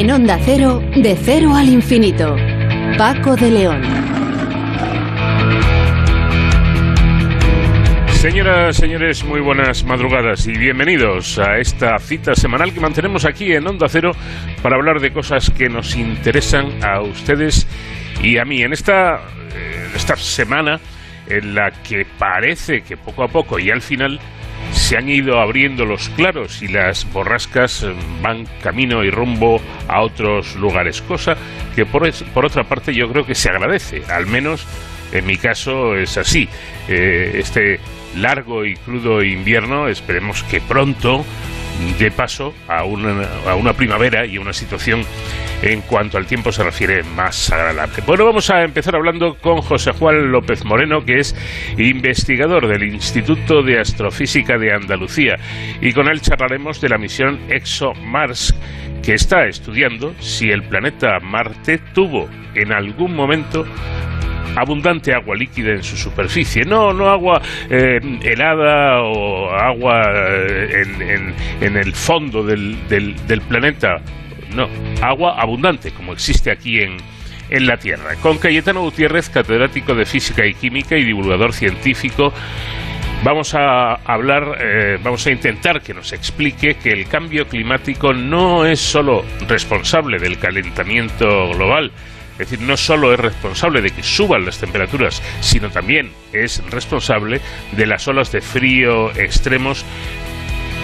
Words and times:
En 0.00 0.12
Onda 0.12 0.38
Cero, 0.44 0.80
de 0.94 1.16
cero 1.16 1.56
al 1.56 1.68
infinito. 1.68 2.36
Paco 2.96 3.34
de 3.34 3.50
León. 3.50 3.82
Señoras, 8.12 8.76
señores, 8.76 9.24
muy 9.24 9.40
buenas 9.40 9.82
madrugadas 9.82 10.46
y 10.46 10.52
bienvenidos 10.52 11.40
a 11.40 11.58
esta 11.58 11.98
cita 11.98 12.36
semanal 12.36 12.72
que 12.72 12.78
mantenemos 12.78 13.24
aquí 13.24 13.52
en 13.52 13.66
Onda 13.66 13.88
Cero 13.88 14.12
para 14.62 14.76
hablar 14.76 15.00
de 15.00 15.12
cosas 15.12 15.50
que 15.50 15.68
nos 15.68 15.96
interesan 15.96 16.68
a 16.84 17.00
ustedes 17.00 17.66
y 18.22 18.38
a 18.38 18.44
mí. 18.44 18.62
En 18.62 18.72
esta, 18.72 19.16
eh, 19.52 19.90
esta 19.96 20.14
semana 20.14 20.78
en 21.26 21.56
la 21.56 21.72
que 21.72 22.06
parece 22.20 22.82
que 22.82 22.96
poco 22.96 23.24
a 23.24 23.28
poco 23.28 23.58
y 23.58 23.72
al 23.72 23.82
final 23.82 24.20
se 24.78 24.96
han 24.96 25.08
ido 25.08 25.40
abriendo 25.40 25.84
los 25.84 26.08
claros 26.10 26.62
y 26.62 26.68
las 26.68 27.10
borrascas 27.12 27.82
eh, 27.82 27.92
van 28.22 28.46
camino 28.62 29.04
y 29.04 29.10
rumbo 29.10 29.60
a 29.88 30.00
otros 30.00 30.54
lugares, 30.56 31.02
cosa 31.02 31.36
que 31.74 31.84
por, 31.84 32.08
otra 32.44 32.64
parte 32.64 32.94
yo 32.94 33.08
creo 33.10 33.26
que 33.26 33.34
se 33.34 33.50
agradece, 33.50 34.02
al 34.08 34.26
menos 34.26 34.66
en 35.12 35.26
mi 35.26 35.36
caso 35.36 35.96
es 35.96 36.16
así. 36.16 36.48
Eh, 36.88 37.32
este 37.34 37.80
largo 38.16 38.64
y 38.64 38.76
crudo 38.76 39.22
invierno 39.22 39.88
esperemos 39.88 40.42
que 40.44 40.60
pronto 40.60 41.24
de 41.98 42.10
paso 42.10 42.54
a 42.68 42.84
una, 42.84 43.26
a 43.46 43.54
una 43.54 43.72
primavera 43.72 44.26
y 44.26 44.38
una 44.38 44.52
situación 44.52 45.04
en 45.62 45.80
cuanto 45.82 46.18
al 46.18 46.26
tiempo 46.26 46.52
se 46.52 46.62
refiere 46.62 47.02
más 47.02 47.50
agradable. 47.50 48.02
Bueno, 48.06 48.24
vamos 48.24 48.48
a 48.50 48.62
empezar 48.62 48.94
hablando 48.94 49.36
con 49.40 49.60
José 49.60 49.92
Juan 49.92 50.30
López 50.30 50.64
Moreno, 50.64 51.04
que 51.04 51.18
es 51.18 51.34
investigador 51.76 52.68
del 52.68 52.84
Instituto 52.84 53.62
de 53.62 53.80
Astrofísica 53.80 54.56
de 54.58 54.72
Andalucía, 54.72 55.36
y 55.80 55.92
con 55.92 56.08
él 56.08 56.20
charlaremos 56.20 56.80
de 56.80 56.88
la 56.88 56.98
misión 56.98 57.40
ExoMars, 57.48 58.54
que 59.02 59.14
está 59.14 59.46
estudiando 59.46 60.14
si 60.20 60.50
el 60.50 60.62
planeta 60.62 61.18
Marte 61.20 61.78
tuvo 61.94 62.28
en 62.54 62.72
algún 62.72 63.14
momento 63.14 63.64
abundante 64.56 65.14
agua 65.14 65.36
líquida 65.36 65.72
en 65.72 65.82
su 65.82 65.96
superficie. 65.96 66.64
No, 66.64 66.92
no 66.92 67.08
agua 67.08 67.40
eh, 67.70 68.00
helada 68.22 69.02
o 69.02 69.50
agua 69.50 70.02
eh, 70.06 70.82
en, 70.82 71.34
en, 71.60 71.76
el 71.76 71.94
fondo 71.94 72.42
del, 72.42 72.76
planeta. 73.48 74.00
No, 74.54 74.68
agua 75.02 75.40
abundante, 75.40 75.90
como 75.92 76.12
existe 76.12 76.50
aquí 76.50 76.80
en, 76.80 76.96
en 77.50 77.66
la 77.66 77.76
Tierra. 77.76 78.14
Con 78.22 78.38
Cayetano 78.38 78.82
Gutiérrez, 78.82 79.28
catedrático 79.30 79.94
de 79.94 80.06
Física 80.06 80.46
y 80.46 80.54
Química 80.54 80.96
y 80.96 81.04
divulgador 81.04 81.52
científico. 81.52 82.32
Vamos 83.24 83.52
a 83.54 83.94
hablar, 84.04 84.58
eh, 84.60 84.98
vamos 85.02 85.26
a 85.26 85.32
intentar 85.32 85.82
que 85.82 85.92
nos 85.92 86.12
explique 86.12 86.76
que 86.76 86.92
el 86.92 87.08
cambio 87.08 87.48
climático 87.48 88.12
no 88.12 88.64
es 88.64 88.78
solo 88.78 89.24
responsable 89.48 90.18
del 90.18 90.38
calentamiento 90.38 91.48
global, 91.48 91.90
es 92.38 92.50
decir, 92.50 92.60
no 92.60 92.76
solo 92.76 93.12
es 93.12 93.18
responsable 93.18 93.82
de 93.82 93.90
que 93.90 94.02
suban 94.02 94.44
las 94.44 94.58
temperaturas, 94.58 95.22
sino 95.40 95.70
también 95.70 96.12
es 96.32 96.62
responsable 96.70 97.40
de 97.72 97.86
las 97.86 98.06
olas 98.06 98.30
de 98.30 98.40
frío 98.40 99.10
extremos 99.16 99.84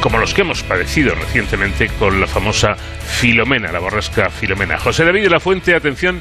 como 0.00 0.18
los 0.18 0.34
que 0.34 0.42
hemos 0.42 0.62
padecido 0.62 1.14
recientemente 1.14 1.88
con 1.98 2.20
la 2.20 2.26
famosa 2.26 2.74
Filomena, 2.74 3.72
la 3.72 3.78
borrasca 3.78 4.28
Filomena. 4.28 4.78
José 4.78 5.04
David 5.04 5.22
de 5.22 5.30
la 5.30 5.40
Fuente, 5.40 5.74
atención, 5.74 6.20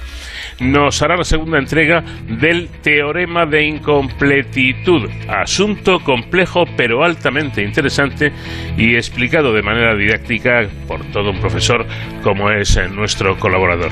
nos 0.60 1.02
hará 1.02 1.18
la 1.18 1.24
segunda 1.24 1.58
entrega 1.58 2.04
del 2.28 2.70
teorema 2.82 3.46
de 3.46 3.66
incompletitud, 3.66 5.10
asunto 5.28 6.00
complejo 6.00 6.66
pero 6.78 7.04
altamente 7.04 7.62
interesante 7.62 8.32
y 8.78 8.96
explicado 8.96 9.54
de 9.54 9.62
manera 9.62 9.96
didáctica 9.96 10.68
por 10.88 11.04
todo 11.12 11.32
un 11.32 11.40
profesor 11.40 11.86
como 12.24 12.52
es 12.52 12.80
nuestro 12.92 13.38
colaborador. 13.38 13.92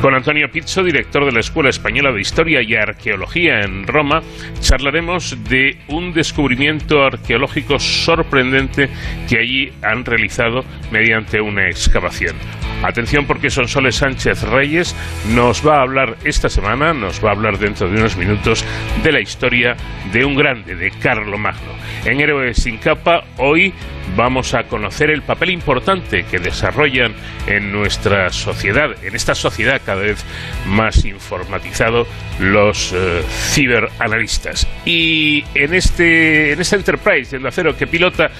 Con 0.00 0.14
Antonio 0.14 0.50
Pizzo, 0.50 0.82
director 0.82 1.24
de 1.24 1.32
la 1.32 1.40
Escuela 1.40 1.70
Española 1.70 2.12
de 2.12 2.20
Historia 2.20 2.62
y 2.62 2.74
Arqueología 2.74 3.60
en 3.60 3.86
Roma, 3.86 4.22
charlaremos 4.60 5.36
de 5.48 5.78
un 5.88 6.12
descubrimiento 6.12 7.04
arqueológico 7.04 7.78
sorprendente 7.78 8.88
que 9.28 9.38
allí 9.38 9.72
han 9.82 10.04
realizado 10.04 10.64
mediante 10.90 11.40
una 11.40 11.68
excavación. 11.68 12.36
Atención 12.82 13.26
porque 13.26 13.48
Sonsoles 13.48 13.96
Sánchez 13.96 14.42
Reyes 14.42 14.96
nos 15.34 15.66
va 15.66 15.78
a 15.78 15.82
hablar 15.82 16.01
esta 16.24 16.48
semana, 16.48 16.92
nos 16.92 17.24
va 17.24 17.30
a 17.30 17.32
hablar 17.32 17.58
dentro 17.58 17.88
de 17.88 17.96
unos 17.96 18.16
minutos 18.16 18.64
de 19.02 19.12
la 19.12 19.20
historia 19.20 19.76
de 20.12 20.24
un 20.24 20.34
grande, 20.34 20.74
de 20.74 20.90
Carlo 20.90 21.38
Magno. 21.38 21.72
En 22.04 22.20
Héroes 22.20 22.56
sin 22.62 22.78
capa, 22.78 23.24
hoy 23.38 23.72
vamos 24.16 24.54
a 24.54 24.64
conocer 24.64 25.10
el 25.10 25.22
papel 25.22 25.50
importante 25.50 26.24
que 26.24 26.38
desarrollan 26.38 27.14
en 27.46 27.72
nuestra 27.72 28.30
sociedad, 28.30 28.90
en 29.02 29.14
esta 29.14 29.34
sociedad 29.34 29.80
cada 29.84 30.02
vez 30.02 30.24
más 30.66 31.04
informatizado, 31.04 32.06
los 32.38 32.92
eh, 32.92 33.22
ciberanalistas. 33.28 34.66
Y 34.84 35.44
en 35.54 35.74
este 35.74 36.52
en 36.52 36.60
esta 36.60 36.76
Enterprise 36.76 37.38
de 37.38 37.48
acero 37.48 37.76
que 37.76 37.86
pilota 37.86 38.30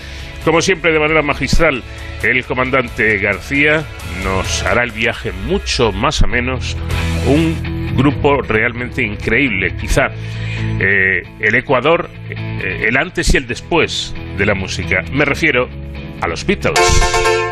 como 0.44 0.60
siempre, 0.60 0.92
de 0.92 0.98
manera 0.98 1.22
magistral, 1.22 1.82
el 2.22 2.44
comandante 2.44 3.18
García 3.18 3.84
nos 4.24 4.62
hará 4.64 4.84
el 4.84 4.90
viaje 4.90 5.32
mucho 5.32 5.92
más 5.92 6.22
a 6.22 6.26
menos. 6.26 6.76
Un 7.26 7.94
grupo 7.96 8.42
realmente 8.42 9.02
increíble, 9.02 9.76
quizá 9.76 10.08
eh, 10.80 11.22
el 11.40 11.54
Ecuador, 11.54 12.10
eh, 12.30 12.86
el 12.88 12.96
antes 12.96 13.32
y 13.34 13.36
el 13.36 13.46
después 13.46 14.14
de 14.36 14.46
la 14.46 14.54
música. 14.54 15.04
Me 15.12 15.24
refiero 15.24 15.68
a 16.20 16.28
los 16.28 16.44
Beatles. 16.46 17.51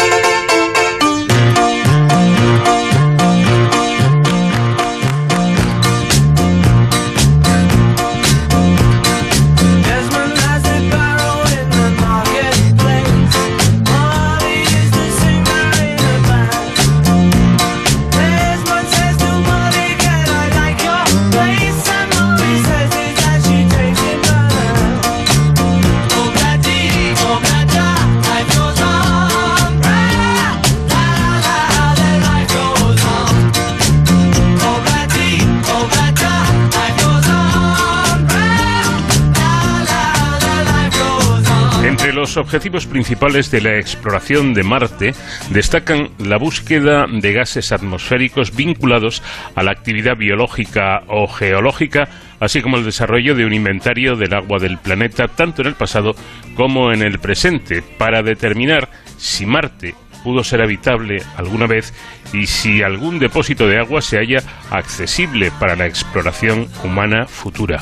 Los 42.21 42.37
objetivos 42.37 42.87
principales 42.87 43.51
de 43.51 43.63
la 43.63 43.79
exploración 43.79 44.53
de 44.53 44.63
Marte 44.63 45.15
destacan 45.49 46.11
la 46.19 46.37
búsqueda 46.37 47.07
de 47.11 47.33
gases 47.33 47.73
atmosféricos 47.73 48.55
vinculados 48.55 49.23
a 49.55 49.63
la 49.63 49.71
actividad 49.71 50.19
biológica 50.19 51.03
o 51.09 51.27
geológica, 51.27 52.09
así 52.39 52.61
como 52.61 52.77
el 52.77 52.85
desarrollo 52.85 53.35
de 53.35 53.47
un 53.47 53.55
inventario 53.55 54.17
del 54.17 54.35
agua 54.35 54.59
del 54.59 54.77
planeta 54.77 55.29
tanto 55.29 55.63
en 55.63 55.69
el 55.69 55.77
pasado 55.77 56.15
como 56.57 56.93
en 56.93 57.01
el 57.01 57.21
presente, 57.21 57.83
para 57.97 58.23
determinar 58.23 58.91
si 59.17 59.47
Marte 59.47 59.95
pudo 60.23 60.45
ser 60.45 60.63
habitable 60.63 61.23
alguna 61.37 61.67
vez 61.67 61.93
y 62.33 62.47
si 62.47 62.83
algún 62.83 63.19
depósito 63.19 63.67
de 63.67 63.79
agua 63.79 64.03
se 64.03 64.19
halla 64.19 64.43
accesible 64.71 65.51
para 65.59 65.77
la 65.77 65.87
exploración 65.87 66.69
humana 66.85 67.27
futura. 67.27 67.81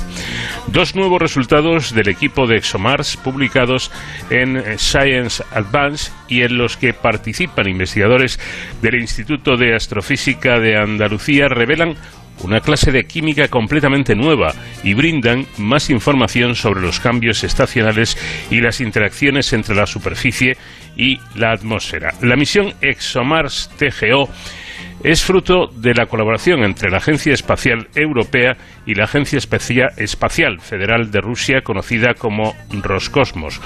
Dos 0.68 0.94
nuevos 0.94 1.20
resultados 1.20 1.94
del 1.94 2.08
equipo 2.08 2.46
de 2.46 2.56
ExoMars 2.56 3.16
publicados 3.16 3.90
en 4.30 4.78
Science 4.78 5.42
Advance 5.52 6.12
y 6.28 6.42
en 6.42 6.58
los 6.58 6.76
que 6.76 6.94
participan 6.94 7.68
investigadores 7.68 8.38
del 8.82 8.96
Instituto 8.96 9.56
de 9.56 9.74
Astrofísica 9.74 10.58
de 10.58 10.76
Andalucía 10.76 11.48
revelan 11.48 11.96
una 12.42 12.60
clase 12.60 12.92
de 12.92 13.04
química 13.04 13.48
completamente 13.48 14.14
nueva 14.14 14.54
y 14.82 14.94
brindan 14.94 15.46
más 15.58 15.90
información 15.90 16.54
sobre 16.54 16.80
los 16.80 17.00
cambios 17.00 17.44
estacionales 17.44 18.16
y 18.50 18.60
las 18.60 18.80
interacciones 18.80 19.52
entre 19.52 19.74
la 19.74 19.86
superficie 19.86 20.56
y 20.96 21.18
la 21.34 21.52
atmósfera. 21.52 22.14
La 22.22 22.36
misión 22.36 22.74
ExoMars 22.80 23.70
TGO 23.78 24.28
es 25.02 25.22
fruto 25.22 25.68
de 25.68 25.94
la 25.94 26.06
colaboración 26.06 26.64
entre 26.64 26.90
la 26.90 26.96
Agencia 26.96 27.32
Espacial 27.32 27.88
Europea 27.94 28.56
y 28.84 28.94
la 28.94 29.04
Agencia 29.04 29.38
Espacial 29.38 30.60
Federal 30.60 31.10
de 31.10 31.20
Rusia, 31.20 31.60
conocida 31.62 32.14
como 32.14 32.54
Roscosmos. 32.82 33.60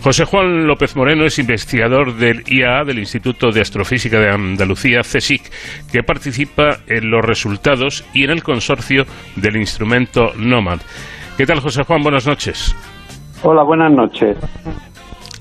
José 0.00 0.24
Juan 0.24 0.66
López 0.66 0.94
Moreno 0.94 1.24
es 1.24 1.40
investigador 1.40 2.14
del 2.14 2.44
IAA, 2.46 2.84
del 2.84 3.00
Instituto 3.00 3.50
de 3.50 3.60
Astrofísica 3.60 4.20
de 4.20 4.30
Andalucía, 4.30 5.00
CSIC, 5.00 5.42
que 5.90 6.04
participa 6.04 6.78
en 6.86 7.10
los 7.10 7.24
resultados 7.24 8.04
y 8.14 8.22
en 8.22 8.30
el 8.30 8.44
consorcio 8.44 9.04
del 9.34 9.56
instrumento 9.56 10.32
NOMAD. 10.36 10.80
¿Qué 11.36 11.46
tal, 11.46 11.60
José 11.60 11.82
Juan? 11.82 12.02
Buenas 12.02 12.26
noches. 12.26 12.76
Hola, 13.42 13.64
buenas 13.64 13.92
noches. 13.92 14.36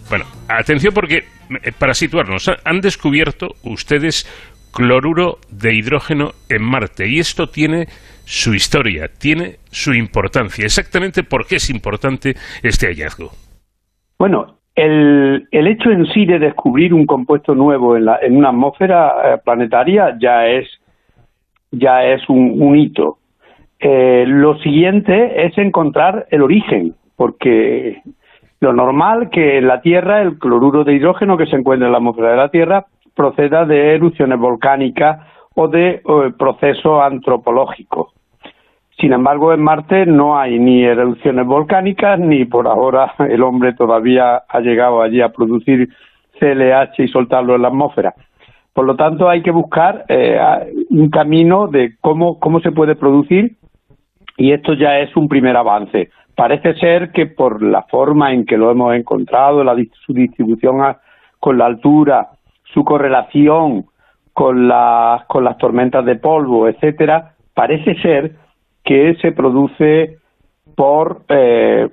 Bueno, 0.10 0.26
atención 0.48 0.94
porque, 0.94 1.18
eh, 1.18 1.72
para 1.78 1.94
situarnos, 1.94 2.50
han 2.66 2.82
descubierto 2.82 3.50
ustedes 3.64 4.26
cloruro 4.74 5.38
de 5.50 5.76
hidrógeno 5.76 6.32
en 6.50 6.64
Marte. 6.64 7.08
Y 7.08 7.20
esto 7.20 7.48
tiene 7.48 7.88
su 8.26 8.56
historia, 8.56 9.08
tiene 9.08 9.58
su 9.72 9.94
importancia. 9.94 10.66
Exactamente 10.66 11.24
por 11.24 11.46
qué 11.46 11.58
es 11.58 11.70
importante 11.70 12.36
este 12.64 12.88
hallazgo. 12.88 13.47
Bueno, 14.20 14.58
el, 14.76 15.48
el 15.52 15.68
hecho 15.68 15.92
en 15.92 16.06
sí 16.08 16.26
de 16.26 16.40
descubrir 16.40 16.94
un 16.94 17.06
compuesto 17.06 17.56
nuevo 17.56 17.96
en, 17.96 18.06
la, 18.06 18.20
en 18.22 18.38
una 18.38 18.50
atmósfera 18.50 19.34
eh, 19.34 19.38
planetaria 19.44 20.18
ya 20.20 20.48
es, 20.48 20.68
ya 21.72 22.04
es 22.04 22.28
un, 22.30 22.76
hito. 22.76 23.18
Eh, 23.80 24.26
lo 24.28 24.58
siguiente 24.60 25.46
es 25.46 25.58
encontrar 25.58 26.28
el 26.32 26.42
origen, 26.42 26.96
porque 27.16 28.02
lo 28.60 28.74
normal 28.74 29.30
que 29.30 29.60
en 29.60 29.68
la 29.68 29.82
Tierra 29.82 30.22
el 30.22 30.40
cloruro 30.40 30.84
de 30.84 30.94
hidrógeno 30.94 31.38
que 31.38 31.46
se 31.46 31.56
encuentra 31.56 31.88
en 31.88 31.92
la 31.92 32.00
atmósfera 32.00 32.32
de 32.32 32.38
la 32.38 32.50
Tierra 32.50 32.86
proceda 33.16 33.66
de 33.66 33.96
erupciones 33.96 34.40
volcánicas 34.40 35.28
o 35.56 35.68
de 35.68 36.02
procesos 36.38 37.02
antropológicos. 37.02 38.17
Sin 39.00 39.14
embargo, 39.14 39.54
en 39.54 39.62
Marte 39.62 40.08
no 40.08 40.40
hay 40.40 40.58
ni 40.58 40.84
erupciones 40.84 41.46
volcánicas, 41.46 42.20
ni 42.20 42.46
por 42.46 42.68
ahora 42.68 43.14
el 43.20 43.44
hombre 43.44 43.74
todavía 43.74 44.44
ha 44.50 44.60
llegado 44.60 45.02
allí 45.02 45.22
a 45.22 45.30
producir 45.30 45.90
CLH 46.40 47.04
y 47.04 47.08
soltarlo 47.08 47.56
en 47.56 47.62
la 47.62 47.68
atmósfera. 47.68 48.16
Por 48.74 48.86
lo 48.86 48.96
tanto, 48.96 49.30
hay 49.30 49.44
que 49.44 49.52
buscar 49.52 50.06
eh, 50.08 50.40
un 50.90 51.10
camino 51.10 51.68
de 51.68 51.96
cómo, 52.02 52.40
cómo 52.40 52.60
se 52.60 52.72
puede 52.72 52.96
producir 52.96 53.58
y 54.36 54.52
esto 54.52 54.74
ya 54.74 55.00
es 55.00 55.16
un 55.16 55.28
primer 55.28 55.56
avance. 55.58 56.10
Parece 56.36 56.76
ser 56.76 57.12
que 57.12 57.28
por 57.28 57.62
la 57.62 57.84
forma 57.84 58.34
en 58.34 58.46
que 58.46 58.58
lo 58.58 58.72
hemos 58.72 58.96
encontrado, 58.96 59.64
la, 59.64 59.76
su 60.06 60.14
distribución 60.14 60.78
con 61.40 61.58
la 61.58 61.66
altura, 61.68 62.30
su 62.74 62.84
correlación 62.84 63.86
con, 64.34 64.72
con 65.28 65.44
las 65.44 65.58
tormentas 65.58 66.06
de 66.06 66.16
polvo, 66.16 66.68
etcétera, 66.68 67.34
parece 67.54 67.96
ser 68.02 68.47
que 68.88 69.16
se 69.22 69.34
produce 69.34 70.18
por 70.76 71.24
eh, 71.28 71.90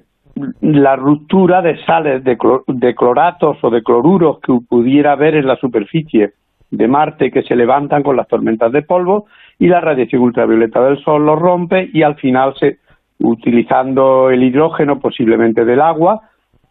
la 0.61 0.95
ruptura 0.95 1.61
de 1.61 1.85
sales 1.85 2.23
de, 2.23 2.39
de, 2.69 2.95
cloratos 2.95 3.59
o 3.63 3.71
de 3.71 3.83
cloruros 3.83 4.39
que 4.41 4.57
pudiera 4.69 5.13
haber 5.13 5.35
en 5.35 5.49
la 5.49 5.57
superficie 5.57 6.35
de 6.71 6.89
Marte 6.89 7.33
que 7.33 7.43
se 7.43 7.57
levantan 7.57 8.05
con 8.05 8.17
las 8.17 8.29
tormentas 8.29 8.71
de 8.71 8.83
polvo 8.83 9.27
y 9.59 9.67
la 9.67 9.81
radiación 9.81 10.23
ultravioleta 10.23 10.85
del 10.85 11.03
Sol 11.03 11.27
lo 11.27 11.35
rompe 11.35 11.91
y 11.93 12.03
al 12.03 12.15
final 12.15 12.55
se 12.61 12.79
utilizando 13.19 14.31
el 14.31 14.45
hidrógeno 14.45 15.01
posiblemente 15.01 15.65
del 15.65 15.81
agua 15.81 16.21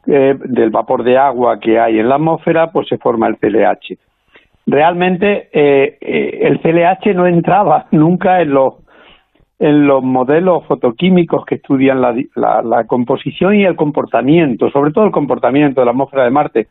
eh, 0.07 0.35
del 0.37 0.69
vapor 0.69 1.03
de 1.03 1.17
agua 1.17 1.59
que 1.59 1.79
hay 1.79 1.99
en 1.99 2.07
la 2.07 2.15
atmósfera, 2.15 2.71
pues 2.71 2.87
se 2.87 2.97
forma 2.97 3.27
el 3.27 3.37
CLH. 3.37 3.97
Realmente 4.67 5.49
eh, 5.51 5.97
eh, 5.99 6.39
el 6.43 6.61
CLH 6.61 7.13
no 7.13 7.27
entraba 7.27 7.87
nunca 7.91 8.41
en 8.41 8.51
los 8.51 8.82
en 9.59 9.87
los 9.87 10.03
modelos 10.03 10.65
fotoquímicos 10.65 11.45
que 11.45 11.55
estudian 11.55 12.01
la, 12.01 12.13
la, 12.35 12.83
composición 12.85 13.55
y 13.55 13.65
el 13.65 13.75
comportamiento, 13.75 14.69
sobre 14.71 14.91
todo 14.91 15.05
el 15.05 15.11
comportamiento 15.11 15.81
de 15.81 15.85
la 15.85 15.91
atmósfera 15.91 16.23
de 16.25 16.31
Marte, 16.31 16.67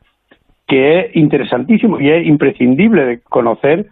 que 0.67 1.01
es 1.01 1.17
interesantísimo 1.17 2.01
y 2.01 2.11
es 2.11 2.27
imprescindible 2.27 3.05
de 3.05 3.21
conocer 3.21 3.87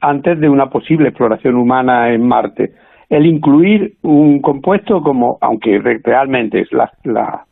antes 0.00 0.38
de 0.38 0.48
una 0.48 0.70
posible 0.70 1.08
exploración 1.08 1.56
humana 1.56 2.12
en 2.12 2.26
Marte. 2.26 2.72
El 3.08 3.26
incluir 3.26 3.94
un 4.02 4.40
compuesto 4.40 5.02
como, 5.02 5.38
aunque 5.40 5.78
realmente 6.02 6.64
la, 6.70 6.90
la, 7.04 7.46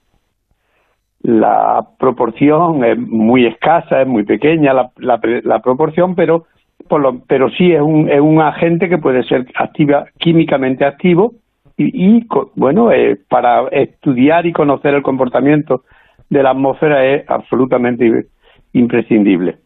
la 1.24 1.86
proporción 1.98 2.84
es 2.84 2.98
muy 2.98 3.46
escasa, 3.46 4.02
es 4.02 4.06
muy 4.06 4.24
pequeña 4.24 4.74
la, 4.74 4.90
la, 4.98 5.58
proporción, 5.60 6.14
pero, 6.14 6.44
por 6.88 7.00
lo, 7.00 7.20
pero 7.26 7.48
sí 7.50 7.72
es 7.72 7.80
un, 7.80 8.10
es 8.10 8.20
un 8.20 8.40
agente 8.40 8.88
que 8.88 8.98
puede 8.98 9.22
ser 9.24 9.46
activa, 9.54 10.06
químicamente 10.18 10.84
activo 10.84 11.34
y, 11.76 12.18
y 12.18 12.26
bueno, 12.54 12.92
eh, 12.92 13.16
para 13.28 13.68
estudiar 13.68 14.46
y 14.46 14.52
conocer 14.52 14.94
el 14.94 15.02
comportamiento 15.02 15.82
de 16.30 16.42
la 16.42 16.50
atmósfera 16.50 17.04
es 17.04 17.28
absolutamente 17.28 18.26
imprescindible. 18.72 19.56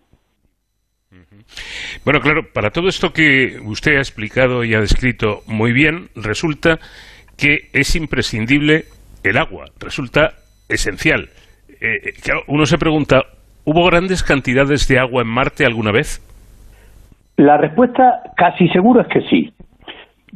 Bueno, 2.04 2.20
claro, 2.20 2.42
para 2.52 2.70
todo 2.70 2.88
esto 2.88 3.12
que 3.12 3.58
usted 3.64 3.96
ha 3.96 4.00
explicado 4.00 4.64
y 4.64 4.74
ha 4.74 4.80
descrito 4.80 5.40
muy 5.46 5.72
bien, 5.72 6.08
resulta 6.14 6.78
que 7.36 7.68
es 7.72 7.96
imprescindible 7.96 8.84
el 9.24 9.36
agua, 9.36 9.66
resulta 9.80 10.34
esencial. 10.68 11.28
Eh, 11.80 12.12
uno 12.46 12.66
se 12.66 12.78
pregunta, 12.78 13.22
¿hubo 13.64 13.86
grandes 13.86 14.22
cantidades 14.22 14.88
de 14.88 14.98
agua 14.98 15.22
en 15.22 15.28
Marte 15.28 15.64
alguna 15.64 15.92
vez? 15.92 16.22
La 17.38 17.56
respuesta 17.56 18.20
casi 18.37 18.69
seguro 18.70 19.00
es 19.00 19.06
que 19.06 19.23
sí, 19.23 19.52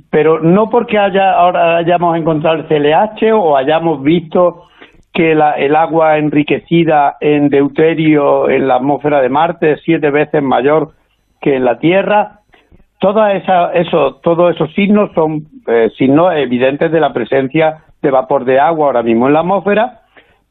pero 0.09 0.41
no 0.41 0.71
porque 0.71 0.99
haya, 0.99 1.33
ahora 1.33 1.79
hayamos 1.79 2.17
encontrado 2.17 2.57
el 2.57 2.67
CLH 2.67 3.33
o 3.35 3.57
hayamos 3.57 4.03
visto 4.03 4.69
que 5.13 5.33
el 5.33 5.77
agua 5.77 6.17
enriquecida 6.17 7.17
en 7.21 7.49
deuterio 7.51 8.49
en 8.49 8.69
la 8.69 8.77
atmósfera 8.77 9.21
de 9.21 9.29
Marte 9.29 9.73
es 9.73 9.81
siete 9.85 10.11
veces 10.11 10.43
mayor 10.43 10.93
que 11.41 11.57
en 11.57 11.65
la 11.65 11.79
Tierra. 11.81 12.39
Toda 13.01 13.33
esa, 13.35 13.73
eso, 13.73 14.21
todos 14.23 14.55
esos 14.55 14.73
signos 14.73 15.11
son 15.13 15.49
eh, 15.67 15.91
signos 15.99 16.33
evidentes 16.35 16.93
de 16.93 17.01
la 17.01 17.13
presencia 17.13 17.85
de 18.01 18.11
vapor 18.13 18.45
de 18.45 18.61
agua 18.61 18.87
ahora 18.87 19.03
mismo 19.03 19.27
en 19.27 19.35
la 19.35 19.41
atmósfera 19.41 20.03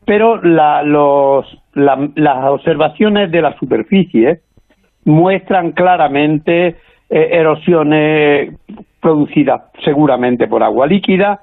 pero 0.06 0.42
la, 0.42 0.84
los, 0.84 1.46
las 1.74 2.46
observaciones 2.46 3.32
de 3.32 3.42
la 3.42 3.58
superficie 3.58 4.42
muestran 5.06 5.72
claramente 5.72 6.68
eh, 7.10 7.30
erosiones 7.32 8.56
producidas 9.00 9.64
seguramente 9.84 10.48
por 10.48 10.64
agua 10.64 10.88
líquida, 10.88 11.42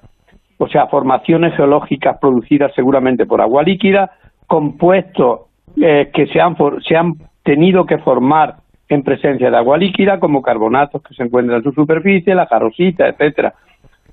o 0.59 0.69
sea, 0.69 0.87
formaciones 0.87 1.55
geológicas 1.55 2.19
producidas 2.19 2.73
seguramente 2.75 3.27
por 3.27 3.41
agua 3.41 3.63
líquida, 3.63 4.11
compuestos 4.47 5.41
eh, 5.81 6.11
que 6.13 6.27
se 6.29 6.41
han, 6.41 6.57
se 6.87 6.97
han 6.97 7.15
tenido 7.43 7.87
que 7.87 7.99
formar 7.99 8.57
en 8.89 9.03
presencia 9.03 9.51
de 9.51 9.57
agua 9.57 9.77
líquida, 9.77 10.19
como 10.19 10.43
carbonatos 10.43 11.03
que 11.03 11.15
se 11.15 11.23
encuentran 11.23 11.59
en 11.59 11.65
su 11.65 11.73
superficie, 11.73 12.35
la 12.35 12.47
jarosita, 12.47 13.07
etcétera. 13.07 13.55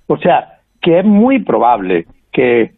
O 0.08 0.18
sea, 0.18 0.60
que 0.82 1.00
es 1.00 1.06
muy 1.06 1.40
probable 1.40 2.06
que 2.32 2.74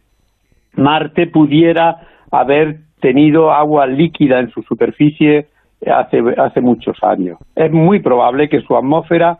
Marte 0.75 1.27
pudiera 1.27 2.01
haber 2.31 2.81
tenido 3.01 3.51
agua 3.51 3.87
líquida 3.87 4.39
en 4.39 4.49
su 4.51 4.61
superficie 4.61 5.47
hace, 5.85 6.23
hace 6.37 6.61
muchos 6.61 6.97
años. 7.03 7.37
Es 7.55 7.71
muy 7.71 8.01
probable 8.01 8.49
que 8.49 8.61
su 8.61 8.75
atmósfera 8.75 9.39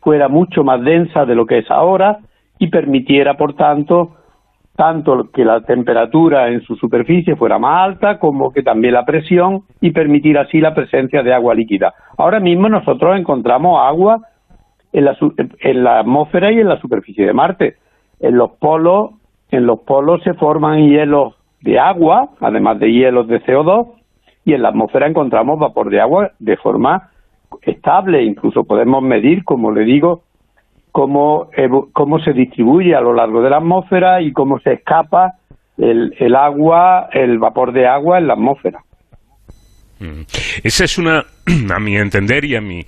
fuera 0.00 0.28
mucho 0.28 0.64
más 0.64 0.82
densa 0.82 1.24
de 1.24 1.34
lo 1.34 1.46
que 1.46 1.58
es 1.58 1.70
ahora 1.70 2.18
y 2.58 2.68
permitiera, 2.68 3.34
por 3.34 3.54
tanto, 3.54 4.16
tanto 4.76 5.30
que 5.32 5.44
la 5.44 5.60
temperatura 5.62 6.48
en 6.48 6.62
su 6.62 6.76
superficie 6.76 7.36
fuera 7.36 7.58
más 7.58 7.84
alta 7.84 8.18
como 8.18 8.52
que 8.52 8.62
también 8.62 8.94
la 8.94 9.04
presión 9.04 9.62
y 9.80 9.90
permitir 9.90 10.38
así 10.38 10.60
la 10.60 10.74
presencia 10.74 11.22
de 11.22 11.34
agua 11.34 11.54
líquida. 11.54 11.94
Ahora 12.16 12.40
mismo 12.40 12.68
nosotros 12.68 13.18
encontramos 13.18 13.80
agua 13.80 14.20
en 14.92 15.04
la, 15.04 15.16
en 15.60 15.84
la 15.84 16.00
atmósfera 16.00 16.52
y 16.52 16.60
en 16.60 16.68
la 16.68 16.80
superficie 16.80 17.26
de 17.26 17.32
Marte. 17.32 17.76
En 18.20 18.36
los 18.36 18.52
polos 18.52 19.10
en 19.50 19.66
los 19.66 19.80
polos 19.80 20.22
se 20.22 20.34
forman 20.34 20.88
hielos 20.88 21.34
de 21.62 21.78
agua, 21.78 22.30
además 22.40 22.78
de 22.78 22.92
hielos 22.92 23.28
de 23.28 23.42
CO2, 23.42 23.97
y 24.48 24.54
en 24.54 24.62
la 24.62 24.70
atmósfera 24.70 25.06
encontramos 25.06 25.58
vapor 25.58 25.90
de 25.90 26.00
agua 26.00 26.30
de 26.38 26.56
forma 26.56 27.10
estable. 27.60 28.24
Incluso 28.24 28.64
podemos 28.64 29.02
medir, 29.02 29.44
como 29.44 29.70
le 29.70 29.84
digo, 29.84 30.22
cómo, 30.90 31.50
cómo 31.92 32.18
se 32.20 32.32
distribuye 32.32 32.94
a 32.94 33.02
lo 33.02 33.12
largo 33.12 33.42
de 33.42 33.50
la 33.50 33.58
atmósfera 33.58 34.22
y 34.22 34.32
cómo 34.32 34.58
se 34.60 34.72
escapa 34.72 35.34
el, 35.76 36.14
el 36.18 36.34
agua, 36.34 37.10
el 37.12 37.38
vapor 37.38 37.72
de 37.72 37.86
agua 37.86 38.16
en 38.16 38.26
la 38.26 38.32
atmósfera. 38.32 38.80
Mm. 40.00 40.22
Esa 40.64 40.84
es 40.84 40.96
una, 40.96 41.26
a 41.74 41.78
mi 41.78 41.96
entender 41.98 42.46
y 42.46 42.56
a 42.56 42.62
mi, 42.62 42.86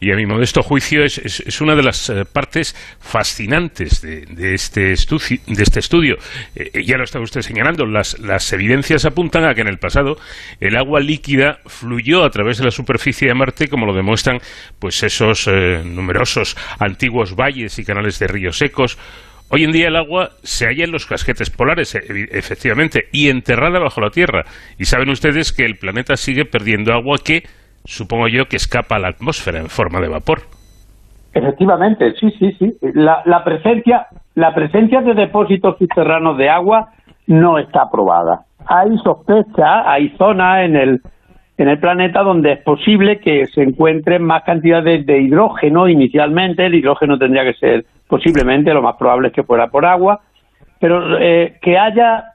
y 0.00 0.10
a 0.10 0.16
mi 0.16 0.24
modesto 0.24 0.62
juicio 0.62 1.04
es, 1.04 1.18
es, 1.18 1.60
una 1.60 1.76
de 1.76 1.82
las 1.82 2.08
eh, 2.08 2.24
partes 2.24 2.74
fascinantes 3.00 4.00
de, 4.00 4.22
de, 4.22 4.54
este, 4.54 4.80
de 4.80 5.62
este 5.62 5.78
estudio. 5.78 6.16
Eh, 6.56 6.70
eh, 6.72 6.84
ya 6.84 6.96
lo 6.96 7.04
está 7.04 7.20
usted 7.20 7.42
señalando, 7.42 7.84
las, 7.84 8.18
las 8.18 8.50
evidencias 8.54 9.04
apuntan 9.04 9.44
a 9.44 9.54
que 9.54 9.60
en 9.60 9.68
el 9.68 9.78
pasado 9.78 10.16
el 10.58 10.76
agua 10.76 11.00
líquida 11.00 11.60
fluyó 11.66 12.24
a 12.24 12.30
través 12.30 12.56
de 12.56 12.64
la 12.64 12.70
superficie 12.70 13.28
de 13.28 13.34
Marte, 13.34 13.68
como 13.68 13.84
lo 13.84 13.92
demuestran 13.92 14.40
pues 14.78 15.02
esos 15.02 15.46
numerosos 15.46 16.56
antiguos 16.78 17.36
valles 17.36 17.78
y 17.78 17.84
canales 17.84 18.18
de 18.18 18.26
ríos 18.26 18.56
secos. 18.56 18.96
Hoy 19.48 19.64
en 19.64 19.72
día 19.72 19.88
el 19.88 19.96
agua 19.96 20.30
se 20.42 20.66
halla 20.66 20.84
en 20.84 20.92
los 20.92 21.06
casquetes 21.06 21.50
polares, 21.50 21.94
efectivamente, 21.94 23.08
y 23.12 23.28
enterrada 23.28 23.80
bajo 23.80 24.00
la 24.00 24.10
Tierra. 24.10 24.44
Y 24.78 24.84
saben 24.84 25.10
ustedes 25.10 25.52
que 25.52 25.64
el 25.64 25.76
planeta 25.76 26.16
sigue 26.16 26.44
perdiendo 26.44 26.92
agua 26.92 27.18
que 27.22 27.42
supongo 27.84 28.28
yo 28.28 28.46
que 28.46 28.56
escapa 28.56 28.96
a 28.96 28.98
la 28.98 29.08
atmósfera 29.08 29.58
en 29.58 29.68
forma 29.68 30.00
de 30.00 30.08
vapor. 30.08 30.40
Efectivamente, 31.32 32.12
sí, 32.18 32.30
sí, 32.38 32.52
sí. 32.58 32.76
La, 32.94 33.22
la, 33.24 33.44
presencia, 33.44 34.06
la 34.34 34.54
presencia 34.54 35.00
de 35.00 35.14
depósitos 35.14 35.78
subterráneos 35.78 36.36
de 36.38 36.48
agua 36.48 36.90
no 37.26 37.58
está 37.58 37.88
probada. 37.90 38.42
Hay 38.66 38.96
sospecha, 38.98 39.90
hay 39.90 40.10
zonas 40.16 40.64
en 40.64 40.76
el 40.76 41.00
en 41.60 41.68
el 41.68 41.78
planeta 41.78 42.22
donde 42.22 42.52
es 42.52 42.60
posible 42.60 43.20
que 43.20 43.44
se 43.44 43.62
encuentren 43.62 44.22
más 44.22 44.44
cantidades 44.44 45.04
de 45.04 45.20
hidrógeno 45.20 45.88
inicialmente. 45.88 46.64
El 46.64 46.74
hidrógeno 46.74 47.18
tendría 47.18 47.44
que 47.44 47.52
ser 47.52 47.84
posiblemente, 48.08 48.72
lo 48.72 48.80
más 48.80 48.96
probable 48.96 49.28
es 49.28 49.34
que 49.34 49.42
fuera 49.42 49.66
por 49.68 49.84
agua, 49.84 50.20
pero 50.80 51.18
eh, 51.18 51.58
que 51.60 51.76
haya 51.76 52.32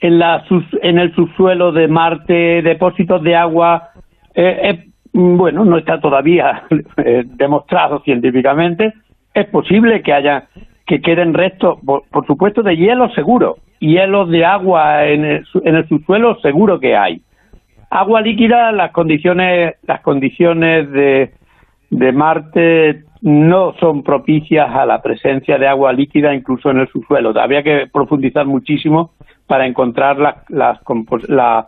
en, 0.00 0.18
la, 0.18 0.44
en 0.82 0.98
el 0.98 1.14
subsuelo 1.14 1.72
de 1.72 1.88
Marte 1.88 2.60
depósitos 2.60 3.22
de 3.22 3.34
agua, 3.34 3.92
eh, 4.36 4.84
bueno, 5.12 5.64
no 5.64 5.78
está 5.78 6.00
todavía 6.00 6.64
eh, 6.98 7.24
demostrado 7.26 8.00
científicamente. 8.00 8.92
Es 9.34 9.46
posible 9.46 10.02
que 10.02 10.12
haya 10.12 10.48
que 10.86 11.00
queden 11.00 11.34
restos, 11.34 11.80
por, 11.84 12.26
supuesto, 12.26 12.62
de 12.62 12.76
hielo 12.76 13.10
seguro, 13.10 13.56
hielo 13.80 14.24
de 14.24 14.44
agua 14.44 15.04
en 15.06 15.24
el, 15.24 15.44
en 15.64 15.74
el 15.74 15.88
subsuelo 15.88 16.38
seguro 16.40 16.78
que 16.78 16.96
hay 16.96 17.20
Agua 17.90 18.20
líquida, 18.20 18.72
las 18.72 18.90
condiciones, 18.90 19.76
las 19.82 20.00
condiciones 20.00 20.90
de, 20.90 21.30
de 21.90 22.12
Marte 22.12 23.04
no 23.22 23.74
son 23.78 24.02
propicias 24.02 24.68
a 24.68 24.84
la 24.84 25.00
presencia 25.00 25.56
de 25.56 25.68
agua 25.68 25.92
líquida 25.92 26.34
incluso 26.34 26.70
en 26.70 26.80
el 26.80 26.88
subsuelo. 26.88 27.32
Habría 27.40 27.62
que 27.62 27.86
profundizar 27.92 28.44
muchísimo 28.44 29.12
para 29.46 29.66
encontrar 29.66 30.18
las, 30.18 30.36
las, 30.50 31.66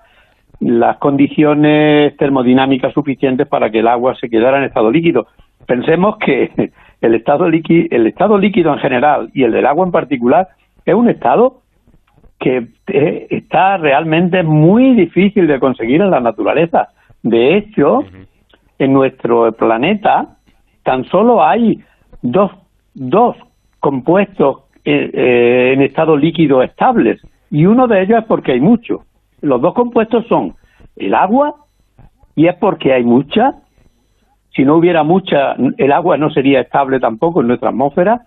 las 0.61 0.99
condiciones 0.99 2.17
termodinámicas 2.17 2.93
suficientes 2.93 3.47
para 3.47 3.71
que 3.71 3.81
el 3.81 3.89
agua 3.89 4.17
se 4.17 4.29
quedara 4.29 4.59
en 4.59 4.65
estado 4.65 4.91
líquido. 4.91 5.27
Pensemos 5.67 6.17
que 6.19 6.51
el 7.01 7.15
estado, 7.15 7.49
líquido, 7.49 7.87
el 7.91 8.07
estado 8.07 8.39
líquido 8.39 8.73
en 8.73 8.79
general 8.81 9.31
y 9.35 9.45
el 9.45 9.53
del 9.53 9.67
agua 9.67 9.87
en 9.87 9.93
particular 9.93 10.49
es 10.85 10.95
un 10.95 11.09
estado 11.09 11.61
que 12.39 12.69
eh, 12.87 13.27
está 13.31 13.77
realmente 13.79 14.43
muy 14.43 14.95
difícil 14.95 15.47
de 15.47 15.59
conseguir 15.59 16.01
en 16.01 16.11
la 16.11 16.21
naturaleza. 16.21 16.89
De 17.23 17.57
hecho, 17.57 18.05
en 18.79 18.93
nuestro 18.93 19.53
planeta 19.53 20.37
tan 20.85 21.05
solo 21.05 21.45
hay 21.45 21.83
dos, 22.23 22.53
dos 22.95 23.37
compuestos 23.81 24.63
eh, 24.85 25.11
eh, 25.13 25.73
en 25.75 25.83
estado 25.83 26.17
líquido 26.17 26.63
estables 26.63 27.21
y 27.51 27.67
uno 27.67 27.87
de 27.87 28.03
ellos 28.03 28.21
es 28.21 28.25
porque 28.27 28.53
hay 28.53 28.61
mucho. 28.61 29.05
Los 29.41 29.61
dos 29.61 29.75
compuestos 29.75 30.27
son 30.27 30.55
el 30.97 31.15
agua 31.15 31.55
y 32.35 32.47
es 32.47 32.57
porque 32.57 32.93
hay 32.93 33.05
mucha. 33.05 33.55
Si 34.55 34.65
no 34.65 34.77
hubiera 34.77 35.05
mucha, 35.05 35.55
el 35.77 35.93
agua 35.93 36.17
no 36.17 36.31
sería 36.31 36.61
estable 36.61 36.99
tampoco 36.99 37.41
en 37.41 37.49
nuestra 37.49 37.69
atmósfera 37.71 38.23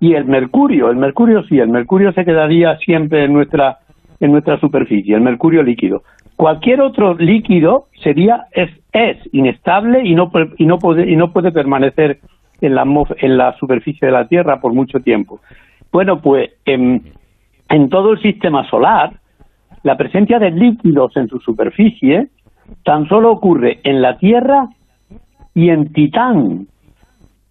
y 0.00 0.14
el 0.14 0.24
mercurio, 0.26 0.90
el 0.90 0.96
mercurio 0.96 1.42
sí, 1.44 1.58
el 1.58 1.68
mercurio 1.68 2.12
se 2.12 2.24
quedaría 2.24 2.76
siempre 2.78 3.24
en 3.24 3.32
nuestra 3.32 3.78
en 4.20 4.32
nuestra 4.32 4.58
superficie, 4.58 5.14
el 5.14 5.20
mercurio 5.20 5.62
líquido. 5.62 6.02
Cualquier 6.36 6.80
otro 6.80 7.14
líquido 7.14 7.86
sería 8.02 8.46
es, 8.52 8.70
es 8.92 9.16
inestable 9.32 10.04
y 10.04 10.14
no 10.14 10.30
y 10.56 10.66
no 10.66 10.78
puede 10.78 11.10
y 11.10 11.16
no 11.16 11.32
puede 11.32 11.50
permanecer 11.52 12.20
en 12.60 12.74
la 12.74 12.84
en 13.18 13.36
la 13.36 13.56
superficie 13.58 14.06
de 14.06 14.12
la 14.12 14.28
Tierra 14.28 14.60
por 14.60 14.72
mucho 14.72 15.00
tiempo. 15.00 15.40
Bueno, 15.90 16.20
pues 16.20 16.50
en, 16.64 17.02
en 17.68 17.88
todo 17.88 18.12
el 18.12 18.22
sistema 18.22 18.68
solar 18.68 19.12
la 19.82 19.96
presencia 19.96 20.38
de 20.38 20.50
líquidos 20.50 21.16
en 21.16 21.28
su 21.28 21.38
superficie 21.40 22.28
tan 22.84 23.08
solo 23.08 23.32
ocurre 23.32 23.80
en 23.84 24.02
la 24.02 24.18
Tierra 24.18 24.68
y 25.54 25.70
en 25.70 25.92
Titán, 25.92 26.66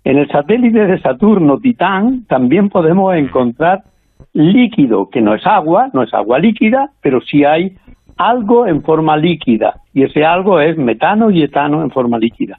en 0.04 0.18
el 0.18 0.28
satélite 0.30 0.88
de 0.88 1.02
Saturno, 1.02 1.58
Titán, 1.60 2.26
también 2.28 2.70
podemos 2.70 3.14
encontrar 3.16 3.84
líquido, 4.34 5.10
que 5.10 5.22
no 5.22 5.36
es 5.36 5.46
agua, 5.46 5.90
no 5.94 6.04
es 6.04 6.14
agua 6.14 6.40
líquida, 6.40 6.92
pero 7.02 7.20
sí 7.22 7.44
hay 7.44 7.76
algo 8.18 8.68
en 8.68 8.82
forma 8.84 9.18
líquida, 9.18 9.82
y 9.94 10.04
ese 10.04 10.24
algo 10.26 10.60
es 10.60 10.78
metano 10.78 11.30
y 11.30 11.44
etano 11.44 11.82
en 11.82 11.92
forma 11.92 12.18
líquida, 12.18 12.58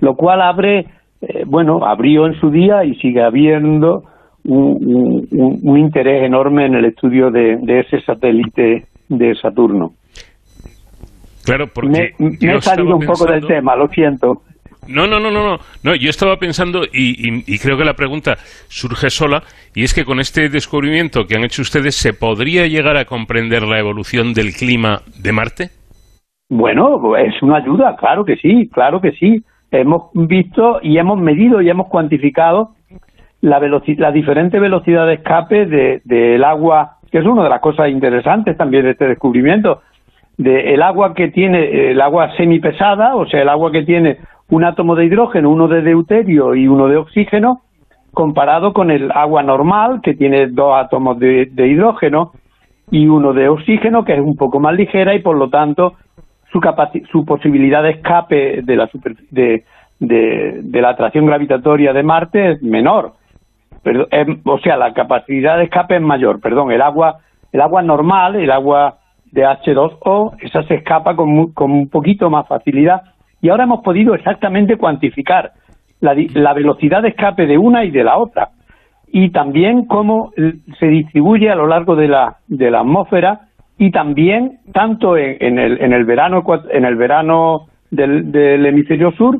lo 0.00 0.16
cual 0.16 0.40
abre, 0.40 0.86
eh, 1.20 1.44
bueno, 1.46 1.84
abrió 1.84 2.26
en 2.26 2.34
su 2.40 2.50
día 2.50 2.84
y 2.84 2.94
sigue 2.96 3.22
habiendo 3.22 4.04
un, 4.44 5.76
interés 5.76 6.24
enorme 6.24 6.66
en 6.66 6.74
el 6.74 6.84
estudio 6.86 7.30
de, 7.30 7.58
ese 7.66 8.00
satélite 8.02 8.86
de 9.08 9.34
Saturno. 9.34 9.92
Claro, 11.44 11.66
porque 11.72 12.14
me, 12.18 12.54
he 12.54 12.60
salido 12.60 12.96
un 12.96 13.06
poco 13.06 13.24
del 13.26 13.46
tema, 13.46 13.76
lo 13.76 13.88
siento. 13.88 14.42
No, 14.88 15.06
no, 15.06 15.18
no, 15.18 15.30
no, 15.30 15.58
no. 15.82 15.94
yo 15.94 16.10
estaba 16.10 16.36
pensando 16.36 16.82
y, 16.92 17.58
creo 17.58 17.76
que 17.76 17.84
la 17.84 17.94
pregunta 17.94 18.34
surge 18.68 19.10
sola 19.10 19.42
y 19.74 19.82
es 19.82 19.94
que 19.94 20.04
con 20.04 20.20
este 20.20 20.48
descubrimiento 20.48 21.24
que 21.26 21.36
han 21.36 21.44
hecho 21.44 21.62
ustedes 21.62 21.96
se 21.96 22.12
podría 22.12 22.66
llegar 22.66 22.96
a 22.96 23.04
comprender 23.04 23.62
la 23.62 23.78
evolución 23.78 24.32
del 24.32 24.52
clima 24.52 25.00
de 25.20 25.32
Marte. 25.32 25.70
Bueno, 26.48 27.16
es 27.16 27.42
una 27.42 27.56
ayuda, 27.56 27.96
claro 27.96 28.24
que 28.24 28.36
sí, 28.36 28.68
claro 28.72 29.00
que 29.00 29.12
sí. 29.12 29.42
Hemos 29.72 30.10
visto 30.14 30.78
y 30.80 30.98
hemos 30.98 31.18
medido 31.18 31.60
y 31.60 31.68
hemos 31.68 31.88
cuantificado 31.88 32.70
la, 33.40 33.60
la 33.60 34.12
diferente 34.12 34.60
velocidad 34.60 35.06
de 35.06 35.14
escape 35.14 35.66
del 36.04 36.44
agua, 36.44 36.95
que 37.16 37.20
es 37.20 37.26
una 37.26 37.44
de 37.44 37.48
las 37.48 37.62
cosas 37.62 37.88
interesantes 37.88 38.58
también 38.58 38.84
de 38.84 38.90
este 38.90 39.08
descubrimiento, 39.08 39.80
del 40.36 40.68
el 40.68 40.82
agua 40.82 41.14
que 41.14 41.28
tiene, 41.28 41.92
el 41.92 41.98
agua 42.02 42.36
semipesada, 42.36 43.16
o 43.16 43.24
sea, 43.26 43.40
el 43.40 43.48
agua 43.48 43.72
que 43.72 43.84
tiene 43.84 44.18
un 44.50 44.64
átomo 44.64 44.94
de 44.94 45.06
hidrógeno, 45.06 45.48
uno 45.48 45.66
de 45.66 45.80
deuterio 45.80 46.54
y 46.54 46.68
uno 46.68 46.88
de 46.88 46.98
oxígeno, 46.98 47.62
comparado 48.12 48.74
con 48.74 48.90
el 48.90 49.10
agua 49.12 49.42
normal, 49.42 50.00
que 50.02 50.12
tiene 50.12 50.48
dos 50.48 50.74
átomos 50.76 51.18
de, 51.18 51.48
hidrógeno 51.56 52.32
y 52.90 53.06
uno 53.06 53.32
de 53.32 53.48
oxígeno, 53.48 54.04
que 54.04 54.12
es 54.12 54.20
un 54.20 54.36
poco 54.36 54.60
más 54.60 54.74
ligera 54.74 55.14
y 55.14 55.20
por 55.20 55.38
lo 55.38 55.48
tanto 55.48 55.94
su, 56.52 56.60
su 57.10 57.24
posibilidad 57.24 57.82
de 57.82 57.92
escape 57.92 58.60
de 58.60 58.76
la, 58.76 58.90
de, 59.30 59.64
de, 60.00 60.82
la 60.82 60.90
atracción 60.90 61.24
gravitatoria 61.24 61.94
de 61.94 62.02
Marte 62.02 62.50
es 62.50 62.62
menor. 62.62 63.12
O 64.44 64.58
sea, 64.58 64.76
la 64.76 64.92
capacidad 64.92 65.58
de 65.58 65.64
escape 65.64 65.96
es 65.96 66.02
mayor. 66.02 66.40
Perdón, 66.40 66.72
el 66.72 66.82
agua, 66.82 67.18
el 67.52 67.60
agua 67.60 67.82
normal, 67.82 68.36
el 68.36 68.50
agua 68.50 68.98
de 69.32 69.44
H2O, 69.44 70.36
esa 70.40 70.62
se 70.64 70.74
escapa 70.74 71.14
con, 71.14 71.52
con 71.52 71.70
un 71.70 71.88
poquito 71.88 72.30
más 72.30 72.46
facilidad. 72.48 73.02
Y 73.40 73.48
ahora 73.48 73.64
hemos 73.64 73.82
podido 73.82 74.14
exactamente 74.14 74.76
cuantificar 74.76 75.52
la, 76.00 76.52
velocidad 76.54 77.02
de 77.02 77.08
escape 77.08 77.46
de 77.46 77.58
una 77.58 77.84
y 77.84 77.90
de 77.90 78.04
la 78.04 78.18
otra. 78.18 78.50
Y 79.08 79.30
también 79.30 79.86
cómo 79.86 80.32
se 80.78 80.86
distribuye 80.86 81.50
a 81.50 81.54
lo 81.54 81.66
largo 81.66 81.96
de 81.96 82.08
la, 82.08 82.36
de 82.48 82.70
la 82.70 82.80
atmósfera 82.80 83.42
y 83.78 83.90
también 83.90 84.58
tanto 84.72 85.16
en, 85.16 85.58
el, 85.58 85.80
en 85.80 85.92
el 85.92 86.04
verano 86.04 86.42
en 86.70 86.84
el 86.84 86.96
verano 86.96 87.66
del, 87.90 88.66
hemisferio 88.66 89.12
sur 89.12 89.38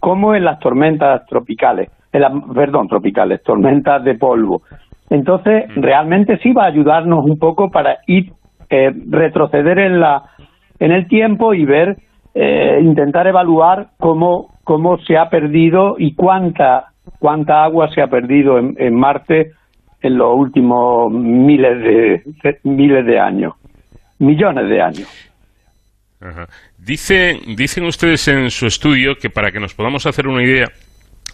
como 0.00 0.34
en 0.34 0.44
las 0.44 0.60
tormentas 0.60 1.26
tropicales, 1.26 1.90
perdón, 2.10 2.88
tropicales, 2.88 3.42
tormentas 3.42 4.02
de 4.04 4.14
polvo. 4.14 4.62
Entonces, 5.10 5.64
mm. 5.68 5.80
realmente 5.80 6.38
sí 6.38 6.52
va 6.52 6.64
a 6.64 6.68
ayudarnos 6.68 7.24
un 7.24 7.38
poco 7.38 7.70
para 7.70 7.98
ir 8.06 8.32
eh, 8.70 8.90
retroceder 9.08 9.78
en 9.78 10.00
la 10.00 10.22
en 10.80 10.92
el 10.92 11.08
tiempo 11.08 11.54
y 11.54 11.64
ver 11.64 11.96
eh, 12.34 12.78
intentar 12.80 13.26
evaluar 13.26 13.88
cómo, 13.98 14.54
cómo 14.64 14.98
se 14.98 15.16
ha 15.16 15.28
perdido 15.28 15.96
y 15.98 16.14
cuánta, 16.14 16.92
cuánta 17.18 17.64
agua 17.64 17.88
se 17.92 18.00
ha 18.00 18.06
perdido 18.06 18.58
en, 18.58 18.94
Marte 18.94 19.52
en 20.00 20.16
los 20.16 20.34
últimos 20.36 21.10
miles 21.10 21.82
de, 21.82 22.22
miles 22.62 23.06
de 23.06 23.18
años, 23.18 23.54
millones 24.20 24.68
de 24.68 24.80
años. 24.80 25.30
Dice, 26.76 27.40
dicen 27.56 27.84
ustedes 27.84 28.28
en 28.28 28.50
su 28.50 28.66
estudio 28.66 29.14
que 29.20 29.30
para 29.30 29.50
que 29.50 29.58
nos 29.58 29.74
podamos 29.74 30.06
hacer 30.06 30.28
una 30.28 30.42
idea, 30.42 30.66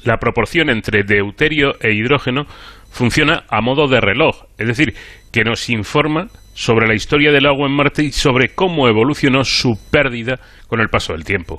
la 0.04 0.18
proporción 0.18 0.70
entre 0.70 1.02
deuterio 1.02 1.72
e 1.80 1.92
hidrógeno 1.92 2.44
funciona 2.90 3.42
a 3.48 3.60
modo 3.60 3.88
de 3.88 4.00
reloj, 4.00 4.44
es 4.58 4.66
decir, 4.66 4.94
que 5.32 5.44
nos 5.44 5.68
informa 5.68 6.26
sobre 6.54 6.86
la 6.86 6.94
historia 6.94 7.32
del 7.32 7.46
agua 7.46 7.66
en 7.66 7.74
Marte 7.74 8.04
y 8.04 8.10
sobre 8.10 8.54
cómo 8.54 8.88
evolucionó 8.88 9.42
su 9.42 9.74
pérdida 9.90 10.36
con 10.68 10.80
el 10.80 10.88
paso 10.88 11.12
del 11.12 11.24
tiempo. 11.24 11.58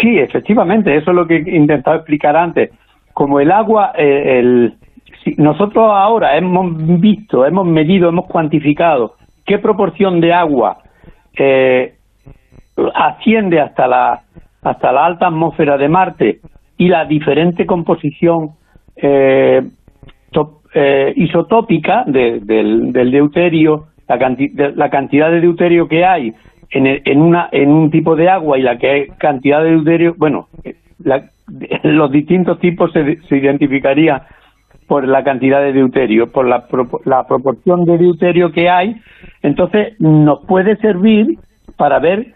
Sí, 0.00 0.18
efectivamente, 0.18 0.96
eso 0.96 1.10
es 1.10 1.16
lo 1.16 1.26
que 1.26 1.36
he 1.36 1.56
intentado 1.56 1.96
explicar 1.96 2.34
antes. 2.34 2.70
Como 3.12 3.40
el 3.40 3.52
agua, 3.52 3.92
eh, 3.96 4.38
el, 4.38 4.74
nosotros 5.36 5.84
ahora 5.92 6.36
hemos 6.38 6.74
visto, 6.98 7.44
hemos 7.44 7.66
medido, 7.66 8.08
hemos 8.08 8.26
cuantificado 8.26 9.16
qué 9.44 9.58
proporción 9.58 10.20
de 10.20 10.32
agua 10.32 10.78
eh, 11.36 11.94
asciende 12.94 13.60
hasta 13.60 13.86
la 13.86 14.22
hasta 14.62 14.92
la 14.92 15.06
alta 15.06 15.26
atmósfera 15.26 15.76
de 15.76 15.88
Marte 15.88 16.40
y 16.76 16.88
la 16.88 17.04
diferente 17.04 17.66
composición 17.66 18.50
eh, 18.96 19.62
eh, 20.74 21.12
isotópica 21.16 22.04
del, 22.06 22.92
deuterio, 22.92 23.88
la, 24.08 24.16
la, 24.74 24.88
cantidad 24.88 25.30
de 25.30 25.42
deuterio 25.42 25.86
que 25.86 26.04
hay 26.04 26.32
en, 26.70 26.86
en, 26.86 27.20
una, 27.20 27.50
en 27.52 27.68
un 27.68 27.90
tipo 27.90 28.16
de 28.16 28.30
agua 28.30 28.58
y 28.58 28.62
la 28.62 28.78
que 28.78 29.08
cantidad 29.18 29.62
de 29.62 29.70
deuterio, 29.70 30.14
bueno, 30.16 30.48
los 31.82 32.10
distintos 32.10 32.58
tipos 32.58 32.90
se, 32.92 33.20
se 33.28 33.36
identificarían 33.36 34.22
por 34.86 35.06
la 35.06 35.22
cantidad 35.22 35.60
de 35.60 35.74
deuterio, 35.74 36.32
por 36.32 36.46
la, 36.46 36.64
la 37.04 37.26
proporción 37.26 37.84
de 37.84 37.98
deuterio 37.98 38.50
que 38.50 38.70
hay, 38.70 38.96
entonces 39.42 40.00
nos 40.00 40.44
puede 40.46 40.76
servir 40.76 41.38
para 41.76 41.98
ver 41.98 42.34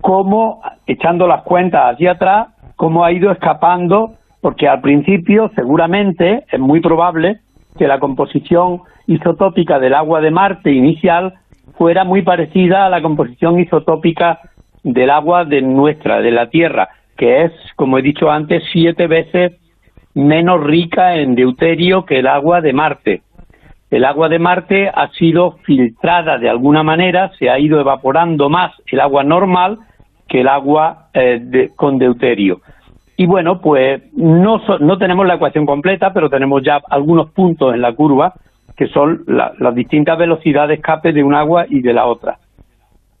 cómo, 0.00 0.62
echando 0.86 1.26
las 1.26 1.42
cuentas 1.42 1.94
hacia 1.94 2.12
atrás, 2.12 2.48
cómo 2.76 3.04
ha 3.04 3.12
ido 3.12 3.30
escapando, 3.30 4.14
porque 4.40 4.68
al 4.68 4.80
principio 4.80 5.50
seguramente 5.54 6.44
es 6.50 6.60
muy 6.60 6.80
probable 6.80 7.40
que 7.78 7.88
la 7.88 7.98
composición 7.98 8.82
isotópica 9.06 9.78
del 9.78 9.94
agua 9.94 10.20
de 10.20 10.30
Marte 10.30 10.72
inicial 10.72 11.34
fuera 11.76 12.04
muy 12.04 12.22
parecida 12.22 12.86
a 12.86 12.90
la 12.90 13.02
composición 13.02 13.58
isotópica 13.58 14.38
del 14.82 15.10
agua 15.10 15.44
de 15.44 15.62
nuestra, 15.62 16.20
de 16.20 16.30
la 16.30 16.48
Tierra, 16.50 16.88
que 17.16 17.44
es, 17.44 17.52
como 17.76 17.98
he 17.98 18.02
dicho 18.02 18.30
antes, 18.30 18.62
siete 18.72 19.06
veces 19.06 19.52
menos 20.14 20.62
rica 20.62 21.16
en 21.16 21.34
deuterio 21.34 22.04
que 22.04 22.20
el 22.20 22.26
agua 22.26 22.60
de 22.60 22.72
Marte. 22.72 23.22
El 23.90 24.04
agua 24.04 24.28
de 24.28 24.38
Marte 24.38 24.88
ha 24.88 25.08
sido 25.10 25.58
filtrada 25.64 26.38
de 26.38 26.48
alguna 26.48 26.82
manera, 26.82 27.30
se 27.38 27.50
ha 27.50 27.58
ido 27.58 27.80
evaporando 27.80 28.48
más 28.48 28.72
el 28.86 29.00
agua 29.00 29.24
normal 29.24 29.78
que 30.28 30.40
el 30.40 30.48
agua 30.48 31.08
eh, 31.14 31.70
con 31.76 31.98
deuterio. 31.98 32.60
Y 33.16 33.26
bueno, 33.26 33.60
pues 33.60 34.02
no, 34.14 34.60
no 34.80 34.98
tenemos 34.98 35.26
la 35.26 35.34
ecuación 35.34 35.66
completa, 35.66 36.12
pero 36.12 36.28
tenemos 36.28 36.62
ya 36.62 36.80
algunos 36.90 37.30
puntos 37.30 37.74
en 37.74 37.80
la 37.80 37.92
curva 37.94 38.34
que 38.76 38.88
son 38.88 39.24
las 39.26 39.74
distintas 39.74 40.18
velocidades 40.18 40.68
de 40.68 40.74
escape 40.74 41.12
de 41.12 41.22
un 41.22 41.34
agua 41.34 41.64
y 41.68 41.80
de 41.80 41.92
la 41.92 42.06
otra. 42.06 42.38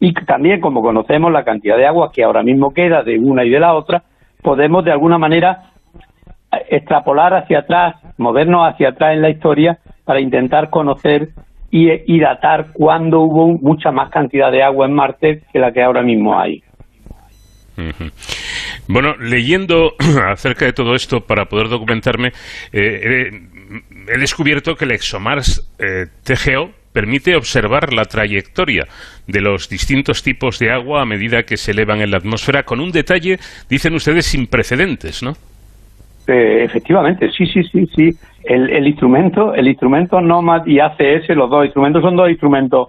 Y 0.00 0.12
también, 0.12 0.60
como 0.60 0.82
conocemos 0.82 1.30
la 1.30 1.44
cantidad 1.44 1.76
de 1.76 1.86
agua 1.86 2.10
que 2.12 2.24
ahora 2.24 2.42
mismo 2.42 2.74
queda 2.74 3.02
de 3.02 3.18
una 3.18 3.44
y 3.44 3.50
de 3.50 3.60
la 3.60 3.74
otra, 3.74 4.02
podemos 4.42 4.84
de 4.84 4.90
alguna 4.90 5.16
manera 5.16 5.70
extrapolar 6.68 7.34
hacia 7.34 7.60
atrás, 7.60 7.96
movernos 8.18 8.68
hacia 8.68 8.90
atrás 8.90 9.14
en 9.14 9.22
la 9.22 9.30
historia 9.30 9.78
para 10.04 10.20
intentar 10.20 10.70
conocer 10.70 11.30
y, 11.70 12.20
datar 12.20 12.66
cuándo 12.72 13.22
hubo 13.22 13.48
mucha 13.48 13.90
más 13.90 14.08
cantidad 14.10 14.52
de 14.52 14.62
agua 14.62 14.86
en 14.86 14.92
Marte 14.92 15.42
que 15.52 15.58
la 15.58 15.72
que 15.72 15.82
ahora 15.82 16.02
mismo 16.02 16.38
hay. 16.38 16.62
Bueno, 18.88 19.16
leyendo 19.18 19.94
acerca 20.30 20.66
de 20.66 20.72
todo 20.72 20.94
esto 20.94 21.20
para 21.20 21.46
poder 21.46 21.68
documentarme, 21.68 22.32
eh, 22.72 23.30
he 24.08 24.18
descubierto 24.18 24.74
que 24.74 24.84
el 24.84 24.92
ExoMars 24.92 25.74
eh, 25.78 26.06
TGO 26.24 26.70
permite 26.92 27.34
observar 27.34 27.92
la 27.92 28.04
trayectoria 28.04 28.86
de 29.26 29.40
los 29.40 29.68
distintos 29.68 30.22
tipos 30.22 30.60
de 30.60 30.70
agua 30.70 31.02
a 31.02 31.04
medida 31.04 31.42
que 31.42 31.56
se 31.56 31.72
elevan 31.72 32.00
en 32.00 32.12
la 32.12 32.18
atmósfera 32.18 32.62
con 32.62 32.78
un 32.78 32.92
detalle, 32.92 33.38
dicen 33.68 33.94
ustedes, 33.94 34.26
sin 34.26 34.46
precedentes, 34.46 35.22
¿no? 35.22 35.32
Eh, 36.28 36.64
efectivamente, 36.64 37.30
sí, 37.32 37.46
sí, 37.46 37.64
sí, 37.64 37.86
sí. 37.94 38.10
El, 38.44 38.86
instrumento, 38.86 39.54
el 39.54 39.66
instrumento 39.66 40.20
NOMAD 40.20 40.66
y 40.66 40.78
ACS, 40.78 41.30
los 41.30 41.50
dos 41.50 41.64
instrumentos 41.64 42.02
son 42.02 42.14
dos 42.14 42.28
instrumentos 42.28 42.88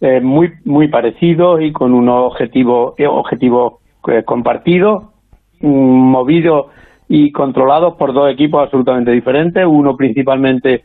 eh, 0.00 0.20
muy 0.20 0.52
muy 0.64 0.88
parecidos 0.88 1.60
y 1.62 1.72
con 1.72 1.92
unos 1.92 2.32
objetivos 2.32 2.94
objetivos 2.98 3.74
eh, 4.08 4.24
compartidos, 4.24 5.04
mm, 5.60 5.68
movidos 5.68 6.66
y 7.08 7.32
controlados 7.32 7.94
por 7.94 8.12
dos 8.12 8.30
equipos 8.30 8.62
absolutamente 8.62 9.12
diferentes. 9.12 9.64
Uno 9.66 9.96
principalmente 9.96 10.84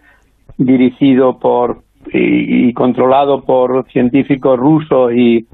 dirigido 0.58 1.40
por 1.40 1.84
y, 2.14 2.74
controlado 2.74 3.42
por 3.42 3.86
científicos 3.92 4.58
rusos 4.60 5.14
y, 5.14 5.46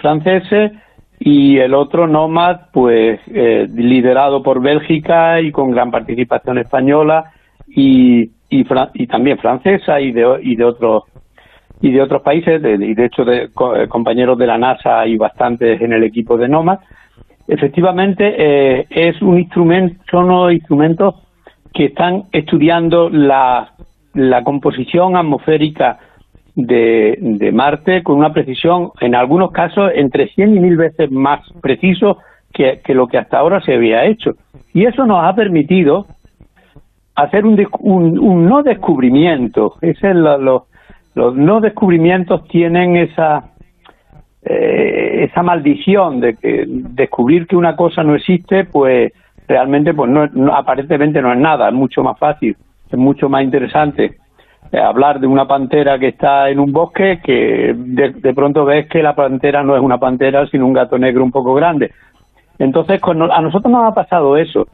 franceses 0.00 0.72
y 1.18 1.58
el 1.58 1.74
otro 1.74 2.06
Nomad, 2.06 2.70
pues 2.72 3.20
eh, 3.28 3.66
liderado 3.72 4.42
por 4.42 4.60
Bélgica 4.60 5.40
y 5.40 5.52
con 5.52 5.70
gran 5.70 5.90
participación 5.90 6.58
española 6.58 7.32
y, 7.68 8.30
y, 8.50 9.06
también 9.06 9.38
francesa 9.38 10.00
y 10.00 10.12
de, 10.12 10.38
de 10.42 10.64
otros 10.64 11.04
y 11.80 11.90
de 11.90 12.00
otros 12.00 12.22
países 12.22 12.62
y 12.62 12.94
de 12.94 13.04
hecho 13.04 13.24
de 13.24 13.44
eh, 13.44 13.88
compañeros 13.88 14.38
de 14.38 14.46
la 14.46 14.56
NASA 14.56 15.00
hay 15.00 15.16
bastantes 15.16 15.80
en 15.80 15.92
el 15.92 16.04
equipo 16.04 16.36
de 16.36 16.48
Nomad. 16.48 16.78
Efectivamente 17.46 18.34
eh, 18.38 18.86
es 18.90 19.20
un 19.20 19.38
instrumento, 19.38 20.02
son 20.10 20.24
unos 20.26 20.52
instrumentos 20.52 21.14
que 21.72 21.86
están 21.86 22.24
estudiando 22.32 23.10
la, 23.10 23.72
la 24.14 24.42
composición 24.44 25.16
atmosférica 25.16 25.98
de, 26.54 27.50
Marte 27.52 28.02
con 28.02 28.18
una 28.18 28.32
precisión, 28.32 28.90
en 29.00 29.14
algunos 29.14 29.50
casos, 29.50 29.90
entre 29.94 30.28
100 30.28 30.56
y 30.56 30.60
1000 30.60 30.76
veces 30.76 31.10
más 31.10 31.40
preciso 31.60 32.18
que, 32.52 32.80
lo 32.88 33.08
que 33.08 33.18
hasta 33.18 33.38
ahora 33.38 33.60
se 33.60 33.74
había 33.74 34.04
hecho. 34.04 34.32
Y 34.72 34.86
eso 34.86 35.04
nos 35.04 35.24
ha 35.24 35.34
permitido 35.34 36.06
hacer 37.16 37.44
un, 37.44 37.66
un, 37.80 38.46
no 38.48 38.62
descubrimiento. 38.62 39.74
Es 39.80 39.98
los 40.02 41.36
no 41.36 41.60
descubrimientos 41.60 42.46
tienen 42.48 42.96
esa, 42.96 43.53
eh, 44.44 45.24
esa 45.24 45.42
maldición 45.42 46.20
de 46.20 46.34
que 46.34 46.64
descubrir 46.68 47.46
que 47.46 47.56
una 47.56 47.74
cosa 47.74 48.02
no 48.02 48.14
existe, 48.14 48.64
pues 48.64 49.12
realmente 49.48 49.94
pues 49.94 50.10
no, 50.10 50.54
aparentemente 50.54 51.22
no 51.22 51.32
es 51.32 51.38
nada, 51.38 51.68
es 51.68 51.74
mucho 51.74 52.02
más 52.02 52.18
fácil, 52.18 52.56
es 52.90 52.98
mucho 52.98 53.28
más 53.28 53.42
interesante 53.42 54.16
eh, 54.72 54.78
hablar 54.78 55.20
de 55.20 55.26
una 55.26 55.46
pantera 55.46 55.98
que 55.98 56.08
está 56.08 56.50
en 56.50 56.58
un 56.58 56.72
bosque 56.72 57.20
que 57.22 57.74
de, 57.74 58.34
pronto 58.34 58.64
ves 58.64 58.88
que 58.88 59.02
la 59.02 59.14
pantera 59.14 59.62
no 59.62 59.76
es 59.76 59.82
una 59.82 59.98
pantera 59.98 60.46
sino 60.48 60.66
un 60.66 60.72
gato 60.72 60.98
negro 60.98 61.24
un 61.24 61.32
poco 61.32 61.54
grande. 61.54 61.92
Entonces 62.58 63.00
a 63.02 63.40
nosotros 63.40 63.72
nos 63.72 63.84
ha 63.84 63.94
pasado 63.94 64.36
eso. 64.36 64.66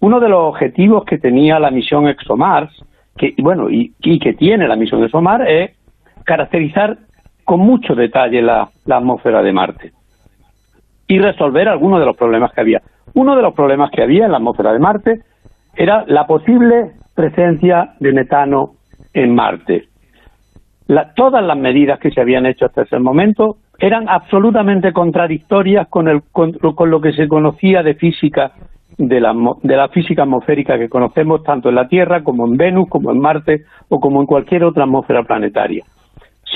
Uno 0.00 0.20
de 0.20 0.28
los 0.28 0.40
objetivos 0.40 1.04
que 1.04 1.18
tenía 1.18 1.58
la 1.58 1.70
misión 1.70 2.06
ExoMars, 2.06 2.70
que 3.16 3.34
bueno 3.38 3.68
y, 3.70 3.92
que 4.18 4.34
tiene 4.34 4.68
la 4.68 4.76
misión 4.76 5.02
ExoMars 5.04 5.44
es 5.48 5.70
caracterizar 6.24 6.98
con 7.50 7.58
mucho 7.58 7.96
detalle 7.96 8.42
la, 8.42 8.68
atmósfera 8.88 9.42
de 9.42 9.52
Marte 9.52 9.90
y 11.08 11.18
resolver 11.18 11.68
algunos 11.68 11.98
de 11.98 12.06
los 12.06 12.16
problemas 12.16 12.52
que 12.52 12.60
había. 12.60 12.80
Uno 13.14 13.34
de 13.34 13.42
los 13.42 13.54
problemas 13.54 13.90
que 13.90 14.04
había 14.04 14.26
en 14.26 14.30
la 14.30 14.36
atmósfera 14.36 14.72
de 14.72 14.78
Marte 14.78 15.22
era 15.74 16.04
la 16.06 16.28
posible 16.28 16.92
presencia 17.12 17.94
de 17.98 18.12
metano 18.12 18.74
en 19.12 19.34
Marte. 19.34 19.88
todas 21.16 21.42
las 21.42 21.58
medidas 21.58 21.98
que 21.98 22.12
se 22.12 22.20
habían 22.20 22.46
hecho 22.46 22.66
hasta 22.66 22.82
ese 22.82 23.00
momento 23.00 23.56
eran 23.80 24.08
absolutamente 24.08 24.92
contradictorias 24.92 25.88
con, 25.88 26.06
el, 26.06 26.22
con, 26.30 26.56
lo 26.62 27.00
que 27.00 27.12
se 27.14 27.26
conocía 27.26 27.82
de 27.82 27.94
física 27.94 28.52
de 28.96 29.20
la, 29.20 29.34
de 29.60 29.76
la 29.76 29.88
física 29.88 30.22
atmosférica 30.22 30.78
que 30.78 30.88
conocemos 30.88 31.42
tanto 31.42 31.68
en 31.68 31.74
la 31.74 31.88
Tierra 31.88 32.22
como 32.22 32.46
en 32.46 32.56
Venus, 32.56 32.88
como 32.88 33.10
en 33.10 33.18
Marte 33.18 33.64
o 33.88 33.98
como 33.98 34.20
en 34.20 34.26
cualquier 34.26 34.62
otra 34.62 34.84
atmósfera 34.84 35.24
planetaria. 35.24 35.82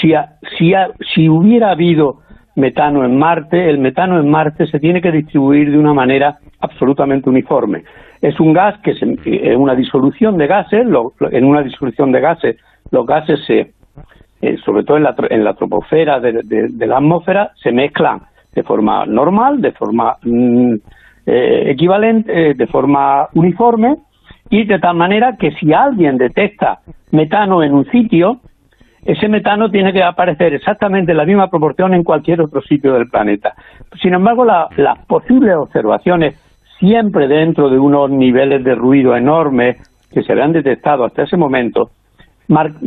Si, 0.04 0.12
si, 0.58 0.74
si 1.14 1.28
hubiera 1.30 1.70
habido 1.70 2.20
metano 2.56 3.06
en 3.06 3.16
Marte, 3.16 3.70
el 3.70 3.78
metano 3.78 4.20
en 4.20 4.28
Marte 4.28 4.66
se 4.66 4.78
tiene 4.78 5.00
que 5.00 5.10
distribuir 5.10 5.70
de 5.70 5.78
una 5.78 5.94
manera 5.94 6.36
absolutamente 6.60 7.30
uniforme. 7.30 7.84
Es 8.20 8.38
un 8.38 8.52
gas 8.52 8.78
que 8.82 8.90
es 8.90 9.56
una 9.56 9.74
disolución 9.74 10.36
de 10.36 10.46
gases, 10.46 10.86
en 11.30 11.44
una 11.44 11.62
disolución 11.62 12.12
de 12.12 12.20
gases 12.20 12.56
los 12.90 13.06
gases 13.06 13.40
se, 13.46 13.72
eh, 14.42 14.56
sobre 14.64 14.84
todo 14.84 14.98
en 14.98 15.04
la, 15.04 15.14
en 15.30 15.42
la 15.42 15.54
troposfera 15.54 16.20
de, 16.20 16.86
la 16.86 16.98
atmósfera, 16.98 17.52
se 17.62 17.72
mezclan 17.72 18.20
de 18.54 18.62
forma 18.62 19.06
normal, 19.06 19.60
de 19.60 19.72
forma 19.72 20.16
mm, 20.22 20.74
eh, 21.26 21.70
equivalente, 21.70 22.50
eh, 22.50 22.54
de 22.54 22.66
forma 22.66 23.28
uniforme 23.34 23.96
y 24.50 24.64
de 24.64 24.78
tal 24.78 24.96
manera 24.96 25.36
que 25.38 25.52
si 25.52 25.72
alguien 25.72 26.18
detecta 26.18 26.80
metano 27.10 27.62
en 27.62 27.72
un 27.74 27.86
sitio, 27.86 28.40
ese 29.04 29.28
metano 29.28 29.70
tiene 29.70 29.92
que 29.92 30.02
aparecer 30.02 30.54
exactamente 30.54 31.12
en 31.12 31.18
la 31.18 31.26
misma 31.26 31.50
proporción 31.50 31.92
en 31.92 32.04
cualquier 32.04 32.40
otro 32.40 32.62
sitio 32.62 32.94
del 32.94 33.08
planeta. 33.08 33.54
Sin 34.00 34.14
embargo, 34.14 34.44
las 34.44 34.98
posibles 35.06 35.54
observaciones, 35.56 36.36
siempre 36.78 37.28
dentro 37.28 37.68
de 37.68 37.78
unos 37.78 38.10
niveles 38.10 38.64
de 38.64 38.74
ruido 38.74 39.14
enormes 39.14 39.76
que 40.10 40.22
se 40.22 40.32
habían 40.32 40.52
detectado 40.52 41.04
hasta 41.04 41.24
ese 41.24 41.36
momento, 41.36 41.90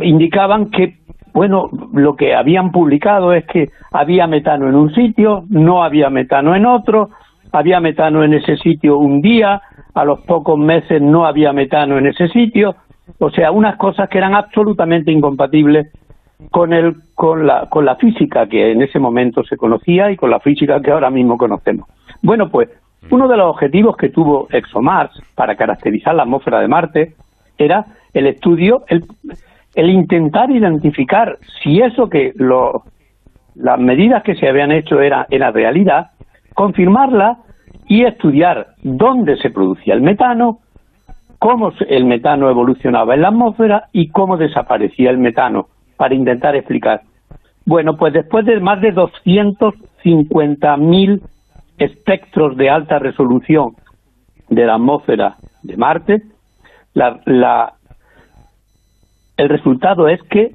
indicaban 0.02 0.70
que, 0.70 0.94
bueno, 1.32 1.68
lo 1.92 2.16
que 2.16 2.34
habían 2.34 2.72
publicado 2.72 3.32
es 3.32 3.46
que 3.46 3.68
había 3.92 4.26
metano 4.26 4.68
en 4.68 4.74
un 4.74 4.92
sitio, 4.94 5.44
no 5.48 5.84
había 5.84 6.10
metano 6.10 6.56
en 6.56 6.66
otro, 6.66 7.10
había 7.52 7.80
metano 7.80 8.24
en 8.24 8.34
ese 8.34 8.56
sitio 8.56 8.98
un 8.98 9.20
día, 9.20 9.62
a 9.94 10.04
los 10.04 10.20
pocos 10.20 10.58
meses 10.58 11.00
no 11.00 11.26
había 11.26 11.52
metano 11.52 11.96
en 11.96 12.06
ese 12.06 12.28
sitio, 12.28 12.74
o 13.18 13.30
sea, 13.30 13.50
unas 13.52 13.76
cosas 13.76 14.08
que 14.08 14.18
eran 14.18 14.34
absolutamente 14.34 15.10
incompatibles 15.10 15.88
con, 16.50 16.72
el, 16.72 16.96
con, 17.14 17.46
la, 17.46 17.66
con 17.68 17.84
la 17.84 17.96
física 17.96 18.46
que 18.46 18.72
en 18.72 18.82
ese 18.82 18.98
momento 18.98 19.42
se 19.44 19.56
conocía 19.56 20.10
y 20.10 20.16
con 20.16 20.30
la 20.30 20.40
física 20.40 20.80
que 20.80 20.90
ahora 20.90 21.10
mismo 21.10 21.36
conocemos. 21.36 21.88
Bueno, 22.22 22.48
pues 22.48 22.68
uno 23.10 23.28
de 23.28 23.36
los 23.36 23.50
objetivos 23.50 23.96
que 23.96 24.10
tuvo 24.10 24.48
ExoMars 24.50 25.10
para 25.34 25.56
caracterizar 25.56 26.14
la 26.14 26.22
atmósfera 26.22 26.60
de 26.60 26.68
Marte 26.68 27.14
era 27.56 27.86
el 28.14 28.26
estudio, 28.26 28.84
el, 28.88 29.04
intentar 29.90 30.50
identificar 30.50 31.38
si 31.62 31.80
eso 31.80 32.08
que 32.08 32.32
lo, 32.36 32.84
las 33.54 33.78
medidas 33.78 34.22
que 34.22 34.34
se 34.34 34.48
habían 34.48 34.72
hecho 34.72 35.00
era, 35.00 35.26
era 35.30 35.50
realidad, 35.50 36.10
confirmarla 36.54 37.38
y 37.86 38.04
estudiar 38.04 38.68
dónde 38.82 39.36
se 39.36 39.50
producía 39.50 39.94
el 39.94 40.02
metano, 40.02 40.58
cómo 41.38 41.72
el 41.88 42.04
metano 42.04 42.50
evolucionaba 42.50 43.14
en 43.14 43.22
la 43.22 43.28
atmósfera 43.28 43.88
y 43.92 44.08
cómo 44.08 44.36
desaparecía 44.36 45.10
el 45.10 45.18
metano 45.18 45.68
para 45.98 46.14
intentar 46.14 46.56
explicar. 46.56 47.02
Bueno, 47.66 47.98
pues 47.98 48.14
después 48.14 48.46
de 48.46 48.58
más 48.60 48.80
de 48.80 48.94
250.000 48.94 51.20
espectros 51.76 52.56
de 52.56 52.70
alta 52.70 52.98
resolución 52.98 53.72
de 54.48 54.64
la 54.64 54.76
atmósfera 54.76 55.36
de 55.62 55.76
Marte, 55.76 56.22
la, 56.94 57.74
el 59.36 59.50
resultado 59.50 60.08
es 60.08 60.22
que 60.22 60.52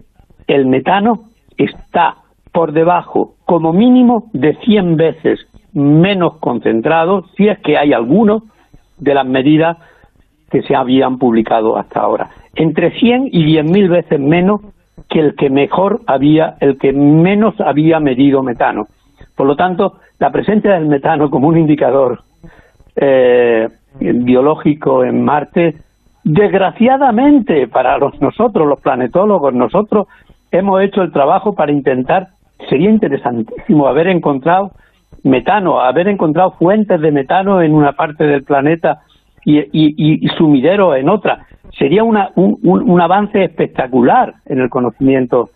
el 0.48 0.66
metano 0.66 1.26
está 1.58 2.16
por 2.52 2.72
debajo, 2.72 3.36
como 3.46 3.74
mínimo, 3.74 4.32
de 4.34 4.56
100 4.58 4.98
veces 4.98 5.40
menos 5.74 6.40
concentrado, 6.40 7.26
si 7.38 7.48
es 7.48 7.60
que 7.60 7.78
hay 7.78 7.94
alguno, 7.94 8.44
de 8.98 9.14
las 9.14 9.26
medidas 9.26 9.78
que 10.50 10.62
se 10.64 10.76
habían 10.76 11.18
publicado 11.18 11.78
hasta 11.78 12.00
ahora. 12.00 12.30
Entre 12.56 12.98
100 13.00 13.30
y 13.32 13.58
10.000 13.58 13.90
veces 13.90 14.20
menos 14.20 14.62
que 15.14 15.20
el 15.20 15.36
que 15.36 15.52
mejor 15.52 16.02
había, 16.08 16.56
el 16.60 16.80
que 16.80 16.92
menos 16.92 17.54
había 17.62 18.00
medido 18.00 18.42
metano. 18.42 18.88
Por 19.36 19.46
lo 19.46 19.56
tanto, 19.56 20.00
la 20.18 20.32
presencia 20.32 20.74
del 20.74 20.88
metano 20.88 21.30
como 21.30 21.50
un 21.50 21.60
indicador 21.60 22.24
eh, 22.96 23.70
biológico 24.00 25.04
en 25.04 25.24
Marte, 25.24 25.76
desgraciadamente 26.24 27.68
para 27.68 28.00
nosotros, 28.00 28.68
los 28.68 28.80
planetólogos, 28.80 29.54
nosotros 29.54 30.08
hemos 30.50 30.82
hecho 30.82 31.04
el 31.04 31.12
trabajo 31.12 31.54
para 31.54 31.72
intentar, 31.72 32.30
sería 32.68 32.90
interesantísimo 32.90 33.88
haber 33.88 34.08
encontrado 34.08 34.72
metano, 35.22 35.80
haber 35.80 36.08
encontrado 36.08 36.54
fuentes 36.54 37.00
de 37.00 37.12
metano 37.12 37.62
en 37.62 37.76
una 37.76 37.92
parte 37.92 38.24
del 38.24 38.44
planeta 38.44 39.02
y, 39.46 39.60
y, 39.72 40.28
sumidero 40.30 40.96
en 40.96 41.08
otra. 41.08 41.46
Sería 41.78 42.04
una, 42.04 42.32
un, 42.36 43.02
avance 43.02 43.44
espectacular 43.44 44.36
en 44.46 44.60
el 44.60 44.70
conocimiento 44.70 45.50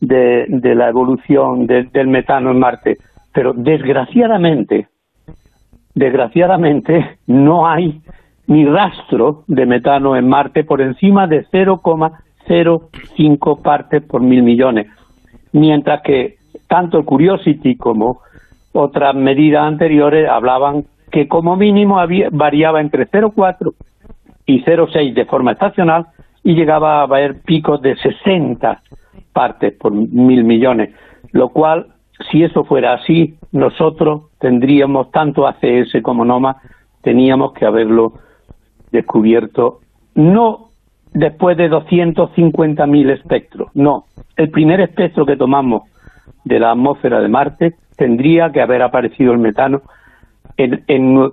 de, 0.00 0.46
la 0.74 0.88
evolución 0.88 1.66
del 1.66 2.06
metano 2.06 2.50
en 2.50 2.58
Marte. 2.58 2.96
Pero 3.32 3.52
desgraciadamente, 3.54 4.88
desgraciadamente 5.94 7.18
no 7.26 7.66
hay 7.66 8.02
ni 8.46 8.66
rastro 8.66 9.44
de 9.46 9.66
metano 9.66 10.16
en 10.16 10.28
Marte 10.28 10.64
por 10.64 10.82
encima 10.82 11.26
de 11.26 11.46
0,05 11.46 13.62
partes 13.62 14.02
por 14.02 14.20
mil 14.20 14.42
millones, 14.42 14.88
mientras 15.52 16.02
que 16.02 16.36
tanto 16.68 17.02
Curiosity 17.04 17.76
como 17.76 18.20
otras 18.72 19.14
medidas 19.14 19.64
anteriores 19.64 20.28
hablaban 20.28 20.84
que 21.10 21.28
como 21.28 21.56
mínimo 21.56 22.00
había, 22.00 22.28
variaba 22.30 22.80
entre 22.80 23.06
0,4 23.08 23.72
y 24.46 24.62
0,6 24.62 25.14
de 25.14 25.24
forma 25.24 25.52
estacional 25.52 26.06
y 26.42 26.54
llegaba 26.54 27.00
a 27.00 27.02
haber 27.02 27.40
picos 27.42 27.80
de 27.80 27.96
60 27.96 28.82
partes 29.32 29.72
por 29.74 29.92
mil 29.92 30.44
millones, 30.44 30.94
lo 31.32 31.48
cual, 31.48 31.86
si 32.30 32.42
eso 32.42 32.64
fuera 32.64 32.94
así, 32.94 33.34
nosotros 33.52 34.30
tendríamos 34.38 35.10
tanto 35.10 35.46
ACS 35.46 36.02
como 36.02 36.24
NOMA, 36.24 36.56
teníamos 37.02 37.52
que 37.52 37.66
haberlo 37.66 38.14
descubierto 38.92 39.80
no 40.14 40.68
después 41.12 41.56
de 41.56 41.70
250.000 41.70 43.10
espectros, 43.10 43.68
no. 43.74 44.04
El 44.36 44.50
primer 44.50 44.80
espectro 44.80 45.24
que 45.24 45.36
tomamos 45.36 45.82
de 46.44 46.58
la 46.58 46.72
atmósfera 46.72 47.20
de 47.20 47.28
Marte 47.28 47.74
tendría 47.96 48.50
que 48.50 48.60
haber 48.60 48.82
aparecido 48.82 49.32
el 49.32 49.38
metano 49.38 49.82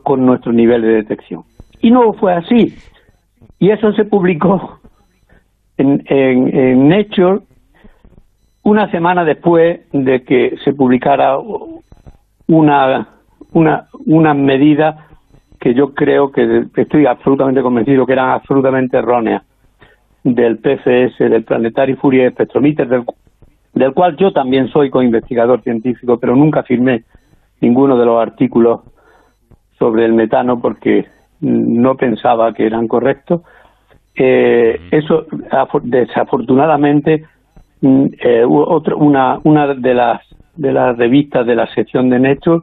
con 0.04 0.26
nuestro 0.26 0.52
nivel 0.54 0.82
de 0.82 0.94
detección. 0.94 1.44
Y 1.82 1.92
no 1.92 2.14
fue 2.14 2.34
así. 2.34 2.76
Y 3.62 3.70
eso 3.70 3.94
se 3.94 4.06
publicó 4.06 4.80
en, 5.78 6.04
en, 6.08 6.90
Nature 6.90 7.42
una 8.64 8.90
semana 8.90 9.24
después 9.24 9.82
de 9.94 10.24
que 10.24 10.58
se 10.64 10.74
publicara 10.74 11.38
una, 12.48 13.08
una, 13.54 13.88
una 14.08 14.34
medida 14.34 15.06
que 15.60 15.76
yo 15.76 15.94
creo 15.94 16.32
que 16.32 16.66
estoy 16.76 17.06
absolutamente 17.06 17.62
convencido 17.62 18.08
que 18.08 18.14
eran 18.14 18.32
absolutamente 18.32 18.98
erróneas 18.98 19.44
del 20.24 20.58
PFS, 20.58 21.20
del 21.20 21.44
Planetary 21.44 21.94
Fourier 21.98 22.32
Spectrometer, 22.32 22.88
del, 22.88 23.04
del 23.76 23.94
cual 23.94 24.18
yo 24.18 24.34
también 24.34 24.70
soy 24.70 24.90
co-investigador 24.90 25.62
científico, 25.62 26.18
pero 26.20 26.36
nunca 26.36 26.64
firmé 26.64 27.04
ninguno 27.60 27.96
de 27.96 28.06
los 28.08 28.20
artículos 28.20 28.82
sobre 29.78 30.06
el 30.06 30.14
metano 30.14 30.60
porque 30.60 31.06
no 31.42 31.96
pensaba 31.96 32.54
que 32.54 32.66
eran 32.66 32.88
correctos. 32.88 33.42
Eh, 34.16 34.80
eso, 34.92 35.26
desafortunadamente, 35.84 37.26
mm, 37.82 38.06
eh, 38.24 38.46
una, 38.46 39.40
una 39.44 39.74
de 39.74 39.94
las 39.94 40.22
de 40.56 40.72
las 40.72 40.98
revistas 40.98 41.46
de 41.46 41.56
la 41.56 41.68
sección 41.74 42.10
de 42.10 42.20
Nature 42.20 42.62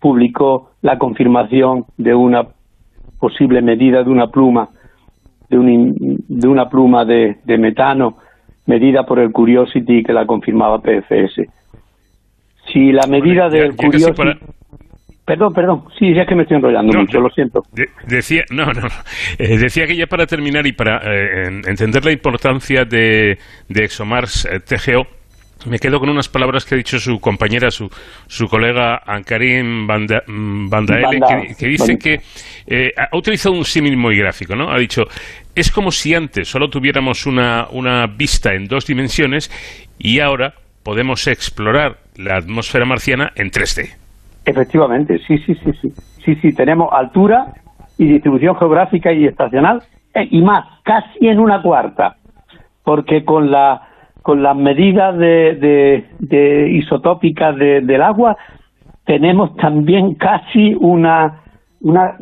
publicó 0.00 0.70
la 0.82 0.98
confirmación 0.98 1.86
de 1.96 2.14
una 2.14 2.46
posible 3.18 3.62
medida 3.62 4.02
de 4.02 4.10
una 4.10 4.28
pluma 4.28 4.68
de, 5.48 5.58
de 6.28 6.48
una 6.48 6.68
pluma 6.68 7.04
de, 7.04 7.36
metano 7.58 8.16
medida 8.66 9.04
por 9.04 9.18
el 9.18 9.32
Curiosity 9.32 10.02
que 10.02 10.12
la 10.12 10.26
confirmaba 10.26 10.80
PFS. 10.80 11.48
Si 12.72 12.92
la 12.92 13.06
medida 13.06 13.48
del 13.48 13.76
Curiosity 13.76 14.38
Perdón, 15.32 15.54
perdón, 15.54 15.84
sí, 15.98 16.14
ya 16.14 16.26
que 16.26 16.34
me 16.34 16.42
estoy 16.42 16.58
enrollando 16.58 16.92
mucho, 16.92 17.18
lo 17.18 17.30
siento. 17.30 17.62
decía, 18.06 18.44
no, 18.50 18.66
no, 18.66 18.86
eh, 19.38 19.56
decía 19.56 19.86
que 19.86 19.96
ya 19.96 20.06
para 20.06 20.26
terminar 20.26 20.66
y 20.66 20.72
para 20.72 20.98
eh, 20.98 21.62
entender 21.66 22.04
la 22.04 22.12
importancia 22.12 22.84
de, 22.84 23.38
de 23.66 23.84
ExoMars 23.84 24.44
eh, 24.44 24.60
TGO, 24.60 25.06
me 25.70 25.78
quedo 25.78 26.00
con 26.00 26.10
unas 26.10 26.28
palabras 26.28 26.66
que 26.66 26.74
ha 26.74 26.76
dicho 26.76 26.98
su 26.98 27.18
compañera, 27.18 27.70
su, 27.70 27.88
su 28.26 28.46
colega 28.46 29.00
Ankarim 29.06 29.86
Bandaele, 29.86 31.20
que, 31.58 31.66
dice 31.66 31.96
que 31.96 32.20
ha 32.94 33.16
utilizado 33.16 33.54
un 33.54 33.64
símil 33.64 33.96
muy 33.96 34.18
gráfico, 34.18 34.54
¿no? 34.54 34.70
Ha 34.70 34.76
dicho, 34.76 35.04
es 35.54 35.70
como 35.70 35.90
si 35.92 36.14
antes 36.14 36.46
solo 36.46 36.68
tuviéramos 36.68 37.24
una, 37.24 37.68
una 37.70 38.06
vista 38.06 38.52
en 38.52 38.66
dos 38.66 38.84
dimensiones 38.84 39.50
y 39.98 40.20
ahora 40.20 40.52
podemos 40.82 41.26
explorar 41.26 42.00
la 42.16 42.36
atmósfera 42.36 42.84
marciana 42.84 43.32
en 43.34 43.50
3D. 43.50 44.01
Efectivamente, 44.44 45.18
sí, 45.26 45.38
sí, 45.38 45.54
sí, 45.54 45.72
sí. 45.80 45.92
Sí, 46.24 46.34
sí, 46.36 46.52
tenemos 46.52 46.88
altura 46.92 47.52
y 47.98 48.06
distribución 48.06 48.56
geográfica 48.56 49.12
y 49.12 49.26
estacional 49.26 49.82
eh, 50.14 50.28
y 50.30 50.42
más, 50.42 50.64
casi 50.82 51.28
en 51.28 51.38
una 51.38 51.62
cuarta, 51.62 52.16
porque 52.84 53.24
con 53.24 53.50
la 53.50 53.88
con 54.22 54.40
las 54.40 54.56
medidas 54.56 55.18
de, 55.18 56.06
de, 56.20 56.70
isotópicas 56.70 57.56
del 57.56 58.02
agua 58.02 58.36
tenemos 59.04 59.56
también 59.56 60.14
casi 60.14 60.74
una 60.78 61.40
una 61.80 62.16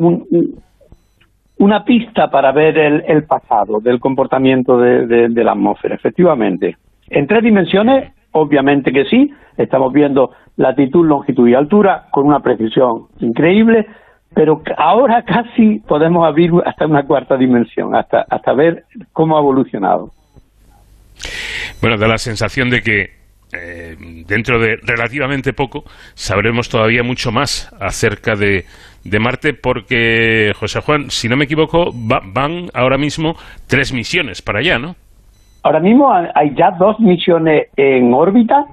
una 1.59 1.85
pista 1.85 2.31
para 2.31 2.53
ver 2.53 2.79
el, 2.79 3.05
el 3.07 3.25
pasado 3.25 3.81
del 3.81 4.01
comportamiento 4.01 4.79
de, 4.79 5.29
de 5.29 5.45
la 5.45 5.53
atmósfera, 5.53 5.95
efectivamente. 5.95 6.79
En 7.11 7.27
tres 7.27 7.43
dimensiones, 7.43 8.13
obviamente 8.33 8.93
que 8.93 9.05
sí, 9.05 9.33
estamos 9.57 9.93
viendo 9.93 10.31
latitud, 10.57 11.07
longitud 11.07 11.49
y 11.49 11.55
altura 11.55 12.07
con 12.11 12.27
una 12.27 12.41
precisión 12.41 13.07
increíble, 13.21 13.87
pero 14.35 14.63
ahora 14.77 15.23
casi 15.27 15.81
podemos 15.81 16.27
abrir 16.27 16.51
hasta 16.65 16.87
una 16.87 17.05
cuarta 17.05 17.37
dimensión, 17.37 17.95
hasta, 17.95 18.25
hasta 18.29 18.53
ver 18.53 18.85
cómo 19.13 19.37
ha 19.37 19.41
evolucionado. 19.41 20.11
Bueno, 21.81 21.97
da 21.97 22.09
la 22.09 22.19
sensación 22.19 22.71
de 22.71 22.81
que 22.81 23.21
eh, 23.53 23.97
dentro 24.29 24.61
de 24.61 24.77
relativamente 24.83 25.53
poco 25.53 25.83
sabremos 26.15 26.69
todavía 26.69 27.03
mucho 27.03 27.33
más 27.33 27.75
acerca 27.81 28.37
de, 28.37 28.65
de 29.05 29.19
Marte 29.19 29.55
porque, 29.55 30.53
José 30.55 30.81
Juan, 30.81 31.11
si 31.11 31.29
no 31.29 31.37
me 31.37 31.47
equivoco, 31.47 31.91
van 31.93 32.69
ahora 32.75 32.99
mismo 32.99 33.35
tres 33.67 33.93
misiones 33.93 34.43
para 34.43 34.61
allá, 34.61 34.79
¿no? 34.79 34.95
Ahora 35.63 35.81
mismo 35.81 36.11
hay 36.13 36.55
ya 36.55 36.71
dos 36.73 36.99
misiones 37.01 37.69
en 37.77 38.15
órbita 38.15 38.67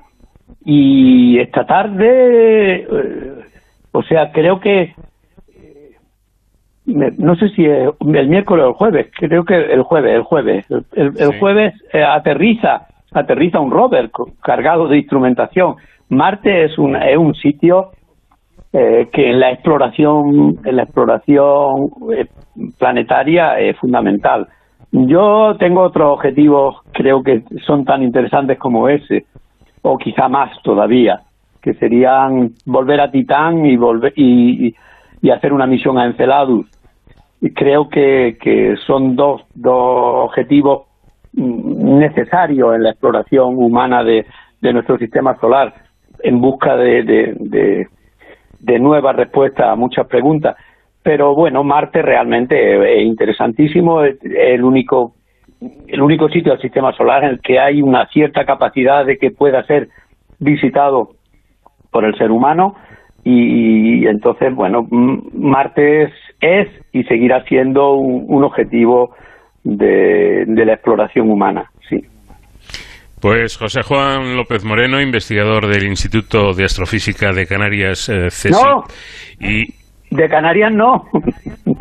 y 0.64 1.40
esta 1.40 1.66
tarde, 1.66 2.76
eh, 2.84 3.34
o 3.92 4.04
sea, 4.04 4.32
creo 4.32 4.60
que, 4.60 4.94
no 6.86 7.36
sé 7.36 7.50
si 7.50 7.66
el 7.66 8.30
miércoles 8.30 8.66
o 8.66 8.70
el 8.70 8.74
jueves, 8.74 9.08
creo 9.18 9.44
que 9.44 9.56
el 9.56 9.84
jueves, 9.84 10.14
el 10.14 10.24
jueves, 10.24 10.66
el, 10.94 11.40
jueves 11.40 11.74
eh, 11.92 12.04
aterriza, 12.04 12.88
aterriza 13.12 13.60
un 13.60 13.72
rover 13.72 14.10
cargado 14.42 14.88
de 14.88 14.98
instrumentación. 14.98 15.76
Marte 16.10 16.66
es 16.66 16.78
un, 16.78 16.96
es 16.96 17.18
un 17.18 17.36
sitio 17.36 17.92
eh, 18.72 19.10
que 19.12 19.32
en 19.32 19.40
la 19.42 19.52
exploración, 19.52 20.60
en 20.64 20.76
la 20.76 20.84
exploración 20.84 21.90
planetaria 22.78 23.60
es 23.60 23.78
fundamental. 23.78 24.48
Yo 24.92 25.56
tengo 25.60 25.82
otros 25.82 26.14
objetivos, 26.14 26.78
creo 26.94 27.22
que 27.22 27.44
son 27.66 27.84
tan 27.86 28.04
interesantes 28.04 28.58
como 28.58 28.88
ese 28.88 29.26
o 29.82 29.98
quizá 29.98 30.28
más 30.28 30.62
todavía, 30.64 31.22
que 31.62 31.74
serían 31.76 32.52
volver 32.66 33.02
a 33.02 33.12
Titán 33.12 33.66
y 33.66 33.78
volver 33.78 34.14
y, 34.16 34.74
hacer 35.32 35.52
una 35.52 35.68
misión 35.68 35.98
a 35.98 36.06
Enceladus. 36.06 36.68
Y 37.42 37.52
creo 37.52 37.90
que, 37.90 38.38
que 38.42 38.76
son 38.86 39.16
dos, 39.16 39.42
dos 39.54 40.26
objetivos 40.26 40.84
necesarios 41.34 42.76
en 42.76 42.84
la 42.84 42.92
exploración 42.92 43.58
humana 43.58 44.04
de, 44.04 44.26
de 44.62 44.74
nuestro 44.74 44.98
sistema 44.98 45.38
solar 45.40 45.74
en 46.24 46.42
busca 46.42 46.76
de, 46.76 47.04
de, 47.04 47.88
de 48.60 48.80
nuevas 48.80 49.16
respuestas 49.16 49.68
a 49.68 49.76
muchas 49.76 50.08
preguntas. 50.08 50.56
Pero 51.08 51.34
bueno, 51.34 51.64
Marte 51.64 52.02
realmente 52.02 53.00
es 53.00 53.06
interesantísimo, 53.06 54.04
es 54.04 54.18
el 54.26 54.62
único 54.62 55.14
el 55.88 56.02
único 56.02 56.28
sitio 56.28 56.52
del 56.52 56.62
sistema 56.62 56.92
solar 56.92 57.24
en 57.24 57.30
el 57.30 57.40
que 57.40 57.62
hay 57.62 57.82
una 57.82 58.08
cierta 58.08 58.44
capacidad 58.44 59.06
de 59.06 59.18
que 59.18 59.32
pueda 59.32 59.64
ser 59.64 59.88
visitado 60.38 61.12
por 61.92 62.04
el 62.04 62.14
ser 62.18 62.30
humano 62.30 62.76
y, 63.24 64.06
entonces, 64.06 64.54
bueno, 64.54 64.86
Marte 64.92 66.12
es, 66.42 66.68
y 66.92 67.04
seguirá 67.06 67.42
siendo 67.46 67.94
un, 67.94 68.44
objetivo 68.44 69.16
de, 69.64 70.44
la 70.46 70.74
exploración 70.74 71.32
humana, 71.32 71.72
sí. 71.88 72.02
Pues 73.22 73.56
José 73.56 73.82
Juan 73.82 74.36
López 74.36 74.66
Moreno, 74.66 75.00
investigador 75.00 75.68
del 75.68 75.88
Instituto 75.88 76.54
de 76.54 76.66
Astrofísica 76.66 77.32
de 77.32 77.48
Canarias, 77.48 78.10
eh, 78.10 78.28
No, 78.52 78.84
y 79.40 79.87
de 80.10 80.30
Canarias 80.30 80.72
no. 80.72 81.04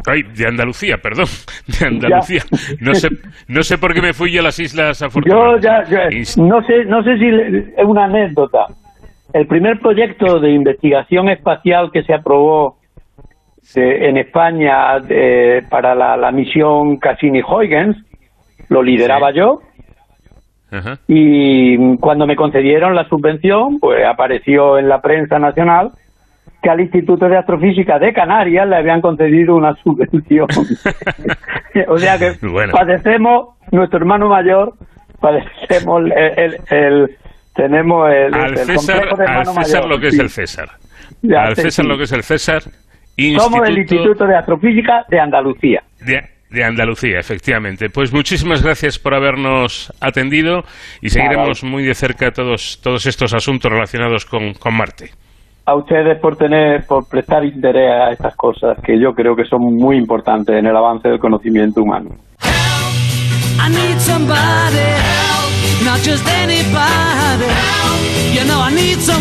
Ay, 0.06 0.22
de 0.22 0.46
Andalucía, 0.46 0.96
perdón, 0.98 1.26
de 1.66 1.86
Andalucía. 1.86 2.42
No 2.80 2.94
sé, 2.94 3.08
no 3.48 3.62
sé 3.62 3.78
por 3.78 3.94
qué 3.94 4.02
me 4.02 4.12
fui 4.12 4.36
a 4.38 4.42
las 4.42 4.58
Islas 4.58 5.02
Afortunadas. 5.02 5.88
Yo 5.88 6.42
no 6.42 6.62
sé, 6.62 6.84
no 6.84 7.02
sé 7.02 7.18
si 7.18 7.26
es 7.76 7.84
una 7.84 8.04
anécdota. 8.04 8.66
El 9.32 9.46
primer 9.46 9.78
proyecto 9.80 10.40
de 10.40 10.52
investigación 10.52 11.28
espacial 11.28 11.90
que 11.92 12.02
se 12.02 12.14
aprobó 12.14 12.78
en 13.74 14.16
España 14.16 15.00
para 15.68 15.94
la, 15.94 16.30
misión 16.32 16.98
Cassini-Huygens 16.98 17.96
lo 18.68 18.82
lideraba 18.82 19.32
yo. 19.32 19.60
Y 21.08 21.96
cuando 21.98 22.26
me 22.26 22.36
concedieron 22.36 22.94
la 22.94 23.08
subvención, 23.08 23.78
pues 23.80 24.04
apareció 24.04 24.78
en 24.78 24.88
la 24.88 25.00
prensa 25.00 25.38
nacional 25.38 25.92
que 26.66 26.70
al 26.70 26.80
Instituto 26.80 27.28
de 27.28 27.38
Astrofísica 27.38 27.96
de 28.00 28.12
Canarias 28.12 28.68
le 28.68 28.74
habían 28.74 29.00
concedido 29.00 29.54
una 29.54 29.72
subvención. 29.84 30.48
o 31.86 31.96
sea 31.96 32.18
que 32.18 32.32
padecemos, 32.72 33.50
nuestro 33.70 34.00
hermano 34.00 34.28
mayor, 34.28 34.74
padecemos 35.20 36.02
el, 36.68 37.16
tenemos 37.54 38.10
el, 38.10 38.34
al 38.34 38.56
César, 38.56 39.08
al 39.28 39.46
César 39.46 39.84
lo 39.84 40.00
que 40.00 40.08
es 40.08 40.18
el 40.18 40.28
César. 40.28 40.70
al 41.36 41.54
César 41.54 41.84
lo 41.84 41.96
que 41.96 42.02
es 42.02 42.12
el 42.12 42.24
César. 42.24 42.62
Somos 43.38 43.68
el 43.68 43.78
Instituto 43.78 44.26
de 44.26 44.34
Astrofísica 44.34 45.04
de 45.08 45.20
Andalucía. 45.20 45.84
De, 46.00 46.64
Andalucía, 46.64 47.20
efectivamente. 47.20 47.90
Pues 47.90 48.12
muchísimas 48.12 48.64
gracias 48.64 48.98
por 48.98 49.14
habernos 49.14 49.92
atendido 50.00 50.64
y 51.00 51.10
seguiremos 51.10 51.62
muy 51.62 51.84
de 51.84 51.94
cerca 51.94 52.32
todos, 52.32 52.80
todos 52.82 53.06
estos 53.06 53.34
asuntos 53.34 53.70
relacionados 53.70 54.24
con, 54.24 54.54
con 54.54 54.74
Marte 54.74 55.10
a 55.66 55.74
ustedes 55.74 56.18
por 56.20 56.36
tener, 56.36 56.86
por 56.86 57.08
prestar 57.08 57.44
interés 57.44 57.90
a 57.90 58.12
estas 58.12 58.36
cosas 58.36 58.78
que 58.84 58.98
yo 59.00 59.12
creo 59.14 59.34
que 59.34 59.44
son 59.44 59.62
muy 59.74 59.96
importantes 59.96 60.56
en 60.56 60.66
el 60.66 60.76
avance 60.76 61.08
del 61.08 61.18
conocimiento 61.18 61.82
humano. 61.82 62.10
I 63.58 63.68
need 63.68 63.98
I 68.58 68.70
need 68.74 68.98
I 68.98 69.16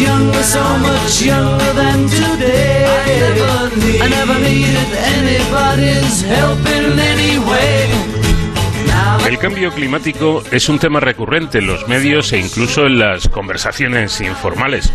younger, 0.00 0.42
so 0.42 0.62
much 0.78 1.22
younger 1.22 1.72
than 1.74 2.06
today, 2.06 2.84
I 4.00 4.08
never 4.08 4.38
needed 4.38 4.90
anybody's 5.16 6.22
help 6.22 6.58
in 6.66 6.98
any 6.98 7.38
way. 7.38 8.09
El 9.30 9.38
cambio 9.38 9.72
climático 9.72 10.42
es 10.50 10.68
un 10.68 10.80
tema 10.80 10.98
recurrente 10.98 11.58
en 11.58 11.68
los 11.68 11.86
medios 11.86 12.32
e 12.32 12.38
incluso 12.38 12.86
en 12.86 12.98
las 12.98 13.28
conversaciones 13.28 14.20
informales. 14.20 14.92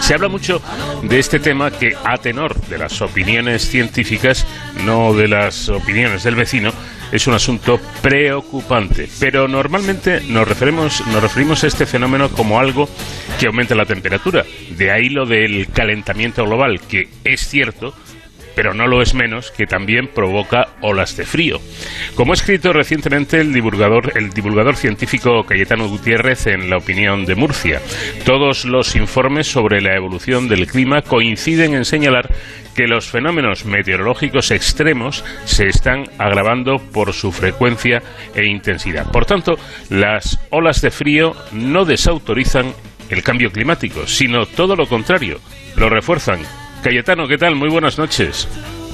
Se 0.00 0.14
habla 0.14 0.28
mucho 0.28 0.62
de 1.02 1.18
este 1.18 1.38
tema 1.38 1.70
que, 1.70 1.94
a 2.02 2.16
tenor 2.16 2.58
de 2.68 2.78
las 2.78 3.02
opiniones 3.02 3.68
científicas, 3.68 4.46
no 4.86 5.12
de 5.12 5.28
las 5.28 5.68
opiniones 5.68 6.22
del 6.22 6.34
vecino, 6.34 6.72
es 7.12 7.26
un 7.26 7.34
asunto 7.34 7.78
preocupante. 8.00 9.06
Pero 9.20 9.48
normalmente 9.48 10.22
nos 10.22 10.48
referimos, 10.48 11.06
nos 11.08 11.22
referimos 11.22 11.62
a 11.62 11.66
este 11.66 11.84
fenómeno 11.84 12.30
como 12.30 12.58
algo 12.58 12.88
que 13.38 13.48
aumenta 13.48 13.74
la 13.74 13.84
temperatura. 13.84 14.46
De 14.78 14.90
ahí 14.90 15.10
lo 15.10 15.26
del 15.26 15.68
calentamiento 15.68 16.42
global, 16.46 16.80
que 16.80 17.10
es 17.22 17.46
cierto, 17.46 17.92
pero 18.58 18.74
no 18.74 18.88
lo 18.88 19.00
es 19.00 19.14
menos 19.14 19.52
que 19.52 19.68
también 19.68 20.08
provoca 20.08 20.70
olas 20.80 21.16
de 21.16 21.24
frío. 21.24 21.60
Como 22.16 22.32
ha 22.32 22.34
escrito 22.34 22.72
recientemente 22.72 23.40
el 23.40 23.52
divulgador, 23.52 24.14
el 24.16 24.30
divulgador 24.30 24.74
científico 24.74 25.44
Cayetano 25.44 25.86
Gutiérrez 25.86 26.48
en 26.48 26.68
La 26.68 26.78
Opinión 26.78 27.24
de 27.24 27.36
Murcia, 27.36 27.80
todos 28.24 28.64
los 28.64 28.96
informes 28.96 29.46
sobre 29.46 29.80
la 29.80 29.94
evolución 29.94 30.48
del 30.48 30.66
clima 30.66 31.02
coinciden 31.02 31.74
en 31.74 31.84
señalar 31.84 32.34
que 32.74 32.88
los 32.88 33.08
fenómenos 33.08 33.64
meteorológicos 33.64 34.50
extremos 34.50 35.24
se 35.44 35.68
están 35.68 36.06
agravando 36.18 36.78
por 36.78 37.12
su 37.12 37.30
frecuencia 37.30 38.02
e 38.34 38.44
intensidad. 38.44 39.08
Por 39.12 39.24
tanto, 39.24 39.54
las 39.88 40.40
olas 40.50 40.80
de 40.80 40.90
frío 40.90 41.36
no 41.52 41.84
desautorizan 41.84 42.74
el 43.08 43.22
cambio 43.22 43.52
climático, 43.52 44.08
sino 44.08 44.46
todo 44.46 44.74
lo 44.74 44.88
contrario, 44.88 45.38
lo 45.76 45.88
refuerzan 45.88 46.40
Cayetano, 46.82 47.26
¿qué 47.26 47.36
tal? 47.38 47.56
Muy 47.56 47.68
buenas 47.68 47.98
noches. 47.98 48.48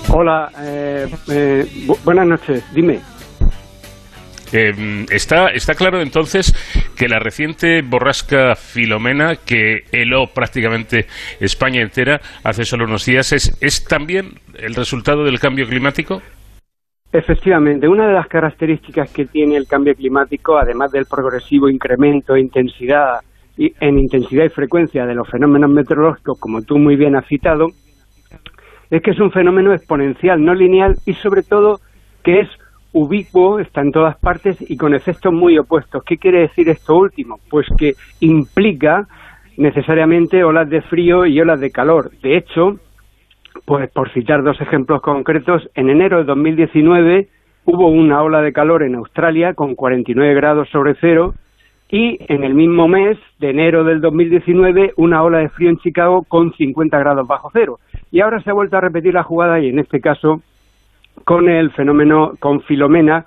Hola, 0.08 0.50
eh, 0.60 1.06
eh, 1.30 1.66
buenas 2.04 2.26
noches, 2.26 2.64
dime. 2.72 3.00
Eh, 4.52 5.06
está, 5.10 5.48
está 5.48 5.74
claro 5.74 6.00
entonces 6.00 6.54
que 6.96 7.08
la 7.08 7.18
reciente 7.18 7.82
borrasca 7.82 8.54
Filomena, 8.54 9.36
que 9.36 9.84
heló 9.90 10.28
prácticamente 10.32 11.06
España 11.40 11.82
entera 11.82 12.20
hace 12.44 12.64
solo 12.64 12.84
unos 12.84 13.04
días, 13.04 13.32
¿es, 13.32 13.56
¿es 13.60 13.84
también 13.84 14.38
el 14.54 14.74
resultado 14.74 15.24
del 15.24 15.40
cambio 15.40 15.66
climático? 15.66 16.22
Efectivamente, 17.12 17.86
una 17.86 18.06
de 18.08 18.12
las 18.12 18.26
características 18.26 19.10
que 19.10 19.26
tiene 19.26 19.56
el 19.56 19.66
cambio 19.66 19.94
climático, 19.94 20.58
además 20.58 20.90
del 20.90 21.06
progresivo 21.06 21.68
incremento 21.68 22.34
de 22.34 22.40
intensidad 22.40 23.20
en 23.56 23.98
intensidad 23.98 24.44
y 24.44 24.48
frecuencia 24.48 25.06
de 25.06 25.14
los 25.14 25.28
fenómenos 25.28 25.70
meteorológicos, 25.70 26.38
como 26.38 26.62
tú 26.62 26.78
muy 26.78 26.96
bien 26.96 27.16
has 27.16 27.26
citado, 27.26 27.68
es 28.90 29.02
que 29.02 29.12
es 29.12 29.20
un 29.20 29.30
fenómeno 29.30 29.72
exponencial, 29.72 30.44
no 30.44 30.54
lineal 30.54 30.96
y 31.06 31.14
sobre 31.14 31.42
todo 31.42 31.80
que 32.22 32.40
es 32.40 32.48
ubicuo, 32.92 33.58
está 33.58 33.80
en 33.80 33.92
todas 33.92 34.16
partes 34.18 34.56
y 34.60 34.76
con 34.76 34.94
efectos 34.94 35.32
muy 35.32 35.58
opuestos. 35.58 36.02
¿Qué 36.04 36.16
quiere 36.16 36.40
decir 36.40 36.68
esto 36.68 36.96
último? 36.96 37.40
Pues 37.50 37.66
que 37.76 37.94
implica 38.20 39.06
necesariamente 39.56 40.44
olas 40.44 40.68
de 40.70 40.80
frío 40.82 41.26
y 41.26 41.40
olas 41.40 41.60
de 41.60 41.70
calor. 41.70 42.10
De 42.22 42.36
hecho, 42.36 42.78
pues 43.64 43.90
por 43.90 44.12
citar 44.12 44.42
dos 44.42 44.60
ejemplos 44.60 45.00
concretos, 45.02 45.68
en 45.74 45.90
enero 45.90 46.18
de 46.18 46.24
2019 46.24 47.28
hubo 47.64 47.88
una 47.88 48.22
ola 48.22 48.42
de 48.42 48.52
calor 48.52 48.82
en 48.82 48.94
Australia 48.94 49.54
con 49.54 49.74
49 49.74 50.34
grados 50.34 50.68
sobre 50.70 50.94
cero 51.00 51.34
y 51.90 52.18
en 52.28 52.44
el 52.44 52.54
mismo 52.54 52.88
mes 52.88 53.18
de 53.38 53.50
enero 53.50 53.84
del 53.84 54.00
2019 54.00 54.94
una 54.96 55.22
ola 55.22 55.38
de 55.38 55.48
frío 55.50 55.70
en 55.70 55.78
Chicago 55.78 56.24
con 56.26 56.52
50 56.54 56.98
grados 56.98 57.26
bajo 57.26 57.50
cero. 57.52 57.78
Y 58.10 58.20
ahora 58.20 58.42
se 58.42 58.50
ha 58.50 58.54
vuelto 58.54 58.76
a 58.76 58.80
repetir 58.80 59.14
la 59.14 59.22
jugada 59.22 59.60
y 59.60 59.68
en 59.68 59.78
este 59.78 60.00
caso 60.00 60.42
con 61.24 61.48
el 61.48 61.70
fenómeno, 61.72 62.32
con 62.40 62.62
Filomena, 62.62 63.26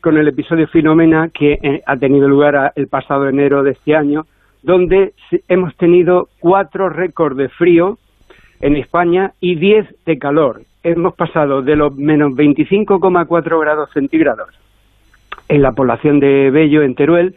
con 0.00 0.18
el 0.18 0.28
episodio 0.28 0.66
Filomena 0.68 1.30
que 1.32 1.58
eh, 1.62 1.82
ha 1.86 1.96
tenido 1.96 2.28
lugar 2.28 2.72
el 2.76 2.88
pasado 2.88 3.28
enero 3.28 3.62
de 3.62 3.72
este 3.72 3.96
año, 3.96 4.26
donde 4.62 5.14
hemos 5.48 5.74
tenido 5.76 6.28
cuatro 6.40 6.88
récords 6.88 7.36
de 7.36 7.48
frío 7.48 7.98
en 8.60 8.76
España 8.76 9.32
y 9.40 9.54
diez 9.54 9.86
de 10.04 10.18
calor. 10.18 10.62
Hemos 10.82 11.14
pasado 11.14 11.62
de 11.62 11.76
los 11.76 11.94
menos 11.96 12.32
25,4 12.32 13.60
grados 13.60 13.90
centígrados 13.92 14.48
en 15.48 15.62
la 15.62 15.72
población 15.72 16.18
de 16.18 16.50
Bello, 16.50 16.82
en 16.82 16.94
Teruel, 16.94 17.36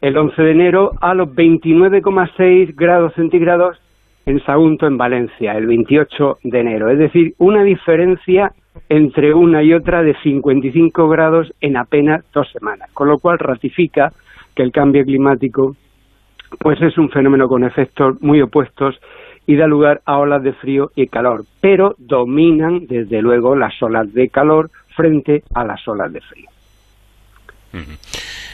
el 0.00 0.16
11 0.16 0.42
de 0.42 0.50
enero 0.50 0.92
a 1.00 1.14
los 1.14 1.28
29,6 1.28 2.74
grados 2.74 3.14
centígrados 3.14 3.80
en 4.26 4.42
Sagunto, 4.44 4.86
en 4.86 4.96
Valencia, 4.96 5.52
el 5.52 5.66
28 5.66 6.38
de 6.44 6.60
enero. 6.60 6.90
Es 6.90 6.98
decir, 6.98 7.34
una 7.38 7.62
diferencia 7.62 8.52
entre 8.88 9.34
una 9.34 9.62
y 9.62 9.72
otra 9.72 10.02
de 10.02 10.14
55 10.22 11.08
grados 11.08 11.52
en 11.60 11.76
apenas 11.76 12.24
dos 12.32 12.50
semanas, 12.52 12.90
con 12.92 13.08
lo 13.08 13.18
cual 13.18 13.38
ratifica 13.38 14.12
que 14.54 14.62
el 14.62 14.72
cambio 14.72 15.04
climático 15.04 15.76
pues 16.58 16.80
es 16.82 16.98
un 16.98 17.10
fenómeno 17.10 17.48
con 17.48 17.64
efectos 17.64 18.20
muy 18.20 18.40
opuestos 18.40 19.00
y 19.46 19.56
da 19.56 19.66
lugar 19.66 20.00
a 20.04 20.18
olas 20.18 20.42
de 20.42 20.52
frío 20.52 20.90
y 20.94 21.06
calor, 21.06 21.44
pero 21.60 21.94
dominan 21.98 22.86
desde 22.86 23.22
luego 23.22 23.56
las 23.56 23.80
olas 23.82 24.12
de 24.12 24.28
calor 24.28 24.70
frente 24.96 25.42
a 25.54 25.64
las 25.64 25.86
olas 25.86 26.12
de 26.12 26.20
frío. 26.20 26.48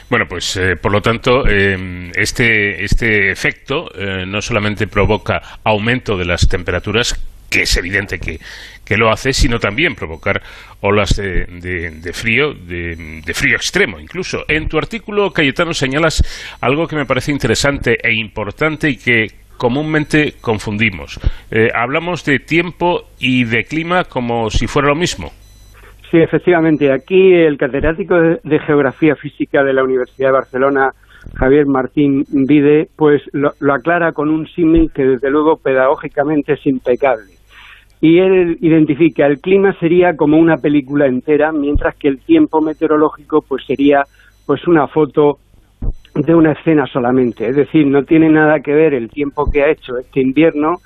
Bueno, 0.09 0.27
pues 0.29 0.57
eh, 0.57 0.77
por 0.77 0.93
lo 0.93 1.01
tanto, 1.01 1.47
em, 1.49 2.13
este, 2.15 2.85
este 2.85 3.33
efecto 3.33 3.91
eh, 3.95 4.25
no 4.25 4.41
solamente 4.41 4.87
provoca 4.87 5.43
aumento 5.65 6.17
de 6.17 6.25
las 6.25 6.47
temperaturas, 6.49 7.21
que 7.51 7.63
es 7.63 7.77
evidente 7.77 8.19
que, 8.19 8.39
que 8.85 8.97
lo 8.97 9.11
hace, 9.11 9.33
sino 9.33 9.59
también 9.59 9.97
provocar 9.97 10.43
olas 10.81 11.17
de, 11.17 11.47
de, 11.47 12.13
frío, 12.13 12.55
de, 12.55 13.21
de, 13.25 13.35
frío 13.35 13.57
extremo 13.57 13.99
incluso. 13.99 14.45
En 14.49 14.69
tu 14.69 14.79
artículo, 14.79 15.33
Cayetano, 15.33 15.73
señalas 15.73 16.23
algo 16.61 16.87
que 16.87 16.97
me 16.97 17.07
parece 17.07 17.33
interesante 17.33 17.97
e 18.03 18.13
importante 18.15 18.89
y 18.89 18.97
que 18.97 19.27
comúnmente 19.57 20.35
confundimos. 20.41 21.19
Eh, 21.51 21.69
hablamos 21.75 22.25
de 22.25 22.39
tiempo 22.39 23.09
y 23.19 23.45
de 23.45 23.65
clima 23.65 24.05
como 24.05 24.51
si 24.51 24.67
fuera 24.67 24.89
lo 24.89 24.95
mismo. 24.95 25.33
Sí, 26.11 26.19
efectivamente. 26.19 26.93
Aquí 26.93 27.35
el 27.35 27.59
catedrático 27.59 28.15
de 28.17 28.59
Geografía 28.61 29.17
Física 29.17 29.65
de 29.65 29.73
la 29.73 29.83
Universidad 29.83 30.29
de 30.29 30.33
Barcelona, 30.33 30.93
Javier 31.35 31.67
Martín 31.67 32.25
Vide, 32.29 32.89
pues 32.97 33.23
lo, 33.33 33.53
aclara 33.73 34.13
con 34.13 34.31
un 34.31 34.47
símil 34.47 34.91
que 34.93 35.05
desde 35.05 35.31
luego 35.31 35.57
pedagógicamente 35.57 36.53
es 36.53 36.67
impecable. 36.67 37.33
Y 38.01 38.19
él 38.19 38.59
identifica 38.61 39.27
el 39.27 39.41
clima 39.41 39.75
sería 39.81 40.17
como 40.17 40.37
una 40.37 40.59
película 40.59 41.07
entera, 41.07 41.51
mientras 41.51 41.97
que 41.97 42.09
el 42.09 42.19
tiempo 42.19 42.61
meteorológico 42.61 43.43
pues 43.43 43.65
sería 43.67 44.05
pues 44.47 44.67
una 44.69 44.87
foto 44.87 45.39
de 46.15 46.35
una 46.35 46.53
escena 46.53 46.87
solamente. 46.87 47.49
Es 47.49 47.57
decir, 47.57 47.87
no 47.87 48.05
tiene 48.05 48.29
nada 48.29 48.61
que 48.61 48.73
ver 48.73 48.95
el 48.95 49.11
tiempo 49.11 49.51
que 49.51 49.63
ha 49.63 49.71
hecho 49.71 49.99
este 49.99 50.21
invierno 50.21 50.77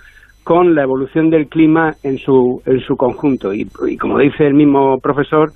con 0.44 0.74
la 0.74 0.82
evolución 0.82 1.30
del 1.30 1.48
clima 1.48 1.94
en 2.02 2.18
su, 2.18 2.62
en 2.66 2.80
su 2.80 2.96
conjunto. 2.96 3.52
Y, 3.52 3.66
como 3.98 4.18
dice 4.18 4.46
el 4.46 4.54
mismo 4.54 4.98
profesor, 4.98 5.52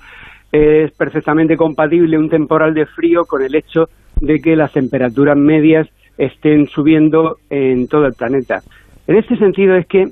es 0.51 0.91
perfectamente 0.91 1.57
compatible 1.57 2.17
un 2.17 2.29
temporal 2.29 2.73
de 2.73 2.85
frío 2.85 3.25
con 3.25 3.43
el 3.43 3.55
hecho 3.55 3.85
de 4.21 4.39
que 4.39 4.55
las 4.55 4.71
temperaturas 4.71 5.37
medias 5.37 5.87
estén 6.17 6.67
subiendo 6.67 7.37
en 7.49 7.87
todo 7.87 8.05
el 8.05 8.13
planeta. 8.13 8.61
En 9.07 9.17
este 9.17 9.35
sentido 9.37 9.75
es 9.75 9.85
que 9.87 10.05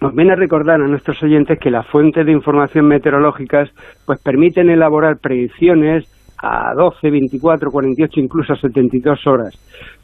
nos 0.00 0.14
viene 0.14 0.32
a 0.32 0.36
recordar 0.36 0.80
a 0.80 0.88
nuestros 0.88 1.22
oyentes 1.22 1.58
que 1.58 1.70
las 1.70 1.86
fuentes 1.86 2.26
de 2.26 2.32
información 2.32 2.86
meteorológicas 2.86 3.70
pues 4.04 4.20
permiten 4.20 4.68
elaborar 4.68 5.18
predicciones 5.18 6.04
a 6.42 6.74
12, 6.74 7.08
24, 7.08 7.70
48, 7.70 8.20
incluso 8.20 8.52
a 8.52 8.56
72 8.56 9.26
horas. 9.26 9.56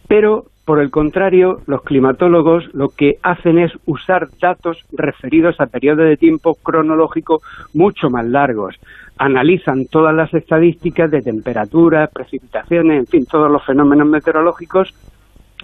Pero, 0.09 0.47
por 0.65 0.81
el 0.81 0.91
contrario, 0.91 1.61
los 1.67 1.83
climatólogos 1.83 2.75
lo 2.75 2.89
que 2.89 3.19
hacen 3.23 3.59
es 3.59 3.73
usar 3.87 4.29
datos 4.41 4.85
referidos 4.91 5.61
a 5.61 5.67
periodos 5.67 6.09
de 6.09 6.17
tiempo 6.17 6.55
cronológico 6.55 7.43
mucho 7.75 8.11
más 8.11 8.27
largos. 8.27 8.77
Analizan 9.19 9.87
todas 9.87 10.15
las 10.15 10.33
estadísticas 10.33 11.11
de 11.11 11.23
temperatura, 11.23 12.09
precipitaciones, 12.09 12.99
en 12.99 13.07
fin, 13.07 13.27
todos 13.27 13.51
los 13.51 13.65
fenómenos 13.65 14.09
meteorológicos 14.09 14.95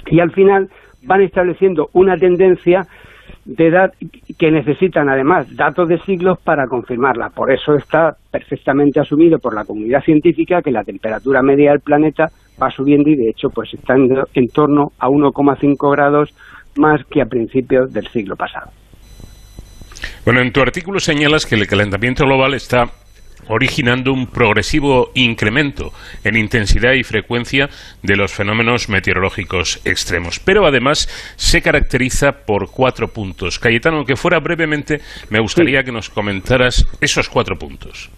y 0.07 0.21
al 0.21 0.33
final 0.33 0.69
van 1.03 1.23
estableciendo 1.23 1.89
una 1.93 2.17
tendencia 2.17 2.87
de 3.45 3.67
edad 3.67 3.93
que 4.39 4.51
necesitan 4.51 5.09
además 5.09 5.55
datos 5.55 5.89
de 5.89 5.99
siglos 6.01 6.39
para 6.39 6.67
confirmarla. 6.67 7.31
Por 7.31 7.53
eso 7.53 7.75
está 7.75 8.17
perfectamente 8.31 9.01
asumido 9.01 9.39
por 9.39 9.55
la 9.55 9.65
comunidad 9.65 10.03
científica 10.03 10.63
que 10.63 10.71
la 10.71 10.85
temperatura 10.85 11.43
media 11.43 11.71
del 11.71 11.81
planeta 11.81 12.31
va 12.63 12.71
subiendo 12.71 13.11
y 13.11 13.17
de 13.17 13.31
hecho 13.31 13.49
pues 13.51 13.73
está 13.75 13.95
en, 13.95 14.09
en 14.35 14.49
torno 14.49 14.93
a 14.99 15.09
1,5 15.09 15.91
grados 15.93 16.35
más 16.77 17.01
que 17.11 17.23
a 17.23 17.27
principios 17.27 17.93
del 17.93 18.07
siglo 18.09 18.37
pasado. 18.37 18.71
Bueno, 20.25 20.41
en 20.41 20.53
tu 20.53 20.61
artículo 20.61 21.01
señalas 21.01 21.47
que 21.47 21.55
el 21.55 21.67
calentamiento 21.67 22.25
global 22.25 22.55
está 22.55 22.91
originando 23.49 24.13
un 24.13 24.27
progresivo 24.27 25.11
incremento 25.15 25.93
en 26.25 26.37
intensidad 26.37 26.93
y 26.93 27.03
frecuencia 27.03 27.69
de 28.03 28.17
los 28.17 28.33
fenómenos 28.33 28.89
meteorológicos 28.89 29.81
extremos. 29.85 30.41
Pero 30.41 30.67
además 30.67 31.09
se 31.37 31.63
caracteriza 31.63 32.33
por 32.47 32.71
cuatro 32.71 33.09
puntos. 33.09 33.59
Cayetano, 33.59 33.99
aunque 33.99 34.17
fuera 34.17 34.41
brevemente, 34.41 35.01
me 35.31 35.41
gustaría 35.41 35.83
que 35.83 35.93
nos 35.93 36.11
comentaras 36.11 36.87
esos 37.01 37.29
cuatro 37.29 37.57
puntos. 37.59 38.11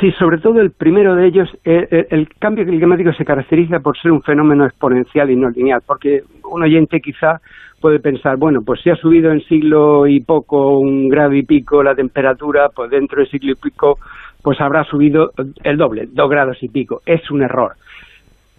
Sí, 0.00 0.10
sobre 0.12 0.38
todo 0.38 0.60
el 0.60 0.70
primero 0.70 1.14
de 1.14 1.26
ellos, 1.26 1.48
eh, 1.64 1.86
eh, 1.90 2.06
el 2.10 2.28
cambio 2.38 2.64
climático 2.64 3.12
se 3.12 3.24
caracteriza 3.24 3.80
por 3.80 3.98
ser 3.98 4.12
un 4.12 4.22
fenómeno 4.22 4.64
exponencial 4.64 5.30
y 5.30 5.36
no 5.36 5.50
lineal, 5.50 5.80
porque 5.86 6.22
un 6.50 6.62
oyente 6.62 7.00
quizá 7.00 7.40
puede 7.80 7.98
pensar, 7.98 8.36
bueno, 8.36 8.60
pues 8.64 8.80
si 8.80 8.90
ha 8.90 8.96
subido 8.96 9.32
en 9.32 9.40
siglo 9.42 10.06
y 10.06 10.20
poco 10.20 10.78
un 10.78 11.08
grado 11.08 11.34
y 11.34 11.42
pico 11.42 11.82
la 11.82 11.94
temperatura, 11.94 12.68
pues 12.74 12.90
dentro 12.90 13.20
de 13.20 13.28
siglo 13.28 13.52
y 13.52 13.56
pico 13.56 13.98
pues 14.42 14.60
habrá 14.60 14.84
subido 14.84 15.30
el 15.62 15.76
doble, 15.76 16.08
dos 16.10 16.28
grados 16.28 16.62
y 16.62 16.68
pico. 16.68 17.00
Es 17.06 17.30
un 17.30 17.42
error. 17.42 17.72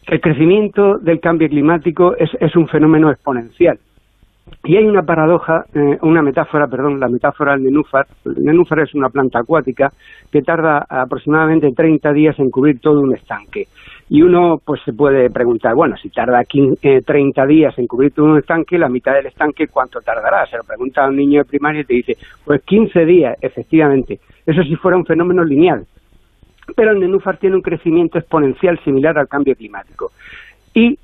El 0.07 0.21
crecimiento 0.21 0.97
del 0.97 1.19
cambio 1.19 1.47
climático 1.47 2.15
es, 2.17 2.29
es 2.39 2.55
un 2.55 2.67
fenómeno 2.67 3.11
exponencial. 3.11 3.79
Y 4.63 4.77
hay 4.77 4.85
una 4.85 5.01
paradoja, 5.01 5.65
eh, 5.73 5.97
una 6.01 6.21
metáfora, 6.21 6.67
perdón, 6.67 6.99
la 6.99 7.09
metáfora 7.09 7.53
del 7.53 7.63
nenúfar. 7.63 8.05
El 8.25 8.43
nenúfar 8.43 8.79
es 8.79 8.95
una 8.95 9.09
planta 9.09 9.39
acuática 9.39 9.89
que 10.31 10.41
tarda 10.41 10.85
aproximadamente 10.87 11.69
30 11.75 12.13
días 12.13 12.39
en 12.39 12.49
cubrir 12.49 12.79
todo 12.79 12.99
un 12.99 13.13
estanque. 13.13 13.67
Y 14.09 14.21
uno 14.21 14.57
pues 14.63 14.81
se 14.85 14.93
puede 14.93 15.29
preguntar, 15.29 15.75
bueno, 15.75 15.95
si 15.97 16.09
tarda 16.09 16.43
30 16.43 16.81
eh, 16.81 17.47
días 17.47 17.77
en 17.77 17.87
cubrir 17.87 18.13
todo 18.13 18.27
un 18.27 18.37
estanque, 18.37 18.77
la 18.77 18.89
mitad 18.89 19.13
del 19.13 19.25
estanque, 19.25 19.67
¿cuánto 19.67 19.99
tardará? 19.99 20.45
Se 20.45 20.57
lo 20.57 20.63
pregunta 20.63 21.03
a 21.03 21.09
un 21.09 21.15
niño 21.15 21.39
de 21.39 21.49
primaria 21.49 21.81
y 21.81 21.85
te 21.85 21.93
dice, 21.95 22.17
pues 22.45 22.61
15 22.63 23.05
días, 23.05 23.37
efectivamente. 23.41 24.19
Eso 24.45 24.61
si 24.63 24.75
fuera 24.75 24.97
un 24.97 25.05
fenómeno 25.05 25.43
lineal. 25.43 25.85
Pero 26.75 26.91
el 26.91 26.99
nenúfar 26.99 27.37
tiene 27.37 27.55
un 27.55 27.61
crecimiento 27.61 28.17
exponencial 28.17 28.79
similar 28.83 29.17
al 29.17 29.27
cambio 29.27 29.55
climático. 29.55 30.11
Y 30.73 30.97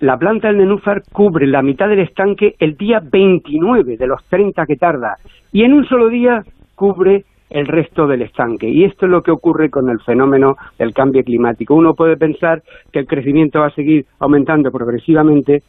la 0.00 0.16
planta 0.16 0.48
del 0.48 0.58
nenúfar 0.58 1.02
cubre 1.12 1.46
la 1.46 1.62
mitad 1.62 1.88
del 1.88 2.00
estanque 2.00 2.54
el 2.58 2.76
día 2.76 3.00
29 3.02 3.96
de 3.96 4.06
los 4.06 4.24
30 4.28 4.64
que 4.66 4.76
tarda. 4.76 5.16
Y 5.52 5.64
en 5.64 5.72
un 5.72 5.84
solo 5.86 6.08
día 6.08 6.42
cubre 6.74 7.24
el 7.50 7.66
resto 7.66 8.06
del 8.06 8.22
estanque. 8.22 8.68
Y 8.68 8.84
esto 8.84 9.06
es 9.06 9.12
lo 9.12 9.22
que 9.22 9.30
ocurre 9.30 9.70
con 9.70 9.88
el 9.88 10.00
fenómeno 10.00 10.56
del 10.78 10.92
cambio 10.92 11.22
climático. 11.24 11.74
Uno 11.74 11.94
puede 11.94 12.16
pensar 12.16 12.62
que 12.92 13.00
el 13.00 13.06
crecimiento 13.06 13.60
va 13.60 13.66
a 13.66 13.74
seguir 13.74 14.06
aumentando 14.20 14.70
progresivamente 14.70 15.62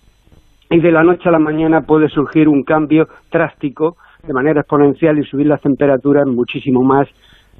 y 0.69 0.79
de 0.79 0.91
la 0.91 1.03
noche 1.03 1.27
a 1.29 1.31
la 1.31 1.39
mañana 1.39 1.81
puede 1.81 2.09
surgir 2.09 2.47
un 2.47 2.63
cambio 2.63 3.07
drástico 3.31 3.97
de 4.25 4.33
manera 4.33 4.61
exponencial 4.61 5.17
y 5.17 5.23
subir 5.23 5.47
las 5.47 5.61
temperaturas 5.61 6.27
muchísimo 6.27 6.83
más. 6.83 7.07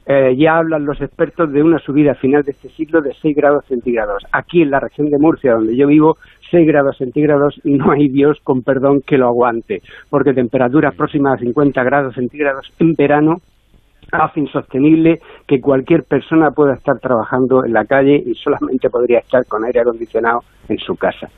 Eh, 0.05 0.35
ya 0.37 0.57
hablan 0.57 0.85
los 0.85 0.99
expertos 1.01 1.51
de 1.51 1.61
una 1.61 1.79
subida 1.79 2.11
a 2.11 2.15
final 2.15 2.43
de 2.43 2.51
este 2.51 2.69
siglo 2.69 3.01
de 3.01 3.13
6 3.21 3.35
grados 3.35 3.65
centígrados. 3.67 4.23
Aquí 4.31 4.61
en 4.61 4.71
la 4.71 4.79
región 4.79 5.09
de 5.09 5.17
Murcia, 5.19 5.53
donde 5.53 5.75
yo 5.75 5.87
vivo, 5.87 6.17
6 6.49 6.67
grados 6.67 6.97
centígrados 6.97 7.59
y 7.63 7.73
no 7.73 7.91
hay 7.91 8.09
Dios, 8.09 8.39
con 8.43 8.61
perdón, 8.63 9.01
que 9.05 9.17
lo 9.17 9.27
aguante, 9.27 9.81
porque 10.09 10.33
temperaturas 10.33 10.95
próximas 10.95 11.35
a 11.35 11.43
50 11.43 11.83
grados 11.83 12.15
centígrados 12.15 12.71
en 12.79 12.93
verano 12.93 13.41
hace 14.11 14.39
insostenible 14.39 15.19
que 15.47 15.61
cualquier 15.61 16.03
persona 16.03 16.51
pueda 16.51 16.73
estar 16.73 16.99
trabajando 16.99 17.63
en 17.65 17.73
la 17.73 17.85
calle 17.85 18.15
y 18.15 18.33
solamente 18.35 18.89
podría 18.89 19.19
estar 19.19 19.45
con 19.45 19.63
aire 19.65 19.81
acondicionado 19.81 20.39
en 20.67 20.77
su 20.79 20.95
casa. 20.95 21.29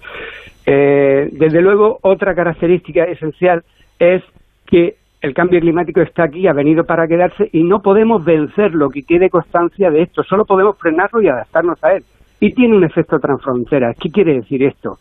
Eh, 0.66 1.30
desde 1.32 1.62
luego, 1.62 2.00
otra 2.02 2.34
característica 2.36 3.04
esencial 3.04 3.64
es 4.00 4.24
que 4.66 4.96
el 5.22 5.34
cambio 5.34 5.60
climático 5.60 6.02
está 6.02 6.24
aquí, 6.24 6.48
ha 6.48 6.54
venido 6.54 6.84
para 6.84 7.08
quedarse 7.08 7.50
y 7.52 7.64
no 7.64 7.82
podemos 7.82 8.24
vencerlo, 8.26 8.90
que 8.90 9.04
quede 9.04 9.30
constancia 9.30 9.92
de 9.92 10.04
esto, 10.04 10.24
solo 10.24 10.46
podemos 10.46 10.78
frenarlo 10.78 11.22
y 11.22 11.28
adaptarnos 11.28 11.84
a 11.84 11.94
él. 11.94 12.04
Y 12.42 12.54
tiene 12.54 12.76
un 12.76 12.84
efecto 12.84 13.20
transfrontera. 13.20 13.94
¿Qué 13.94 14.10
quiere 14.10 14.34
decir 14.34 14.64
esto? 14.64 14.98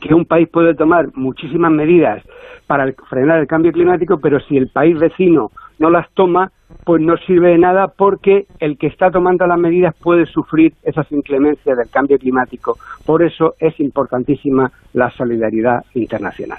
Que 0.00 0.14
un 0.14 0.24
país 0.24 0.48
puede 0.48 0.74
tomar 0.74 1.08
muchísimas 1.14 1.72
medidas 1.72 2.22
para 2.68 2.86
frenar 3.10 3.40
el 3.40 3.46
cambio 3.46 3.72
climático, 3.72 4.18
pero 4.22 4.38
si 4.40 4.56
el 4.56 4.68
país 4.68 4.96
vecino 4.98 5.50
no 5.78 5.90
las 5.90 6.08
toma, 6.14 6.52
pues 6.84 7.02
no 7.02 7.16
sirve 7.16 7.50
de 7.50 7.58
nada 7.58 7.88
porque 7.88 8.46
el 8.60 8.78
que 8.78 8.86
está 8.86 9.10
tomando 9.10 9.44
las 9.46 9.58
medidas 9.58 9.94
puede 10.00 10.24
sufrir 10.26 10.72
esas 10.84 11.10
inclemencias 11.10 11.76
del 11.76 11.90
cambio 11.90 12.16
climático. 12.16 12.78
Por 13.04 13.24
eso 13.24 13.54
es 13.58 13.78
importantísima 13.80 14.70
la 14.94 15.10
solidaridad 15.10 15.84
internacional. 15.94 16.58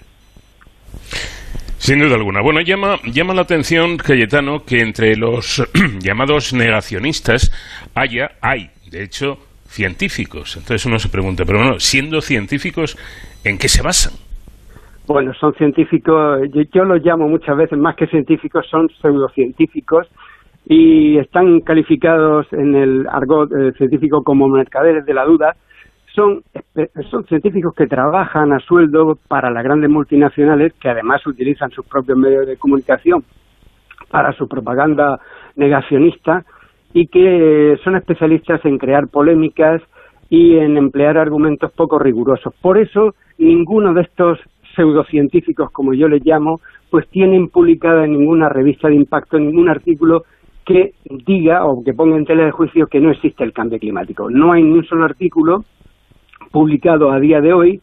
Sin 1.78 2.00
duda 2.00 2.16
alguna. 2.16 2.42
Bueno, 2.42 2.60
llama, 2.60 2.98
llama 3.06 3.34
la 3.34 3.44
atención, 3.44 3.96
Cayetano, 3.96 4.66
que 4.66 4.82
entre 4.82 5.16
los 5.16 5.66
llamados 6.00 6.54
negacionistas 6.54 7.50
haya, 7.96 8.32
hay, 8.42 8.70
de 8.92 9.04
hecho, 9.04 9.38
científicos. 9.78 10.58
Entonces 10.58 10.86
uno 10.88 10.98
se 10.98 11.10
pregunta, 11.10 11.44
pero 11.46 11.60
bueno, 11.60 11.80
siendo 11.80 12.20
científicos, 12.20 12.98
¿en 13.46 13.58
qué 13.60 13.68
se 13.68 13.84
basan? 13.84 14.14
Bueno, 15.06 15.34
son 15.40 15.54
científicos, 15.54 16.42
yo, 16.74 16.84
los 16.84 17.02
llamo 17.06 17.30
muchas 17.30 17.56
veces 17.56 17.78
más 17.78 17.96
que 17.96 18.08
científicos, 18.08 18.66
son 18.70 18.90
pseudocientíficos 19.02 20.08
y 20.66 21.18
están 21.20 21.62
calificados 21.62 22.48
en 22.52 22.76
el 22.76 23.08
argot 23.08 23.50
eh, 23.54 23.72
científico 23.78 24.24
como 24.24 24.50
mercaderes 24.50 25.06
de 25.06 25.14
la 25.14 25.24
duda 25.24 25.56
son, 26.18 26.42
son 27.12 27.26
científicos 27.26 27.74
que 27.76 27.86
trabajan 27.86 28.52
a 28.52 28.60
sueldo 28.60 29.20
para 29.28 29.52
las 29.52 29.64
grandes 29.64 29.90
multinacionales 29.90 30.74
que 30.82 30.90
además 30.90 31.26
utilizan 31.28 31.70
sus 31.70 31.86
propios 31.86 32.18
medios 32.18 32.48
de 32.48 32.58
comunicación 32.58 33.24
para 34.10 34.34
su 34.34 34.48
propaganda 34.48 35.20
negacionista 35.56 36.44
y 36.94 37.08
que 37.08 37.78
son 37.84 37.96
especialistas 37.96 38.64
en 38.66 38.78
crear 38.78 39.08
polémicas 39.08 39.82
y 40.30 40.58
en 40.58 40.78
emplear 40.78 41.18
argumentos 41.18 41.72
poco 41.72 42.00
rigurosos. 42.00 42.54
Por 42.62 42.78
eso, 42.78 43.16
ninguno 43.38 43.94
de 43.94 44.02
estos 44.02 44.40
pseudocientíficos, 44.76 45.72
como 45.72 45.94
yo 45.94 46.08
les 46.08 46.26
llamo, 46.26 46.60
pues 46.90 47.08
tienen 47.10 47.50
publicada 47.50 48.06
en 48.06 48.12
ninguna 48.12 48.50
revista 48.50 48.88
de 48.88 48.96
impacto 48.96 49.38
ningún 49.38 49.70
artículo 49.70 50.24
que 50.66 50.94
diga 51.06 51.66
o 51.66 51.84
que 51.84 51.94
ponga 51.94 52.18
en 52.18 52.26
tela 52.26 52.46
de 52.46 52.52
juicio 52.52 52.88
que 52.88 53.00
no 53.00 53.12
existe 53.12 53.44
el 53.44 53.54
cambio 53.54 53.80
climático. 53.80 54.30
No 54.30 54.52
hay 54.52 54.64
ni 54.64 54.78
un 54.78 54.86
solo 54.86 55.06
artículo 55.06 55.64
publicado 56.52 57.12
a 57.12 57.20
día 57.20 57.40
de 57.42 57.54
hoy 57.54 57.82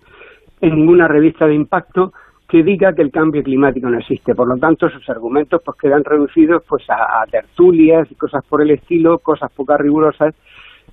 en 0.61 0.77
ninguna 0.77 1.09
revista 1.09 1.47
de 1.47 1.55
impacto 1.55 2.13
que 2.49 2.63
diga 2.63 2.93
que 2.93 3.03
el 3.03 3.11
cambio 3.11 3.43
climático 3.43 3.89
no 3.89 3.99
existe. 3.99 4.35
Por 4.35 4.49
lo 4.49 4.57
tanto, 4.57 4.89
sus 4.91 5.09
argumentos 5.09 5.63
pues 5.65 5.79
quedan 5.79 6.05
reducidos 6.05 6.63
pues 6.69 6.85
a, 6.89 7.25
tertulias 7.31 8.11
y 8.11 8.15
cosas 8.15 8.45
por 8.49 8.63
el 8.63 8.71
estilo, 8.71 9.19
cosas 9.19 9.51
poco 9.53 9.77
rigurosas 9.77 10.35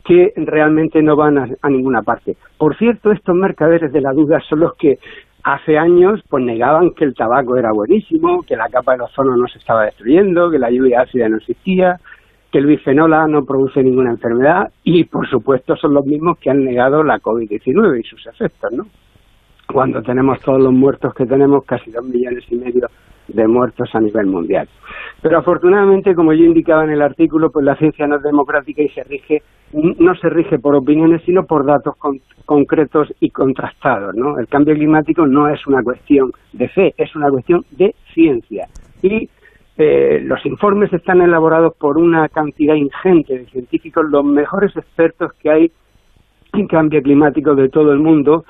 que 0.05 0.33
realmente 0.35 1.01
no 1.01 1.15
van 1.15 1.37
a, 1.37 1.69
ninguna 1.69 2.01
parte. 2.01 2.35
Por 2.57 2.75
cierto, 2.77 3.11
estos 3.11 3.35
mercaderes 3.35 3.91
de 3.91 4.01
la 4.01 4.13
duda 4.13 4.39
son 4.49 4.61
los 4.61 4.75
que 4.75 4.97
hace 5.43 5.77
años 5.77 6.21
pues 6.29 6.43
negaban 6.43 6.91
que 6.91 7.05
el 7.05 7.13
tabaco 7.13 7.57
era 7.57 7.71
buenísimo, 7.71 8.41
que 8.43 8.55
la 8.55 8.69
capa 8.69 8.93
del 8.93 9.01
ozono 9.01 9.35
no 9.35 9.47
se 9.47 9.59
estaba 9.59 9.85
destruyendo, 9.85 10.49
que 10.49 10.59
la 10.59 10.71
lluvia 10.71 11.01
ácida 11.01 11.29
no 11.29 11.37
existía, 11.37 11.97
que 12.51 12.57
el 12.57 12.65
bifenola 12.65 13.27
no 13.27 13.45
produce 13.45 13.83
ninguna 13.83 14.11
enfermedad 14.11 14.71
y, 14.83 15.03
por 15.05 15.29
supuesto, 15.29 15.75
son 15.75 15.93
los 15.93 16.05
mismos 16.05 16.37
que 16.39 16.49
han 16.49 16.63
negado 16.63 17.03
la 17.03 17.19
COVID-19 17.19 17.99
y 17.99 18.03
sus 18.03 18.25
efectos, 18.27 18.71
¿no? 18.71 18.85
Cuando 19.71 20.01
tenemos 20.01 20.39
todos 20.41 20.61
los 20.61 20.73
muertos 20.73 21.13
que 21.13 21.25
tenemos, 21.25 21.65
casi 21.65 21.91
dos 21.91 22.05
millones 22.05 22.43
y 22.49 22.55
medio 22.55 22.87
de 23.27 23.47
muertos 23.47 23.89
a 23.93 23.99
nivel 23.99 24.27
mundial. 24.27 24.67
Pero 25.21 25.39
afortunadamente, 25.39 26.15
como 26.15 26.33
yo 26.33 26.43
indicaba 26.43 26.83
en 26.83 26.91
el 26.91 27.01
artículo, 27.01 27.49
pues 27.51 27.65
la 27.65 27.75
ciencia 27.75 28.07
no 28.07 28.17
es 28.17 28.23
democrática 28.23 28.81
y 28.81 28.89
se 28.89 29.03
rige, 29.03 29.41
no 29.73 30.15
se 30.15 30.29
rige 30.29 30.59
por 30.59 30.75
opiniones, 30.75 31.21
sino 31.25 31.43
por 31.45 31.65
datos 31.65 31.95
concretos 32.45 33.13
y 33.19 33.29
contrastados. 33.29 34.15
¿no? 34.15 34.37
El 34.39 34.47
cambio 34.47 34.73
climático 34.73 35.25
no 35.25 35.47
es 35.47 35.65
una 35.67 35.83
cuestión 35.83 36.31
de 36.53 36.67
fe, 36.69 36.93
es 36.97 37.15
una 37.15 37.29
cuestión 37.29 37.63
de 37.71 37.95
ciencia. 38.13 38.67
Y 39.01 39.29
eh, 39.77 40.19
los 40.23 40.45
informes 40.45 40.91
están 40.93 41.21
elaborados 41.21 41.73
por 41.77 41.97
una 41.97 42.27
cantidad 42.29 42.75
ingente 42.75 43.37
de 43.37 43.45
científicos, 43.45 44.05
los 44.09 44.25
mejores 44.25 44.75
expertos 44.75 45.31
que 45.41 45.49
hay 45.49 45.71
en 46.53 46.67
cambio 46.67 47.01
climático 47.01 47.55
de 47.55 47.69
todo 47.69 47.93
el 47.93 47.99
mundo, 47.99 48.43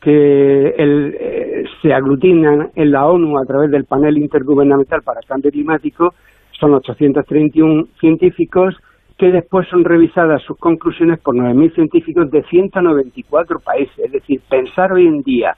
que 0.00 0.68
el, 0.78 1.16
eh, 1.20 1.64
se 1.82 1.92
aglutinan 1.92 2.70
en 2.74 2.90
la 2.90 3.06
ONU 3.06 3.38
a 3.38 3.44
través 3.44 3.70
del 3.70 3.84
panel 3.84 4.18
intergubernamental 4.18 5.02
para 5.02 5.20
cambio 5.20 5.50
climático, 5.50 6.14
son 6.58 6.74
831 6.74 7.88
científicos 8.00 8.76
que 9.18 9.30
después 9.30 9.68
son 9.68 9.84
revisadas 9.84 10.42
sus 10.42 10.56
conclusiones 10.56 11.20
por 11.20 11.34
9.000 11.34 11.74
científicos 11.74 12.30
de 12.30 12.42
194 12.44 13.60
países. 13.60 13.98
Es 13.98 14.12
decir, 14.12 14.40
pensar 14.48 14.92
hoy 14.92 15.06
en 15.06 15.20
día 15.20 15.56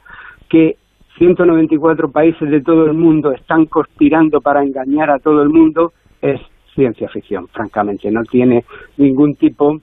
que 0.49 0.77
194 1.19 2.11
países 2.11 2.51
de 2.51 2.61
todo 2.61 2.87
el 2.87 2.95
mundo 2.95 3.31
están 3.31 3.67
conspirando 3.67 4.41
para 4.41 4.65
engañar 4.65 5.11
a 5.11 5.21
todo 5.21 5.43
el 5.43 5.49
mundo 5.49 5.93
es 6.21 6.41
ciencia 6.75 7.09
ficción, 7.09 7.47
francamente. 7.49 8.11
No 8.11 8.25
tiene 8.25 8.65
ningún 8.97 9.37
tipo 9.37 9.81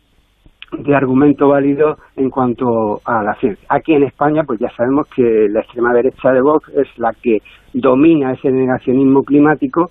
de 0.77 0.95
argumento 0.95 1.47
válido 1.47 1.97
en 2.15 2.29
cuanto 2.29 2.99
a 3.05 3.23
la 3.23 3.33
ciencia. 3.35 3.65
Aquí 3.69 3.93
en 3.93 4.03
España, 4.03 4.43
pues 4.45 4.59
ya 4.59 4.69
sabemos 4.75 5.07
que 5.15 5.47
la 5.49 5.61
extrema 5.61 5.93
derecha 5.93 6.31
de 6.31 6.41
Vox 6.41 6.69
es 6.75 6.87
la 6.97 7.13
que 7.13 7.39
domina 7.73 8.33
ese 8.33 8.51
negacionismo 8.51 9.23
climático 9.23 9.89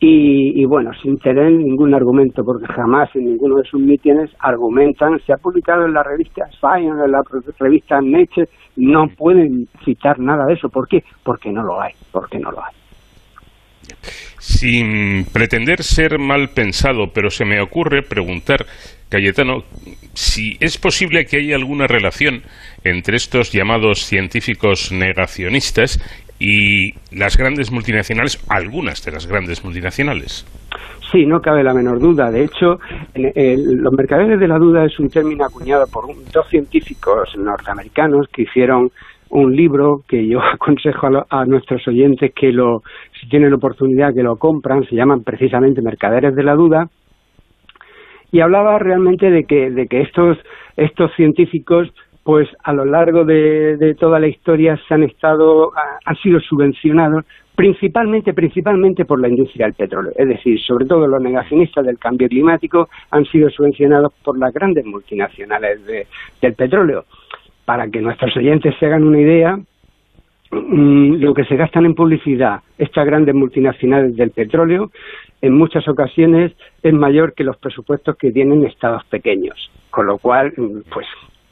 y, 0.00 0.64
bueno, 0.66 0.92
sin 1.02 1.18
tener 1.18 1.50
ningún 1.50 1.92
argumento, 1.92 2.44
porque 2.44 2.72
jamás 2.72 3.08
en 3.16 3.24
ninguno 3.24 3.56
de 3.56 3.64
sus 3.64 3.80
mítines 3.80 4.30
argumentan, 4.38 5.18
se 5.26 5.32
ha 5.32 5.36
publicado 5.38 5.86
en 5.86 5.92
la 5.92 6.04
revista 6.04 6.46
Science, 6.60 7.04
en 7.04 7.10
la 7.10 7.22
revista 7.58 8.00
Nature, 8.00 8.48
no 8.76 9.08
pueden 9.16 9.66
citar 9.84 10.20
nada 10.20 10.44
de 10.46 10.54
eso. 10.54 10.68
¿Por 10.68 10.86
qué? 10.86 11.02
Porque 11.24 11.50
no 11.50 11.64
lo 11.64 11.80
hay, 11.80 11.94
porque 12.12 12.38
no 12.38 12.52
lo 12.52 12.58
hay. 12.58 12.74
Sin 14.38 15.24
pretender 15.32 15.82
ser 15.82 16.18
mal 16.18 16.50
pensado, 16.50 17.12
pero 17.12 17.30
se 17.30 17.44
me 17.44 17.60
ocurre 17.60 18.02
preguntar, 18.02 18.66
Cayetano, 19.08 19.64
si 20.14 20.56
es 20.60 20.78
posible 20.78 21.26
que 21.26 21.38
haya 21.38 21.56
alguna 21.56 21.86
relación 21.86 22.42
entre 22.84 23.16
estos 23.16 23.52
llamados 23.52 24.04
científicos 24.04 24.92
negacionistas 24.92 26.00
y 26.38 26.92
las 27.10 27.36
grandes 27.36 27.72
multinacionales, 27.72 28.42
algunas 28.48 29.04
de 29.04 29.12
las 29.12 29.26
grandes 29.26 29.64
multinacionales. 29.64 30.46
Sí, 31.10 31.24
no 31.24 31.40
cabe 31.40 31.64
la 31.64 31.72
menor 31.72 31.98
duda. 31.98 32.30
De 32.30 32.44
hecho, 32.44 32.78
los 33.14 33.92
mercaderes 33.94 34.38
de 34.38 34.46
la 34.46 34.58
duda 34.58 34.84
es 34.84 34.98
un 34.98 35.08
término 35.08 35.44
acuñado 35.44 35.86
por 35.86 36.04
dos 36.32 36.48
científicos 36.50 37.34
norteamericanos 37.36 38.26
que 38.32 38.42
hicieron 38.42 38.90
un 39.30 39.54
libro 39.54 40.02
que 40.08 40.26
yo 40.26 40.40
aconsejo 40.54 41.08
a, 41.28 41.44
nuestros 41.46 41.86
oyentes 41.88 42.32
que 42.34 42.52
lo, 42.52 42.82
si 43.20 43.28
tienen 43.28 43.52
oportunidad, 43.52 44.14
que 44.14 44.22
lo 44.22 44.36
compran. 44.36 44.84
Se 44.84 44.96
llaman 44.96 45.22
precisamente 45.24 45.82
Mercaderes 45.82 46.34
de 46.34 46.42
la 46.42 46.54
Duda. 46.54 46.88
Y 48.30 48.40
hablaba 48.40 48.78
realmente 48.78 49.30
de 49.30 49.44
que, 49.44 49.70
de 49.70 49.86
que 49.86 50.02
estos, 50.02 50.38
estos 50.76 51.10
científicos 51.16 51.88
pues 52.24 52.46
a 52.62 52.74
lo 52.74 52.84
largo 52.84 53.24
de, 53.24 53.78
de, 53.78 53.94
toda 53.94 54.20
la 54.20 54.28
historia 54.28 54.78
se 54.86 54.92
han 54.92 55.02
estado 55.02 55.72
han 56.04 56.16
sido 56.16 56.38
subvencionados 56.40 57.24
principalmente 57.54 58.34
principalmente 58.34 59.06
por 59.06 59.18
la 59.18 59.28
industria 59.28 59.64
del 59.64 59.74
petróleo 59.74 60.12
es 60.14 60.28
decir 60.28 60.60
sobre 60.60 60.84
todo 60.84 61.06
los 61.06 61.22
negacionistas 61.22 61.86
del 61.86 61.98
cambio 61.98 62.28
climático 62.28 62.90
han 63.12 63.24
sido 63.24 63.48
subvencionados 63.48 64.12
por 64.22 64.38
las 64.38 64.52
grandes 64.52 64.84
multinacionales 64.84 65.80
del 65.86 66.52
petróleo 66.52 67.06
para 67.68 67.90
que 67.90 68.00
nuestros 68.00 68.34
oyentes 68.34 68.74
se 68.80 68.86
hagan 68.86 69.04
una 69.04 69.20
idea 69.20 69.58
mm, 70.50 71.16
lo 71.20 71.34
que 71.34 71.44
se 71.44 71.54
gastan 71.54 71.84
en 71.84 71.94
publicidad 71.94 72.60
estas 72.78 73.04
grandes 73.04 73.34
multinacionales 73.34 74.16
del 74.16 74.30
petróleo 74.30 74.90
en 75.42 75.52
muchas 75.52 75.86
ocasiones 75.86 76.52
es 76.82 76.94
mayor 76.94 77.34
que 77.34 77.44
los 77.44 77.58
presupuestos 77.58 78.16
que 78.16 78.32
tienen 78.32 78.64
estados 78.64 79.04
pequeños 79.10 79.70
con 79.90 80.06
lo 80.06 80.16
cual 80.16 80.54
mm, 80.56 80.88
pues 80.90 81.06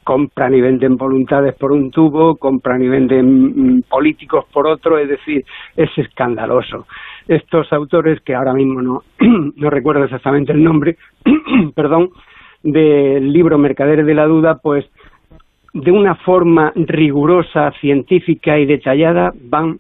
compran 0.05 0.55
y 0.55 0.63
venden 0.63 0.97
voluntades 0.97 1.55
por 1.57 1.73
un 1.73 1.91
tubo, 1.91 2.37
compran 2.37 2.83
y 2.83 2.89
venden 2.89 3.77
mm, 3.77 3.83
políticos 3.83 4.47
por 4.51 4.69
otro, 4.69 4.99
es 4.99 5.09
decir, 5.09 5.45
es 5.77 5.91
escandaloso. 5.99 6.87
Estos 7.27 7.73
autores, 7.73 8.21
que 8.21 8.33
ahora 8.33 8.55
mismo 8.55 8.81
no, 8.81 9.03
no 9.57 9.69
recuerdo 9.69 10.05
exactamente 10.05 10.53
el 10.53 10.63
nombre, 10.63 10.97
perdón, 11.75 12.11
del 12.63 13.33
libro 13.33 13.59
Mercaderes 13.59 14.07
de 14.07 14.15
la 14.15 14.27
Duda, 14.27 14.59
pues 14.63 14.87
de 15.83 15.91
una 15.91 16.15
forma 16.15 16.73
rigurosa, 16.75 17.71
científica 17.81 18.59
y 18.59 18.65
detallada 18.65 19.33
van 19.35 19.79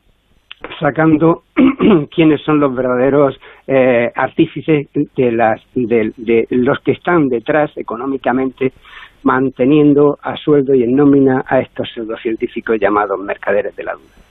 sacando 0.78 1.44
quiénes 2.14 2.42
son 2.42 2.60
los 2.60 2.74
verdaderos 2.74 3.38
eh, 3.66 4.10
artífices 4.14 4.88
de, 5.16 5.32
las, 5.32 5.60
de 5.74 6.46
los 6.50 6.80
que 6.80 6.92
están 6.92 7.28
detrás 7.28 7.70
económicamente 7.76 8.72
manteniendo 9.22 10.18
a 10.22 10.36
sueldo 10.36 10.74
y 10.74 10.82
en 10.82 10.94
nómina 10.94 11.44
a 11.46 11.60
estos 11.60 11.88
pseudocientíficos 11.94 12.78
llamados 12.78 13.18
mercaderes 13.18 13.74
de 13.74 13.84
la 13.84 13.94
duda. 13.94 14.26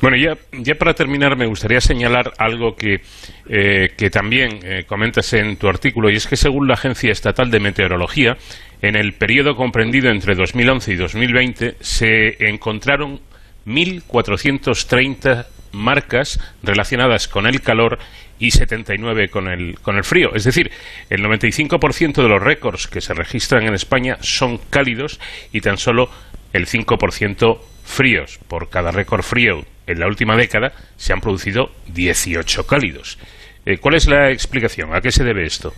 Bueno, 0.00 0.16
ya, 0.16 0.34
ya 0.52 0.74
para 0.74 0.94
terminar 0.94 1.36
me 1.36 1.46
gustaría 1.46 1.80
señalar 1.80 2.32
algo 2.38 2.76
que, 2.76 3.00
eh, 3.48 3.88
que 3.96 4.10
también 4.10 4.58
eh, 4.62 4.84
comentas 4.86 5.32
en 5.32 5.56
tu 5.56 5.68
artículo 5.68 6.10
y 6.10 6.16
es 6.16 6.26
que 6.26 6.36
según 6.36 6.68
la 6.68 6.74
Agencia 6.74 7.10
Estatal 7.10 7.50
de 7.50 7.60
Meteorología, 7.60 8.36
en 8.82 8.96
el 8.96 9.14
periodo 9.14 9.56
comprendido 9.56 10.10
entre 10.10 10.34
2011 10.34 10.92
y 10.92 10.96
2020 10.96 11.76
se 11.80 12.48
encontraron 12.48 13.20
1.430 13.66 15.46
marcas 15.72 16.40
relacionadas 16.62 17.28
con 17.28 17.46
el 17.46 17.60
calor 17.60 17.98
y 18.38 18.50
79 18.50 19.28
con 19.28 19.48
el, 19.48 19.78
con 19.80 19.96
el 19.96 20.04
frío. 20.04 20.34
Es 20.34 20.44
decir, 20.44 20.70
el 21.10 21.22
95% 21.22 22.14
de 22.14 22.28
los 22.28 22.42
récords 22.42 22.86
que 22.86 23.00
se 23.00 23.14
registran 23.14 23.66
en 23.66 23.74
España 23.74 24.18
son 24.20 24.58
cálidos 24.70 25.20
y 25.52 25.60
tan 25.60 25.78
solo 25.78 26.10
el 26.52 26.66
5% 26.66 27.58
fríos. 27.84 28.38
Por 28.48 28.70
cada 28.70 28.90
récord 28.90 29.22
frío 29.22 29.64
en 29.86 30.00
la 30.00 30.06
última 30.06 30.36
década 30.36 30.72
se 30.96 31.12
han 31.12 31.20
producido 31.20 31.70
18 31.88 32.66
cálidos. 32.66 33.18
Eh, 33.66 33.78
¿Cuál 33.78 33.94
es 33.94 34.06
la 34.06 34.30
explicación? 34.30 34.94
¿A 34.94 35.00
qué 35.00 35.10
se 35.10 35.24
debe 35.24 35.46
esto? 35.46 35.72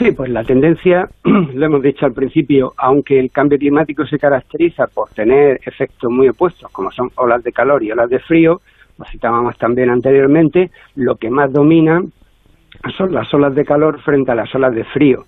Sí, 0.00 0.12
pues 0.12 0.30
la 0.30 0.42
tendencia, 0.44 1.10
lo 1.24 1.66
hemos 1.66 1.82
dicho 1.82 2.06
al 2.06 2.14
principio, 2.14 2.72
aunque 2.78 3.20
el 3.20 3.30
cambio 3.30 3.58
climático 3.58 4.06
se 4.06 4.18
caracteriza 4.18 4.86
por 4.86 5.10
tener 5.10 5.60
efectos 5.66 6.10
muy 6.10 6.26
opuestos, 6.26 6.72
como 6.72 6.90
son 6.90 7.10
olas 7.16 7.44
de 7.44 7.52
calor 7.52 7.82
y 7.82 7.92
olas 7.92 8.08
de 8.08 8.18
frío, 8.18 8.62
lo 8.98 9.04
citábamos 9.04 9.58
también 9.58 9.90
anteriormente, 9.90 10.70
lo 10.94 11.16
que 11.16 11.28
más 11.28 11.52
domina 11.52 12.02
son 12.96 13.12
las 13.12 13.32
olas 13.34 13.54
de 13.54 13.62
calor 13.62 14.00
frente 14.00 14.32
a 14.32 14.36
las 14.36 14.54
olas 14.54 14.74
de 14.74 14.84
frío. 14.84 15.26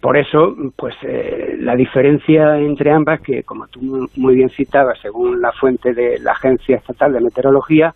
Por 0.00 0.16
eso, 0.16 0.54
pues 0.76 0.94
eh, 1.02 1.56
la 1.58 1.74
diferencia 1.74 2.56
entre 2.60 2.92
ambas, 2.92 3.20
que 3.20 3.42
como 3.42 3.66
tú 3.66 4.08
muy 4.14 4.36
bien 4.36 4.50
citabas, 4.50 4.96
según 5.00 5.40
la 5.40 5.50
fuente 5.50 5.92
de 5.92 6.20
la 6.20 6.32
Agencia 6.32 6.76
Estatal 6.76 7.14
de 7.14 7.20
Meteorología, 7.20 7.92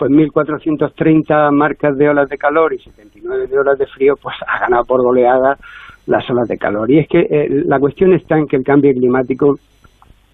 pues 0.00 0.10
1.430 0.12 1.52
marcas 1.52 1.94
de 1.98 2.08
olas 2.08 2.26
de 2.30 2.38
calor 2.38 2.72
y 2.72 2.78
79 2.78 3.48
de 3.48 3.58
olas 3.58 3.78
de 3.78 3.84
frío, 3.84 4.14
pues 4.16 4.34
ha 4.46 4.58
ganado 4.60 4.86
por 4.86 5.02
goleada 5.02 5.58
las 6.06 6.28
olas 6.30 6.48
de 6.48 6.56
calor. 6.56 6.90
Y 6.90 7.00
es 7.00 7.06
que 7.06 7.18
eh, 7.18 7.48
la 7.66 7.78
cuestión 7.78 8.14
está 8.14 8.38
en 8.38 8.46
que 8.46 8.56
el 8.56 8.64
cambio 8.64 8.94
climático 8.94 9.58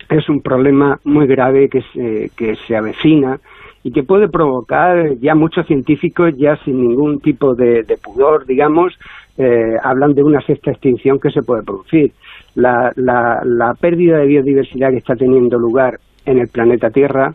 es 0.08 0.28
un 0.28 0.40
problema 0.40 1.00
muy 1.02 1.26
grave 1.26 1.68
que 1.68 1.82
se, 1.92 2.30
que 2.36 2.54
se 2.54 2.76
avecina 2.76 3.40
y 3.82 3.90
que 3.90 4.04
puede 4.04 4.28
provocar 4.28 5.16
ya 5.18 5.34
muchos 5.34 5.66
científicos 5.66 6.32
ya 6.36 6.56
sin 6.64 6.80
ningún 6.80 7.18
tipo 7.18 7.56
de, 7.56 7.82
pudor, 8.00 8.46
digamos, 8.46 8.96
eh, 9.36 9.74
hablan 9.82 10.14
de 10.14 10.22
una 10.22 10.40
sexta 10.42 10.70
extinción 10.70 11.18
que 11.18 11.32
se 11.32 11.42
puede 11.42 11.64
producir. 11.64 12.12
La, 12.54 12.92
la, 12.94 13.40
la 13.44 13.74
pérdida 13.74 14.18
de 14.18 14.26
biodiversidad 14.26 14.90
que 14.90 14.98
está 14.98 15.16
teniendo 15.16 15.58
lugar 15.58 15.98
en 16.24 16.38
el 16.38 16.46
planeta 16.46 16.90
Tierra 16.90 17.34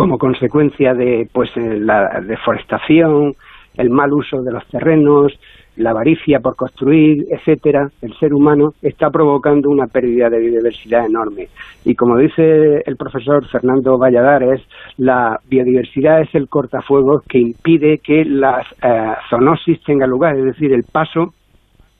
como 0.00 0.16
consecuencia 0.16 0.94
de 0.94 1.28
pues 1.30 1.50
eh, 1.56 1.78
la 1.78 2.22
deforestación, 2.22 3.34
el 3.76 3.90
mal 3.90 4.10
uso 4.14 4.40
de 4.40 4.50
los 4.50 4.66
terrenos, 4.68 5.38
la 5.76 5.90
avaricia 5.90 6.40
por 6.40 6.56
construir, 6.56 7.26
etcétera, 7.30 7.90
el 8.00 8.14
ser 8.14 8.32
humano 8.32 8.72
está 8.80 9.10
provocando 9.10 9.68
una 9.68 9.88
pérdida 9.88 10.30
de 10.30 10.38
biodiversidad 10.38 11.04
enorme. 11.04 11.48
Y 11.84 11.94
como 11.94 12.16
dice 12.16 12.82
el 12.86 12.96
profesor 12.96 13.46
Fernando 13.48 13.98
Valladares, 13.98 14.62
la 14.96 15.38
biodiversidad 15.48 16.22
es 16.22 16.34
el 16.34 16.48
cortafuegos 16.48 17.22
que 17.28 17.38
impide 17.38 17.98
que 17.98 18.24
la 18.24 18.62
eh, 18.82 19.14
zoonosis 19.28 19.82
tenga 19.84 20.06
lugar, 20.06 20.34
es 20.38 20.44
decir, 20.46 20.72
el 20.72 20.84
paso 20.90 21.34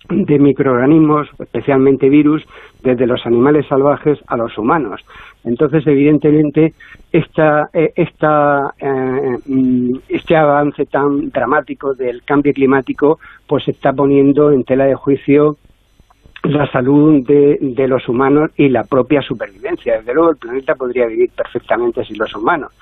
de 0.09 0.39
microorganismos, 0.39 1.29
especialmente 1.39 2.09
virus, 2.09 2.43
desde 2.83 3.07
los 3.07 3.25
animales 3.27 3.67
salvajes 3.69 4.19
a 4.27 4.39
los 4.39 4.57
humanos. 4.57 5.01
Entonces, 5.45 5.87
evidentemente, 5.87 6.75
esta, 7.11 7.71
eh, 7.73 7.93
esta, 7.97 8.75
eh, 8.79 9.39
mm, 9.47 9.93
este 10.09 10.37
avance 10.37 10.87
tan 10.87 11.31
dramático 11.31 11.95
del 11.95 12.23
cambio 12.25 12.53
climático 12.53 13.19
pues 13.47 13.67
está 13.69 13.93
poniendo 13.93 14.53
en 14.53 14.65
tela 14.65 14.85
de 14.85 14.95
juicio 14.95 15.57
la 16.45 16.71
salud 16.71 17.27
de, 17.27 17.59
de, 17.61 17.89
los 17.89 18.09
humanos 18.09 18.51
y 18.57 18.69
la 18.69 18.85
propia 18.85 19.21
supervivencia. 19.21 19.99
Desde 19.99 20.15
luego, 20.15 20.31
el 20.31 20.37
planeta 20.37 20.75
podría 20.75 21.07
vivir 21.07 21.31
perfectamente 21.37 22.05
sin 22.05 22.19
los 22.19 22.35
humanos. 22.35 22.73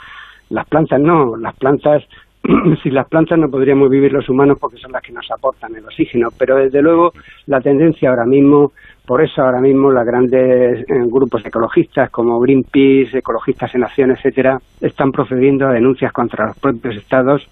Las 0.50 0.66
plantas 0.68 1.00
no, 1.00 1.36
las 1.36 1.54
plantas 1.56 2.04
sin 2.82 2.94
las 2.94 3.06
plantas 3.08 3.38
no 3.38 3.50
podríamos 3.50 3.90
vivir 3.90 4.12
los 4.12 4.28
humanos 4.28 4.56
porque 4.58 4.78
son 4.78 4.92
las 4.92 5.02
que 5.02 5.12
nos 5.12 5.30
aportan 5.30 5.74
el 5.76 5.84
oxígeno, 5.84 6.28
pero 6.38 6.56
desde 6.56 6.80
luego 6.80 7.12
la 7.46 7.60
tendencia 7.60 8.08
ahora 8.08 8.24
mismo, 8.24 8.72
por 9.06 9.22
eso 9.22 9.42
ahora 9.42 9.60
mismo 9.60 9.90
los 9.90 10.04
grandes 10.04 10.80
eh, 10.80 10.84
grupos 11.06 11.44
ecologistas 11.44 12.10
como 12.10 12.40
Greenpeace, 12.40 13.18
Ecologistas 13.18 13.74
en 13.74 13.84
Acción, 13.84 14.12
etcétera, 14.12 14.58
están 14.80 15.12
procediendo 15.12 15.66
a 15.66 15.72
denuncias 15.72 16.12
contra 16.12 16.46
los 16.46 16.58
propios 16.58 16.96
estados 16.96 17.46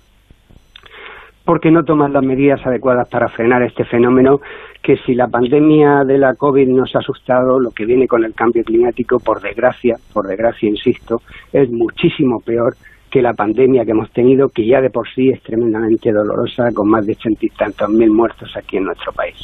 porque 1.45 1.71
no 1.71 1.85
toman 1.85 2.13
las 2.13 2.25
medidas 2.25 2.67
adecuadas 2.67 3.09
para 3.09 3.29
frenar 3.29 3.63
este 3.63 3.85
fenómeno 3.85 4.41
que 4.83 4.97
si 5.05 5.15
la 5.15 5.29
pandemia 5.29 6.05
de 6.05 6.19
la 6.19 6.35
COVID 6.35 6.69
nos 6.69 6.97
ha 6.97 6.99
asustado, 7.01 7.61
lo 7.61 7.71
que 7.71 7.85
viene 7.85 8.09
con 8.09 8.25
el 8.25 8.35
cambio 8.35 8.65
climático, 8.65 9.21
por 9.21 9.41
desgracia, 9.41 9.97
por 10.13 10.27
desgracia, 10.27 10.69
insisto, 10.69 11.21
es 11.53 11.71
muchísimo 11.71 12.41
peor 12.41 12.75
que 13.11 13.23
la 13.23 13.33
pandemia 13.33 13.85
que 13.85 13.93
hemos 13.93 14.11
tenido, 14.13 14.49
que 14.49 14.67
ya 14.67 14.81
de 14.81 14.91
por 14.91 15.09
sí 15.15 15.31
es 15.31 15.43
tremendamente 15.43 16.11
dolorosa, 16.13 16.71
con 16.75 16.89
más 16.89 17.07
de 17.07 17.13
ochenta 17.13 17.47
y 17.47 17.49
tantos 17.51 17.89
mil 17.91 18.11
muertos 18.11 18.51
aquí 18.57 18.77
en 18.77 18.85
nuestro 18.85 19.13
país. 19.13 19.37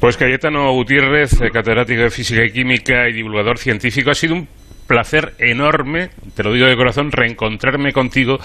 Pues 0.00 0.16
Cayetano 0.16 0.72
Gutiérrez, 0.72 1.38
catedrático 1.52 2.02
de 2.02 2.10
Física 2.10 2.44
y 2.44 2.50
Química 2.50 3.08
y 3.08 3.12
divulgador 3.12 3.58
científico, 3.58 4.10
ha 4.10 4.14
sido 4.14 4.34
un 4.34 4.48
placer 4.86 5.34
enorme, 5.38 6.10
te 6.34 6.42
lo 6.42 6.52
digo 6.52 6.66
de 6.66 6.76
corazón, 6.76 7.10
reencontrarme 7.10 7.92
contigo 7.92 8.38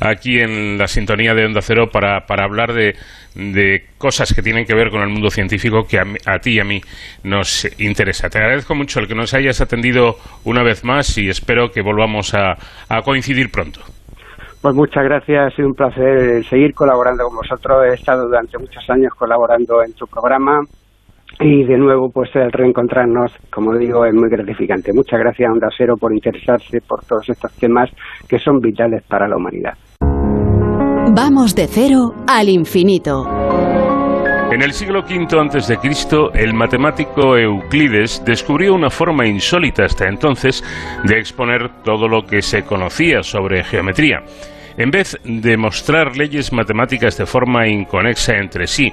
aquí 0.00 0.40
en 0.40 0.78
la 0.78 0.86
sintonía 0.88 1.34
de 1.34 1.44
Onda 1.44 1.62
Cero 1.62 1.88
para, 1.92 2.26
para 2.26 2.44
hablar 2.44 2.72
de, 2.72 2.96
de 3.34 3.86
cosas 3.98 4.32
que 4.32 4.42
tienen 4.42 4.64
que 4.64 4.74
ver 4.74 4.90
con 4.90 5.02
el 5.02 5.08
mundo 5.08 5.30
científico 5.30 5.86
que 5.86 5.98
a, 5.98 6.38
ti 6.38 6.52
y 6.52 6.60
a 6.60 6.64
mí 6.64 6.80
nos 7.22 7.68
interesa. 7.80 8.28
Te 8.28 8.38
agradezco 8.38 8.74
mucho 8.74 9.00
el 9.00 9.08
que 9.08 9.14
nos 9.14 9.34
hayas 9.34 9.60
atendido 9.60 10.16
una 10.44 10.62
vez 10.62 10.84
más 10.84 11.16
y 11.18 11.28
espero 11.28 11.70
que 11.70 11.82
volvamos 11.82 12.34
a, 12.34 12.56
a 12.88 13.02
coincidir 13.02 13.50
pronto. 13.50 13.80
Pues 14.60 14.74
muchas 14.74 15.04
gracias, 15.04 15.52
ha 15.52 15.56
sido 15.56 15.68
un 15.68 15.74
placer 15.74 16.42
seguir 16.48 16.72
colaborando 16.72 17.24
con 17.24 17.36
vosotros. 17.36 17.84
He 17.84 17.94
estado 17.94 18.26
durante 18.26 18.56
muchos 18.56 18.88
años 18.88 19.12
colaborando 19.14 19.82
en 19.82 19.92
tu 19.92 20.06
programa 20.06 20.62
y 21.40 21.64
de 21.64 21.76
nuevo, 21.76 22.10
pues 22.12 22.30
el 22.34 22.50
reencontrarnos, 22.52 23.32
como 23.50 23.76
digo, 23.76 24.04
es 24.04 24.14
muy 24.14 24.28
gratificante. 24.28 24.92
Muchas 24.92 25.18
gracias, 25.20 25.50
Onda 25.50 25.68
Cero, 25.76 25.94
por 25.98 26.12
interesarse 26.12 26.80
por 26.86 27.04
todos 27.04 27.28
estos 27.28 27.52
temas 27.54 27.90
que 28.28 28.38
son 28.38 28.60
vitales 28.60 29.02
para 29.08 29.28
la 29.28 29.36
humanidad. 29.36 29.74
Vamos 31.16 31.54
de 31.54 31.66
cero 31.66 32.14
al 32.26 32.48
infinito. 32.48 33.24
En 34.50 34.62
el 34.62 34.72
siglo 34.72 35.00
V 35.00 35.26
a.C., 35.36 35.76
el 36.34 36.54
matemático 36.54 37.36
Euclides 37.36 38.22
descubrió 38.24 38.74
una 38.74 38.88
forma 38.88 39.26
insólita 39.26 39.84
hasta 39.84 40.08
entonces 40.08 40.62
de 41.02 41.18
exponer 41.18 41.82
todo 41.82 42.08
lo 42.08 42.22
que 42.22 42.40
se 42.40 42.62
conocía 42.62 43.22
sobre 43.22 43.64
geometría. 43.64 44.20
En 44.76 44.90
vez 44.90 45.18
de 45.24 45.56
mostrar 45.56 46.16
leyes 46.16 46.52
matemáticas 46.52 47.18
de 47.18 47.26
forma 47.26 47.66
inconexa 47.66 48.36
entre 48.36 48.66
sí, 48.66 48.92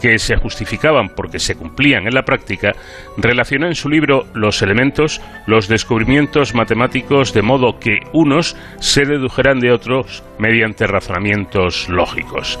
que 0.00 0.18
se 0.18 0.36
justificaban 0.36 1.08
porque 1.10 1.38
se 1.38 1.56
cumplían 1.56 2.06
en 2.06 2.14
la 2.14 2.24
práctica, 2.24 2.72
relacionó 3.16 3.66
en 3.66 3.74
su 3.74 3.88
libro 3.88 4.26
los 4.34 4.62
elementos, 4.62 5.20
los 5.46 5.68
descubrimientos 5.68 6.54
matemáticos, 6.54 7.32
de 7.32 7.42
modo 7.42 7.78
que 7.78 8.00
unos 8.12 8.56
se 8.78 9.04
dedujeran 9.04 9.60
de 9.60 9.72
otros 9.72 10.22
mediante 10.38 10.86
razonamientos 10.86 11.88
lógicos. 11.88 12.58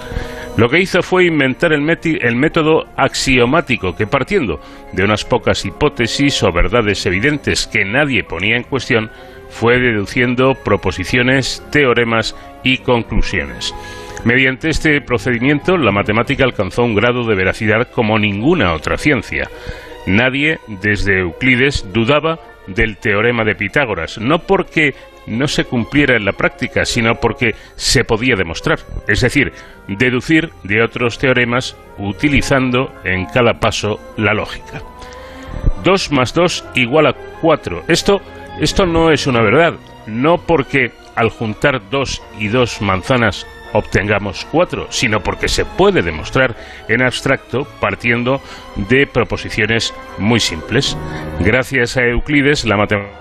Lo 0.56 0.70
que 0.70 0.80
hizo 0.80 1.02
fue 1.02 1.26
inventar 1.26 1.72
el, 1.72 1.86
el 2.02 2.36
método 2.36 2.86
axiomático 2.96 3.94
que 3.94 4.06
partiendo 4.06 4.60
de 4.92 5.04
unas 5.04 5.24
pocas 5.24 5.64
hipótesis 5.66 6.42
o 6.42 6.50
verdades 6.50 7.04
evidentes 7.04 7.66
que 7.66 7.84
nadie 7.84 8.24
ponía 8.24 8.56
en 8.56 8.62
cuestión, 8.62 9.10
fue 9.50 9.78
deduciendo 9.78 10.54
proposiciones, 10.54 11.62
teoremas 11.70 12.34
y 12.62 12.78
conclusiones. 12.78 13.74
Mediante 14.26 14.70
este 14.70 15.00
procedimiento, 15.02 15.76
la 15.76 15.92
matemática 15.92 16.42
alcanzó 16.42 16.82
un 16.82 16.96
grado 16.96 17.22
de 17.22 17.36
veracidad 17.36 17.88
como 17.92 18.18
ninguna 18.18 18.74
otra 18.74 18.96
ciencia. 18.96 19.48
Nadie, 20.04 20.58
desde 20.66 21.20
Euclides, 21.20 21.92
dudaba 21.92 22.40
del 22.66 22.96
teorema 22.96 23.44
de 23.44 23.54
Pitágoras, 23.54 24.18
no 24.18 24.40
porque 24.40 24.96
no 25.28 25.46
se 25.46 25.62
cumpliera 25.62 26.16
en 26.16 26.24
la 26.24 26.32
práctica, 26.32 26.84
sino 26.84 27.14
porque 27.20 27.54
se 27.76 28.02
podía 28.02 28.34
demostrar, 28.34 28.80
es 29.06 29.20
decir, 29.20 29.52
deducir 29.86 30.50
de 30.64 30.82
otros 30.82 31.18
teoremas 31.18 31.76
utilizando 31.96 32.92
en 33.04 33.26
cada 33.26 33.60
paso 33.60 34.00
la 34.16 34.34
lógica. 34.34 34.82
2 35.84 36.10
más 36.10 36.34
2 36.34 36.64
igual 36.74 37.06
a 37.06 37.14
4. 37.40 37.84
Esto, 37.86 38.20
esto 38.60 38.86
no 38.86 39.12
es 39.12 39.28
una 39.28 39.40
verdad, 39.40 39.74
no 40.08 40.38
porque 40.38 40.90
al 41.14 41.30
juntar 41.30 41.80
dos 41.90 42.22
y 42.40 42.48
dos 42.48 42.82
manzanas 42.82 43.46
obtengamos 43.76 44.46
cuatro, 44.50 44.86
sino 44.90 45.20
porque 45.20 45.48
se 45.48 45.64
puede 45.64 46.02
demostrar 46.02 46.56
en 46.88 47.02
abstracto 47.02 47.66
partiendo 47.80 48.40
de 48.76 49.06
proposiciones 49.06 49.94
muy 50.18 50.40
simples. 50.40 50.96
Gracias 51.40 51.96
a 51.96 52.04
Euclides, 52.04 52.64
la 52.64 52.76
matemática 52.76 53.16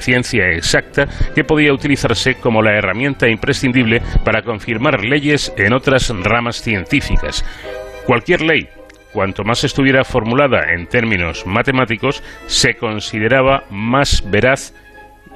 ciencia 0.00 0.48
exacta 0.50 1.08
que 1.34 1.44
podía 1.44 1.72
utilizarse 1.72 2.34
como 2.34 2.62
la 2.62 2.76
herramienta 2.76 3.28
imprescindible 3.28 4.02
para 4.24 4.42
confirmar 4.42 5.04
leyes 5.04 5.52
en 5.56 5.72
otras 5.72 6.10
ramas 6.22 6.60
científicas. 6.60 7.44
Cualquier 8.06 8.42
ley, 8.42 8.68
cuanto 9.12 9.44
más 9.44 9.64
estuviera 9.64 10.04
formulada 10.04 10.72
en 10.72 10.86
términos 10.86 11.46
matemáticos, 11.46 12.22
se 12.46 12.74
consideraba 12.74 13.64
más 13.70 14.22
veraz 14.30 14.74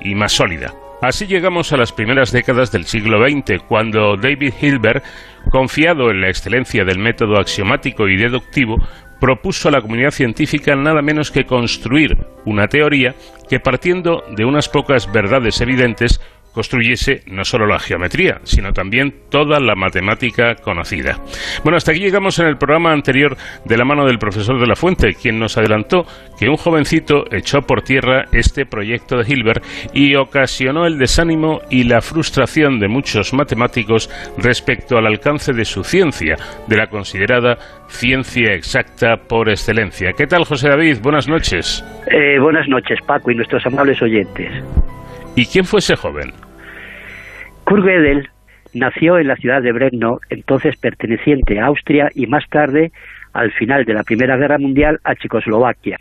y 0.01 0.15
más 0.15 0.33
sólida. 0.33 0.75
Así 1.03 1.27
llegamos 1.27 1.73
a 1.73 1.77
las 1.77 1.93
primeras 1.93 2.33
décadas 2.33 2.73
del 2.73 2.87
siglo 2.87 3.19
XX, 3.19 3.63
cuando 3.69 4.17
David 4.17 4.55
Hilbert, 4.61 5.05
confiado 5.51 6.11
en 6.11 6.23
la 6.23 6.31
excelencia 6.31 6.85
del 6.85 6.99
método 6.99 7.39
axiomático 7.39 8.09
y 8.09 8.17
deductivo, 8.17 8.79
propuso 9.21 9.69
a 9.69 9.73
la 9.73 9.83
comunidad 9.83 10.11
científica 10.11 10.75
nada 10.75 11.03
menos 11.03 11.31
que 11.31 11.45
construir 11.45 12.17
una 12.47 12.69
teoría 12.69 13.15
que 13.49 13.61
partiendo 13.61 14.25
de 14.37 14.45
unas 14.45 14.69
pocas 14.69 15.11
verdades 15.13 15.61
evidentes 15.61 16.21
construyese 16.57 17.21
no 17.27 17.45
solo 17.45 17.67
la 17.67 17.79
geometría, 17.79 18.41
sino 18.45 18.73
también 18.73 19.13
toda 19.31 19.61
la 19.61 19.75
matemática 19.75 20.55
conocida. 20.55 21.19
Bueno, 21.63 21.77
hasta 21.77 21.91
aquí 21.91 22.01
llegamos 22.01 22.39
en 22.39 22.47
el 22.47 22.57
programa 22.57 22.95
anterior 22.95 23.37
de 23.67 23.77
la 23.77 23.85
mano 23.85 24.07
del 24.07 24.17
profesor 24.17 24.59
de 24.59 24.67
la 24.67 24.75
Fuente, 24.75 25.13
quien 25.21 25.39
nos 25.39 25.59
adelantó 25.59 26.07
que 26.41 26.49
un 26.49 26.57
jovencito 26.57 27.25
echó 27.31 27.61
por 27.61 27.83
tierra 27.83 28.25
este 28.33 28.65
proyecto 28.65 29.19
de 29.19 29.31
Hilbert 29.31 29.63
y 29.93 30.15
ocasionó 30.15 30.87
el 30.87 30.97
desánimo 30.97 31.61
y 31.69 31.85
la 31.85 32.01
frustración 32.01 32.81
de 32.81 32.89
muchos 32.89 33.35
matemáticos 33.35 34.09
respecto 34.39 34.97
al 34.97 35.07
alcance 35.07 35.53
de 35.53 35.67
su 35.67 35.85
ciencia, 35.85 36.37
de 36.69 36.77
la 36.79 36.87
considerada 36.87 37.59
ciencia 37.89 38.55
exacta 38.55 39.19
por 39.29 39.51
excelencia. 39.51 40.13
¿Qué 40.17 40.27
tal, 40.27 40.47
José 40.47 40.71
David? 40.71 41.01
Buenas 41.03 41.29
noches. 41.29 41.85
Eh, 42.07 42.39
buenas 42.41 42.67
noches, 42.67 42.99
Paco, 43.07 43.31
y 43.31 43.35
nuestros 43.35 43.67
amables 43.67 44.01
oyentes. 44.01 44.51
¿Y 45.35 45.45
quién 45.45 45.67
fue 45.67 45.81
ese 45.81 45.97
joven? 45.97 46.46
Kurt 47.67 47.83
Gödel 47.83 48.29
nació 48.75 49.19
en 49.19 49.27
la 49.27 49.35
ciudad 49.35 49.61
de 49.61 49.73
Brno, 49.73 50.21
entonces 50.31 50.77
perteneciente 50.77 51.59
a 51.59 51.67
Austria 51.67 52.11
y 52.15 52.29
más 52.29 52.49
tarde, 52.49 52.93
al 53.33 53.51
final 53.51 53.85
de 53.85 53.93
la 53.93 54.05
Primera 54.05 54.37
Guerra 54.37 54.57
Mundial, 54.57 55.01
a 55.03 55.17
Checoslovaquia. 55.17 55.99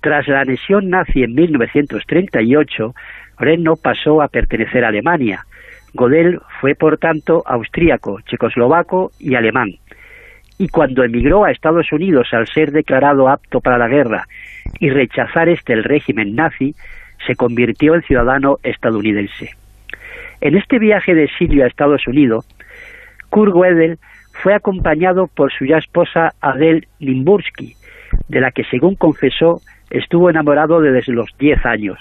Tras 0.00 0.26
la 0.28 0.40
anexión 0.40 0.88
nazi 0.88 1.24
en 1.24 1.34
1938, 1.34 2.94
Breno 3.38 3.74
pasó 3.76 4.22
a 4.22 4.28
pertenecer 4.28 4.82
a 4.82 4.88
Alemania. 4.88 5.44
Godel 5.92 6.40
fue, 6.58 6.74
por 6.74 6.96
tanto, 6.96 7.42
austríaco, 7.44 8.20
checoslovaco 8.22 9.10
y 9.18 9.34
alemán. 9.34 9.72
Y 10.56 10.68
cuando 10.68 11.04
emigró 11.04 11.44
a 11.44 11.50
Estados 11.50 11.92
Unidos 11.92 12.28
al 12.32 12.46
ser 12.46 12.72
declarado 12.72 13.28
apto 13.28 13.60
para 13.60 13.76
la 13.76 13.88
guerra 13.88 14.24
y 14.80 14.88
rechazar 14.88 15.50
este 15.50 15.74
el 15.74 15.84
régimen 15.84 16.34
nazi, 16.34 16.74
se 17.26 17.34
convirtió 17.34 17.94
en 17.94 18.00
ciudadano 18.04 18.56
estadounidense. 18.62 19.57
En 20.40 20.56
este 20.56 20.78
viaje 20.78 21.14
de 21.14 21.24
exilio 21.24 21.64
a 21.64 21.66
Estados 21.66 22.06
Unidos, 22.06 22.46
Kurt 23.28 23.52
Gödel 23.52 23.98
fue 24.42 24.54
acompañado 24.54 25.26
por 25.26 25.52
su 25.52 25.64
ya 25.64 25.78
esposa 25.78 26.32
Adele 26.40 26.86
Limbursky, 27.00 27.74
de 28.28 28.40
la 28.40 28.52
que, 28.52 28.64
según 28.64 28.94
confesó, 28.94 29.60
estuvo 29.90 30.30
enamorado 30.30 30.80
desde 30.80 31.12
los 31.12 31.30
10 31.38 31.66
años. 31.66 31.98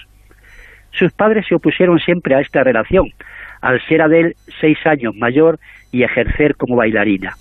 Sus 0.92 1.12
padres 1.14 1.46
se 1.48 1.56
opusieron 1.56 2.00
siempre 2.00 2.36
a 2.36 2.42
esta 2.42 2.64
relación, 2.64 3.12
al 3.62 3.82
ser 3.88 4.02
Adele 4.02 4.36
seis 4.62 4.78
años 4.86 5.16
mayor 5.16 5.60
y 5.92 6.04
ejercer 6.04 6.56
como 6.56 6.76
bailarina. 6.76 7.34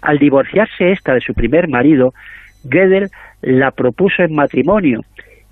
Al 0.00 0.18
divorciarse 0.18 0.92
esta 0.92 1.14
de 1.14 1.20
su 1.20 1.34
primer 1.34 1.68
marido, 1.68 2.14
Gödel 2.64 3.10
la 3.42 3.72
propuso 3.72 4.22
en 4.22 4.34
matrimonio 4.34 5.00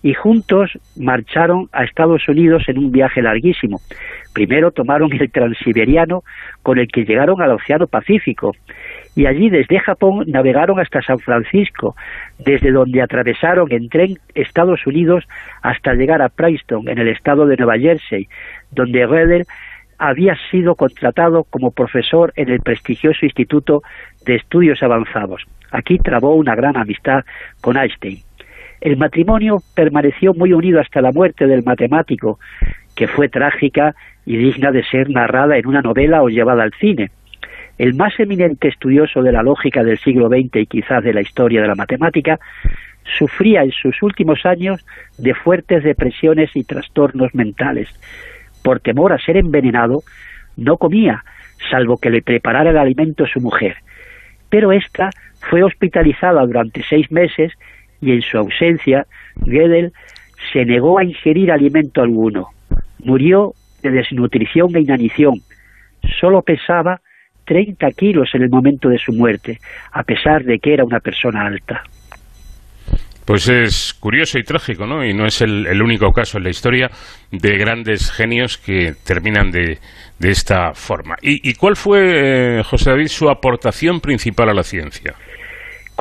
y 0.02 0.14
juntos 0.14 0.70
marcharon 0.96 1.68
a 1.72 1.84
Estados 1.84 2.28
Unidos 2.28 2.64
en 2.66 2.78
un 2.78 2.90
viaje 2.90 3.22
larguísimo. 3.22 3.80
Primero 4.34 4.70
tomaron 4.72 5.12
el 5.12 5.30
transiberiano 5.30 6.22
con 6.62 6.78
el 6.78 6.88
que 6.88 7.04
llegaron 7.04 7.40
al 7.40 7.52
Océano 7.52 7.86
Pacífico 7.86 8.52
y 9.14 9.26
allí 9.26 9.50
desde 9.50 9.78
Japón 9.78 10.24
navegaron 10.26 10.80
hasta 10.80 11.02
San 11.02 11.18
Francisco, 11.18 11.94
desde 12.38 12.72
donde 12.72 13.02
atravesaron 13.02 13.70
en 13.70 13.88
tren 13.88 14.18
Estados 14.34 14.86
Unidos 14.86 15.24
hasta 15.62 15.94
llegar 15.94 16.22
a 16.22 16.30
Princeton, 16.30 16.88
en 16.88 16.98
el 16.98 17.08
estado 17.08 17.46
de 17.46 17.56
Nueva 17.56 17.78
Jersey, 17.78 18.26
donde 18.70 19.06
Gödel 19.06 19.44
había 19.98 20.34
sido 20.50 20.74
contratado 20.74 21.44
como 21.44 21.70
profesor 21.70 22.32
en 22.36 22.48
el 22.48 22.60
prestigioso 22.60 23.24
Instituto 23.24 23.82
de 24.26 24.36
Estudios 24.36 24.82
Avanzados. 24.82 25.44
Aquí 25.70 25.98
trabó 25.98 26.34
una 26.34 26.54
gran 26.54 26.76
amistad 26.76 27.24
con 27.60 27.76
Einstein. 27.76 28.18
El 28.82 28.96
matrimonio 28.96 29.58
permaneció 29.76 30.34
muy 30.34 30.52
unido 30.52 30.80
hasta 30.80 31.00
la 31.00 31.12
muerte 31.12 31.46
del 31.46 31.62
matemático, 31.62 32.40
que 32.96 33.06
fue 33.06 33.28
trágica 33.28 33.94
y 34.26 34.36
digna 34.36 34.72
de 34.72 34.82
ser 34.82 35.08
narrada 35.08 35.56
en 35.56 35.68
una 35.68 35.82
novela 35.82 36.20
o 36.20 36.28
llevada 36.28 36.64
al 36.64 36.72
cine. 36.80 37.12
El 37.78 37.94
más 37.94 38.18
eminente 38.18 38.66
estudioso 38.66 39.22
de 39.22 39.30
la 39.30 39.44
lógica 39.44 39.84
del 39.84 39.98
siglo 39.98 40.28
XX 40.28 40.56
y 40.56 40.66
quizás 40.66 41.04
de 41.04 41.14
la 41.14 41.20
historia 41.20 41.62
de 41.62 41.68
la 41.68 41.76
matemática, 41.76 42.40
sufría 43.18 43.62
en 43.62 43.70
sus 43.70 44.02
últimos 44.02 44.44
años 44.44 44.84
de 45.16 45.32
fuertes 45.32 45.84
depresiones 45.84 46.50
y 46.56 46.64
trastornos 46.64 47.32
mentales. 47.36 47.88
Por 48.64 48.80
temor 48.80 49.12
a 49.12 49.18
ser 49.18 49.36
envenenado, 49.36 50.00
no 50.56 50.76
comía, 50.76 51.22
salvo 51.70 51.98
que 51.98 52.10
le 52.10 52.20
preparara 52.20 52.70
el 52.70 52.78
alimento 52.78 53.26
su 53.28 53.40
mujer. 53.40 53.76
Pero 54.50 54.72
ésta 54.72 55.10
fue 55.38 55.62
hospitalizada 55.62 56.44
durante 56.44 56.82
seis 56.82 57.12
meses 57.12 57.52
y 58.02 58.10
en 58.10 58.20
su 58.20 58.36
ausencia, 58.36 59.06
Gödel 59.46 59.92
se 60.52 60.64
negó 60.64 60.98
a 60.98 61.04
ingerir 61.04 61.50
alimento 61.50 62.02
alguno. 62.02 62.48
Murió 62.98 63.52
de 63.82 63.90
desnutrición 63.90 64.76
e 64.76 64.80
inanición. 64.80 65.34
Solo 66.20 66.42
pesaba 66.42 67.00
30 67.46 67.90
kilos 67.92 68.30
en 68.34 68.42
el 68.42 68.50
momento 68.50 68.88
de 68.88 68.98
su 68.98 69.12
muerte, 69.12 69.58
a 69.92 70.02
pesar 70.02 70.44
de 70.44 70.58
que 70.58 70.74
era 70.74 70.84
una 70.84 71.00
persona 71.00 71.46
alta. 71.46 71.82
Pues 73.24 73.48
es 73.48 73.94
curioso 73.94 74.38
y 74.38 74.42
trágico, 74.42 74.84
¿no? 74.84 75.04
Y 75.04 75.14
no 75.14 75.26
es 75.26 75.40
el, 75.42 75.80
único 75.80 76.10
caso 76.10 76.38
en 76.38 76.44
la 76.44 76.50
historia 76.50 76.90
de 77.30 77.56
grandes 77.56 78.10
genios 78.10 78.58
que 78.58 78.94
terminan 79.06 79.52
de, 79.52 79.78
de 80.18 80.30
esta 80.30 80.74
forma. 80.74 81.14
¿Y, 81.22 81.54
cuál 81.54 81.76
fue, 81.76 82.58
eh, 82.58 82.62
José 82.64 82.90
David, 82.90 83.06
su 83.06 83.30
aportación 83.30 84.00
principal 84.00 84.48
a 84.48 84.54
la 84.54 84.64
ciencia? 84.64 85.14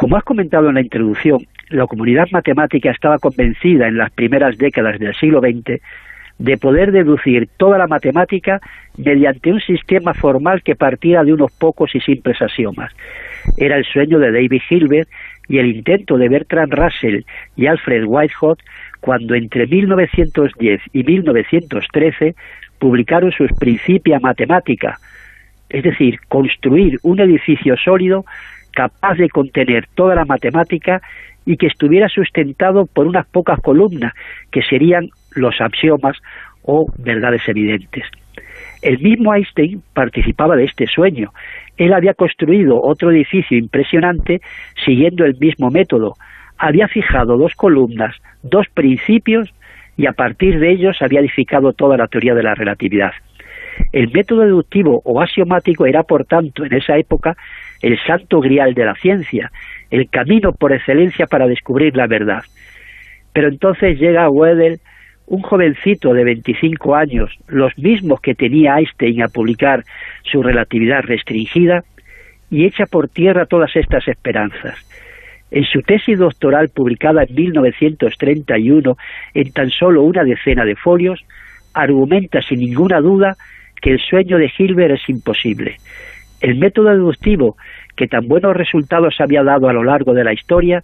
Como 0.02 0.18
has 0.18 0.24
comentado 0.24 0.68
en 0.68 0.74
la 0.74 0.82
introducción, 0.82 1.45
la 1.70 1.86
comunidad 1.86 2.26
matemática 2.32 2.89
estaba 2.89 3.20
convencida 3.20 3.88
en 3.88 3.97
las 3.97 4.10
primeras 4.10 4.58
décadas 4.58 4.97
del 4.97 5.14
siglo 5.14 5.41
XX 5.41 5.80
de 6.39 6.58
poder 6.58 6.91
deducir 6.91 7.47
toda 7.56 7.78
la 7.78 7.86
matemática 7.86 8.60
mediante 8.97 9.54
un 9.54 9.60
sistema 9.62 10.16
formal 10.16 10.64
que 10.64 10.76
partiera 10.76 11.24
de 11.24 11.34
unos 11.34 11.52
pocos 11.52 11.93
y 11.93 11.99
simples 11.99 12.41
axiomas. 12.41 12.91
Era 13.58 13.78
el 13.78 13.86
sueño 13.86 14.18
de 14.18 14.32
David 14.32 14.64
Hilbert 14.72 15.08
y 15.47 15.60
el 15.60 15.68
intento 15.68 16.18
de 16.18 16.30
Bertrand 16.30 16.74
Russell 16.74 17.22
y 17.56 17.68
Alfred 17.68 18.06
Whitehead 18.08 18.58
cuando 19.02 19.36
entre 19.36 19.68
1910 19.68 20.82
y 20.93 21.04
1913 21.04 22.34
publicaron 22.80 23.32
sus 23.32 23.52
Principia 23.60 24.20
Matemática, 24.20 24.97
es 25.70 25.84
decir, 25.84 26.20
construir 26.28 26.97
un 27.04 27.20
edificio 27.20 27.78
sólido 27.78 28.26
capaz 28.74 29.15
de 29.15 29.30
contener 29.30 29.88
toda 29.95 30.15
la 30.15 30.26
matemática 30.26 31.01
y 31.45 31.57
que 31.57 31.67
estuviera 31.67 32.07
sustentado 32.09 32.86
por 32.86 33.07
unas 33.07 33.28
pocas 33.28 33.59
columnas, 33.59 34.13
que 34.51 34.61
serían 34.61 35.09
los 35.36 35.59
axiomas 35.59 36.17
o 36.63 36.86
verdades 36.97 37.41
evidentes. 37.47 38.05
El 38.82 38.99
mismo 38.99 39.34
Einstein 39.34 39.82
participaba 39.93 40.55
de 40.55 40.65
este 40.65 40.88
sueño. 40.88 41.32
Él 41.78 41.93
había 41.93 42.13
construido 42.13 42.82
otro 42.82 43.11
edificio 43.11 43.57
impresionante 43.57 44.41
siguiendo 44.86 45.26
el 45.26 45.38
mismo 45.39 45.69
método. 45.69 46.13
Había 46.57 46.88
fijado 46.88 47.38
dos 47.38 47.53
columnas, 47.55 48.15
dos 48.43 48.67
principios, 48.74 49.51
y 49.97 50.07
a 50.07 50.13
partir 50.13 50.59
de 50.59 50.72
ellos 50.72 50.97
había 51.01 51.19
edificado 51.19 51.74
toda 51.74 51.97
la 51.97 52.07
teoría 52.07 52.34
de 52.34 52.43
la 52.43 52.55
relatividad. 52.55 53.11
El 53.91 54.11
método 54.11 54.41
deductivo 54.41 55.01
o 55.05 55.22
axiomático 55.22 55.86
era, 55.86 56.03
por 56.03 56.26
tanto, 56.26 56.65
en 56.65 56.74
esa 56.74 56.97
época, 56.97 57.36
el 57.82 57.97
santo 58.05 58.39
grial 58.39 58.73
de 58.73 58.86
la 58.86 58.95
ciencia, 58.95 59.51
el 59.89 60.09
camino 60.09 60.51
por 60.53 60.73
excelencia 60.73 61.25
para 61.25 61.47
descubrir 61.47 61.95
la 61.95 62.07
verdad. 62.07 62.43
Pero 63.34 63.47
entonces 63.47 63.99
llega 63.99 64.29
Wedel, 64.29 64.79
un 65.27 65.41
jovencito 65.41 66.13
de 66.13 66.23
25 66.23 66.95
años, 66.95 67.32
los 67.47 67.77
mismos 67.77 68.19
que 68.21 68.36
tenía 68.36 68.77
Einstein 68.77 69.23
a 69.23 69.27
publicar 69.27 69.84
su 70.23 70.43
relatividad 70.43 71.01
restringida, 71.03 71.84
y 72.49 72.65
echa 72.65 72.86
por 72.86 73.07
tierra 73.07 73.45
todas 73.45 73.73
estas 73.75 74.07
esperanzas. 74.07 74.75
En 75.51 75.63
su 75.63 75.82
tesis 75.82 76.19
doctoral 76.19 76.69
publicada 76.69 77.23
en 77.23 77.34
1931 77.34 78.95
en 79.34 79.51
tan 79.53 79.69
solo 79.69 80.03
una 80.03 80.23
decena 80.23 80.65
de 80.65 80.75
folios, 80.75 81.23
argumenta 81.73 82.41
sin 82.41 82.59
ninguna 82.59 82.99
duda 82.99 83.36
que 83.82 83.91
el 83.91 83.99
sueño 83.99 84.38
de 84.38 84.51
Hilbert 84.57 84.95
es 84.95 85.09
imposible. 85.09 85.77
El 86.41 86.57
método 86.57 86.89
deductivo 86.89 87.55
que 87.95 88.07
tan 88.07 88.27
buenos 88.27 88.55
resultados 88.55 89.15
había 89.19 89.43
dado 89.43 89.69
a 89.69 89.73
lo 89.73 89.83
largo 89.83 90.13
de 90.13 90.23
la 90.23 90.33
historia, 90.33 90.83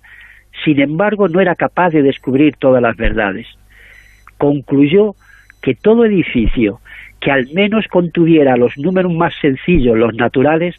sin 0.63 0.79
embargo 0.79 1.27
no 1.27 1.39
era 1.39 1.55
capaz 1.55 1.89
de 1.89 2.03
descubrir 2.03 2.55
todas 2.57 2.81
las 2.81 2.95
verdades. 2.95 3.47
Concluyó 4.37 5.15
que 5.61 5.73
todo 5.73 6.05
edificio 6.05 6.79
que 7.19 7.31
al 7.31 7.47
menos 7.53 7.87
contuviera 7.87 8.57
los 8.57 8.77
números 8.77 9.11
más 9.13 9.33
sencillos, 9.41 9.97
los 9.97 10.13
naturales, 10.13 10.75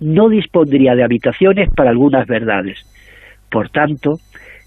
no 0.00 0.28
dispondría 0.28 0.94
de 0.94 1.04
habitaciones 1.04 1.68
para 1.74 1.90
algunas 1.90 2.26
verdades. 2.26 2.78
Por 3.50 3.68
tanto, 3.68 4.18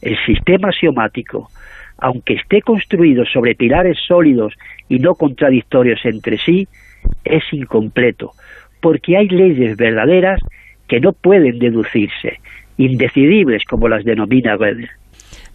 el 0.02 0.18
sistema 0.26 0.70
axiomático, 0.70 1.50
aunque 1.98 2.36
esté 2.36 2.62
construido 2.62 3.26
sobre 3.26 3.56
pilares 3.56 3.98
sólidos 4.08 4.54
y 4.88 5.00
no 5.00 5.16
contradictorios 5.16 6.06
entre 6.06 6.38
sí, 6.38 6.68
es 7.24 7.44
incompleto, 7.52 8.32
porque 8.82 9.18
hay 9.18 9.28
leyes 9.28 9.78
verdaderas 9.78 10.40
que 10.88 11.00
no 11.00 11.14
pueden 11.14 11.60
deducirse, 11.60 12.40
indecidibles 12.78 13.64
como 13.66 13.88
las 13.88 14.04
denomina 14.04 14.58
Gödel. 14.58 14.90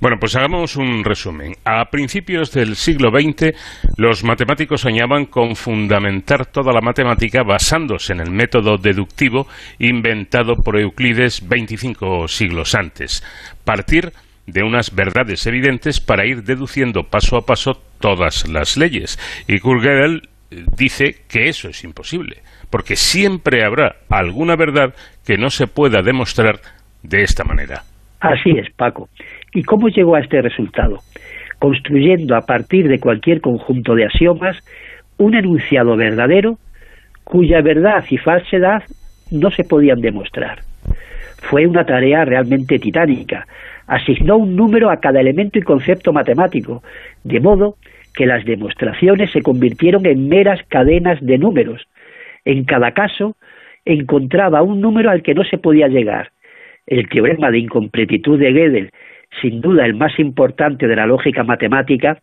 Bueno, 0.01 0.19
pues 0.19 0.37
hagamos 0.37 0.77
un 0.77 1.03
resumen. 1.05 1.55
A 1.65 1.87
principios 1.87 2.53
del 2.53 2.77
siglo 2.77 3.11
XX, 3.11 3.55
los 3.97 4.23
matemáticos 4.25 4.83
soñaban 4.83 5.27
con 5.27 5.57
fundamentar 5.57 6.47
toda 6.47 6.73
la 6.73 6.81
matemática 6.81 7.43
basándose 7.43 8.13
en 8.13 8.21
el 8.21 8.31
método 8.31 8.77
deductivo 8.77 9.47
inventado 9.79 10.57
por 10.57 10.79
Euclides 10.79 11.49
25 11.49 12.29
siglos 12.29 12.75
antes. 12.75 13.23
Partir 13.65 14.13
de 14.47 14.63
unas 14.63 14.95
verdades 14.95 15.47
evidentes 15.47 16.01
para 16.01 16.27
ir 16.27 16.43
deduciendo 16.43 17.05
paso 17.05 17.37
a 17.37 17.47
paso 17.47 17.81
todas 17.99 18.47
las 18.49 18.77
leyes. 18.77 19.19
Y 19.49 19.59
Kurt 19.59 19.83
Gödel 19.83 20.29
dice 20.77 21.23
que 21.29 21.49
eso 21.49 21.69
es 21.69 21.83
imposible 21.83 22.43
porque 22.71 22.97
siempre 22.97 23.65
habrá 23.65 23.97
alguna 24.11 24.57
verdad 24.57 24.95
que 25.27 25.37
no 25.37 25.51
se 25.51 25.67
pueda 25.67 26.03
demostrar 26.03 26.57
de 27.03 27.23
esta 27.23 27.45
manera. 27.45 27.83
Así 28.21 28.51
es, 28.51 28.71
Paco. 28.75 29.09
¿Y 29.53 29.63
cómo 29.63 29.89
llegó 29.89 30.17
a 30.17 30.21
este 30.21 30.41
resultado? 30.41 30.99
Construyendo 31.59 32.37
a 32.37 32.41
partir 32.41 32.89
de 32.89 32.99
cualquier 32.99 33.41
conjunto 33.41 33.95
de 33.95 34.07
axiomas 34.07 34.57
un 35.19 35.35
enunciado 35.35 35.97
verdadero 35.97 36.59
cuya 37.23 37.61
verdad 37.63 38.05
y 38.11 38.19
falsedad 38.19 38.83
no 39.31 39.51
se 39.51 39.65
podían 39.65 40.01
demostrar. 40.01 40.61
fue 41.51 41.67
una 41.67 41.85
tarea 41.85 42.25
realmente 42.25 42.79
titánica. 42.79 43.47
Asignó 43.87 44.39
un 44.39 44.57
número 44.57 44.91
a 44.91 44.97
cada 44.97 45.21
elemento 45.21 45.59
y 45.59 45.63
concepto 45.63 46.11
matemático, 46.11 46.83
de 47.23 47.39
modo 47.39 47.75
que 48.15 48.25
las 48.25 48.45
demostraciones 48.47 49.31
se 49.31 49.43
convirtieron 49.43 50.07
en 50.07 50.27
meras 50.29 50.61
cadenas 50.69 51.19
de 51.21 51.37
números. 51.37 51.83
En 52.45 52.65
cada 52.65 52.93
caso, 52.93 53.37
encontraba 53.85 54.63
un 54.63 54.81
número 54.81 55.11
al 55.11 55.23
que 55.23 55.35
no 55.35 55.45
se 55.45 55.59
podía 55.59 55.89
llegar. 55.89 56.31
El 56.87 57.09
teorema 57.09 57.51
de 57.51 57.59
incompletitud 57.59 58.39
de 58.39 58.53
Gödel, 58.53 58.91
sin 59.41 59.61
duda 59.61 59.85
el 59.85 59.95
más 59.95 60.19
importante 60.19 60.87
de 60.87 60.97
la 60.97 61.07
lógica 61.07 61.43
matemática, 61.43 62.19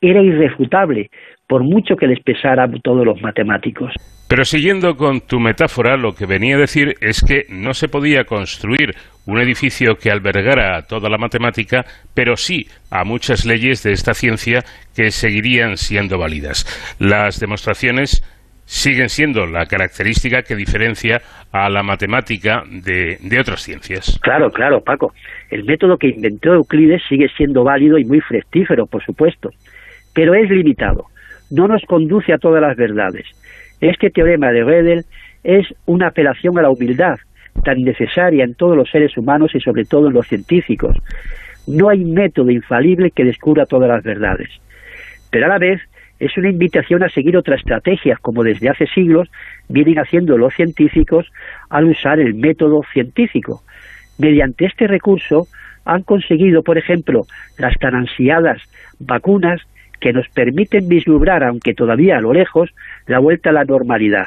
era 0.00 0.22
irrefutable, 0.22 1.10
por 1.46 1.62
mucho 1.62 1.96
que 1.96 2.06
les 2.06 2.20
pesara 2.20 2.64
a 2.64 2.70
todos 2.82 3.04
los 3.04 3.20
matemáticos. 3.22 3.92
Pero 4.28 4.44
siguiendo 4.44 4.96
con 4.96 5.20
tu 5.20 5.38
metáfora, 5.38 5.96
lo 5.96 6.14
que 6.14 6.26
venía 6.26 6.56
a 6.56 6.60
decir 6.60 6.94
es 7.00 7.22
que 7.22 7.44
no 7.48 7.74
se 7.74 7.88
podía 7.88 8.24
construir 8.24 8.94
un 9.24 9.38
edificio 9.38 9.96
que 9.96 10.10
albergara 10.10 10.76
a 10.76 10.82
toda 10.82 11.08
la 11.08 11.16
matemática, 11.16 11.84
pero 12.12 12.36
sí 12.36 12.66
a 12.90 13.04
muchas 13.04 13.46
leyes 13.46 13.84
de 13.84 13.92
esta 13.92 14.14
ciencia 14.14 14.64
que 14.96 15.12
seguirían 15.12 15.76
siendo 15.76 16.18
válidas. 16.18 16.66
Las 16.98 17.38
demostraciones 17.38 18.22
siguen 18.66 19.08
siendo 19.08 19.46
la 19.46 19.64
característica 19.66 20.42
que 20.42 20.56
diferencia 20.56 21.22
a 21.52 21.70
la 21.70 21.82
matemática 21.82 22.64
de, 22.68 23.16
de, 23.22 23.40
otras 23.40 23.62
ciencias. 23.62 24.18
Claro, 24.22 24.50
claro, 24.50 24.82
Paco. 24.82 25.14
El 25.50 25.64
método 25.64 25.96
que 25.96 26.08
inventó 26.08 26.52
Euclides 26.52 27.02
sigue 27.08 27.28
siendo 27.36 27.64
válido 27.64 27.96
y 27.96 28.04
muy 28.04 28.20
fructífero, 28.20 28.86
por 28.86 29.02
supuesto, 29.04 29.50
pero 30.12 30.34
es 30.34 30.50
limitado. 30.50 31.06
No 31.50 31.68
nos 31.68 31.82
conduce 31.84 32.32
a 32.32 32.38
todas 32.38 32.60
las 32.60 32.76
verdades. 32.76 33.24
Este 33.80 34.10
teorema 34.10 34.50
de 34.50 34.64
Gödel 34.64 35.04
es 35.44 35.66
una 35.86 36.08
apelación 36.08 36.58
a 36.58 36.62
la 36.62 36.70
humildad, 36.70 37.18
tan 37.64 37.82
necesaria 37.82 38.44
en 38.44 38.54
todos 38.54 38.76
los 38.76 38.90
seres 38.90 39.16
humanos 39.16 39.54
y 39.54 39.60
sobre 39.60 39.84
todo 39.84 40.08
en 40.08 40.14
los 40.14 40.26
científicos. 40.26 40.96
No 41.68 41.88
hay 41.88 42.04
método 42.04 42.50
infalible 42.50 43.12
que 43.12 43.24
descubra 43.24 43.64
todas 43.66 43.88
las 43.88 44.02
verdades, 44.02 44.48
pero 45.30 45.46
a 45.46 45.48
la 45.48 45.58
vez 45.58 45.80
es 46.18 46.36
una 46.36 46.50
invitación 46.50 47.02
a 47.02 47.08
seguir 47.08 47.36
otra 47.36 47.56
estrategia, 47.56 48.16
como 48.20 48.42
desde 48.42 48.68
hace 48.68 48.86
siglos 48.86 49.28
vienen 49.68 49.98
haciendo 49.98 50.38
los 50.38 50.54
científicos 50.54 51.30
al 51.68 51.86
usar 51.86 52.20
el 52.20 52.34
método 52.34 52.80
científico. 52.92 53.62
Mediante 54.18 54.66
este 54.66 54.86
recurso 54.86 55.46
han 55.84 56.02
conseguido, 56.02 56.62
por 56.62 56.78
ejemplo, 56.78 57.22
las 57.58 57.74
tan 57.78 57.94
ansiadas 57.94 58.62
vacunas 58.98 59.60
que 60.00 60.12
nos 60.12 60.28
permiten 60.28 60.88
vislumbrar, 60.88 61.44
aunque 61.44 61.74
todavía 61.74 62.18
a 62.18 62.20
lo 62.20 62.32
lejos, 62.32 62.70
la 63.06 63.18
vuelta 63.18 63.50
a 63.50 63.52
la 63.52 63.64
normalidad. 63.64 64.26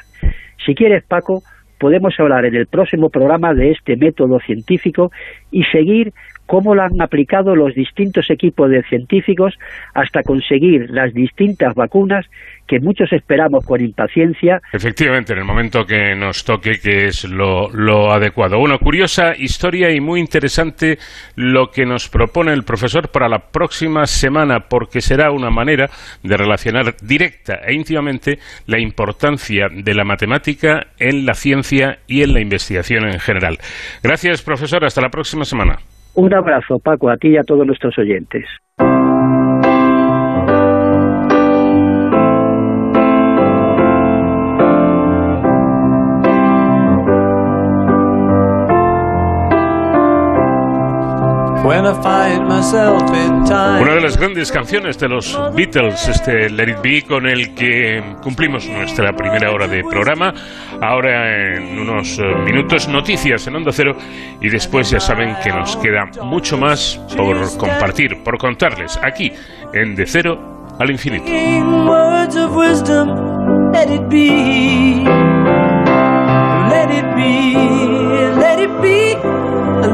Si 0.66 0.76
quieres, 0.76 1.04
Paco, 1.04 1.42
podemos 1.80 2.14
hablar 2.20 2.46
en 2.46 2.56
el 2.56 2.68
próximo 2.68 3.10
programa 3.10 3.54
de 3.54 3.72
este 3.72 3.96
método 3.96 4.40
científico 4.40 5.12
y 5.52 5.64
seguir 5.64 6.14
cómo 6.50 6.74
lo 6.74 6.82
han 6.82 7.00
aplicado 7.00 7.56
los 7.56 7.76
distintos 7.76 8.32
equipos 8.32 8.72
de 8.72 8.82
científicos 8.90 9.54
hasta 9.94 10.24
conseguir 10.24 10.90
las 10.90 11.14
distintas 11.14 11.76
vacunas 11.76 12.26
que 12.66 12.80
muchos 12.80 13.14
esperamos 13.14 13.64
con 13.64 13.82
impaciencia. 13.82 14.60
Efectivamente, 14.74 15.34
en 15.34 15.40
el 15.40 15.46
momento 15.46 15.86
que 15.86 16.16
nos 16.16 16.44
toque, 16.44 16.80
que 16.82 17.06
es 17.06 17.24
lo, 17.26 18.12
adecuado. 18.12 18.58
Una 18.58 18.80
curiosa 18.80 19.36
historia 19.38 19.92
y 19.92 20.00
muy 20.00 20.20
interesante 20.20 20.98
lo 21.36 21.70
que 21.70 21.86
nos 21.86 22.10
propone 22.10 22.52
el 22.52 22.64
profesor 22.64 23.10
para 23.10 23.30
la 23.30 23.52
próxima 23.52 24.08
semana, 24.08 24.62
porque 24.70 25.02
será 25.02 25.32
una 25.32 25.52
manera 25.52 25.88
de 26.24 26.36
relacionar 26.36 26.96
directa 27.00 27.60
e 27.64 27.76
íntimamente 27.76 28.40
la 28.66 28.80
importancia 28.80 29.68
de 29.72 29.94
la 29.94 30.04
matemática 30.04 30.88
en 30.98 31.28
la 31.28 31.36
ciencia 31.36 32.00
y 32.08 32.24
en 32.24 32.34
la 32.34 32.42
investigación 32.42 33.08
en 33.08 33.20
general. 33.20 33.60
Gracias, 34.02 34.42
profesor. 34.42 34.84
Hasta 34.84 35.02
la 35.02 35.10
próxima 35.10 35.46
semana. 35.46 35.78
Un 36.20 36.34
abrazo, 36.34 36.80
Paco, 36.80 37.10
a 37.10 37.16
ti 37.16 37.30
y 37.30 37.38
a 37.38 37.46
todos 37.46 37.66
nuestros 37.66 37.98
oyentes. 37.98 38.44
Una 53.82 53.94
de 53.96 54.02
las 54.02 54.18
grandes 54.18 54.52
canciones 54.52 54.98
de 54.98 55.10
los 55.10 55.38
Beatles, 55.54 56.08
este 56.08 56.50
Let 56.50 56.70
It 56.70 56.82
Be, 56.82 57.02
con 57.04 57.28
el 57.28 57.54
que 57.54 58.02
cumplimos 58.24 58.66
nuestra 58.68 59.12
primera 59.14 59.52
hora 59.52 59.68
de 59.68 59.84
programa. 59.84 60.34
Ahora 60.82 61.56
en 61.56 61.80
unos 61.80 62.18
eh, 62.18 62.24
minutos 62.46 62.88
noticias 62.88 63.46
en 63.48 63.58
Onda 63.58 63.72
Cero 63.74 63.96
y 64.40 64.50
después 64.50 64.90
ya 64.90 65.00
saben 65.00 65.36
que 65.44 65.50
nos 65.50 65.76
queda 65.78 66.06
mucho 66.24 66.58
más 66.58 67.00
por 67.18 67.36
compartir, 67.58 68.24
por 68.24 68.38
contarles 68.38 68.98
aquí 69.04 69.32
en 69.74 69.96
De 69.96 70.06
Cero 70.06 70.68
al 70.80 70.90
Infinito. 70.92 71.26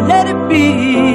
Let 0.07 0.28
it 0.28 0.49
be, 0.49 1.14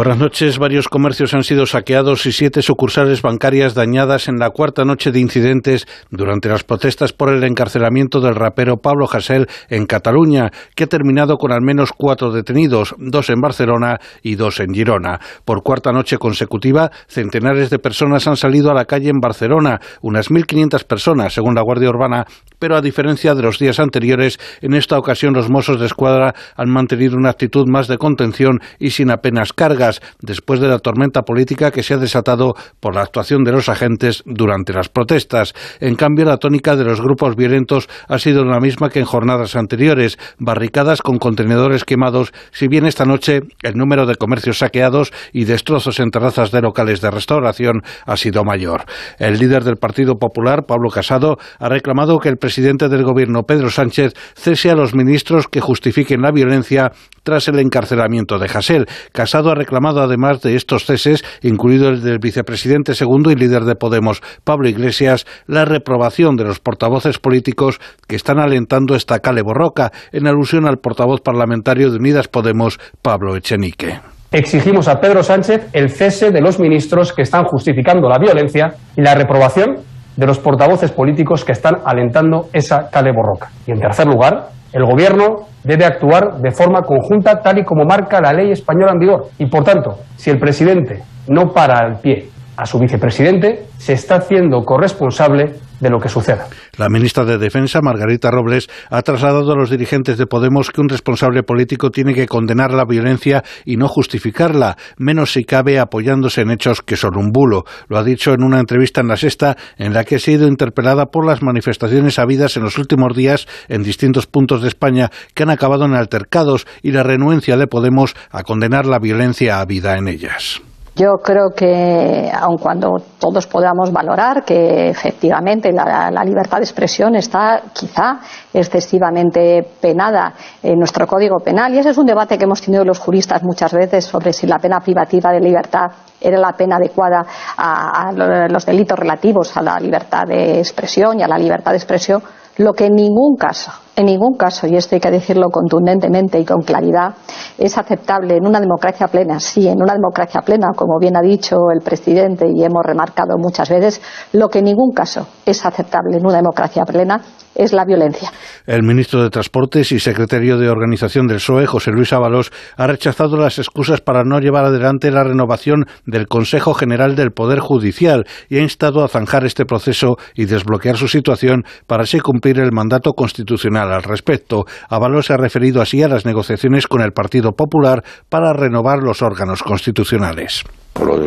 Buenas 0.00 0.16
noches. 0.16 0.58
Varios 0.58 0.88
comercios 0.88 1.34
han 1.34 1.44
sido 1.44 1.66
saqueados 1.66 2.24
y 2.24 2.32
siete 2.32 2.62
sucursales 2.62 3.20
bancarias 3.20 3.74
dañadas 3.74 4.28
en 4.28 4.38
la 4.38 4.48
cuarta 4.48 4.82
noche 4.86 5.12
de 5.12 5.20
incidentes 5.20 5.86
durante 6.08 6.48
las 6.48 6.64
protestas 6.64 7.12
por 7.12 7.28
el 7.28 7.44
encarcelamiento 7.44 8.22
del 8.22 8.34
rapero 8.34 8.78
Pablo 8.78 9.06
Hasél 9.12 9.46
en 9.68 9.84
Cataluña, 9.84 10.52
que 10.74 10.84
ha 10.84 10.86
terminado 10.86 11.36
con 11.36 11.52
al 11.52 11.60
menos 11.60 11.90
cuatro 11.94 12.32
detenidos, 12.32 12.94
dos 12.96 13.28
en 13.28 13.42
Barcelona 13.42 13.98
y 14.22 14.36
dos 14.36 14.60
en 14.60 14.72
Girona. 14.72 15.20
Por 15.44 15.62
cuarta 15.62 15.92
noche 15.92 16.16
consecutiva, 16.16 16.90
centenares 17.06 17.68
de 17.68 17.78
personas 17.78 18.26
han 18.26 18.38
salido 18.38 18.70
a 18.70 18.74
la 18.74 18.86
calle 18.86 19.10
en 19.10 19.20
Barcelona, 19.20 19.82
unas 20.00 20.30
1.500 20.30 20.82
personas, 20.84 21.34
según 21.34 21.54
la 21.54 21.60
Guardia 21.60 21.90
Urbana, 21.90 22.24
pero 22.58 22.74
a 22.74 22.80
diferencia 22.80 23.34
de 23.34 23.42
los 23.42 23.58
días 23.58 23.78
anteriores, 23.78 24.38
en 24.62 24.72
esta 24.72 24.96
ocasión 24.96 25.34
los 25.34 25.50
Mossos 25.50 25.78
de 25.78 25.84
Escuadra 25.84 26.34
han 26.56 26.70
mantenido 26.70 27.18
una 27.18 27.28
actitud 27.28 27.66
más 27.68 27.86
de 27.86 27.98
contención 27.98 28.60
y 28.78 28.92
sin 28.92 29.10
apenas 29.10 29.52
cargas 29.52 29.89
después 30.20 30.60
de 30.60 30.68
la 30.68 30.78
tormenta 30.78 31.22
política 31.22 31.70
que 31.70 31.82
se 31.82 31.94
ha 31.94 31.98
desatado 31.98 32.54
por 32.80 32.94
la 32.94 33.02
actuación 33.02 33.44
de 33.44 33.52
los 33.52 33.68
agentes 33.68 34.22
durante 34.26 34.72
las 34.72 34.88
protestas. 34.88 35.54
En 35.80 35.96
cambio, 35.96 36.24
la 36.24 36.36
tónica 36.36 36.76
de 36.76 36.84
los 36.84 37.00
grupos 37.00 37.36
violentos 37.36 37.88
ha 38.08 38.18
sido 38.18 38.44
la 38.44 38.60
misma 38.60 38.90
que 38.90 39.00
en 39.00 39.04
jornadas 39.04 39.56
anteriores, 39.56 40.18
barricadas 40.38 41.02
con 41.02 41.18
contenedores 41.18 41.84
quemados, 41.84 42.32
si 42.52 42.68
bien 42.68 42.86
esta 42.86 43.04
noche 43.04 43.40
el 43.62 43.74
número 43.74 44.06
de 44.06 44.16
comercios 44.16 44.58
saqueados 44.58 45.12
y 45.32 45.44
destrozos 45.44 46.00
en 46.00 46.10
terrazas 46.10 46.50
de 46.50 46.60
locales 46.60 47.00
de 47.00 47.10
restauración 47.10 47.82
ha 48.06 48.16
sido 48.16 48.44
mayor. 48.44 48.84
El 49.18 49.38
líder 49.38 49.64
del 49.64 49.76
Partido 49.76 50.16
Popular, 50.16 50.64
Pablo 50.66 50.90
Casado, 50.90 51.36
ha 51.58 51.68
reclamado 51.68 52.18
que 52.18 52.28
el 52.28 52.36
presidente 52.36 52.88
del 52.88 53.04
gobierno, 53.04 53.42
Pedro 53.42 53.70
Sánchez, 53.70 54.14
cese 54.34 54.70
a 54.70 54.74
los 54.74 54.94
ministros 54.94 55.46
que 55.48 55.60
justifiquen 55.60 56.22
la 56.22 56.32
violencia 56.32 56.92
tras 57.22 57.48
el 57.48 57.58
encarcelamiento 57.58 58.38
de 58.38 58.46
Hasél. 58.46 58.86
Casado 59.12 59.50
ha 59.50 59.54
reclamado 59.54 60.00
además 60.00 60.40
de 60.42 60.56
estos 60.56 60.84
ceses, 60.84 61.24
incluido 61.42 61.88
el 61.88 62.02
del 62.02 62.18
vicepresidente 62.18 62.94
segundo 62.94 63.30
y 63.30 63.36
líder 63.36 63.64
de 63.64 63.74
Podemos, 63.74 64.22
Pablo 64.44 64.68
Iglesias, 64.68 65.26
la 65.46 65.64
reprobación 65.64 66.36
de 66.36 66.44
los 66.44 66.60
portavoces 66.60 67.18
políticos 67.18 67.80
que 68.06 68.16
están 68.16 68.38
alentando 68.38 68.94
esta 68.94 69.18
cale 69.20 69.42
borroca, 69.42 69.92
en 70.12 70.26
alusión 70.26 70.66
al 70.66 70.78
portavoz 70.78 71.20
parlamentario 71.20 71.90
de 71.90 71.96
Unidas 71.96 72.28
Podemos, 72.28 72.78
Pablo 73.02 73.36
Echenique. 73.36 74.00
Exigimos 74.32 74.86
a 74.86 75.00
Pedro 75.00 75.24
Sánchez 75.24 75.70
el 75.72 75.90
cese 75.90 76.30
de 76.30 76.40
los 76.40 76.60
ministros 76.60 77.12
que 77.12 77.22
están 77.22 77.44
justificando 77.44 78.08
la 78.08 78.18
violencia 78.18 78.74
y 78.96 79.02
la 79.02 79.16
reprobación 79.16 79.78
de 80.16 80.26
los 80.26 80.38
portavoces 80.38 80.92
políticos 80.92 81.44
que 81.44 81.52
están 81.52 81.78
alentando 81.84 82.48
esa 82.52 82.90
cale 82.90 83.10
borroca. 83.10 83.50
Y 83.66 83.72
en 83.72 83.80
tercer 83.80 84.06
lugar, 84.06 84.50
el 84.72 84.84
Gobierno 84.84 85.48
debe 85.62 85.84
actuar 85.84 86.38
de 86.38 86.50
forma 86.50 86.82
conjunta 86.82 87.40
tal 87.40 87.58
y 87.58 87.64
como 87.64 87.84
marca 87.84 88.20
la 88.20 88.32
ley 88.32 88.50
española 88.52 88.92
en 88.92 88.98
vigor. 88.98 89.28
Y, 89.38 89.46
por 89.46 89.64
tanto, 89.64 89.98
si 90.16 90.30
el 90.30 90.38
presidente 90.38 91.02
no 91.28 91.52
para 91.52 91.78
al 91.78 91.98
pie 92.00 92.29
a 92.60 92.66
su 92.66 92.78
vicepresidente, 92.78 93.64
se 93.78 93.94
está 93.94 94.16
haciendo 94.16 94.60
corresponsable 94.64 95.54
de 95.80 95.88
lo 95.88 95.98
que 95.98 96.10
suceda. 96.10 96.46
La 96.76 96.90
ministra 96.90 97.24
de 97.24 97.38
Defensa, 97.38 97.80
Margarita 97.82 98.30
Robles, 98.30 98.68
ha 98.90 99.00
trasladado 99.00 99.52
a 99.52 99.56
los 99.56 99.70
dirigentes 99.70 100.18
de 100.18 100.26
Podemos 100.26 100.70
que 100.70 100.82
un 100.82 100.90
responsable 100.90 101.42
político 101.42 101.90
tiene 101.90 102.12
que 102.12 102.26
condenar 102.26 102.74
la 102.74 102.84
violencia 102.84 103.42
y 103.64 103.78
no 103.78 103.88
justificarla, 103.88 104.76
menos 104.98 105.32
si 105.32 105.44
cabe 105.44 105.78
apoyándose 105.78 106.42
en 106.42 106.50
hechos 106.50 106.82
que 106.82 106.98
son 106.98 107.16
un 107.16 107.30
bulo. 107.32 107.64
Lo 107.88 107.96
ha 107.96 108.04
dicho 108.04 108.34
en 108.34 108.42
una 108.42 108.60
entrevista 108.60 109.00
en 109.00 109.08
la 109.08 109.16
Sexta, 109.16 109.56
en 109.78 109.94
la 109.94 110.04
que 110.04 110.16
ha 110.16 110.18
sido 110.18 110.46
interpelada 110.46 111.06
por 111.06 111.26
las 111.26 111.42
manifestaciones 111.42 112.18
habidas 112.18 112.58
en 112.58 112.64
los 112.64 112.76
últimos 112.76 113.16
días 113.16 113.48
en 113.68 113.82
distintos 113.82 114.26
puntos 114.26 114.60
de 114.60 114.68
España 114.68 115.08
que 115.34 115.44
han 115.44 115.50
acabado 115.50 115.86
en 115.86 115.94
altercados 115.94 116.66
y 116.82 116.92
la 116.92 117.04
renuencia 117.04 117.56
de 117.56 117.66
Podemos 117.66 118.14
a 118.30 118.42
condenar 118.42 118.84
la 118.84 118.98
violencia 118.98 119.60
habida 119.60 119.96
en 119.96 120.08
ellas. 120.08 120.60
Yo 121.00 121.16
creo 121.22 121.48
que, 121.56 122.30
aun 122.30 122.58
cuando 122.58 122.98
todos 123.18 123.46
podamos 123.46 123.90
valorar 123.90 124.44
que 124.44 124.90
efectivamente 124.90 125.72
la, 125.72 126.22
libertad 126.22 126.58
de 126.58 126.64
expresión 126.64 127.14
está 127.14 127.62
quizá 127.72 128.20
excesivamente 128.52 129.66
penada 129.80 130.34
en 130.62 130.78
nuestro 130.78 131.06
Código 131.06 131.38
Penal, 131.38 131.72
y 131.72 131.78
ese 131.78 131.88
es 131.88 131.96
un 131.96 132.04
debate 132.04 132.36
que 132.36 132.44
hemos 132.44 132.60
tenido 132.60 132.84
los 132.84 132.98
juristas 132.98 133.42
muchas 133.42 133.72
veces 133.72 134.04
sobre 134.04 134.34
si 134.34 134.46
la 134.46 134.58
pena 134.58 134.78
privativa 134.80 135.32
de 135.32 135.40
libertad 135.40 135.90
era 136.20 136.36
la 136.36 136.52
pena 136.52 136.76
adecuada 136.76 137.24
a 137.56 138.12
los 138.50 138.66
delitos 138.66 138.98
relativos 138.98 139.56
a 139.56 139.62
la 139.62 139.80
libertad 139.80 140.26
de 140.26 140.58
expresión 140.58 141.18
y 141.18 141.22
a 141.22 141.28
la 141.28 141.38
libertad 141.38 141.70
de 141.70 141.78
expresión, 141.78 142.22
lo 142.60 142.74
que 142.74 142.86
en 142.86 142.94
ningún 142.94 143.36
caso 143.36 143.72
en 144.00 144.06
ningún 144.06 144.34
caso, 144.34 144.66
y 144.66 144.76
esto 144.76 144.94
hay 144.94 145.00
que 145.00 145.10
decirlo 145.10 145.50
contundentemente 145.50 146.38
y 146.40 146.44
con 146.46 146.62
claridad, 146.62 147.14
es 147.58 147.76
aceptable 147.76 148.36
en 148.36 148.46
una 148.46 148.58
democracia 148.58 149.08
plena. 149.08 149.38
Sí, 149.40 149.68
en 149.68 149.82
una 149.82 149.92
democracia 149.92 150.40
plena, 150.40 150.68
como 150.74 150.98
bien 150.98 151.16
ha 151.16 151.20
dicho 151.20 151.56
el 151.70 151.82
presidente 151.82 152.46
y 152.50 152.64
hemos 152.64 152.82
remarcado 152.82 153.36
muchas 153.36 153.68
veces, 153.68 154.00
lo 154.32 154.48
que 154.48 154.60
en 154.60 154.66
ningún 154.66 154.92
caso 154.92 155.26
es 155.44 155.66
aceptable 155.66 156.16
en 156.16 156.24
una 156.24 156.36
democracia 156.36 156.84
plena 156.84 157.20
es 157.60 157.72
la 157.72 157.84
violencia. 157.84 158.30
El 158.66 158.82
ministro 158.82 159.22
de 159.22 159.30
Transportes 159.30 159.92
y 159.92 160.00
secretario 160.00 160.58
de 160.58 160.70
Organización 160.70 161.26
del 161.26 161.36
PSOE, 161.36 161.66
José 161.66 161.90
Luis 161.90 162.12
Ábalos, 162.12 162.50
ha 162.76 162.86
rechazado 162.86 163.36
las 163.36 163.58
excusas 163.58 164.00
para 164.00 164.24
no 164.24 164.38
llevar 164.40 164.64
adelante 164.64 165.10
la 165.10 165.24
renovación 165.24 165.84
del 166.06 166.26
Consejo 166.26 166.74
General 166.74 167.16
del 167.16 167.32
Poder 167.32 167.60
Judicial 167.60 168.24
y 168.48 168.58
ha 168.58 168.62
instado 168.62 169.04
a 169.04 169.08
zanjar 169.08 169.44
este 169.44 169.64
proceso 169.64 170.16
y 170.34 170.46
desbloquear 170.46 170.96
su 170.96 171.08
situación 171.08 171.64
para 171.86 172.04
así 172.04 172.20
cumplir 172.20 172.58
el 172.58 172.72
mandato 172.72 173.12
constitucional 173.12 173.92
al 173.92 174.02
respecto. 174.02 174.64
Ábalos 174.88 175.26
se 175.26 175.34
ha 175.34 175.36
referido 175.36 175.82
así 175.82 176.02
a 176.02 176.08
las 176.08 176.24
negociaciones 176.24 176.86
con 176.86 177.02
el 177.02 177.12
Partido 177.12 177.52
Popular 177.52 178.02
para 178.28 178.52
renovar 178.52 179.00
los 179.00 179.22
órganos 179.22 179.62
constitucionales. 179.62 180.64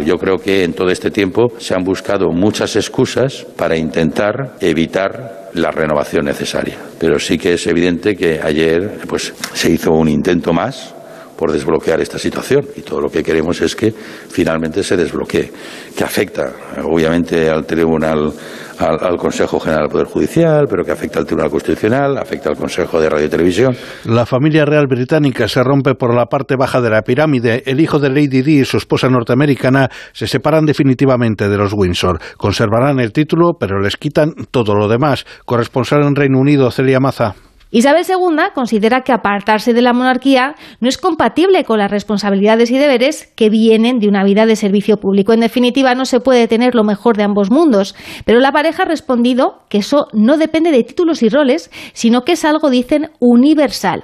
Yo 0.05 0.18
creo 0.18 0.38
que 0.38 0.64
en 0.64 0.74
todo 0.74 0.89
este 0.89 1.09
tiempo 1.09 1.53
se 1.57 1.74
han 1.74 1.84
buscado 1.84 2.32
muchas 2.32 2.76
excusas 2.76 3.45
para 3.57 3.76
intentar 3.76 4.57
evitar 4.59 5.49
la 5.53 5.72
renovación 5.72 6.26
necesaria. 6.26 6.78
Pero 6.99 7.20
sí 7.20 7.38
que 7.38 7.53
es 7.53 7.68
evidente 7.68 8.16
que 8.16 8.39
ayer 8.41 8.99
pues, 9.07 9.34
se 9.53 9.72
hizo 9.72 9.91
un 9.91 10.09
intento 10.09 10.53
más 10.53 10.93
por 11.38 11.52
desbloquear 11.52 12.02
esta 12.02 12.18
situación 12.18 12.66
y 12.76 12.82
todo 12.82 13.02
lo 13.02 13.10
que 13.10 13.24
queremos 13.24 13.62
es 13.62 13.76
que 13.76 13.92
finalmente 13.92 14.84
se 14.84 14.98
desbloquee, 14.98 15.52
que 15.96 16.04
afecta 16.04 16.52
obviamente 16.84 17.50
al 17.50 17.66
Tribunal 17.66 18.34
al, 18.80 19.18
Consejo 19.18 19.60
General 19.60 19.84
del 19.84 19.92
Poder 19.92 20.08
Judicial, 20.08 20.66
pero 20.70 20.84
que 20.84 20.92
afecta 20.92 21.20
al 21.20 21.26
Tribunal 21.26 21.52
Constitucional, 21.52 22.18
afecta 22.18 22.50
al 22.50 22.58
Consejo 22.58 23.00
de 23.00 23.10
Radio 23.10 23.26
y 23.26 23.30
Televisión. 23.30 23.76
La 24.06 24.26
familia 24.26 24.66
real 24.66 24.88
británica 24.88 25.48
se 25.48 25.64
rompe 25.64 25.96
por 25.96 26.16
la 26.16 26.26
parte 26.26 26.56
baja 26.56 26.82
de 26.82 26.90
la 26.90 27.02
pirámide. 27.02 27.64
El 27.66 27.80
hijo 27.80 28.00
de 28.00 28.10
Lady 28.10 28.42
Di 28.42 28.62
y 28.62 28.66
su 28.66 28.78
esposa 28.78 29.10
norteamericana 29.10 29.90
se 30.12 30.28
separan 30.28 30.66
definitivamente 30.66 31.50
de 31.50 31.58
los 31.58 31.74
Windsor. 31.74 32.20
Conservarán 32.38 33.00
el 33.00 33.14
título, 33.14 33.54
pero 33.60 33.80
les 33.80 33.98
quitan 33.98 34.34
todo 34.52 34.76
lo 34.76 34.88
demás. 34.88 35.26
Corresponsal 35.46 36.04
en 36.04 36.16
Reino 36.16 36.40
Unido, 36.40 36.72
Celia 36.72 37.00
Maza. 37.00 37.36
Isabel 37.76 38.06
II 38.08 38.38
considera 38.54 39.02
que 39.02 39.12
apartarse 39.12 39.74
de 39.74 39.82
la 39.82 39.94
monarquía 39.94 40.54
no 40.80 40.88
es 40.88 41.00
compatible 41.00 41.64
con 41.64 41.80
las 41.80 41.90
responsabilidades 41.90 42.70
y 42.70 42.78
deberes 42.78 43.34
que 43.36 43.50
vienen 43.50 43.98
de 43.98 44.08
una 44.08 44.24
vida 44.24 44.46
de 44.46 44.56
servicio 44.56 44.98
público. 44.98 45.34
En 45.34 45.40
definitiva, 45.40 45.96
no 45.96 46.06
se 46.06 46.20
puede 46.20 46.48
tener 46.48 46.76
lo 46.76 46.84
mejor 46.84 47.18
de 47.18 47.24
ambos 47.24 47.50
mundos. 47.50 47.96
Pero 48.26 48.40
la 48.40 48.52
pareja 48.52 48.84
ha 48.84 48.86
respondido 48.86 49.64
que 49.70 49.80
eso 49.80 50.06
no 50.14 50.38
depende 50.38 50.70
de 50.70 50.84
títulos 50.84 51.24
y 51.24 51.30
roles, 51.30 51.72
sino 51.94 52.22
que 52.22 52.34
es 52.34 52.46
algo, 52.46 52.70
dicen, 52.70 53.10
universal. 53.20 54.04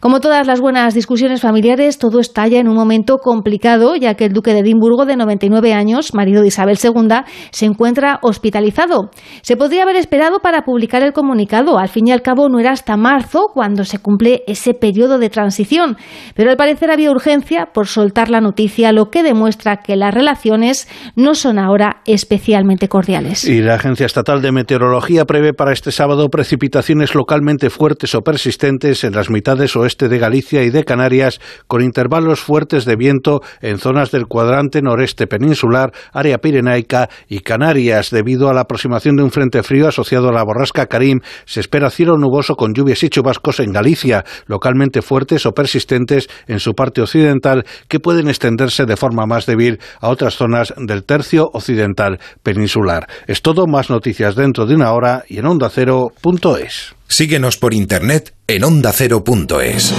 Como 0.00 0.20
todas 0.20 0.46
las 0.46 0.60
buenas 0.60 0.92
discusiones 0.92 1.40
familiares, 1.40 1.96
todo 1.96 2.20
estalla 2.20 2.60
en 2.60 2.68
un 2.68 2.74
momento 2.74 3.16
complicado, 3.16 3.96
ya 3.96 4.12
que 4.12 4.26
el 4.26 4.34
duque 4.34 4.52
de 4.52 4.58
Edimburgo, 4.58 5.06
de 5.06 5.16
99 5.16 5.72
años, 5.72 6.12
marido 6.12 6.42
de 6.42 6.48
Isabel 6.48 6.76
II, 6.84 7.24
se 7.50 7.64
encuentra 7.64 8.18
hospitalizado. 8.20 9.08
Se 9.40 9.56
podría 9.56 9.84
haber 9.84 9.96
esperado 9.96 10.40
para 10.40 10.66
publicar 10.66 11.02
el 11.02 11.14
comunicado. 11.14 11.78
Al 11.78 11.88
fin 11.88 12.08
y 12.08 12.12
al 12.12 12.20
cabo, 12.20 12.50
no 12.50 12.58
era 12.58 12.72
hasta 12.72 13.05
marzo 13.06 13.50
cuando 13.54 13.84
se 13.84 14.00
cumple 14.00 14.42
ese 14.48 14.74
periodo 14.74 15.18
de 15.20 15.30
transición, 15.30 15.96
pero 16.34 16.50
al 16.50 16.56
parecer 16.56 16.90
había 16.90 17.12
urgencia 17.12 17.66
por 17.72 17.86
soltar 17.86 18.30
la 18.30 18.40
noticia, 18.40 18.90
lo 18.90 19.10
que 19.10 19.22
demuestra 19.22 19.76
que 19.76 19.94
las 19.94 20.12
relaciones 20.12 20.88
no 21.14 21.36
son 21.36 21.60
ahora 21.60 22.02
especialmente 22.04 22.88
cordiales. 22.88 23.44
Y 23.44 23.60
la 23.60 23.74
Agencia 23.74 24.06
Estatal 24.06 24.42
de 24.42 24.50
Meteorología 24.50 25.24
prevé 25.24 25.52
para 25.52 25.72
este 25.72 25.92
sábado 25.92 26.28
precipitaciones 26.30 27.14
localmente 27.14 27.70
fuertes 27.70 28.12
o 28.16 28.22
persistentes 28.22 29.04
en 29.04 29.12
las 29.12 29.30
mitades 29.30 29.76
oeste 29.76 30.08
de 30.08 30.18
Galicia 30.18 30.64
y 30.64 30.70
de 30.70 30.82
Canarias, 30.82 31.38
con 31.68 31.82
intervalos 31.82 32.40
fuertes 32.40 32.86
de 32.86 32.96
viento 32.96 33.40
en 33.60 33.78
zonas 33.78 34.10
del 34.10 34.26
cuadrante 34.26 34.82
noreste 34.82 35.28
peninsular, 35.28 35.92
área 36.12 36.38
pirenaica 36.38 37.08
y 37.28 37.38
Canarias. 37.38 38.10
Debido 38.10 38.50
a 38.50 38.54
la 38.54 38.62
aproximación 38.62 39.14
de 39.14 39.22
un 39.22 39.30
frente 39.30 39.62
frío 39.62 39.86
asociado 39.86 40.30
a 40.30 40.32
la 40.32 40.42
borrasca 40.42 40.86
Karim, 40.86 41.20
se 41.44 41.60
espera 41.60 41.88
cielo 41.90 42.16
nuboso 42.18 42.56
con 42.56 42.74
lluvias 42.74 42.95
y 43.02 43.08
chubascos 43.08 43.60
en 43.60 43.72
Galicia, 43.72 44.24
localmente 44.46 45.02
fuertes 45.02 45.46
o 45.46 45.52
persistentes 45.52 46.28
en 46.46 46.60
su 46.60 46.74
parte 46.74 47.02
occidental, 47.02 47.64
que 47.88 48.00
pueden 48.00 48.28
extenderse 48.28 48.86
de 48.86 48.96
forma 48.96 49.26
más 49.26 49.46
débil 49.46 49.78
a 50.00 50.08
otras 50.08 50.34
zonas 50.34 50.74
del 50.76 51.04
tercio 51.04 51.48
occidental 51.52 52.18
peninsular. 52.42 53.06
Es 53.26 53.42
todo, 53.42 53.66
más 53.66 53.90
noticias 53.90 54.34
dentro 54.34 54.66
de 54.66 54.74
una 54.74 54.92
hora 54.92 55.24
y 55.28 55.38
en 55.38 55.46
ondacero.es. 55.46 56.94
Síguenos 57.08 57.56
por 57.56 57.74
internet 57.74 58.34
en 58.46 58.64
ondacero.es. 58.64 59.94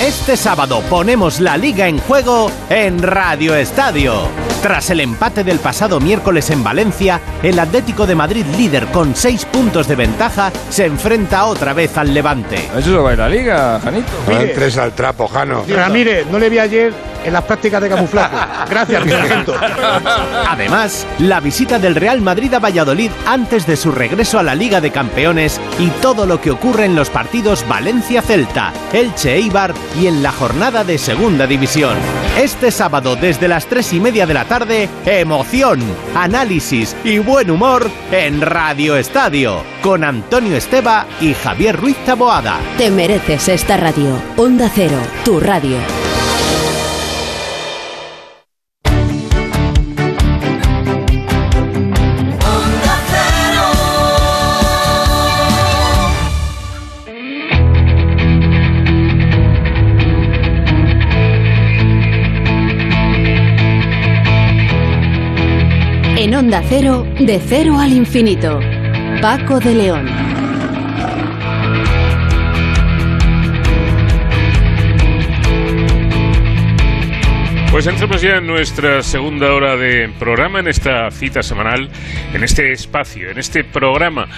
Este 0.00 0.36
sábado 0.36 0.82
ponemos 0.90 1.40
la 1.40 1.56
liga 1.56 1.88
en 1.88 1.98
juego 1.98 2.50
en 2.68 3.02
Radio 3.02 3.54
Estadio. 3.56 4.43
Tras 4.62 4.90
el 4.90 5.00
empate 5.00 5.44
del 5.44 5.58
pasado 5.58 6.00
miércoles 6.00 6.50
en 6.50 6.64
Valencia, 6.64 7.20
el 7.42 7.58
Atlético 7.58 8.06
de 8.06 8.14
Madrid 8.14 8.46
líder 8.56 8.86
con 8.86 9.14
seis 9.14 9.44
puntos 9.44 9.88
de 9.88 9.96
ventaja 9.96 10.50
se 10.70 10.86
enfrenta 10.86 11.44
otra 11.44 11.74
vez 11.74 11.96
al 11.98 12.14
Levante. 12.14 12.70
Eso 12.76 13.02
va 13.02 13.12
a 13.12 13.16
la 13.16 13.28
liga, 13.28 13.80
Janito. 13.82 14.12
No 14.26 14.40
entres 14.40 14.78
al 14.78 14.92
trapo, 14.92 15.28
Jano. 15.28 15.64
Ramírez, 15.68 16.26
no 16.30 16.38
le 16.38 16.48
vi 16.48 16.58
ayer 16.58 16.92
en 17.24 17.32
las 17.32 17.44
prácticas 17.44 17.80
de 17.80 17.88
camuflaje. 17.88 18.36
Gracias, 18.68 19.04
mi 19.04 19.10
sargento. 19.10 19.54
Además, 20.48 21.06
la 21.18 21.40
visita 21.40 21.78
del 21.78 21.94
Real 21.94 22.20
Madrid 22.20 22.52
a 22.54 22.58
Valladolid 22.58 23.10
antes 23.26 23.66
de 23.66 23.76
su 23.76 23.92
regreso 23.92 24.38
a 24.38 24.42
la 24.42 24.54
Liga 24.54 24.80
de 24.80 24.90
Campeones 24.90 25.60
y 25.78 25.88
todo 26.02 26.26
lo 26.26 26.40
que 26.40 26.50
ocurre 26.50 26.84
en 26.84 26.94
los 26.94 27.10
partidos 27.10 27.66
Valencia-Celta, 27.66 28.72
Elche-Eibar 28.92 29.72
y 30.00 30.06
en 30.06 30.22
la 30.22 30.32
jornada 30.32 30.84
de 30.84 30.98
Segunda 30.98 31.46
División. 31.46 31.96
Este 32.38 32.70
sábado 32.70 33.16
desde 33.16 33.48
las 33.48 33.66
tres 33.66 33.92
y 33.92 34.00
media 34.00 34.26
de 34.26 34.34
la 34.34 34.43
tarde, 34.44 34.88
emoción, 35.04 35.80
análisis 36.14 36.96
y 37.04 37.18
buen 37.18 37.50
humor 37.50 37.90
en 38.12 38.40
Radio 38.40 38.96
Estadio 38.96 39.62
con 39.82 40.04
Antonio 40.04 40.56
Esteba 40.56 41.06
y 41.20 41.34
Javier 41.34 41.76
Ruiz 41.76 41.96
Taboada. 42.04 42.58
Te 42.78 42.90
mereces 42.90 43.48
esta 43.48 43.76
radio. 43.76 44.16
Onda 44.36 44.70
Cero, 44.74 44.98
tu 45.24 45.40
radio. 45.40 45.76
Onda 66.44 66.62
Cero, 66.68 67.06
de 67.18 67.40
cero 67.40 67.78
al 67.78 67.90
infinito. 67.90 68.60
Paco 69.22 69.58
de 69.60 69.74
León. 69.74 70.06
Pues 77.70 77.86
entramos 77.86 78.20
ya 78.20 78.36
en 78.36 78.46
nuestra 78.46 79.02
segunda 79.02 79.54
hora 79.54 79.74
de 79.76 80.10
programa, 80.18 80.60
en 80.60 80.68
esta 80.68 81.10
cita 81.10 81.42
semanal, 81.42 81.88
en 82.34 82.44
este 82.44 82.72
espacio, 82.72 83.30
en 83.30 83.38
este 83.38 83.64
programa 83.64 84.28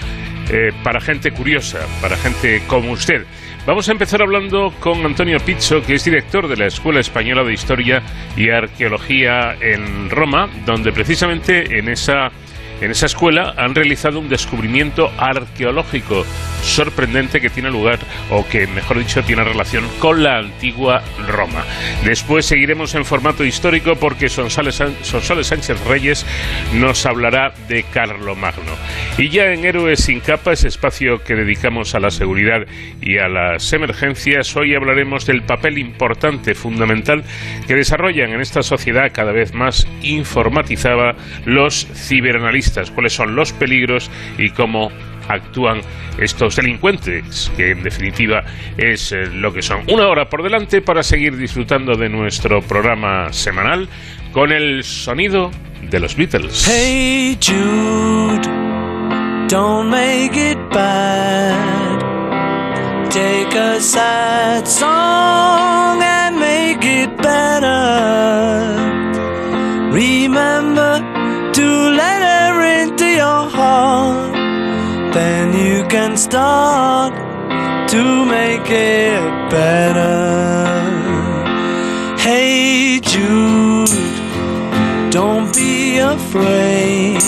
eh, 0.48 0.70
para 0.84 1.00
gente 1.00 1.32
curiosa, 1.32 1.80
para 2.00 2.16
gente 2.16 2.62
como 2.68 2.92
usted. 2.92 3.24
Vamos 3.66 3.88
a 3.88 3.92
empezar 3.92 4.22
hablando 4.22 4.72
con 4.78 5.04
Antonio 5.04 5.40
Pizzo, 5.40 5.82
que 5.82 5.94
es 5.94 6.04
director 6.04 6.46
de 6.46 6.56
la 6.56 6.66
Escuela 6.66 7.00
Española 7.00 7.42
de 7.42 7.52
Historia 7.52 8.00
y 8.36 8.48
Arqueología 8.48 9.56
en 9.60 10.08
Roma, 10.08 10.48
donde 10.64 10.92
precisamente 10.92 11.76
en 11.76 11.88
esa 11.88 12.30
en 12.80 12.90
esa 12.90 13.06
escuela 13.06 13.54
han 13.56 13.74
realizado 13.74 14.20
un 14.20 14.28
descubrimiento 14.28 15.10
arqueológico 15.16 16.24
sorprendente 16.62 17.40
que 17.40 17.48
tiene 17.48 17.70
lugar, 17.70 17.98
o 18.30 18.46
que 18.46 18.66
mejor 18.66 18.98
dicho 18.98 19.22
tiene 19.22 19.44
relación 19.44 19.84
con 19.98 20.22
la 20.22 20.38
antigua 20.38 21.02
Roma. 21.26 21.64
Después 22.04 22.44
seguiremos 22.46 22.94
en 22.94 23.04
formato 23.04 23.44
histórico 23.44 23.94
porque 23.96 24.28
Sonsales, 24.28 24.76
Sánchez 25.46 25.84
Reyes 25.86 26.26
nos 26.74 27.06
hablará 27.06 27.54
de 27.68 27.84
Carlomagno. 27.84 28.72
Y 29.16 29.28
ya 29.28 29.52
en 29.52 29.64
Héroes 29.64 30.00
sin 30.00 30.20
capa, 30.20 30.52
ese 30.52 30.68
espacio 30.68 31.22
que 31.22 31.34
dedicamos 31.34 31.94
a 31.94 32.00
la 32.00 32.10
seguridad 32.10 32.66
y 33.00 33.18
a 33.18 33.28
las 33.28 33.72
emergencias, 33.72 34.54
hoy 34.56 34.74
hablaremos 34.74 35.24
del 35.26 35.42
papel 35.42 35.78
importante, 35.78 36.54
fundamental, 36.54 37.24
que 37.66 37.74
desarrollan 37.74 38.32
en 38.32 38.40
esta 38.40 38.62
sociedad 38.62 39.12
cada 39.12 39.32
vez 39.32 39.54
más 39.54 39.86
informatizada 40.02 41.14
los 41.44 41.86
ciberanalistas 41.94 42.65
cuáles 42.94 43.12
son 43.12 43.34
los 43.34 43.52
peligros 43.52 44.10
y 44.38 44.50
cómo 44.50 44.90
actúan 45.28 45.80
estos 46.18 46.56
delincuentes, 46.56 47.50
que 47.56 47.72
en 47.72 47.82
definitiva 47.82 48.44
es 48.76 49.12
eh, 49.12 49.26
lo 49.26 49.52
que 49.52 49.62
son. 49.62 49.82
Una 49.88 50.08
hora 50.08 50.28
por 50.28 50.42
delante 50.42 50.80
para 50.80 51.02
seguir 51.02 51.36
disfrutando 51.36 51.96
de 51.96 52.08
nuestro 52.08 52.62
programa 52.62 53.32
semanal 53.32 53.88
con 54.32 54.52
el 54.52 54.84
sonido 54.84 55.50
de 55.90 56.00
los 56.00 56.16
Beatles. 56.16 56.66
Hey 56.66 57.38
Jude, 57.40 58.46
don't 59.48 59.90
make 59.90 60.36
it 60.36 60.58
bad. 60.72 62.00
Take 63.10 63.56
a 63.56 63.80
sad 63.80 64.66
song 64.66 66.02
and 66.02 66.38
make 66.38 66.84
it 66.84 67.16
better. 67.16 68.75
Can 75.88 76.16
start 76.16 77.14
to 77.88 78.24
make 78.24 78.68
it 78.70 79.20
better. 79.50 80.76
Hey 82.18 82.98
Jude, 83.00 83.88
don't 85.12 85.54
be 85.54 85.98
afraid. 85.98 87.22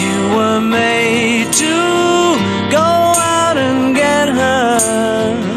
You 0.00 0.36
were 0.36 0.60
made 0.60 1.52
to 1.52 1.74
go 2.70 2.88
out 3.16 3.56
and 3.56 3.94
get 3.94 4.28
her. 4.28 5.47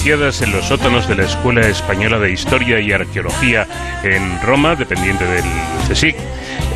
Iniciadas 0.00 0.40
en 0.40 0.52
los 0.52 0.64
sótanos 0.64 1.06
de 1.08 1.14
la 1.14 1.24
Escuela 1.24 1.68
Española 1.68 2.18
de 2.18 2.32
Historia 2.32 2.80
y 2.80 2.90
Arqueología 2.90 3.66
en 4.02 4.40
Roma, 4.40 4.74
dependiente 4.74 5.26
del 5.26 5.44
CSIC, 5.90 6.16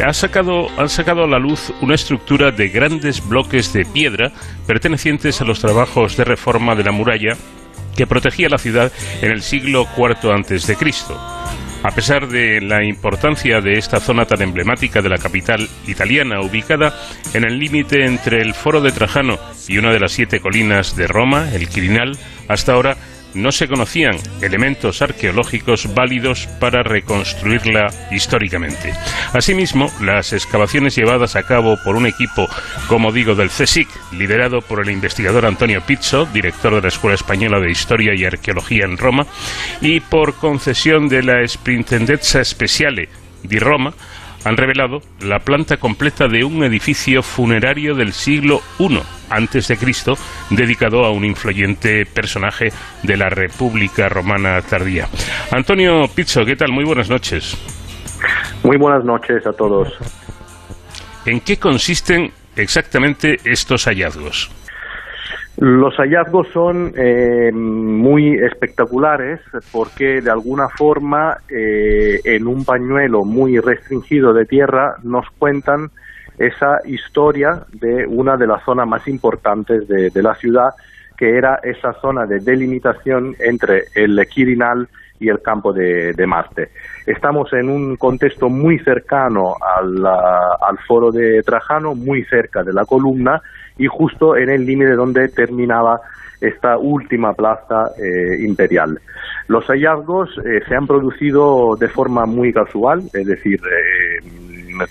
ha 0.07 0.13
sacado, 0.13 0.69
han 0.79 0.91
sacado 0.91 1.25
a 1.25 1.27
la 1.27 1.39
luz 1.39 1.73
una 1.81 1.95
estructura 1.95 2.51
de 2.51 2.69
grandes 2.69 3.27
bloques 3.27 3.73
de 3.73 3.87
piedra 3.87 4.31
pertenecientes 4.67 5.41
a 5.41 5.47
los 5.47 5.61
trabajos 5.61 6.19
de 6.19 6.25
reforma 6.25 6.75
de 6.75 6.85
la 6.85 6.93
muralla 6.93 7.39
que 7.97 8.07
protegía 8.07 8.51
la 8.51 8.59
ciudad 8.59 8.93
en 9.23 9.31
el 9.31 9.41
siglo 9.41 9.89
IV 9.97 10.77
Cristo. 10.79 11.19
A 11.83 11.93
pesar 11.93 12.29
de 12.29 12.61
la 12.61 12.85
importancia 12.85 13.63
de 13.63 13.79
esta 13.79 14.01
zona 14.01 14.27
tan 14.27 14.43
emblemática 14.43 15.01
de 15.01 15.09
la 15.09 15.19
capital 15.19 15.67
italiana, 15.87 16.43
ubicada 16.43 16.95
en 17.33 17.45
el 17.45 17.59
límite 17.59 18.05
entre 18.05 18.43
el 18.43 18.53
Foro 18.53 18.83
de 18.83 18.93
Trajano 18.93 19.39
y 19.67 19.79
una 19.79 19.93
de 19.93 20.01
las 20.01 20.13
siete 20.13 20.41
colinas 20.41 20.95
de 20.95 21.07
Roma, 21.07 21.49
el 21.55 21.69
Quirinal, 21.69 22.19
hasta 22.49 22.73
ahora 22.75 22.97
no 23.35 23.53
se 23.53 23.69
conocían 23.69 24.17
elementos 24.41 25.03
arqueológicos 25.03 25.95
válidos 25.95 26.47
para 26.61 26.83
reconstruirla 26.83 27.89
históricamente. 28.11 28.95
Asimismo, 29.33 29.91
las 30.01 30.33
excavaciones 30.33 30.95
llevadas 30.95 31.37
a 31.37 31.43
cabo 31.43 31.77
por 31.85 31.97
un 31.97 32.07
equipo, 32.07 32.49
como 32.89 33.13
digo, 33.13 33.35
del 33.35 33.51
CSIC, 33.51 33.89
liderado 34.13 34.61
por 34.61 34.83
el 34.83 34.91
investigador 34.91 35.47
Antonio 35.47 35.83
Pizzo, 35.83 36.27
director 36.27 36.75
de 36.75 36.83
la 36.83 36.89
Escuela 36.89 37.15
Española 37.15 37.61
de 37.61 37.71
Historia 37.71 38.15
y 38.15 38.25
Arqueología 38.25 38.85
en 38.85 38.97
Roma, 38.97 39.27
y 39.81 40.01
por 40.01 40.35
concesión 40.35 41.09
de 41.09 41.23
la 41.23 41.47
Sprintendenza 41.47 42.45
Speciale 42.45 43.09
di 43.43 43.59
Roma, 43.59 43.93
han 44.45 44.57
revelado 44.57 45.01
la 45.21 45.41
planta 45.41 45.79
completa 45.79 46.29
de 46.29 46.45
un 46.45 46.63
edificio 46.65 47.23
funerario 47.23 47.95
del 47.95 48.13
siglo 48.13 48.61
I 48.79 49.01
antes 49.31 49.69
de 49.69 49.77
Cristo 49.77 50.17
dedicado 50.51 51.05
a 51.05 51.11
un 51.11 51.25
influyente 51.25 52.07
personaje 52.07 52.73
de 53.03 53.17
la 53.17 53.31
República 53.31 54.09
Romana 54.09 54.61
tardía. 54.63 55.09
Antonio 55.51 56.07
Pizzo, 56.15 56.45
¿qué 56.45 56.57
tal? 56.57 56.73
Muy 56.73 56.85
buenas 56.85 57.09
noches. 57.09 57.57
Muy 58.63 58.77
buenas 58.77 59.05
noches 59.05 59.47
a 59.47 59.53
todos. 59.53 59.89
¿En 61.27 61.41
qué 61.41 61.59
consisten 61.59 62.33
exactamente 62.57 63.39
estos 63.45 63.85
hallazgos? 63.85 64.51
Los 65.57 65.95
hallazgos 65.97 66.49
son 66.49 66.93
eh, 66.97 67.53
muy 67.53 68.35
espectaculares 68.35 69.41
porque 69.71 70.21
de 70.21 70.31
alguna 70.31 70.69
forma 70.69 71.37
eh, 71.49 72.21
en 72.25 72.49
un 72.49 72.65
pañuelo 72.65 73.25
muy 73.25 73.61
restringido 73.61 74.33
de 74.33 74.47
tierra 74.47 74.97
nos 75.05 75.31
cuentan 75.39 75.91
esa 76.39 76.79
historia 76.87 77.65
de 77.73 78.05
una 78.05 78.37
de 78.37 78.49
las 78.49 78.65
zonas 78.65 78.89
más 78.89 79.07
importantes 79.07 79.87
de, 79.87 80.23
la 80.23 80.35
ciudad 80.35 80.71
que 81.17 81.37
era 81.37 81.61
esa 81.63 81.93
zona 82.01 82.27
de 82.27 82.41
delimitación 82.41 83.37
entre 83.39 83.85
el 83.95 84.21
Quirinal 84.27 84.89
y 85.21 85.29
el 85.29 85.41
campo 85.41 85.73
de, 85.73 86.13
de 86.13 86.27
Marte. 86.27 86.71
Estamos 87.07 87.53
en 87.53 87.69
un 87.69 87.95
contexto 87.95 88.49
muy 88.49 88.81
cercano 88.81 89.55
al, 89.61 90.05
al 90.05 90.79
foro 90.89 91.13
de 91.13 91.41
Trajano, 91.43 91.95
muy 91.95 92.25
cerca 92.25 92.65
de 92.65 92.73
la 92.73 92.85
columna 92.85 93.41
y 93.79 93.87
justo 93.87 94.37
en 94.37 94.51
el 94.51 94.65
límite 94.65 94.93
donde 94.93 95.29
terminaba 95.29 96.01
esta 96.41 96.77
última 96.79 97.33
plaza 97.33 97.91
eh, 97.99 98.45
imperial. 98.45 99.01
Los 99.49 99.67
hallazgos 99.67 100.31
eh, 100.39 100.61
se 100.69 100.75
han 100.75 100.87
producido 100.87 101.77
de 101.79 101.89
forma 101.89 102.27
muy 102.27 102.53
casual, 102.53 103.03
es 103.13 103.27
decir, 103.27 103.59
eh, 103.61 104.25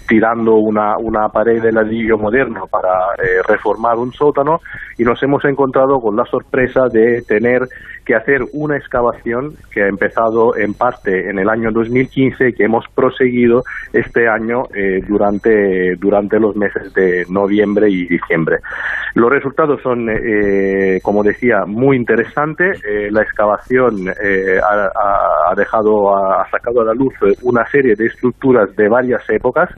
tirando 0.08 0.56
una, 0.56 0.98
una 0.98 1.30
pared 1.30 1.62
de 1.62 1.72
ladrillo 1.72 2.18
moderno 2.18 2.68
para 2.68 2.92
reformar 3.48 3.98
un 3.98 4.14
sótano 4.14 4.62
y 4.98 5.04
nos 5.04 5.22
hemos 5.24 5.44
encontrado 5.44 6.00
con 6.00 6.16
la 6.16 6.24
sorpresa 6.26 6.88
de 6.88 7.22
tener 7.24 7.64
que 8.04 8.16
hacer 8.16 8.42
una 8.54 8.78
excavación 8.78 9.56
que 9.72 9.84
ha 9.84 9.88
empezado 9.88 10.56
en 10.58 10.74
parte 10.74 11.30
en 11.30 11.40
el 11.40 11.50
año 11.50 11.72
2015 11.72 12.50
y 12.50 12.54
que 12.54 12.64
hemos 12.64 12.86
proseguido 12.94 13.64
este 13.92 14.28
año 14.28 14.64
eh, 14.76 15.02
durante, 15.08 15.96
durante 15.96 16.40
los 16.40 16.56
meses 16.56 16.94
de 16.94 17.26
noviembre 17.30 17.90
y 17.90 18.06
diciembre. 18.06 18.58
Los 19.16 19.32
resultados 19.32 19.82
son, 19.82 20.10
eh, 20.10 21.00
como 21.04 21.24
decía, 21.24 21.66
muy 21.66 21.98
interesantes. 21.98 22.82
Eh, 22.84 23.10
la 23.12 23.22
excavación 23.22 24.08
eh, 24.10 24.60
ha, 24.60 25.52
ha, 25.52 25.56
dejado, 25.56 26.16
ha 26.16 26.50
sacado 26.50 26.82
a 26.82 26.86
la 26.86 26.94
luz 26.94 27.14
una 27.44 27.66
serie 27.68 27.96
de 27.96 28.08
estructuras 28.08 28.76
de 28.76 28.90
varias 28.90 29.22
épocas. 29.30 29.70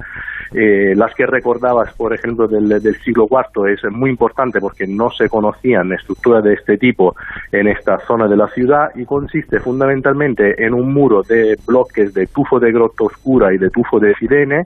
Eh, 0.54 0.94
las 0.96 1.14
que 1.16 1.26
recordabas, 1.26 1.94
por 1.94 2.14
ejemplo, 2.14 2.48
del, 2.48 2.82
siglo 3.04 3.28
IV 3.30 3.70
es 3.70 3.82
muy 3.92 4.10
importante 4.10 4.60
porque 4.60 4.86
no 4.88 5.10
se 5.10 5.30
conocían 5.30 5.92
estructuras 5.94 6.44
de 6.44 6.54
este 6.54 6.78
tipo 6.78 7.16
en 7.52 7.68
esta 7.68 8.00
zona 8.00 8.28
de 8.28 8.38
la 8.38 8.48
ciudad 8.48 8.90
y 8.96 9.06
consiste 9.06 9.60
fundamentalmente 9.60 10.64
en 10.64 10.74
un 10.74 10.94
muro 10.94 11.24
de 11.24 11.58
bloques 11.66 12.14
de 12.14 12.28
tufo 12.28 12.60
de 12.60 12.72
grota 12.72 13.04
oscura 13.04 13.54
y 13.54 13.58
de 13.58 13.70
tufo 13.70 14.00
de 14.00 14.14
firene, 14.16 14.66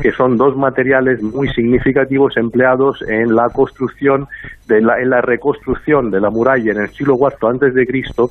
que 0.00 0.12
son 0.12 0.36
dos 0.36 0.56
materiales 0.56 1.22
muy 1.22 1.48
significativos 1.48 2.36
empleados 2.36 3.02
en 3.08 3.34
la 3.34 3.48
construcción, 3.48 4.26
de 4.66 4.80
la, 4.80 5.00
en 5.00 5.10
la 5.10 5.20
reconstrucción 5.20 6.10
de 6.10 6.20
la 6.20 6.30
muralla 6.30 6.72
en 6.72 6.82
el 6.82 6.88
siglo 6.90 7.16
IV 7.18 7.48
antes 7.48 7.74
de 7.74 7.86
Cristo 7.86 8.30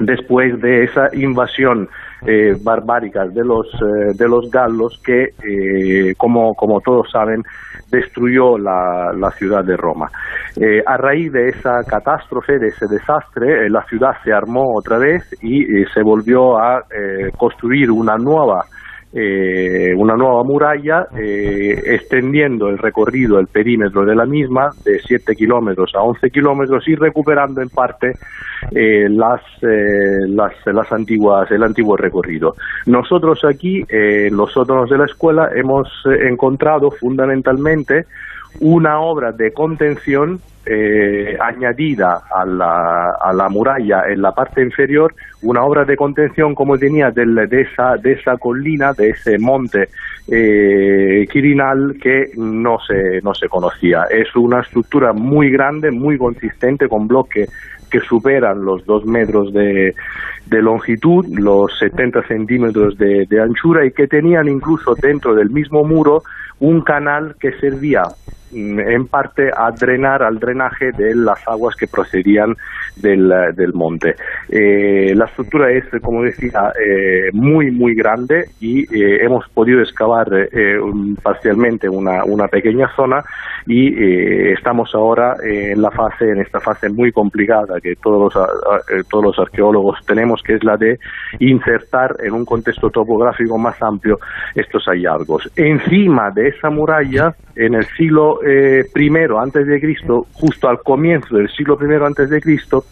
después 0.00 0.60
de 0.60 0.84
esa 0.84 1.08
invasión 1.14 1.88
eh, 2.26 2.56
barbárica 2.60 3.26
de 3.26 3.44
los 3.44 3.66
eh, 3.74 4.14
de 4.14 4.28
los 4.28 4.50
galos 4.50 5.00
que 5.04 5.30
eh, 5.42 6.14
como 6.16 6.54
como 6.54 6.80
todos 6.80 7.10
saben 7.10 7.42
destruyó 7.90 8.56
la, 8.56 9.12
la 9.12 9.30
ciudad 9.32 9.64
de 9.64 9.76
Roma. 9.76 10.10
Eh, 10.56 10.82
a 10.86 10.96
raíz 10.96 11.32
de 11.32 11.48
esa 11.48 11.84
catástrofe 11.84 12.58
de 12.58 12.68
ese 12.68 12.86
desastre 12.86 13.68
la 13.68 13.84
ciudad 13.84 14.12
se 14.24 14.32
armó 14.32 14.76
otra 14.76 14.98
vez 14.98 15.22
y 15.42 15.84
se 15.92 16.02
volvió 16.02 16.58
a 16.58 16.84
construir 17.36 17.90
una 17.90 18.16
nueva 18.16 18.64
eh, 19.14 19.92
una 19.94 20.14
nueva 20.14 20.42
muralla 20.42 21.06
eh, 21.14 21.82
extendiendo 21.84 22.68
el 22.68 22.78
recorrido, 22.78 23.38
el 23.38 23.46
perímetro 23.46 24.06
de 24.06 24.14
la 24.14 24.24
misma 24.24 24.70
de 24.84 25.00
7 25.00 25.36
kilómetros 25.36 25.92
a 25.94 26.02
11 26.02 26.30
kilómetros 26.30 26.88
y 26.88 26.94
recuperando 26.94 27.60
en 27.60 27.68
parte 27.68 28.14
eh, 28.70 29.08
las, 29.10 29.42
las, 29.60 30.54
las, 30.64 30.92
antiguas, 30.92 31.50
el 31.50 31.62
antiguo 31.62 31.96
recorrido. 31.96 32.54
Nosotros 32.86 33.44
aquí, 33.44 33.84
en 33.88 34.34
los 34.34 34.52
sótanos 34.52 34.88
de 34.88 34.96
la 34.96 35.04
escuela, 35.04 35.50
hemos 35.54 35.88
encontrado 36.06 36.90
fundamentalmente 36.90 38.06
una 38.60 39.00
obra 39.00 39.32
de 39.32 39.52
contención 39.52 40.40
eh, 40.64 41.36
añadida 41.40 42.22
a 42.32 42.44
la, 42.44 43.16
a 43.20 43.32
la, 43.32 43.48
muralla 43.48 44.04
en 44.08 44.22
la 44.22 44.32
parte 44.32 44.62
inferior, 44.62 45.12
una 45.42 45.64
obra 45.64 45.84
de 45.84 45.96
contención 45.96 46.54
como 46.54 46.78
tenía 46.78 47.10
de, 47.10 47.24
esa, 47.50 47.96
de 47.96 48.12
esa 48.12 48.36
colina, 48.36 48.92
de 48.92 49.10
ese 49.10 49.38
monte 49.38 49.88
eh, 50.28 51.26
Quirinal 51.30 51.96
que 52.00 52.30
no 52.36 52.78
se, 52.86 53.20
no 53.22 53.34
se 53.34 53.48
conocía. 53.48 54.04
Es 54.10 54.34
una 54.36 54.60
estructura 54.60 55.12
muy 55.12 55.50
grande, 55.50 55.90
muy 55.90 56.16
consistente, 56.16 56.88
con 56.88 57.08
bloques 57.08 57.50
que 57.90 58.00
superan 58.00 58.64
los 58.64 58.86
dos 58.86 59.04
metros 59.04 59.52
de, 59.52 59.94
de 60.46 60.62
longitud, 60.62 61.26
los 61.38 61.76
70 61.78 62.22
centímetros 62.26 62.96
de, 62.96 63.26
de 63.26 63.40
anchura 63.40 63.84
y 63.84 63.90
que 63.90 64.06
tenían 64.06 64.48
incluso 64.48 64.94
dentro 64.94 65.34
del 65.34 65.50
mismo 65.50 65.84
muro 65.84 66.22
un 66.60 66.80
canal 66.82 67.34
que 67.40 67.52
servía 67.58 68.02
en 68.52 69.06
parte 69.06 69.50
a 69.54 69.70
drenar 69.70 70.22
al 70.22 70.38
drenaje 70.38 70.92
de 70.92 71.14
las 71.14 71.46
aguas 71.48 71.74
que 71.76 71.86
procedían 71.86 72.54
del, 72.96 73.32
del 73.54 73.72
monte. 73.72 74.14
Eh, 74.48 75.14
la 75.14 75.24
estructura 75.26 75.70
es, 75.70 75.84
como 76.02 76.22
decía, 76.22 76.72
eh, 76.78 77.30
muy, 77.32 77.70
muy 77.70 77.94
grande 77.94 78.46
y 78.60 78.82
eh, 78.94 79.24
hemos 79.24 79.48
podido 79.50 79.80
excavar 79.80 80.28
eh, 80.32 80.78
un, 80.78 81.16
parcialmente 81.16 81.88
una, 81.88 82.24
una, 82.24 82.48
pequeña 82.48 82.88
zona 82.94 83.22
y 83.66 83.88
eh, 83.88 84.52
estamos 84.52 84.94
ahora 84.94 85.36
en 85.42 85.80
la 85.80 85.90
fase, 85.90 86.30
en 86.30 86.40
esta 86.40 86.60
fase 86.60 86.88
muy 86.88 87.12
complicada 87.12 87.80
que 87.80 87.94
todos 87.96 88.34
los, 88.34 89.08
todos 89.08 89.24
los 89.24 89.38
arqueólogos 89.38 89.98
tenemos, 90.06 90.42
que 90.42 90.54
es 90.54 90.64
la 90.64 90.76
de 90.76 90.98
insertar 91.38 92.16
en 92.22 92.32
un 92.32 92.44
contexto 92.44 92.90
topográfico 92.90 93.56
más 93.56 93.80
amplio 93.82 94.18
estos 94.54 94.84
hallazgos. 94.86 95.50
Encima 95.56 96.30
de 96.30 96.48
esa 96.48 96.70
muralla, 96.70 97.34
en 97.54 97.74
el 97.74 97.84
siglo 97.96 98.41
eh, 98.44 98.84
primero 98.92 99.40
antes 99.40 99.66
de 99.66 99.80
Cristo, 99.80 100.26
justo 100.32 100.68
al 100.68 100.82
comienzo 100.82 101.36
del 101.36 101.48
siglo 101.50 101.76
primero 101.76 102.06
antes 102.06 102.30
de 102.30 102.40
Cristo, 102.40 102.84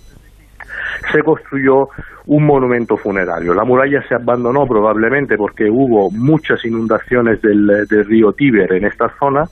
se 1.12 1.22
construyó 1.22 1.88
un 2.26 2.44
monumento 2.44 2.96
funerario. 2.96 3.54
La 3.54 3.64
muralla 3.64 4.02
se 4.06 4.14
abandonó 4.14 4.66
probablemente 4.66 5.36
porque 5.36 5.68
hubo 5.68 6.10
muchas 6.10 6.64
inundaciones 6.64 7.42
del, 7.42 7.88
río 8.06 8.32
Tíber 8.32 8.72
en 8.72 8.84
esta 8.84 9.12
zona 9.18 9.44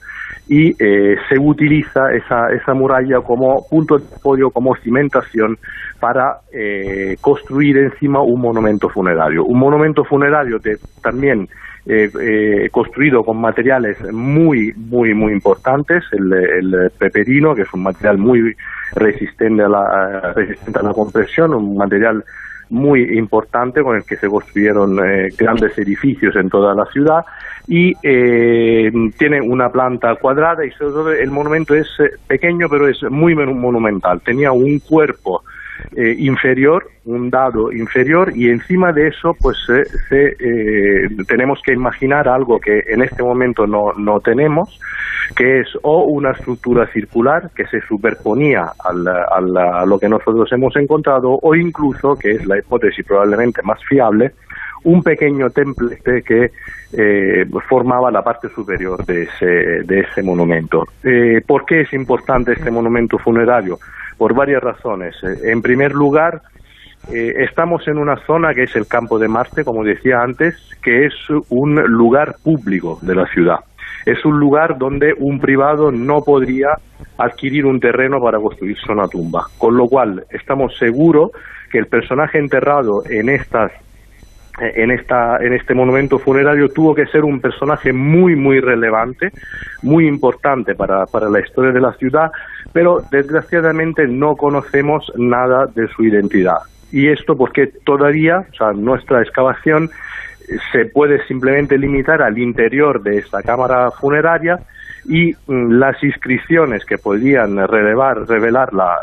y 0.47 0.71
eh, 0.79 1.17
se 1.27 1.37
utiliza 1.37 2.13
esa, 2.13 2.51
esa 2.51 2.73
muralla 2.73 3.21
como 3.21 3.67
punto 3.69 3.97
de 3.97 4.05
apoyo, 4.15 4.49
como 4.51 4.75
cimentación 4.77 5.57
para 5.99 6.37
eh, 6.53 7.17
construir 7.19 7.77
encima 7.77 8.21
un 8.21 8.39
monumento 8.39 8.89
funerario. 8.89 9.43
Un 9.43 9.59
monumento 9.59 10.03
funerario 10.03 10.59
que 10.59 10.77
también 11.03 11.49
eh, 11.89 12.11
eh, 12.21 12.69
construido 12.71 13.23
con 13.23 13.41
materiales 13.41 13.97
muy, 14.13 14.71
muy, 14.75 15.13
muy 15.15 15.33
importantes, 15.33 16.03
el, 16.11 16.91
peperino, 16.97 17.55
que 17.55 17.63
es 17.63 17.73
un 17.73 17.83
material 17.83 18.19
muy 18.19 18.55
resistente 18.95 19.63
a 19.63 19.69
la, 19.69 20.33
resistente 20.33 20.79
a 20.79 20.83
la 20.83 20.93
compresión, 20.93 21.53
un 21.55 21.75
material 21.75 22.23
muy 22.69 23.17
importante 23.17 23.81
con 23.81 23.95
el 23.95 24.03
que 24.03 24.15
se 24.15 24.27
construyeron 24.27 24.99
eh, 24.99 25.29
grandes 25.37 25.77
edificios 25.77 26.35
en 26.35 26.49
toda 26.49 26.75
la 26.75 26.85
ciudad 26.85 27.25
y 27.67 27.93
eh, 28.03 28.91
tiene 29.17 29.41
una 29.41 29.69
planta 29.69 30.15
cuadrada 30.15 30.65
y 30.65 30.71
sobre 30.71 30.91
todo 30.91 31.11
el 31.11 31.31
monumento 31.31 31.73
es 31.73 31.87
eh, 31.99 32.11
pequeño 32.27 32.67
pero 32.69 32.87
es 32.87 33.01
muy 33.09 33.33
monumental. 33.35 34.21
Tenía 34.21 34.51
un 34.51 34.79
cuerpo 34.79 35.43
eh, 35.95 36.15
inferior, 36.17 36.87
un 37.05 37.29
dado 37.29 37.71
inferior 37.71 38.31
y 38.35 38.49
encima 38.49 38.91
de 38.91 39.07
eso 39.07 39.35
pues 39.39 39.57
eh, 40.11 41.07
tenemos 41.27 41.59
que 41.63 41.73
imaginar 41.73 42.27
algo 42.27 42.59
que 42.59 42.83
en 42.87 43.01
este 43.01 43.23
momento 43.23 43.65
no, 43.65 43.93
no 43.93 44.19
tenemos, 44.19 44.79
que 45.35 45.61
es 45.61 45.67
o 45.81 46.03
una 46.03 46.31
estructura 46.31 46.87
circular 46.91 47.51
que 47.55 47.65
se 47.67 47.81
superponía 47.81 48.71
al, 48.83 49.07
al, 49.07 49.57
a 49.57 49.85
lo 49.85 49.99
que 49.99 50.09
nosotros 50.09 50.51
hemos 50.51 50.75
encontrado 50.75 51.39
o 51.41 51.55
incluso, 51.55 52.15
que 52.15 52.31
es 52.31 52.45
la 52.45 52.57
hipótesis 52.57 53.05
probablemente 53.05 53.61
más 53.63 53.83
fiable, 53.85 54.33
un 54.83 55.03
pequeño 55.03 55.49
templete 55.49 56.21
que 56.21 56.51
eh, 56.93 57.45
formaba 57.67 58.11
la 58.11 58.21
parte 58.21 58.49
superior 58.49 59.05
de 59.05 59.23
ese, 59.23 59.45
de 59.83 59.99
ese 60.01 60.23
monumento. 60.23 60.85
Eh, 61.03 61.41
¿Por 61.45 61.65
qué 61.65 61.81
es 61.81 61.93
importante 61.93 62.53
este 62.53 62.71
monumento 62.71 63.17
funerario? 63.17 63.77
Por 64.17 64.33
varias 64.33 64.61
razones. 64.61 65.15
Eh, 65.23 65.51
en 65.51 65.61
primer 65.61 65.93
lugar, 65.93 66.41
eh, 67.11 67.33
estamos 67.37 67.87
en 67.87 67.97
una 67.97 68.17
zona 68.25 68.53
que 68.53 68.63
es 68.63 68.75
el 68.75 68.87
campo 68.87 69.17
de 69.17 69.27
Marte, 69.27 69.63
como 69.63 69.83
decía 69.83 70.21
antes, 70.21 70.55
que 70.83 71.05
es 71.05 71.13
un 71.49 71.75
lugar 71.75 72.35
público 72.43 72.99
de 73.01 73.15
la 73.15 73.25
ciudad. 73.27 73.59
Es 74.05 74.23
un 74.25 74.39
lugar 74.39 74.77
donde 74.77 75.13
un 75.17 75.39
privado 75.39 75.91
no 75.91 76.21
podría 76.21 76.69
adquirir 77.17 77.65
un 77.65 77.79
terreno 77.79 78.19
para 78.21 78.39
construirse 78.39 78.91
una 78.91 79.07
tumba. 79.07 79.45
Con 79.57 79.75
lo 79.75 79.87
cual, 79.87 80.23
estamos 80.29 80.77
seguros 80.77 81.31
que 81.71 81.79
el 81.79 81.87
personaje 81.87 82.37
enterrado 82.37 83.03
en 83.09 83.29
estas 83.29 83.71
en, 84.59 84.91
esta, 84.91 85.37
en 85.37 85.53
este 85.53 85.73
monumento 85.73 86.19
funerario 86.19 86.69
tuvo 86.69 86.93
que 86.93 87.05
ser 87.07 87.23
un 87.23 87.39
personaje 87.39 87.93
muy, 87.93 88.35
muy 88.35 88.59
relevante, 88.59 89.31
muy 89.81 90.07
importante 90.07 90.75
para, 90.75 91.05
para 91.05 91.29
la 91.29 91.39
historia 91.39 91.71
de 91.71 91.81
la 91.81 91.93
ciudad, 91.93 92.31
pero 92.73 93.01
desgraciadamente 93.11 94.07
no 94.07 94.35
conocemos 94.35 95.11
nada 95.15 95.65
de 95.67 95.87
su 95.89 96.03
identidad. 96.03 96.59
Y 96.91 97.07
esto 97.07 97.37
porque 97.37 97.67
todavía, 97.85 98.45
o 98.51 98.55
sea, 98.55 98.71
nuestra 98.73 99.21
excavación 99.21 99.89
se 100.71 100.85
puede 100.85 101.25
simplemente 101.27 101.77
limitar 101.77 102.21
al 102.21 102.37
interior 102.37 103.01
de 103.03 103.17
esta 103.19 103.43
cámara 103.43 103.91
funeraria 103.91 104.59
y 105.05 105.33
mm, 105.47 105.71
las 105.73 106.01
inscripciones 106.03 106.85
que 106.85 106.97
podían 106.97 107.57
revelar, 107.67 108.27
revelar 108.27 108.73
la, 108.73 108.97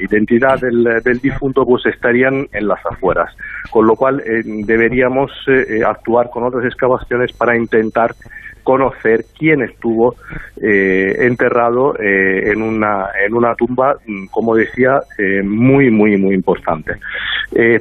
identidad 0.00 0.60
del, 0.60 1.20
difunto 1.20 1.64
pues 1.66 1.86
estarían 1.86 2.46
en 2.52 2.68
las 2.68 2.84
afueras, 2.86 3.34
con 3.70 3.86
lo 3.86 3.96
cual 3.96 4.20
eh, 4.20 4.42
deberíamos 4.44 5.30
eh, 5.48 5.82
actuar 5.86 6.30
con 6.30 6.44
otras 6.44 6.64
excavaciones 6.64 7.32
para 7.32 7.56
intentar 7.56 8.14
conocer 8.62 9.24
quién 9.38 9.62
estuvo 9.62 10.14
eh, 10.62 11.26
enterrado 11.26 11.94
eh, 11.98 12.52
en, 12.52 12.60
una, 12.60 13.06
en 13.26 13.34
una 13.34 13.54
tumba, 13.54 13.96
mm, 14.06 14.26
como 14.26 14.54
decía, 14.54 15.00
eh, 15.16 15.42
muy, 15.42 15.90
muy, 15.90 16.18
muy 16.18 16.34
importante. 16.34 16.92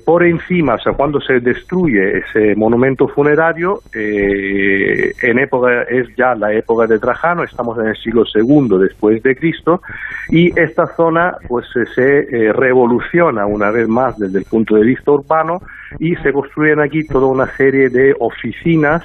por 0.05 0.23
encima, 0.23 0.75
o 0.75 0.79
sea, 0.79 0.93
cuando 0.93 1.19
se 1.21 1.39
destruye 1.39 2.19
ese 2.19 2.55
monumento 2.55 3.07
funerario, 3.07 3.81
en 3.93 5.37
época, 5.37 5.83
es 5.83 6.07
ya 6.17 6.33
la 6.33 6.51
época 6.53 6.87
de 6.87 6.97
Trajano, 6.97 7.43
estamos 7.43 7.77
en 7.77 7.87
el 7.87 7.95
siglo 7.97 8.23
II 8.33 8.79
después 8.79 9.21
de 9.21 9.35
Cristo, 9.35 9.81
y 10.29 10.49
esta 10.59 10.87
zona 10.95 11.35
pues 11.47 11.67
se 11.93 12.51
revoluciona 12.53 13.45
una 13.45 13.69
vez 13.69 13.87
más 13.87 14.17
desde 14.17 14.39
el 14.39 14.45
punto 14.45 14.75
de 14.75 14.85
vista 14.85 15.11
urbano 15.11 15.59
y 15.99 16.15
se 16.15 16.33
construyen 16.33 16.79
aquí 16.79 17.05
toda 17.05 17.27
una 17.27 17.45
serie 17.55 17.89
de 17.89 18.15
oficinas 18.19 19.03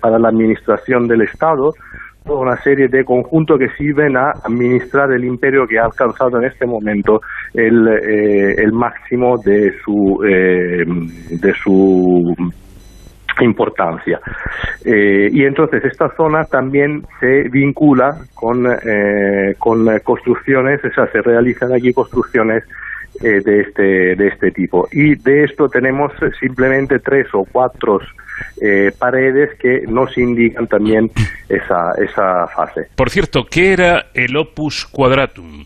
para 0.00 0.18
la 0.18 0.28
administración 0.30 1.01
del 1.06 1.22
Estado, 1.22 1.72
toda 2.24 2.40
una 2.40 2.56
serie 2.62 2.88
de 2.88 3.04
conjuntos 3.04 3.58
que 3.58 3.68
sirven 3.76 4.16
a 4.16 4.30
administrar 4.44 5.10
el 5.12 5.24
imperio 5.24 5.66
que 5.66 5.78
ha 5.78 5.84
alcanzado 5.84 6.38
en 6.38 6.44
este 6.44 6.66
momento 6.66 7.20
el, 7.54 7.88
eh, 7.88 8.54
el 8.58 8.72
máximo 8.72 9.38
de 9.38 9.72
su, 9.84 10.22
eh, 10.24 10.84
de 11.30 11.54
su 11.54 12.34
importancia. 13.40 14.20
Eh, 14.84 15.30
y 15.32 15.44
entonces 15.44 15.84
esta 15.84 16.14
zona 16.16 16.44
también 16.44 17.02
se 17.18 17.48
vincula 17.48 18.16
con, 18.34 18.66
con 19.58 19.98
construcciones, 20.00 20.80
o 20.84 21.06
se 21.06 21.22
realizan 21.22 21.72
aquí 21.72 21.92
construcciones 21.92 22.64
de, 23.28 23.60
este, 23.60 24.16
de 24.16 24.28
este 24.28 24.50
tipo. 24.50 24.88
Y 24.92 25.14
de 25.14 25.44
esto 25.44 25.68
tenemos 25.68 26.12
simplemente 26.40 26.98
tres 26.98 27.26
o 27.32 27.44
cuatro 27.50 28.00
eh, 28.60 28.92
paredes 28.98 29.50
que 29.58 29.82
nos 29.86 30.16
indican 30.18 30.66
también 30.66 31.10
esa, 31.48 31.92
esa 31.98 32.46
fase. 32.48 32.88
Por 32.96 33.10
cierto, 33.10 33.46
¿qué 33.50 33.72
era 33.72 34.06
el 34.14 34.36
opus 34.36 34.86
quadratum? 34.86 35.64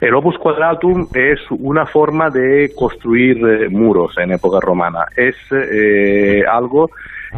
El 0.00 0.14
opus 0.14 0.38
quadratum 0.38 1.08
es 1.14 1.40
una 1.50 1.84
forma 1.86 2.30
de 2.30 2.72
construir 2.76 3.38
eh, 3.46 3.68
muros 3.68 4.16
en 4.18 4.32
época 4.32 4.60
romana. 4.60 5.06
Es 5.16 5.36
eh, 5.50 6.44
algo 6.48 6.90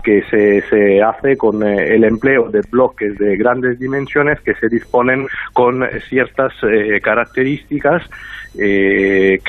que 0.04 0.22
se, 0.30 0.60
se 0.68 1.02
hace 1.02 1.36
con 1.36 1.62
el 1.62 2.04
empleo 2.04 2.48
de 2.48 2.60
bloques 2.70 3.18
de 3.18 3.36
grandes 3.36 3.78
dimensiones 3.78 4.40
que 4.40 4.54
se 4.54 4.68
disponen 4.68 5.26
con 5.52 5.84
ciertas 6.08 6.52
características 7.02 8.08
que 8.54 9.40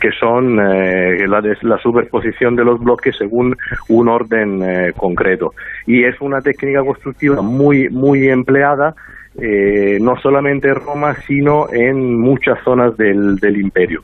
que 0.00 0.12
son 0.12 0.58
eh, 0.60 1.26
la, 1.26 1.42
la, 1.62 1.78
superposición 1.78 2.56
de 2.56 2.64
los 2.64 2.80
bloques 2.80 3.16
según 3.16 3.56
un 3.88 4.08
orden 4.08 4.62
eh, 4.62 4.92
concreto. 4.96 5.54
Y 5.86 6.04
es 6.04 6.20
una 6.20 6.40
técnica 6.40 6.82
constructiva 6.82 7.42
muy, 7.42 7.88
muy 7.88 8.28
empleada, 8.28 8.94
eh, 9.40 9.98
no 10.00 10.20
solamente 10.20 10.68
en 10.68 10.74
Roma, 10.76 11.16
sino 11.26 11.72
en 11.72 12.18
muchas 12.18 12.62
zonas 12.64 12.96
del, 12.96 13.36
del 13.36 13.60
imperio. 13.60 14.02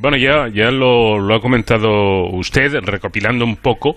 bueno, 0.00 0.16
ya, 0.16 0.48
ya 0.48 0.70
lo, 0.70 1.34
ha 1.34 1.40
comentado 1.40 2.26
usted, 2.30 2.72
recopilando 2.82 3.44
un 3.44 3.56
poco, 3.56 3.94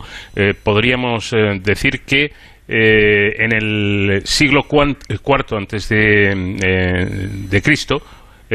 podríamos 0.64 1.32
decir 1.64 2.02
que 2.02 2.32
en 2.68 3.54
el 3.54 4.22
siglo 4.26 4.66
IV 4.70 5.58
antes 5.58 5.90
de, 5.90 7.30
de 7.50 7.62
Cristo, 7.62 8.02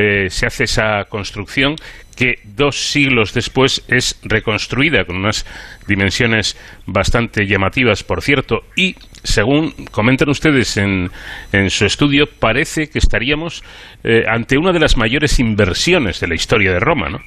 eh, 0.01 0.31
se 0.31 0.47
hace 0.47 0.65
esa 0.65 1.07
construcción 1.09 1.75
que 2.19 2.35
dos 2.45 2.91
siglos 2.91 3.33
después 3.33 3.85
es 3.89 4.21
reconstruida 4.25 5.05
con 5.05 5.19
unas 5.19 5.47
dimensiones 5.87 6.57
bastante 6.85 7.47
llamativas, 7.47 8.03
por 8.03 8.23
cierto, 8.23 8.63
y 8.75 8.97
según 9.23 9.73
comentan 9.93 10.29
ustedes 10.29 10.77
en, 10.79 11.11
en 11.53 11.71
su 11.71 11.85
estudio, 11.85 12.25
parece 12.41 12.89
que 12.89 12.99
estaríamos 12.99 13.63
eh, 14.03 14.25
ante 14.27 14.59
una 14.59 14.73
de 14.73 14.81
las 14.81 14.97
mayores 14.97 15.39
inversiones 15.39 16.19
de 16.19 16.27
la 16.27 16.35
historia 16.35 16.73
de 16.73 16.81
Roma, 16.81 17.09
¿no? 17.09 17.19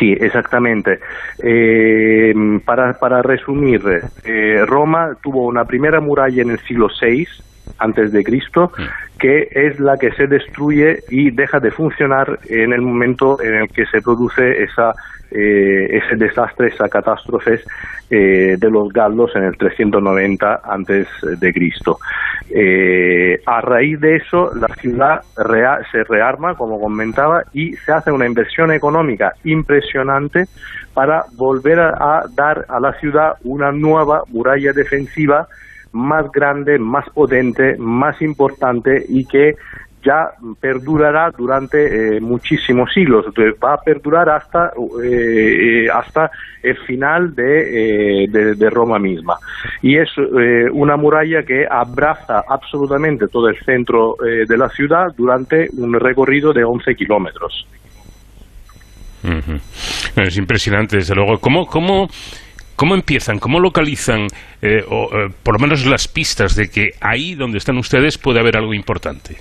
Sí, 0.00 0.12
exactamente. 0.12 0.98
Eh, 1.42 2.32
para, 2.64 2.94
para 2.94 3.22
resumir, 3.22 3.80
Roma 4.66 5.10
tuvo 5.22 5.46
una 5.46 5.64
primera 5.64 6.00
muralla 6.00 6.42
en 6.42 6.50
el 6.50 6.58
siglo 6.60 6.88
VI, 7.00 7.26
antes 7.78 8.12
de 8.12 8.24
Cristo, 8.24 8.72
que 9.18 9.48
es 9.50 9.78
la 9.80 9.96
que 9.96 10.12
se 10.12 10.26
destruye 10.26 11.02
y 11.10 11.30
deja 11.30 11.60
de 11.60 11.70
funcionar 11.70 12.38
en 12.48 12.72
el 12.72 12.80
momento 12.80 13.40
en 13.42 13.54
el 13.54 13.68
que 13.68 13.86
se 13.86 14.00
produce 14.00 14.62
esa, 14.62 14.92
eh, 15.30 15.88
ese 15.90 16.16
desastre, 16.16 16.68
esa 16.68 16.88
catástrofe 16.88 17.60
eh, 18.10 18.56
de 18.58 18.70
los 18.70 18.92
galos 18.92 19.30
en 19.36 19.44
el 19.44 19.56
390 19.56 20.62
antes 20.64 21.06
de 21.22 21.52
Cristo. 21.52 21.98
Eh, 22.50 23.40
a 23.46 23.60
raíz 23.60 24.00
de 24.00 24.16
eso, 24.16 24.50
la 24.56 24.66
ciudad 24.74 25.22
se 25.92 26.02
rearma, 26.04 26.56
como 26.56 26.80
comentaba, 26.80 27.44
y 27.52 27.74
se 27.74 27.92
hace 27.92 28.10
una 28.10 28.26
inversión 28.26 28.72
económica 28.72 29.34
impresionante 29.44 30.46
para 30.94 31.24
volver 31.36 31.78
a 31.78 32.24
dar 32.34 32.66
a 32.68 32.80
la 32.80 32.92
ciudad 32.94 33.34
una 33.44 33.70
nueva 33.70 34.24
muralla 34.28 34.72
defensiva 34.72 35.46
más 35.92 36.30
grande, 36.32 36.78
más 36.78 37.08
potente, 37.10 37.76
más 37.78 38.20
importante 38.22 39.04
y 39.08 39.24
que 39.24 39.54
ya 40.02 40.30
perdurará 40.60 41.30
durante 41.36 42.16
eh, 42.16 42.20
muchísimos 42.20 42.92
siglos, 42.92 43.26
va 43.62 43.74
a 43.74 43.80
perdurar 43.82 44.30
hasta, 44.30 44.72
eh, 45.04 45.88
hasta 45.92 46.30
el 46.62 46.76
final 46.86 47.34
de, 47.34 48.24
eh, 48.24 48.28
de, 48.28 48.70
Roma 48.70 48.98
misma. 48.98 49.36
Y 49.82 49.96
es 49.98 50.08
una 50.72 50.96
muralla 50.96 51.42
que 51.42 51.66
abraza 51.70 52.44
absolutamente 52.48 53.28
todo 53.28 53.48
el 53.48 53.58
centro 53.64 54.16
de 54.20 54.56
la 54.56 54.68
ciudad 54.68 55.08
durante 55.16 55.68
un 55.76 55.98
recorrido 55.98 56.52
de 56.52 56.64
11 56.64 56.94
kilómetros. 56.94 57.66
Es 60.16 60.36
impresionante, 60.36 60.96
desde 60.96 61.14
luego. 61.14 61.38
¿Cómo, 61.38 61.66
cómo 61.66 62.08
¿Cómo 62.80 62.94
empiezan? 62.94 63.38
¿Cómo 63.38 63.60
localizan, 63.60 64.28
eh, 64.62 64.82
o, 64.88 65.10
eh, 65.12 65.28
por 65.42 65.52
lo 65.52 65.58
menos 65.58 65.84
las 65.84 66.08
pistas 66.08 66.56
de 66.56 66.70
que 66.70 66.92
ahí 67.02 67.34
donde 67.34 67.58
están 67.58 67.76
ustedes 67.76 68.16
puede 68.16 68.40
haber 68.40 68.56
algo 68.56 68.72
importante? 68.72 69.36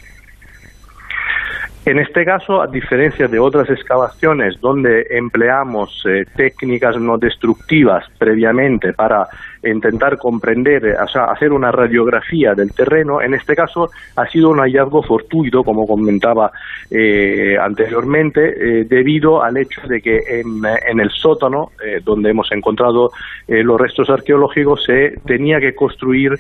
En 1.86 2.00
este 2.00 2.26
caso, 2.26 2.62
a 2.62 2.68
diferencia 2.68 3.30
de 3.30 3.40
otras 3.40 3.70
excavaciones 3.70 4.60
donde 4.60 5.08
empleamos 5.12 6.04
eh, 6.06 6.26
técnicas 6.36 6.98
no 6.98 7.18
destructivas 7.18 8.04
previamente 8.18 8.92
para 8.92 9.26
intentar 9.64 10.18
comprender, 10.18 10.86
eh, 10.86 10.96
o 11.02 11.08
sea, 11.08 11.26
hacer 11.26 11.52
una 11.52 11.72
radiografía 11.72 12.54
del 12.54 12.74
terreno, 12.74 13.22
en 13.22 13.34
este 13.34 13.56
caso 13.56 13.90
ha 14.16 14.28
sido 14.28 14.50
un 14.50 14.60
hallazgo 14.60 15.04
fortuito, 15.04 15.64
como 15.64 15.88
comentaba 15.88 16.52
eh, 16.90 17.58
anteriormente, 17.60 18.86
debido 18.86 19.44
al 19.44 19.58
hecho 19.58 19.82
de 19.88 20.02
que 20.02 20.18
en, 20.18 20.62
en 20.88 21.00
el 21.00 21.10
sótano, 21.12 21.72
donde 22.04 22.30
hemos 22.30 22.52
encontrado 22.52 23.12
los 23.48 23.80
restos 23.80 24.10
arqueológicos, 24.10 24.84
se 24.84 25.18
tenía 25.26 25.60
que 25.60 25.76
construir 25.76 26.38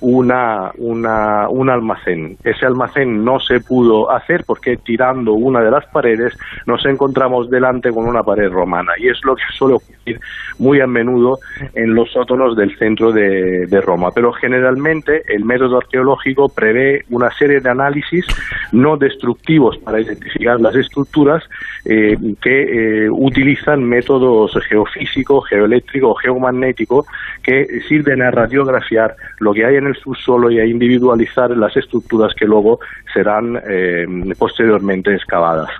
una, 0.00 0.70
una, 0.78 1.48
un 1.48 1.70
almacén. 1.70 2.36
Ese 2.44 2.66
almacén 2.66 3.24
no 3.24 3.38
se 3.40 3.60
pudo 3.60 4.10
hacer 4.10 4.44
porque 4.46 4.76
tirando 4.76 5.32
una 5.32 5.60
de 5.60 5.70
las 5.70 5.86
paredes 5.86 6.36
nos 6.66 6.84
encontramos 6.86 7.50
delante 7.50 7.90
con 7.90 8.06
una 8.06 8.22
pared 8.22 8.50
romana 8.50 8.92
y 8.98 9.08
es 9.08 9.18
lo 9.24 9.34
que 9.36 9.42
suele 9.56 9.74
ocurrir 9.74 10.20
muy 10.58 10.80
a 10.80 10.86
menudo 10.86 11.38
en 11.74 11.94
los 11.94 12.10
sótanos 12.12 12.35
del 12.54 12.76
centro 12.78 13.12
de, 13.12 13.80
Roma. 13.80 14.10
Pero 14.14 14.32
generalmente 14.32 15.22
el 15.28 15.44
método 15.44 15.78
arqueológico 15.78 16.48
prevé 16.48 17.04
una 17.10 17.30
serie 17.30 17.60
de 17.60 17.70
análisis 17.70 18.24
no 18.72 18.96
destructivos 18.96 19.78
para 19.78 20.00
identificar 20.00 20.60
las 20.60 20.74
estructuras 20.74 21.42
eh, 21.84 22.16
que 22.40 23.04
eh, 23.04 23.10
utilizan 23.10 23.84
métodos 23.84 24.52
geofísico, 24.68 25.40
geoeléctrico 25.42 26.10
o 26.10 26.14
geomagnético 26.14 27.06
que 27.42 27.80
sirven 27.88 28.22
a 28.22 28.30
radiografiar 28.30 29.14
lo 29.38 29.52
que 29.52 29.64
hay 29.64 29.76
en 29.76 29.86
el 29.86 29.96
subsuelo 29.96 30.50
y 30.50 30.58
a 30.58 30.64
individualizar 30.64 31.50
las 31.50 31.76
estructuras 31.76 32.34
que 32.34 32.46
luego 32.46 32.80
serán 33.12 33.60
eh, 33.68 34.06
posteriormente 34.38 35.14
excavadas. 35.14 35.70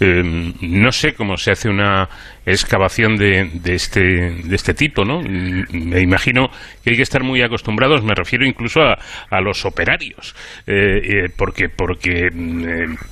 Eh, 0.00 0.22
no 0.62 0.92
sé 0.92 1.14
cómo 1.14 1.36
se 1.36 1.50
hace 1.50 1.68
una 1.68 2.08
excavación 2.46 3.16
de, 3.16 3.50
de, 3.54 3.74
este, 3.74 4.00
de 4.00 4.54
este 4.54 4.72
tipo, 4.74 5.04
¿no? 5.04 5.20
Me 5.20 6.00
imagino 6.00 6.48
que 6.82 6.90
hay 6.90 6.96
que 6.96 7.02
estar 7.02 7.22
muy 7.22 7.42
acostumbrados, 7.42 8.04
me 8.04 8.14
refiero 8.14 8.46
incluso 8.46 8.80
a, 8.80 8.96
a 9.30 9.40
los 9.40 9.66
operarios, 9.66 10.34
eh, 10.66 11.00
eh, 11.02 11.28
porque, 11.36 11.68
porque 11.68 12.28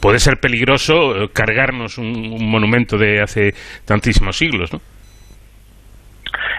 puede 0.00 0.18
ser 0.18 0.36
peligroso 0.40 1.28
cargarnos 1.32 1.98
un 1.98 2.38
monumento 2.50 2.96
de 2.96 3.20
hace 3.20 3.52
tantísimos 3.84 4.36
siglos, 4.36 4.72
¿no? 4.72 4.80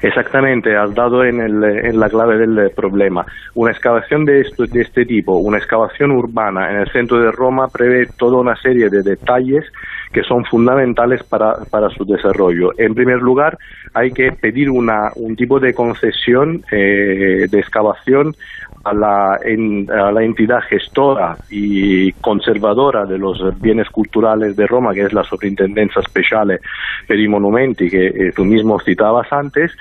Exactamente, 0.01 0.75
has 0.75 0.93
dado 0.93 1.23
en, 1.23 1.41
el, 1.41 1.63
en 1.63 1.99
la 1.99 2.07
clave 2.07 2.37
del 2.37 2.69
problema. 2.75 3.25
Una 3.55 3.71
excavación 3.71 4.25
de, 4.25 4.41
esto, 4.41 4.65
de 4.65 4.81
este 4.81 5.05
tipo, 5.05 5.37
una 5.37 5.57
excavación 5.57 6.11
urbana 6.11 6.69
en 6.69 6.81
el 6.81 6.91
centro 6.91 7.19
de 7.19 7.31
Roma 7.31 7.67
prevé 7.71 8.05
toda 8.17 8.39
una 8.39 8.55
serie 8.55 8.89
de 8.89 9.01
detalles 9.01 9.65
que 10.17 10.23
son 10.23 10.43
fundamentales 10.45 11.21
para, 11.21 11.57
para 11.69 11.91
su 11.91 12.03
desarrollo. 12.03 12.71
En 12.79 12.95
primer 12.95 13.19
lugar, 13.19 13.55
hay 13.93 14.11
que 14.11 14.31
pedir 14.31 14.67
una, 14.67 15.11
un 15.15 15.35
tipo 15.35 15.59
de 15.59 15.75
concesión 15.75 16.63
eh, 16.71 17.45
de 17.47 17.59
excavación 17.59 18.35
a 18.87 18.93
la, 18.93 19.33
a 19.33 20.11
la 20.11 20.23
entidad 20.23 20.61
gestora 20.69 21.37
y 21.49 22.11
conservadora 22.13 23.05
de 23.05 23.17
los 23.17 23.37
bienes 23.59 23.89
culturales 23.89 24.55
de 24.55 24.65
Roma, 24.67 24.93
que 24.93 25.01
es 25.01 25.13
la 25.13 25.23
Superintendencia 25.23 26.01
Speciale 26.01 26.59
per 27.07 27.19
i 27.19 27.27
Monumenti, 27.27 27.89
que 27.89 28.07
eh, 28.07 28.31
tú 28.35 28.45
mismo 28.45 28.79
citabas 28.79 29.31
antes, 29.31 29.71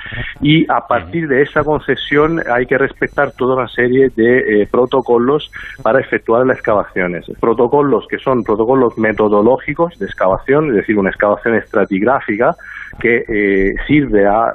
y 0.40 0.64
a 0.70 0.86
partir 0.86 1.28
de 1.28 1.42
esa 1.42 1.62
concesión 1.62 2.40
hay 2.50 2.66
que 2.66 2.78
respetar 2.78 3.32
toda 3.32 3.56
una 3.56 3.68
serie 3.68 4.10
de 4.14 4.62
eh, 4.62 4.68
protocolos 4.70 5.50
para 5.82 6.00
efectuar 6.00 6.46
las 6.46 6.58
excavaciones. 6.58 7.26
Protocolos 7.40 8.06
que 8.08 8.18
son 8.18 8.42
protocolos 8.42 8.96
metodológicos 8.98 9.98
de 9.98 10.06
excavación, 10.06 10.70
es 10.70 10.76
decir, 10.76 10.98
una 10.98 11.10
excavación 11.10 11.54
estratigráfica 11.56 12.54
que 12.98 13.24
eh, 13.28 13.74
sirve 13.86 14.26
a 14.26 14.52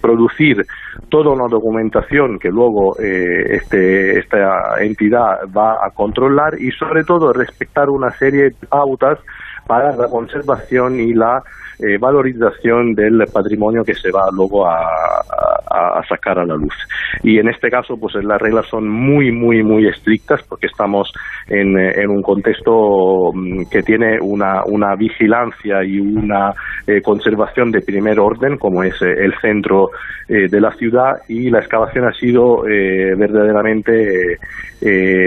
producir 0.00 0.64
toda 1.08 1.30
una 1.30 1.48
documentación 1.48 2.38
que 2.38 2.48
luego 2.48 2.96
este, 2.98 4.18
esta 4.18 4.82
entidad 4.82 5.40
va 5.56 5.84
a 5.84 5.90
controlar 5.90 6.60
y 6.60 6.70
sobre 6.72 7.04
todo 7.04 7.32
respetar 7.32 7.90
una 7.90 8.10
serie 8.10 8.44
de 8.44 8.56
pautas 8.68 9.18
para 9.66 9.94
la 9.96 10.08
conservación 10.08 11.00
y 11.00 11.14
la 11.14 11.42
eh, 11.86 11.98
valorización 11.98 12.94
del 12.94 13.24
patrimonio 13.32 13.84
que 13.84 13.94
se 13.94 14.10
va 14.10 14.28
luego 14.32 14.66
a, 14.66 14.80
sacar 16.08 16.38
a 16.38 16.44
la 16.44 16.54
luz. 16.54 16.74
Y 17.22 17.38
en 17.38 17.48
este 17.48 17.70
caso, 17.70 17.96
pues 17.96 18.14
las 18.22 18.40
reglas 18.40 18.66
son 18.66 18.88
muy, 18.88 19.32
muy, 19.32 19.62
muy 19.62 19.88
estrictas 19.88 20.42
porque 20.48 20.66
estamos 20.66 21.12
en, 21.48 21.78
en 21.78 22.10
un 22.10 22.22
contexto 22.22 23.32
mm, 23.32 23.64
que 23.70 23.82
tiene 23.82 24.18
una, 24.20 24.62
vigilancia 24.96 25.82
y 25.82 25.98
una 25.98 26.52
eh, 26.86 27.00
conservación 27.02 27.70
de 27.72 27.80
primer 27.80 28.20
orden, 28.20 28.58
como 28.58 28.82
es 28.82 29.00
eh, 29.02 29.14
el 29.18 29.34
centro 29.40 29.90
de 30.26 30.58
la 30.58 30.72
ciudad, 30.72 31.18
y 31.28 31.50
la 31.50 31.58
excavación 31.58 32.06
ha 32.06 32.12
sido 32.14 32.62
verdaderamente 32.62 34.38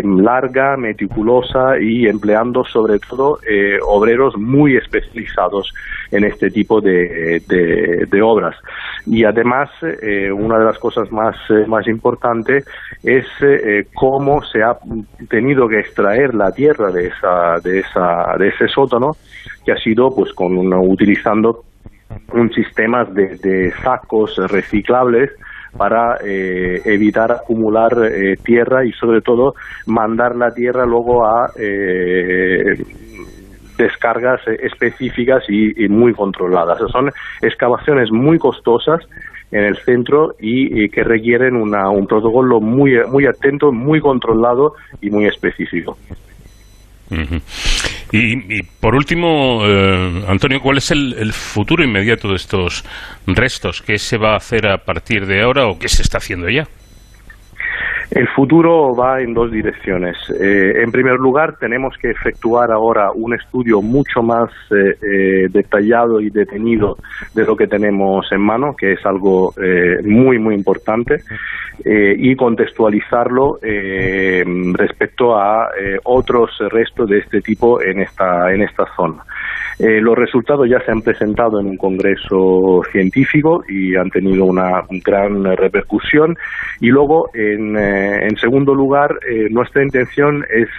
larga, 0.03 0.75
meticulosa 0.75 1.79
y 1.79 2.07
empleando 2.07 2.63
sobre 2.65 2.97
todo 2.97 3.37
obreros 3.85 4.35
muy 4.37 4.75
especializados 4.75 5.71
en 6.11 6.23
este 6.23 6.49
tipo 6.49 6.81
de, 6.81 7.41
de, 7.47 8.21
obras. 8.21 8.55
Y 9.05 9.23
además, 9.23 9.69
eh, 10.01 10.31
una 10.31 10.57
de 10.57 10.65
las 10.65 10.77
cosas 10.79 11.11
más, 11.11 11.35
eh, 11.49 11.65
más 11.67 11.87
importantes 11.87 12.65
es 13.03 13.25
eh, 13.41 13.87
cómo 13.93 14.41
se 14.43 14.63
ha 14.63 14.77
tenido 15.29 15.67
que 15.67 15.79
extraer 15.79 16.33
la 16.33 16.51
tierra 16.51 16.91
de, 16.91 17.07
esa, 17.07 17.59
de, 17.63 17.79
esa, 17.79 18.35
de 18.37 18.47
ese 18.49 18.67
sótano, 18.67 19.11
que 19.65 19.71
ha 19.71 19.77
sido 19.77 20.13
pues 20.15 20.33
con 20.33 20.57
utilizando 20.73 21.63
un 22.33 22.51
sistema 22.53 23.03
de, 23.05 23.37
de 23.37 23.71
sacos 23.83 24.37
reciclables 24.49 25.31
para 25.77 26.17
evitar 26.23 27.31
acumular 27.31 27.93
tierra 28.43 28.83
y 28.83 28.91
sobre 28.93 29.21
todo 29.21 29.53
mandar 29.85 30.35
la 30.35 30.51
tierra 30.51 30.85
luego 30.85 31.27
a 31.27 31.51
descargas 33.77 34.41
eh, 34.47 34.57
específicas 34.63 35.43
y, 35.49 35.87
muy 35.87 36.13
controladas. 36.13 36.79
Son 36.91 37.11
excavaciones 37.41 38.11
muy 38.11 38.37
costosas 38.37 39.01
en 39.51 39.63
el 39.63 39.77
centro 39.77 40.35
y, 40.39 40.89
que 40.89 41.03
requieren 41.03 41.55
una, 41.55 41.89
un 41.89 42.05
protocolo 42.05 42.59
muy, 42.59 42.93
muy 43.09 43.25
atento, 43.25 43.71
muy 43.71 44.01
controlado 44.01 44.73
y 45.01 45.09
muy 45.09 45.25
específico. 45.25 45.97
y, 48.11 48.63
por 48.81 48.95
último, 48.95 49.61
eh, 49.65 50.25
Antonio, 50.27 50.59
¿cuál 50.61 50.77
es 50.77 50.91
el, 50.91 51.13
el, 51.17 51.31
futuro 51.31 51.83
inmediato 51.83 52.27
de 52.29 52.35
estos 52.35 52.83
restos? 53.25 53.81
¿Qué 53.81 53.97
se 53.97 54.17
va 54.17 54.33
a 54.33 54.37
hacer 54.37 54.67
a 54.67 54.79
partir 54.79 55.25
de 55.25 55.41
ahora 55.41 55.67
o 55.67 55.79
qué 55.79 55.87
se 55.87 56.01
está 56.01 56.17
haciendo 56.17 56.49
ya? 56.49 56.67
El 58.11 58.27
futuro 58.29 58.95
va 58.95 59.21
en 59.21 59.33
dos 59.33 59.51
direcciones. 59.51 60.15
Eh, 60.39 60.81
en 60.81 60.91
primer 60.91 61.15
lugar, 61.15 61.57
tenemos 61.59 61.97
que 61.97 62.11
efectuar 62.11 62.71
ahora 62.71 63.11
un 63.11 63.33
estudio 63.33 63.81
mucho 63.81 64.21
más 64.21 64.49
eh, 64.71 64.97
eh, 65.01 65.47
detallado 65.49 66.21
y 66.21 66.29
detenido 66.29 66.97
de 67.33 67.43
lo 67.43 67.57
que 67.57 67.67
tenemos 67.67 68.31
en 68.31 68.41
mano, 68.41 68.75
que 68.77 68.93
es 68.93 69.05
algo 69.05 69.53
muy, 70.03 70.39
muy 70.39 70.55
importante, 70.55 71.21
y 71.85 72.35
contextualizarlo 72.35 73.59
respecto 74.73 75.35
a 75.35 75.69
otros 76.03 76.51
restos 76.71 77.09
de 77.09 77.19
este 77.19 77.41
tipo 77.41 77.81
en 77.81 77.99
esta, 77.99 78.51
en 78.53 78.63
esta 78.63 78.85
zona. 78.95 79.23
Eh, 79.79 80.01
los 80.01 80.17
resultados 80.17 80.67
ya 80.67 80.79
se 80.79 80.91
han 80.91 81.01
presentado 81.01 81.59
en 81.59 81.67
un 81.67 81.77
congreso 81.77 82.81
científico 82.91 83.63
y 83.69 83.95
han 83.95 84.09
tenido 84.09 84.45
una 84.45 84.83
gran 85.05 85.43
repercusión. 85.43 86.35
Y 86.79 86.87
luego, 86.87 87.29
en, 87.35 87.77
eh, 87.77 88.27
segundo 88.39 88.73
lugar, 88.73 89.19
eh, 89.29 89.47
nuestra 89.51 89.83
intención 89.83 90.43
es 90.49 90.69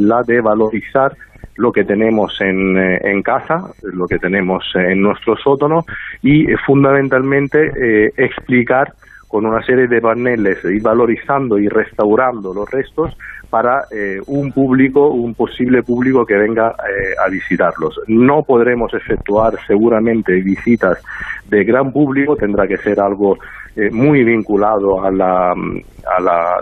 la 0.00 0.22
de 0.22 0.40
valorizar 0.40 1.16
lo 1.56 1.72
que 1.72 1.84
tenemos 1.84 2.40
en, 2.40 2.76
en, 2.76 3.22
casa, 3.22 3.62
lo 3.82 4.06
que 4.06 4.18
tenemos 4.18 4.64
en 4.74 5.00
nuestro 5.00 5.36
sótano 5.36 5.84
y 6.22 6.46
fundamentalmente 6.66 8.12
explicar 8.16 8.92
con 9.34 9.46
una 9.46 9.60
serie 9.62 9.88
de 9.88 10.00
paneles, 10.00 10.64
ir 10.64 10.80
valorizando 10.80 11.58
y 11.58 11.66
restaurando 11.66 12.54
los 12.54 12.70
restos 12.70 13.16
para 13.50 13.82
eh, 13.90 14.20
un 14.28 14.52
público, 14.52 15.08
un 15.08 15.34
posible 15.34 15.82
público 15.82 16.24
que 16.24 16.36
venga 16.36 16.68
eh, 16.68 17.14
a 17.18 17.28
visitarlos. 17.28 18.00
No 18.06 18.44
podremos 18.44 18.94
efectuar 18.94 19.54
seguramente 19.66 20.34
visitas 20.34 21.02
de 21.48 21.64
gran 21.64 21.90
público, 21.90 22.36
tendrá 22.36 22.68
que 22.68 22.76
ser 22.76 23.00
algo 23.00 23.36
eh, 23.74 23.90
muy 23.90 24.22
vinculado 24.22 25.04
a, 25.04 25.10
la, 25.10 25.50
a, 25.50 26.20
la, 26.20 26.60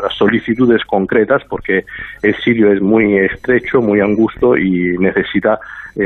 las 0.00 0.14
solicitudes 0.16 0.84
concretas, 0.84 1.42
porque 1.48 1.82
el 2.22 2.36
sitio 2.36 2.70
es 2.70 2.80
muy 2.80 3.18
estrecho, 3.18 3.80
muy 3.80 4.00
angusto 4.00 4.56
y 4.56 4.96
necesita 4.96 5.58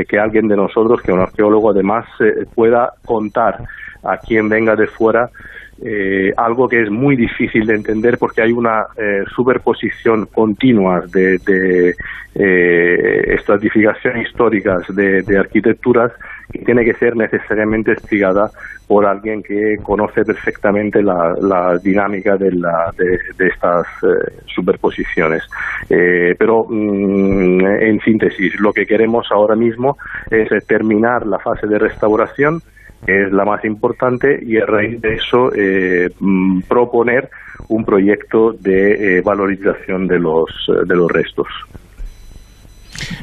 que 0.09 0.17
alguien 0.17 0.47
de 0.47 0.55
nosotros, 0.55 0.99
que 1.03 1.11
un 1.11 1.19
arqueólogo 1.19 1.69
además, 1.69 2.07
pueda 2.55 2.93
contar 3.05 3.59
a 4.03 4.17
quien 4.17 4.49
venga 4.49 4.75
de 4.75 4.87
fuera 4.87 5.29
eh, 5.83 6.31
algo 6.37 6.67
que 6.67 6.83
es 6.83 6.89
muy 6.89 7.15
difícil 7.15 7.65
de 7.65 7.75
entender 7.75 8.17
porque 8.17 8.41
hay 8.41 8.51
una 8.51 8.85
eh, 8.97 9.23
superposición 9.35 10.25
continua 10.27 11.01
de, 11.11 11.37
de 11.39 11.95
eh, 12.37 13.33
estratificación 13.33 14.21
históricas 14.21 14.83
de, 14.93 15.23
arquitecturas 15.39 16.11
que 16.51 16.59
tiene 16.59 16.83
que 16.83 16.93
ser 16.93 17.15
necesariamente 17.15 17.93
explicada 17.93 18.51
por 18.87 19.05
alguien 19.05 19.41
que 19.41 19.77
conoce 19.81 20.25
perfectamente 20.25 21.01
la, 21.01 21.33
la 21.41 21.77
dinámica 21.77 22.35
de, 22.35 22.51
la, 22.51 22.93
de, 22.97 23.47
estas 23.47 23.87
eh, 24.03 24.33
superposiciones. 24.53 25.43
Eh, 25.89 26.35
pero, 26.37 26.65
mm, 26.69 27.65
en 27.65 27.99
síntesis, 28.01 28.59
lo 28.59 28.73
que 28.73 28.85
queremos 28.85 29.27
ahora 29.31 29.55
mismo 29.55 29.97
es 30.29 30.49
terminar 30.67 31.25
la 31.25 31.39
fase 31.39 31.67
de 31.67 31.79
restauración, 31.79 32.61
es 33.07 33.31
la 33.31 33.45
más 33.45 33.63
importante, 33.65 34.39
y 34.41 34.57
a 34.57 34.65
raíz 34.65 35.01
de 35.01 35.15
eso 35.15 35.51
eh, 35.55 36.09
mm, 36.19 36.61
proponer 36.61 37.29
un 37.69 37.85
proyecto 37.85 38.53
de 38.53 39.17
eh, 39.17 39.21
valorización 39.21 40.07
de 40.07 40.19
los, 40.19 40.49
eh, 40.69 40.85
de 40.85 40.95
los 40.95 41.11
restos. 41.11 41.47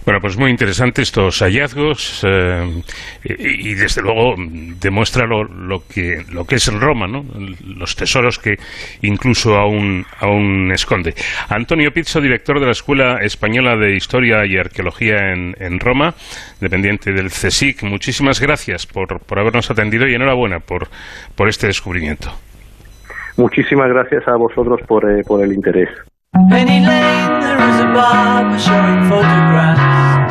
Bueno, 0.05 0.21
pues 0.21 0.37
muy 0.37 0.51
interesante 0.51 1.03
estos 1.03 1.41
hallazgos 1.41 2.23
eh, 2.27 2.83
y, 3.25 3.75
desde 3.75 4.03
luego 4.03 4.35
demuestra 4.81 5.27
lo, 5.27 5.45
lo, 5.45 5.83
que 5.87 6.25
lo 6.31 6.45
que 6.45 6.57
es 6.57 6.73
Roma, 6.73 7.07
¿no? 7.07 7.25
Los 7.65 7.97
tesoros 7.97 8.39
que 8.39 8.57
incluso 9.03 9.57
aún 9.57 10.05
aún 10.21 10.71
esconde. 10.73 11.15
Antonio 11.49 11.91
Pizzo, 11.93 12.21
director 12.21 12.61
de 12.61 12.67
la 12.67 12.73
Escuela 12.73 13.19
Española 13.23 13.77
de 13.77 13.95
Historia 13.95 14.45
y 14.47 14.57
Arqueología 14.57 15.33
en, 15.33 15.55
en 15.59 15.81
Roma, 15.81 16.15
dependiente 16.61 17.13
del 17.13 17.29
CSIC. 17.29 17.83
Muchísimas 17.85 18.41
gracias 18.41 18.87
por, 18.87 19.21
por 19.21 19.39
habernos 19.39 19.71
atendido 19.71 20.07
y 20.07 20.15
enhorabuena 20.15 20.61
por 20.61 20.89
por 21.37 21.49
este 21.49 21.67
descubrimiento. 21.67 22.31
Muchísimas 23.37 23.89
gracias 23.89 24.27
a 24.29 24.37
vosotros 24.37 24.81
por, 24.87 25.11
eh, 25.11 25.23
por 25.27 25.43
el 25.43 25.53
interés. 25.53 25.89
Penny 26.35 26.81
Lane, 26.81 27.41
there 27.43 27.61
is 27.61 27.81
a 27.81 27.93
barber 27.93 28.59
showing 28.59 29.07
photographs 29.07 30.22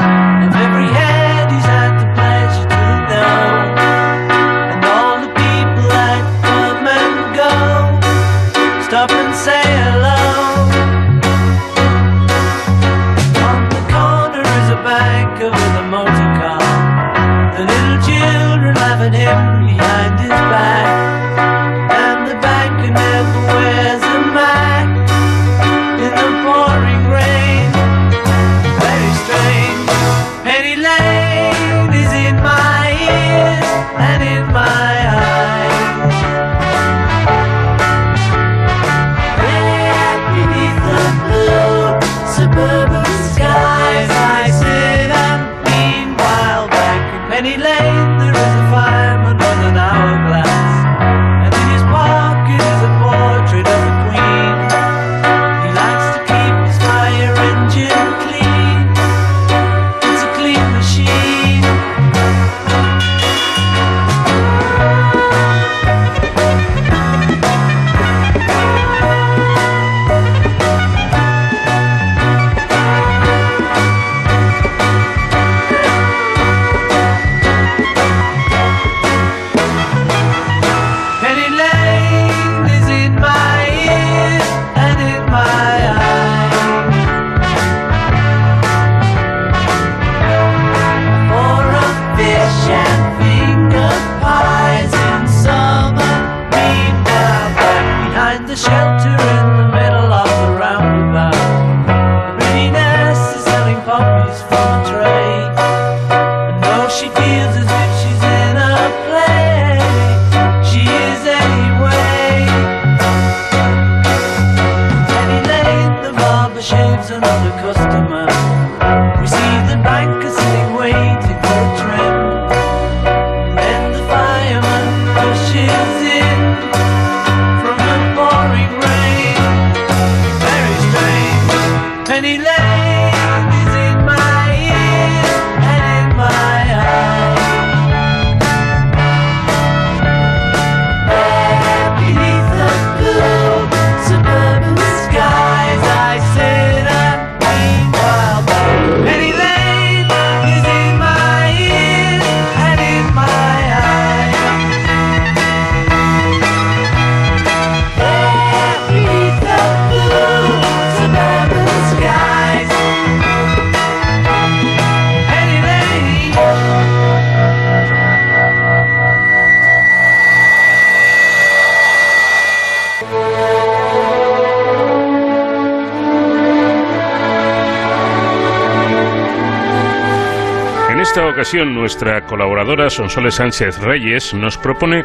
ocasión, 181.52 181.76
nuestra 181.76 182.22
colaboradora 182.22 182.90
Sonsoles 182.90 183.36
Sánchez 183.36 183.80
Reyes 183.80 184.34
nos 184.34 184.58
propone 184.58 185.04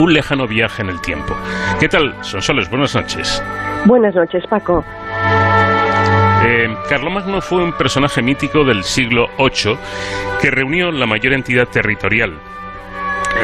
un 0.00 0.12
lejano 0.12 0.48
viaje 0.48 0.82
en 0.82 0.88
el 0.88 1.00
tiempo. 1.00 1.36
¿Qué 1.78 1.88
tal, 1.88 2.12
Sonsoles? 2.24 2.68
Buenas 2.68 2.96
noches. 2.96 3.40
Buenas 3.84 4.12
noches, 4.12 4.44
Paco. 4.48 4.84
Eh, 6.44 6.74
Carlomagno 6.88 7.40
fue 7.40 7.62
un 7.62 7.72
personaje 7.74 8.20
mítico 8.20 8.64
del 8.64 8.82
siglo 8.82 9.28
VIII 9.38 9.78
que 10.42 10.50
reunió 10.50 10.90
la 10.90 11.06
mayor 11.06 11.34
entidad 11.34 11.68
territorial 11.68 12.36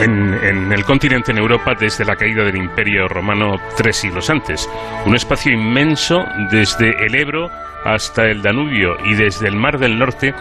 en, 0.01 0.35
en, 0.35 0.73
el 0.73 0.85
continente 0.85 1.31
en 1.31 1.39
Europa 1.39 1.74
desde 1.78 2.05
la 2.05 2.16
caída 2.16 2.43
del 2.43 2.57
Imperio 2.57 3.07
Romano 3.07 3.55
tres 3.77 3.98
siglos 3.98 4.31
antes. 4.31 4.69
Un 5.05 5.15
espacio 5.15 5.53
inmenso 5.53 6.24
desde 6.51 7.07
el 7.07 7.15
Ebro 7.15 7.51
hasta 7.85 8.24
el 8.24 8.43
Danubio 8.43 8.97
y 9.05 9.15
desde 9.15 9.47
el 9.47 9.55
Mar 9.55 9.78
del 9.78 9.97
Norte 9.97 10.35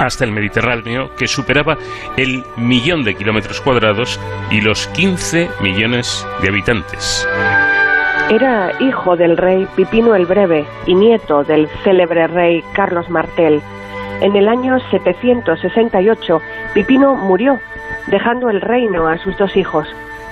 hasta 0.00 0.24
el 0.24 0.32
Mediterráneo 0.32 1.14
que 1.16 1.28
superaba 1.28 1.76
el 2.16 2.42
millón 2.56 3.04
de 3.04 3.14
kilómetros 3.14 3.60
cuadrados 3.60 4.18
y 4.50 4.62
los 4.62 4.86
15 4.88 5.50
millones 5.60 6.26
de 6.40 6.48
habitantes. 6.48 7.28
Era 8.30 8.72
hijo 8.80 9.16
del 9.16 9.36
rey 9.36 9.66
Pipino 9.76 10.14
el 10.14 10.24
Breve 10.24 10.64
y 10.86 10.94
nieto 10.94 11.44
del 11.44 11.68
célebre 11.84 12.26
rey 12.28 12.64
Carlos 12.72 13.10
Martel. 13.10 13.60
En 14.22 14.36
el 14.36 14.48
año 14.48 14.78
768, 14.90 16.40
Pipino 16.72 17.14
murió, 17.14 17.58
dejando 18.06 18.48
el 18.48 18.60
reino 18.60 19.06
a 19.06 19.18
sus 19.18 19.36
dos 19.36 19.56
hijos. 19.56 19.86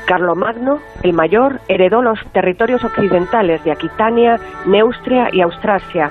Carlomagno, 0.07 0.79
el 1.03 1.13
mayor, 1.13 1.61
heredó 1.69 2.01
los 2.01 2.19
territorios 2.33 2.83
occidentales 2.85 3.63
de 3.65 3.73
Aquitania, 3.73 4.39
Neustria 4.65 5.29
y 5.33 5.43
Austrasia. 5.43 6.11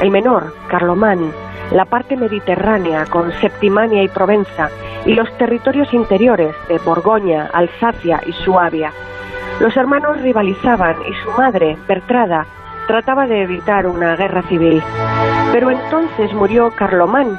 El 0.00 0.10
menor, 0.10 0.54
Carlomán, 0.68 1.32
la 1.70 1.84
parte 1.84 2.16
mediterránea 2.16 3.04
con 3.06 3.32
Septimania 3.40 4.02
y 4.02 4.08
Provenza 4.08 4.70
y 5.04 5.14
los 5.14 5.30
territorios 5.38 5.92
interiores 5.92 6.54
de 6.68 6.78
Borgoña, 6.78 7.50
Alsacia 7.52 8.20
y 8.26 8.32
Suabia. 8.32 8.92
Los 9.60 9.76
hermanos 9.76 10.20
rivalizaban 10.20 10.96
y 11.08 11.14
su 11.24 11.30
madre, 11.32 11.76
Bertrada, 11.88 12.46
trataba 12.86 13.26
de 13.26 13.42
evitar 13.42 13.86
una 13.86 14.16
guerra 14.16 14.42
civil. 14.42 14.82
Pero 15.52 15.70
entonces 15.70 16.32
murió 16.34 16.70
Carlomán, 16.70 17.38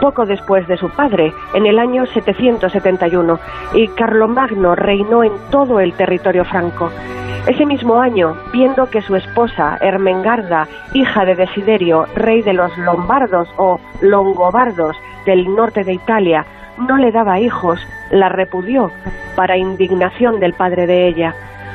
poco 0.00 0.26
después 0.26 0.66
de 0.68 0.76
su 0.76 0.90
padre, 0.90 1.32
en 1.54 1.66
el 1.66 1.78
año 1.78 2.06
771, 2.06 3.38
y 3.74 3.88
Carlomagno 3.88 4.74
reinó 4.74 5.24
en 5.24 5.32
todo 5.50 5.80
el 5.80 5.94
territorio 5.94 6.44
franco. 6.44 6.90
Ese 7.46 7.66
mismo 7.66 8.00
año, 8.00 8.34
viendo 8.54 8.88
que 8.88 9.02
su 9.02 9.16
esposa, 9.16 9.76
Ermengarda, 9.82 10.66
hija 10.94 11.26
de 11.26 11.34
Desiderio, 11.34 12.06
rey 12.14 12.40
de 12.40 12.54
los 12.54 12.76
Lombardos 12.78 13.48
o 13.58 13.78
Longobardos 14.00 14.96
del 15.26 15.54
norte 15.54 15.84
de 15.84 15.92
Italia, 15.92 16.46
no 16.78 16.96
le 16.96 17.12
daba 17.12 17.40
hijos, 17.40 17.78
la 18.10 18.30
repudió, 18.30 18.90
para 19.36 19.58
indignación 19.58 20.40
del 20.40 20.54
padre 20.54 20.86
de 20.86 21.06
ella. 21.06 21.34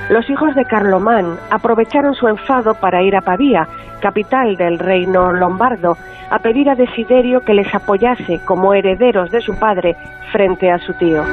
Los 0.10 0.28
hijos 0.32 0.56
de 0.56 0.66
Carlomán 0.66 1.38
aprovecharon 1.52 2.16
su 2.16 2.28
enfado 2.28 2.74
para 2.74 3.04
ir 3.04 3.16
a 3.16 3.22
Pavía, 3.22 3.68
capital 4.02 4.56
del 4.58 4.80
reino 4.80 5.32
lombardo, 5.32 5.98
a 6.32 6.40
pedir 6.40 6.68
a 6.72 6.76
Desiderio 6.76 7.42
que 7.42 7.54
les 7.54 7.74
apoyase 7.76 8.40
como 8.44 8.74
herederos 8.74 9.30
de 9.30 9.42
su 9.42 9.54
padre 9.60 9.96
frente 10.32 10.72
a 10.72 10.80
su 10.80 10.94
tío. 10.94 11.24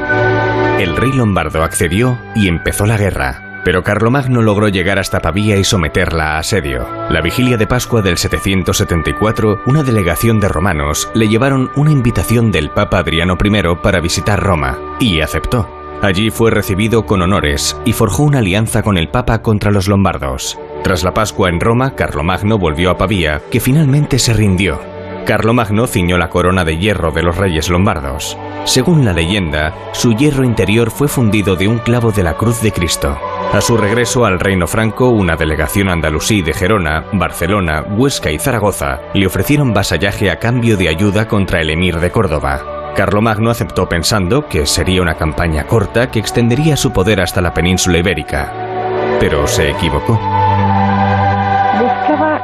El 0.78 0.94
rey 0.94 1.12
lombardo 1.14 1.62
accedió 1.62 2.18
y 2.34 2.48
empezó 2.48 2.84
la 2.84 2.98
guerra. 2.98 3.46
Pero 3.66 3.82
Carlomagno 3.82 4.42
logró 4.42 4.68
llegar 4.68 5.00
hasta 5.00 5.18
Pavía 5.18 5.56
y 5.56 5.64
someterla 5.64 6.36
a 6.36 6.38
asedio. 6.38 6.86
La 7.10 7.20
vigilia 7.20 7.56
de 7.56 7.66
Pascua 7.66 8.00
del 8.00 8.16
774, 8.16 9.62
una 9.66 9.82
delegación 9.82 10.38
de 10.38 10.46
romanos 10.46 11.10
le 11.14 11.26
llevaron 11.26 11.72
una 11.74 11.90
invitación 11.90 12.52
del 12.52 12.70
Papa 12.70 12.98
Adriano 12.98 13.36
I 13.42 13.74
para 13.82 13.98
visitar 13.98 14.40
Roma, 14.40 14.78
y 15.00 15.20
aceptó. 15.20 15.68
Allí 16.00 16.30
fue 16.30 16.52
recibido 16.52 17.06
con 17.06 17.22
honores 17.22 17.76
y 17.84 17.92
forjó 17.92 18.22
una 18.22 18.38
alianza 18.38 18.84
con 18.84 18.98
el 18.98 19.08
Papa 19.08 19.42
contra 19.42 19.72
los 19.72 19.88
lombardos. 19.88 20.56
Tras 20.84 21.02
la 21.02 21.12
Pascua 21.12 21.48
en 21.48 21.58
Roma, 21.58 21.96
Carlomagno 21.96 22.58
volvió 22.58 22.90
a 22.90 22.96
Pavía, 22.96 23.42
que 23.50 23.58
finalmente 23.58 24.20
se 24.20 24.32
rindió. 24.32 24.78
Carlomagno 25.26 25.88
ciñó 25.88 26.16
la 26.18 26.30
corona 26.30 26.64
de 26.64 26.78
hierro 26.78 27.10
de 27.10 27.22
los 27.22 27.36
reyes 27.36 27.68
lombardos. 27.68 28.38
Según 28.64 29.04
la 29.04 29.12
leyenda, 29.12 29.74
su 29.92 30.14
hierro 30.14 30.44
interior 30.44 30.90
fue 30.92 31.08
fundido 31.08 31.56
de 31.56 31.66
un 31.66 31.78
clavo 31.78 32.12
de 32.12 32.22
la 32.22 32.34
cruz 32.34 32.62
de 32.62 32.70
Cristo. 32.70 33.18
A 33.52 33.60
su 33.60 33.76
regreso 33.76 34.24
al 34.24 34.38
reino 34.38 34.68
franco, 34.68 35.08
una 35.08 35.34
delegación 35.36 35.88
andalusí 35.88 36.42
de 36.42 36.54
Gerona, 36.54 37.06
Barcelona, 37.12 37.84
Huesca 37.88 38.30
y 38.30 38.38
Zaragoza 38.38 39.00
le 39.14 39.26
ofrecieron 39.26 39.74
vasallaje 39.74 40.30
a 40.30 40.38
cambio 40.38 40.76
de 40.76 40.88
ayuda 40.88 41.26
contra 41.26 41.60
el 41.60 41.70
emir 41.70 41.98
de 41.98 42.12
Córdoba. 42.12 42.92
Carlomagno 42.94 43.50
aceptó 43.50 43.88
pensando 43.88 44.48
que 44.48 44.64
sería 44.64 45.02
una 45.02 45.16
campaña 45.16 45.66
corta 45.66 46.08
que 46.10 46.20
extendería 46.20 46.76
su 46.76 46.92
poder 46.92 47.20
hasta 47.20 47.40
la 47.40 47.52
península 47.52 47.98
ibérica. 47.98 49.18
Pero 49.18 49.46
se 49.48 49.70
equivocó. 49.70 50.45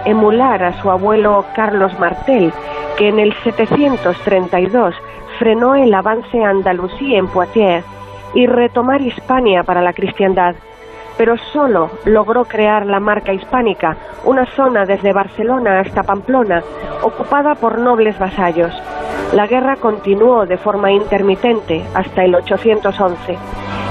Emular 0.04 0.64
a 0.64 0.80
su 0.80 0.90
abuelo 0.90 1.44
Carlos 1.54 1.98
Martel, 1.98 2.52
que 2.98 3.08
en 3.08 3.18
el 3.18 3.34
732 3.44 4.94
frenó 5.38 5.74
el 5.74 5.92
avance 5.94 6.42
andalusí 6.42 7.14
en 7.14 7.28
Poitiers 7.28 7.84
y 8.34 8.46
retomar 8.46 9.00
Hispania 9.00 9.62
para 9.62 9.82
la 9.82 9.92
cristiandad, 9.92 10.54
pero 11.16 11.36
solo 11.52 11.90
logró 12.04 12.44
crear 12.44 12.86
la 12.86 13.00
marca 13.00 13.32
hispánica, 13.32 13.96
una 14.24 14.46
zona 14.46 14.84
desde 14.86 15.12
Barcelona 15.12 15.80
hasta 15.80 16.02
Pamplona, 16.02 16.62
ocupada 17.02 17.54
por 17.54 17.78
nobles 17.78 18.18
vasallos. 18.18 18.72
La 19.32 19.46
guerra 19.46 19.76
continuó 19.76 20.46
de 20.46 20.58
forma 20.58 20.92
intermitente 20.92 21.84
hasta 21.94 22.24
el 22.24 22.34
811. 22.34 23.38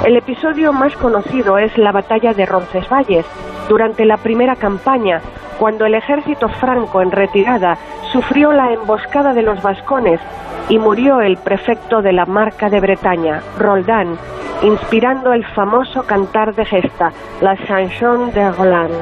El 0.05 0.17
episodio 0.17 0.73
más 0.73 0.95
conocido 0.97 1.57
es 1.57 1.77
la 1.77 1.91
batalla 1.91 2.33
de 2.33 2.45
Roncesvalles, 2.45 3.25
durante 3.71 4.03
la 4.03 4.17
primera 4.17 4.57
campaña, 4.57 5.21
cuando 5.57 5.85
el 5.85 5.95
ejército 5.95 6.49
franco 6.49 7.01
en 7.01 7.09
retirada 7.09 7.77
sufrió 8.11 8.51
la 8.51 8.73
emboscada 8.73 9.31
de 9.31 9.43
los 9.43 9.63
vascones 9.63 10.19
y 10.67 10.77
murió 10.77 11.21
el 11.21 11.37
prefecto 11.37 12.01
de 12.01 12.11
la 12.11 12.25
marca 12.25 12.69
de 12.69 12.81
Bretaña, 12.81 13.39
Roldán, 13.57 14.17
inspirando 14.61 15.31
el 15.31 15.45
famoso 15.45 16.03
cantar 16.03 16.53
de 16.53 16.65
gesta, 16.65 17.13
la 17.39 17.55
chanson 17.65 18.33
de 18.33 18.51
Roland. 18.51 18.93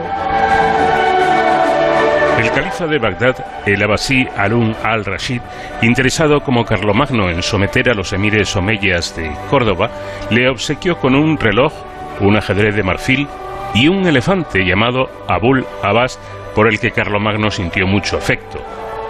El 2.38 2.52
califa 2.52 2.86
de 2.86 3.00
Bagdad, 3.00 3.44
el 3.66 3.82
abasí 3.82 4.28
Harun 4.38 4.76
al-Rashid, 4.84 5.41
interesado 5.82 6.41
como 6.41 6.64
Carlomagno 6.64 7.32
en 7.32 7.41
someter 7.41 7.90
a 7.90 7.96
los 7.96 8.14
emires 8.14 8.56
omeyas 8.56 9.16
de 9.16 9.32
Córdoba, 9.50 9.90
le 10.30 10.48
obsequió 10.48 10.96
con 11.00 11.16
un 11.16 11.40
reloj, 11.40 11.74
un 12.22 12.38
ajedrez 12.38 12.76
de 12.76 12.84
marfil 12.84 13.28
y 13.74 13.88
un 13.88 14.06
elefante 14.08 14.66
llamado 14.66 15.10
Abul 15.28 15.66
Abbas, 15.84 16.20
por 16.56 16.68
el 16.68 16.80
que 16.80 16.91
Carlomagno 16.91 17.52
sintió 17.52 17.88
mucho 17.88 18.18
afecto. 18.18 18.60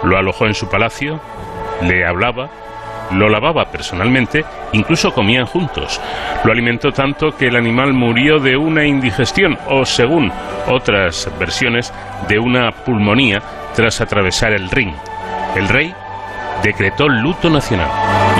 Lo 0.02 0.16
alojó 0.16 0.46
en 0.46 0.54
su 0.54 0.68
palacio, 0.68 1.20
le 1.82 2.06
hablaba, 2.06 2.50
lo 3.12 3.28
lavaba 3.28 3.70
personalmente, 3.70 4.44
incluso 4.72 5.12
comían 5.12 5.46
juntos. 5.46 6.00
Lo 6.44 6.52
alimentó 6.52 6.92
tanto 6.92 7.36
que 7.36 7.48
el 7.48 7.56
animal 7.56 7.92
murió 7.92 8.38
de 8.38 8.56
una 8.56 8.84
indigestión 8.84 9.58
o, 9.68 9.84
según 9.84 10.30
otras 10.68 11.30
versiones, 11.38 11.92
de 12.28 12.38
una 12.38 12.70
pulmonía 12.70 13.42
tras 13.74 14.00
atravesar 14.00 14.52
el 14.52 14.70
Rin. 14.70 14.94
El 15.56 15.68
rey 15.68 15.94
decretó 16.62 17.08
luto 17.08 17.50
nacional. 17.50 17.90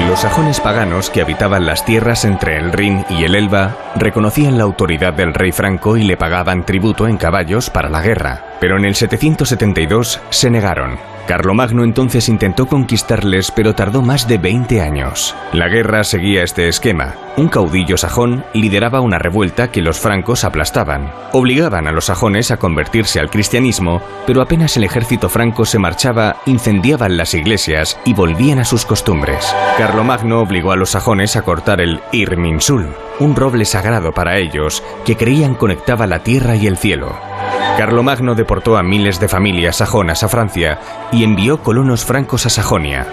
Los 0.09 0.21
sajones 0.21 0.61
paganos 0.61 1.11
que 1.11 1.23
habitaban 1.23 1.67
las 1.67 1.85
tierras 1.85 2.25
entre 2.25 2.57
el 2.57 2.73
Rin 2.73 3.05
y 3.09 3.25
el 3.25 3.35
Elba 3.35 3.77
reconocían 3.97 4.59
la 4.59 4.65
autoridad 4.65 5.13
del 5.13 5.35
rey 5.35 5.53
franco 5.53 5.97
y 5.97 6.03
le 6.03 6.17
pagaban 6.17 6.65
tributo 6.65 7.07
en 7.07 7.17
caballos 7.17 7.71
para 7.71 7.89
la 7.89 8.01
guerra, 8.01 8.45
pero 8.61 8.79
en 8.79 8.85
el 8.85 8.95
772 8.95 10.21
se 10.31 10.51
negaron. 10.51 10.99
Carlomagno 11.31 11.85
entonces 11.85 12.29
intentó 12.29 12.67
conquistarles, 12.67 13.53
pero 13.53 13.73
tardó 13.73 14.03
más 14.03 14.27
de 14.27 14.37
20 14.37 14.81
años. 14.81 15.37
La 15.53 15.69
guerra 15.69 16.03
seguía 16.03 16.43
este 16.43 16.67
esquema. 16.67 17.15
Un 17.37 17.47
caudillo 17.47 17.97
sajón 17.97 18.45
lideraba 18.53 19.01
una 19.01 19.17
revuelta 19.21 19.71
que 19.71 19.81
los 19.81 20.01
francos 20.01 20.43
aplastaban. 20.43 21.13
Obligaban 21.33 21.87
a 21.87 21.93
los 21.93 22.07
sajones 22.07 22.51
a 22.51 22.57
convertirse 22.57 23.21
al 23.21 23.31
cristianismo, 23.31 24.03
pero 24.27 24.43
apenas 24.43 24.77
el 24.77 24.83
ejército 24.83 25.29
franco 25.29 25.65
se 25.65 25.79
marchaba, 25.79 26.39
incendiaban 26.47 27.17
las 27.17 27.33
iglesias 27.33 27.97
y 28.05 28.13
volvían 28.13 28.59
a 28.59 28.65
sus 28.65 28.85
costumbres. 28.85 29.55
Carlomagno 29.79 30.41
obligó 30.41 30.73
a 30.73 30.77
los 30.77 30.91
sajones 30.91 31.37
a 31.37 31.43
cortar 31.43 31.81
el 31.81 32.01
Irminsul, 32.11 32.89
un 33.21 33.37
roble 33.37 33.67
sagrado 33.67 34.11
para 34.11 34.39
ellos 34.39 34.83
que 35.05 35.17
creían 35.17 35.55
conectaba 35.55 36.09
la 36.09 36.25
tierra 36.25 36.57
y 36.57 36.67
el 36.67 36.77
cielo. 36.77 37.30
Carlomagno 37.79 38.35
deportó 38.35 38.77
a 38.77 38.83
miles 38.83 39.21
de 39.21 39.29
familias 39.29 39.77
sajonas 39.77 40.23
a 40.23 40.29
Francia 40.29 40.79
y 41.13 41.25
envió 41.25 41.63
colonos 41.63 42.05
francos 42.05 42.45
a 42.45 42.51
Sajonia. 42.51 43.07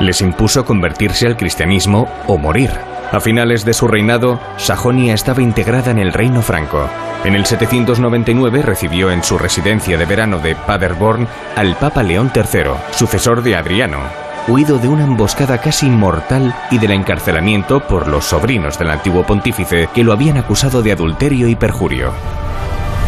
Les 0.00 0.20
impuso 0.20 0.64
convertirse 0.64 1.26
al 1.26 1.36
cristianismo 1.36 2.08
o 2.26 2.36
morir. 2.36 2.70
A 3.12 3.20
finales 3.20 3.64
de 3.64 3.72
su 3.74 3.88
reinado, 3.88 4.40
Sajonia 4.56 5.14
estaba 5.14 5.40
integrada 5.40 5.90
en 5.90 5.98
el 5.98 6.12
reino 6.12 6.42
franco. 6.42 6.88
En 7.24 7.34
el 7.34 7.46
799 7.46 8.62
recibió 8.62 9.10
en 9.10 9.22
su 9.22 9.38
residencia 9.38 9.96
de 9.96 10.04
verano 10.04 10.40
de 10.40 10.54
Paderborn 10.54 11.26
al 11.56 11.76
Papa 11.76 12.02
León 12.02 12.30
III, 12.34 12.72
sucesor 12.90 13.42
de 13.42 13.56
Adriano, 13.56 14.00
huido 14.48 14.78
de 14.78 14.88
una 14.88 15.04
emboscada 15.04 15.58
casi 15.58 15.88
mortal 15.88 16.54
y 16.70 16.78
del 16.78 16.90
encarcelamiento 16.90 17.80
por 17.80 18.08
los 18.08 18.24
sobrinos 18.24 18.78
del 18.78 18.90
antiguo 18.90 19.24
pontífice 19.24 19.88
que 19.94 20.04
lo 20.04 20.12
habían 20.12 20.36
acusado 20.36 20.82
de 20.82 20.92
adulterio 20.92 21.48
y 21.48 21.54
perjurio. 21.54 22.12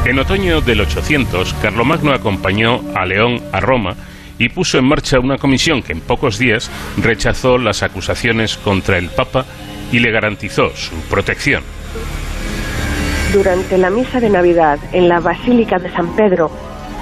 En 0.05 0.18
otoño 0.18 0.60
del 0.62 0.81
800, 0.81 1.55
Carlomagno 1.60 2.12
acompañó 2.12 2.81
a 2.94 3.05
León 3.05 3.43
a 3.52 3.60
Roma 3.60 3.94
y 4.39 4.48
puso 4.48 4.78
en 4.78 4.86
marcha 4.86 5.20
una 5.20 5.36
comisión 5.36 5.82
que 5.82 5.93
en 5.93 6.01
pocos 6.01 6.39
días 6.39 6.70
rechazó 6.97 7.59
las 7.59 7.82
acusaciones 7.82 8.56
contra 8.56 8.97
el 8.97 9.10
Papa 9.10 9.44
y 9.93 9.98
le 9.98 10.10
garantizó 10.10 10.70
su 10.74 10.94
protección. 11.10 11.62
Durante 13.35 13.77
la 13.77 13.90
misa 13.90 14.20
de 14.20 14.31
Navidad 14.31 14.78
en 14.93 15.09
la 15.09 15.20
Basílica 15.20 15.78
de 15.78 15.90
San 15.93 16.16
Pedro, 16.16 16.51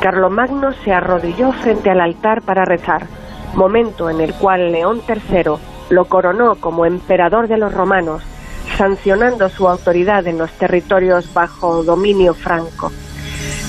Carlomagno 0.01 0.73
se 0.85 0.93
arrodilló 0.93 1.53
frente 1.53 1.91
al 1.91 2.01
altar 2.01 2.43
para 2.43 2.65
rezar, 2.65 3.07
momento 3.55 4.11
en 4.11 4.21
el 4.21 4.35
cual 4.35 4.73
León 4.73 5.01
III 5.09 5.53
lo 5.91 6.05
coronó 6.07 6.57
como 6.57 6.85
emperador 6.85 7.47
de 7.47 7.59
los 7.59 7.73
romanos, 7.73 8.23
sancionando 8.79 9.49
su 9.49 9.69
autoridad 9.69 10.29
en 10.29 10.39
los 10.39 10.53
territorios 10.53 11.35
bajo 11.35 11.83
dominio 11.83 12.33
franco. 12.33 12.93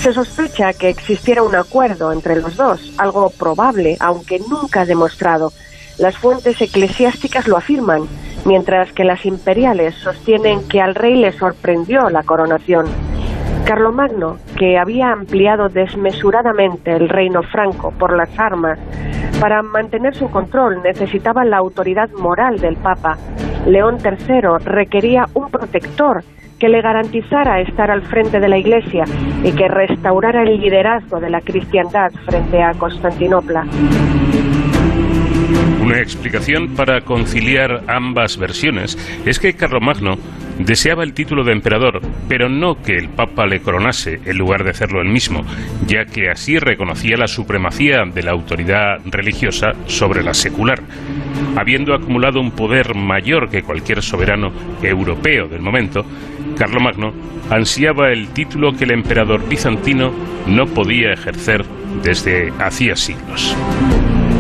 Se 0.02 0.14
sospecha 0.14 0.72
que 0.74 0.88
existiera 0.88 1.42
un 1.42 1.56
acuerdo 1.56 2.14
entre 2.14 2.40
los 2.40 2.56
dos, 2.56 2.94
algo 3.00 3.32
probable, 3.32 3.98
aunque 4.00 4.40
nunca 4.40 4.86
demostrado. 4.86 5.52
Las 5.98 6.16
fuentes 6.16 6.62
eclesiásticas 6.62 7.48
lo 7.48 7.58
afirman, 7.58 8.08
mientras 8.46 8.94
que 8.94 9.04
las 9.04 9.26
imperiales 9.26 9.96
sostienen 9.96 10.68
que 10.68 10.80
al 10.80 10.94
rey 10.94 11.16
le 11.16 11.32
sorprendió 11.32 12.08
la 12.12 12.22
coronación. 12.22 12.86
Carlomagno, 13.66 14.38
que 14.58 14.78
había 14.78 15.12
ampliado 15.12 15.70
desmesuradamente 15.70 16.92
el 16.92 17.10
reino 17.10 17.42
franco 17.42 17.92
por 17.98 18.16
las 18.16 18.30
armas, 18.38 18.78
para 19.42 19.64
mantener 19.64 20.16
su 20.16 20.30
control 20.30 20.84
necesitaba 20.84 21.44
la 21.46 21.58
autoridad 21.58 22.10
moral 22.12 22.60
del 22.60 22.76
Papa. 22.76 23.18
León 23.66 23.98
III 24.04 24.64
requería 24.66 25.26
un 25.34 25.50
protector 25.50 26.24
que 26.60 26.70
le 26.70 26.82
garantizara 26.82 27.62
estar 27.62 27.90
al 27.90 28.02
frente 28.04 28.40
de 28.40 28.50
la 28.50 28.58
Iglesia 28.58 29.06
y 29.44 29.52
que 29.54 29.68
restaurara 29.68 30.44
el 30.44 30.60
liderazgo 30.60 31.20
de 31.20 31.30
la 31.30 31.42
cristiandad 31.42 32.12
frente 32.26 32.62
a 32.62 32.74
Constantinopla. 32.74 33.66
Una 35.82 36.02
explicación 36.02 36.76
para 36.76 37.02
conciliar 37.02 37.84
ambas 37.88 38.38
versiones 38.38 38.98
es 39.26 39.40
que 39.40 39.54
Carlomagno 39.54 40.18
deseaba 40.60 41.04
el 41.04 41.14
título 41.14 41.44
de 41.44 41.54
emperador, 41.54 42.02
pero 42.28 42.50
no 42.50 42.82
que 42.82 42.96
el 42.98 43.10
Papa 43.10 43.48
le 43.48 43.62
coronase 43.62 44.20
en 44.26 44.38
lugar 44.38 44.64
de 44.64 44.72
hacerlo 44.72 45.02
él 45.02 45.10
mismo, 45.10 45.42
ya 45.88 46.06
que 46.06 46.30
así 46.30 46.60
reconocía 46.60 47.18
la 47.18 47.28
supremacía 47.28 48.04
de 48.06 48.24
la 48.24 48.32
autoridad 48.32 49.00
religiosa 49.06 49.72
sobre 49.88 50.22
la 50.22 50.34
secular. 50.34 50.80
Habiendo 51.56 51.94
acumulado 51.94 52.40
un 52.40 52.52
poder 52.52 52.96
mayor 52.96 53.50
que 53.50 53.64
cualquier 53.64 54.02
soberano 54.02 54.52
europeo 54.82 55.48
del 55.48 55.62
momento, 55.62 56.06
Carlomagno 56.58 57.14
ansiaba 57.50 58.12
el 58.12 58.30
título 58.30 58.74
que 58.74 58.86
el 58.86 58.92
emperador 58.92 59.48
bizantino 59.48 60.12
no 60.48 60.68
podía 60.68 61.14
ejercer 61.14 61.66
desde 62.04 62.52
hacía 62.60 62.96
siglos. 62.96 63.56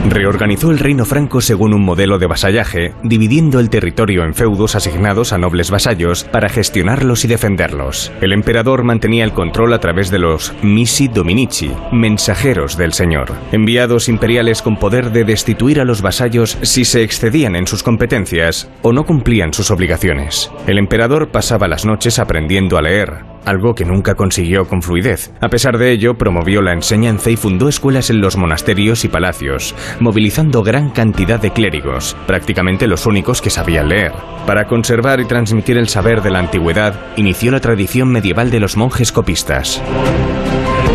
Reorganizó 0.09 0.71
el 0.71 0.79
reino 0.79 1.05
franco 1.05 1.39
según 1.39 1.71
un 1.71 1.83
modelo 1.83 2.17
de 2.17 2.25
vasallaje, 2.25 2.93
dividiendo 3.03 3.59
el 3.59 3.69
territorio 3.69 4.23
en 4.23 4.33
feudos 4.33 4.75
asignados 4.75 5.33
a 5.33 5.37
nobles 5.37 5.69
vasallos 5.69 6.23
para 6.23 6.49
gestionarlos 6.49 7.25
y 7.25 7.27
defenderlos. 7.27 8.11
El 8.19 8.33
emperador 8.33 8.83
mantenía 8.83 9.23
el 9.23 9.33
control 9.33 9.71
a 9.71 9.79
través 9.79 10.09
de 10.09 10.17
los 10.17 10.51
missi 10.63 11.07
dominici, 11.07 11.71
mensajeros 11.91 12.75
del 12.75 12.93
señor, 12.93 13.33
enviados 13.51 14.09
imperiales 14.09 14.63
con 14.63 14.77
poder 14.77 15.11
de 15.11 15.25
destituir 15.25 15.79
a 15.79 15.85
los 15.85 16.01
vasallos 16.01 16.57
si 16.63 16.85
se 16.85 17.03
excedían 17.03 17.55
en 17.55 17.67
sus 17.67 17.83
competencias 17.83 18.67
o 18.81 18.91
no 18.91 19.05
cumplían 19.05 19.53
sus 19.53 19.69
obligaciones. 19.69 20.51
El 20.65 20.79
emperador 20.79 21.29
pasaba 21.29 21.67
las 21.67 21.85
noches 21.85 22.17
aprendiendo 22.17 22.79
a 22.79 22.81
leer, 22.81 23.29
algo 23.49 23.73
que 23.73 23.85
nunca 23.85 24.15
consiguió 24.15 24.65
con 24.65 24.81
fluidez. 24.81 25.31
A 25.41 25.49
pesar 25.49 25.77
de 25.77 25.91
ello, 25.91 26.13
promovió 26.13 26.61
la 26.61 26.73
enseñanza 26.73 27.29
y 27.29 27.35
fundó 27.35 27.67
escuelas 27.67 28.09
en 28.09 28.21
los 28.21 28.37
monasterios 28.37 29.03
y 29.05 29.09
palacios, 29.09 29.75
movilizando 29.99 30.63
gran 30.63 30.91
cantidad 30.91 31.39
de 31.39 31.51
clérigos, 31.51 32.15
prácticamente 32.27 32.87
los 32.87 33.05
únicos 33.05 33.41
que 33.41 33.49
sabían 33.49 33.89
leer. 33.89 34.13
Para 34.45 34.65
conservar 34.65 35.19
y 35.19 35.25
transmitir 35.25 35.77
el 35.77 35.89
saber 35.89 36.21
de 36.21 36.31
la 36.31 36.39
antigüedad, 36.39 36.93
inició 37.17 37.51
la 37.51 37.59
tradición 37.59 38.11
medieval 38.11 38.51
de 38.51 38.59
los 38.59 38.77
monjes 38.77 39.11
copistas. 39.11 39.81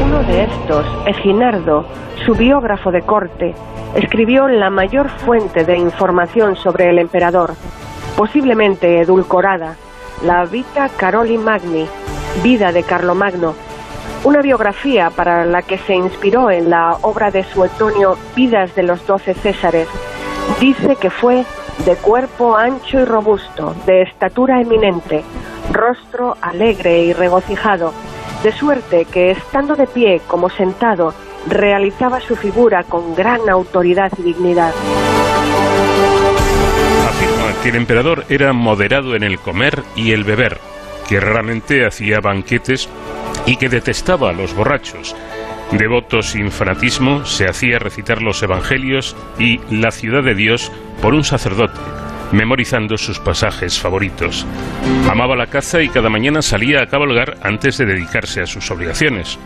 Uno 0.05 0.23
de 0.23 0.45
estos, 0.45 0.87
Eginardo, 1.07 1.87
su 2.25 2.35
biógrafo 2.35 2.91
de 2.91 3.03
corte, 3.03 3.55
escribió 3.95 4.49
la 4.49 4.71
mayor 4.71 5.09
fuente 5.09 5.65
de 5.65 5.77
información 5.77 6.57
sobre 6.57 6.91
el 6.91 6.99
emperador, 6.99 7.55
posiblemente 8.17 9.01
edulcorada, 9.01 9.77
la 10.25 10.45
Vita 10.45 10.89
Caroli 10.97 11.37
Magni, 11.37 11.87
Vida 12.43 12.73
de 12.73 12.83
Carlomagno, 12.83 13.55
una 14.25 14.43
biografía 14.43 15.11
para 15.11 15.45
la 15.45 15.63
que 15.63 15.79
se 15.79 15.95
inspiró 15.95 16.51
en 16.51 16.71
la 16.71 16.97
obra 17.03 17.31
de 17.31 17.45
Suetonio 17.45 18.17
Vidas 18.35 18.75
de 18.75 18.83
los 18.83 19.07
Doce 19.07 19.35
Césares. 19.35 19.89
Dice 20.61 20.97
que 20.97 21.11
fue 21.11 21.45
de 21.85 21.97
cuerpo 21.97 22.57
ancho 22.57 23.01
y 23.01 23.05
robusto, 23.05 23.75
de 23.87 24.03
estatura 24.03 24.61
eminente, 24.61 25.23
rostro 25.73 26.37
alegre 26.41 27.03
y 27.03 27.13
regocijado, 27.13 27.93
de 28.43 28.53
suerte 28.53 29.07
que 29.07 29.31
estando 29.31 29.75
de 29.77 29.87
pie 29.87 30.21
como 30.27 30.51
sentado, 30.51 31.15
realizaba 31.47 32.21
su 32.21 32.37
figura 32.37 32.85
con 32.85 33.15
gran 33.15 33.49
autoridad 33.49 34.13
y 34.19 34.23
dignidad. 34.23 34.73
Afirma 37.09 37.63
que 37.63 37.69
el 37.71 37.77
emperador 37.77 38.25
era 38.29 38.53
moderado 38.53 39.15
en 39.15 39.23
el 39.23 39.39
comer 39.39 39.83
y 39.95 40.13
el 40.13 40.25
beber, 40.25 40.59
que 41.09 41.21
raramente 41.21 41.87
hacía 41.87 42.21
banquetes 42.21 42.89
y 43.47 43.57
que 43.57 43.69
detestaba 43.69 44.31
a 44.31 44.33
los 44.33 44.55
borrachos. 44.55 45.15
Devoto 45.73 46.23
sin 46.23 46.51
fanatismo, 46.51 47.25
se 47.25 47.47
hacía 47.47 47.79
recitar 47.79 48.23
los 48.23 48.43
evangelios 48.43 49.17
y 49.39 49.61
la 49.71 49.91
ciudad 49.91 50.23
de 50.23 50.35
Dios 50.35 50.71
por 51.03 51.15
un 51.15 51.25
sacerdote, 51.25 51.81
memorizando 52.33 52.97
sus 52.97 53.19
pasajes 53.19 53.79
favoritos. 53.79 54.47
Amaba 55.11 55.37
la 55.37 55.47
caza 55.47 55.83
y 55.83 55.89
cada 55.89 56.11
mañana 56.11 56.43
salía 56.43 56.83
a 56.83 56.87
cabalgar 56.87 57.39
antes 57.43 57.79
de 57.79 57.87
dedicarse 57.87 58.43
a 58.43 58.47
sus 58.47 58.71
obligaciones. 58.71 59.39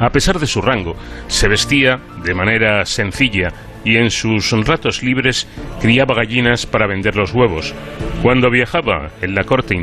A 0.00 0.10
pesar 0.10 0.38
de 0.38 0.46
su 0.46 0.62
rango, 0.62 0.96
se 1.28 1.48
vestía 1.48 1.98
de 2.22 2.34
manera 2.34 2.84
sencilla 2.86 3.52
y 3.84 3.96
en 3.96 4.10
sus 4.10 4.50
ratos 4.66 5.02
libres 5.02 5.48
criaba 5.80 6.14
gallinas 6.14 6.66
para 6.66 6.86
vender 6.86 7.16
los 7.16 7.32
huevos. 7.32 7.74
Cuando 8.22 8.50
viajaba 8.50 9.10
en 9.20 9.34
la 9.34 9.44
corte 9.44 9.74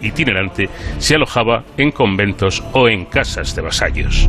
itinerante, 0.00 0.68
se 0.98 1.14
alojaba 1.14 1.64
en 1.76 1.90
conventos 1.90 2.62
o 2.72 2.88
en 2.88 3.04
casas 3.04 3.54
de 3.54 3.62
vasallos. 3.62 4.28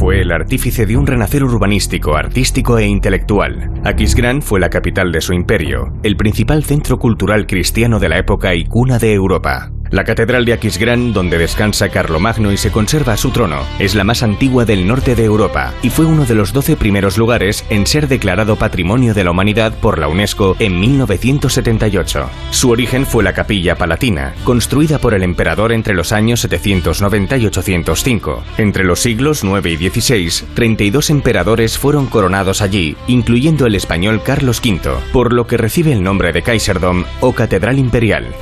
Fue 0.00 0.22
el 0.22 0.32
artífice 0.32 0.86
de 0.86 0.96
un 0.96 1.06
renacer 1.06 1.44
urbanístico, 1.44 2.16
artístico 2.16 2.78
e 2.78 2.86
intelectual. 2.86 3.70
Aquisgrán 3.84 4.40
fue 4.40 4.58
la 4.58 4.70
capital 4.70 5.12
de 5.12 5.20
su 5.20 5.34
imperio, 5.34 5.92
el 6.02 6.16
principal 6.16 6.64
centro 6.64 6.98
cultural 6.98 7.46
cristiano 7.46 7.98
de 7.98 8.08
la 8.08 8.18
época 8.18 8.54
y 8.54 8.64
cuna 8.64 8.98
de 8.98 9.12
Europa. 9.12 9.70
La 9.90 10.04
catedral 10.04 10.44
de 10.44 10.52
Aquisgrán, 10.52 11.12
donde 11.12 11.36
descansa 11.36 11.88
Carlomagno 11.88 12.52
y 12.52 12.56
se 12.56 12.70
conserva 12.70 13.16
su 13.16 13.30
trono, 13.30 13.66
es 13.80 13.96
la 13.96 14.04
más 14.04 14.22
antigua 14.22 14.64
del 14.64 14.86
norte 14.86 15.16
de 15.16 15.24
Europa 15.24 15.74
y 15.82 15.90
fue 15.90 16.04
uno 16.04 16.26
de 16.26 16.36
los 16.36 16.52
doce 16.52 16.76
primeros 16.76 17.18
lugares 17.18 17.64
en 17.70 17.88
ser 17.88 18.06
declarado 18.06 18.54
Patrimonio 18.54 19.14
de 19.14 19.24
la 19.24 19.32
Humanidad 19.32 19.74
por 19.74 19.98
la 19.98 20.06
UNESCO 20.06 20.54
en 20.60 20.78
1978. 20.78 22.30
Su 22.52 22.70
origen 22.70 23.04
fue 23.04 23.24
la 23.24 23.32
capilla 23.32 23.74
palatina, 23.74 24.32
construida 24.44 25.00
por 25.00 25.12
el 25.12 25.24
emperador 25.24 25.72
entre 25.72 25.94
los 25.94 26.12
años 26.12 26.42
790 26.42 27.36
y 27.38 27.46
805. 27.46 28.44
Entre 28.58 28.84
los 28.84 29.00
siglos 29.00 29.42
9 29.42 29.72
y 29.72 29.76
16, 29.76 30.46
32 30.54 31.10
emperadores 31.10 31.78
fueron 31.78 32.06
coronados 32.06 32.62
allí, 32.62 32.96
incluyendo 33.08 33.66
el 33.66 33.74
español 33.74 34.22
Carlos 34.22 34.62
V, 34.64 34.88
por 35.12 35.32
lo 35.32 35.48
que 35.48 35.56
recibe 35.56 35.92
el 35.92 36.04
nombre 36.04 36.32
de 36.32 36.42
Kaiserdom 36.42 37.04
o 37.20 37.32
Catedral 37.32 37.80
Imperial. 37.80 38.32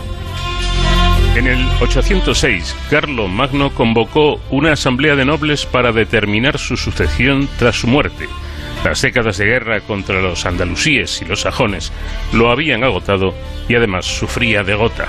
En 1.37 1.47
el 1.47 1.65
806, 1.81 2.77
Carlo 2.91 3.29
Magno 3.29 3.71
convocó 3.71 4.41
una 4.51 4.73
asamblea 4.73 5.15
de 5.15 5.25
nobles 5.25 5.67
para 5.67 5.93
determinar 5.93 6.59
su 6.59 6.77
sucesión 6.77 7.49
tras 7.59 7.77
su 7.77 7.87
muerte. 7.87 8.29
Las 8.85 9.03
décadas 9.03 9.39
de 9.39 9.47
guerra 9.47 9.81
contra 9.81 10.21
los 10.21 10.47
andalusíes 10.47 11.23
y 11.23 11.25
los 11.25 11.43
sajones 11.43 11.93
lo 12.33 12.51
habían 12.51 12.85
agotado 12.85 13.35
y 13.69 13.75
además 13.75 14.07
sufría 14.07 14.63
de 14.63 14.75
gota. 14.75 15.09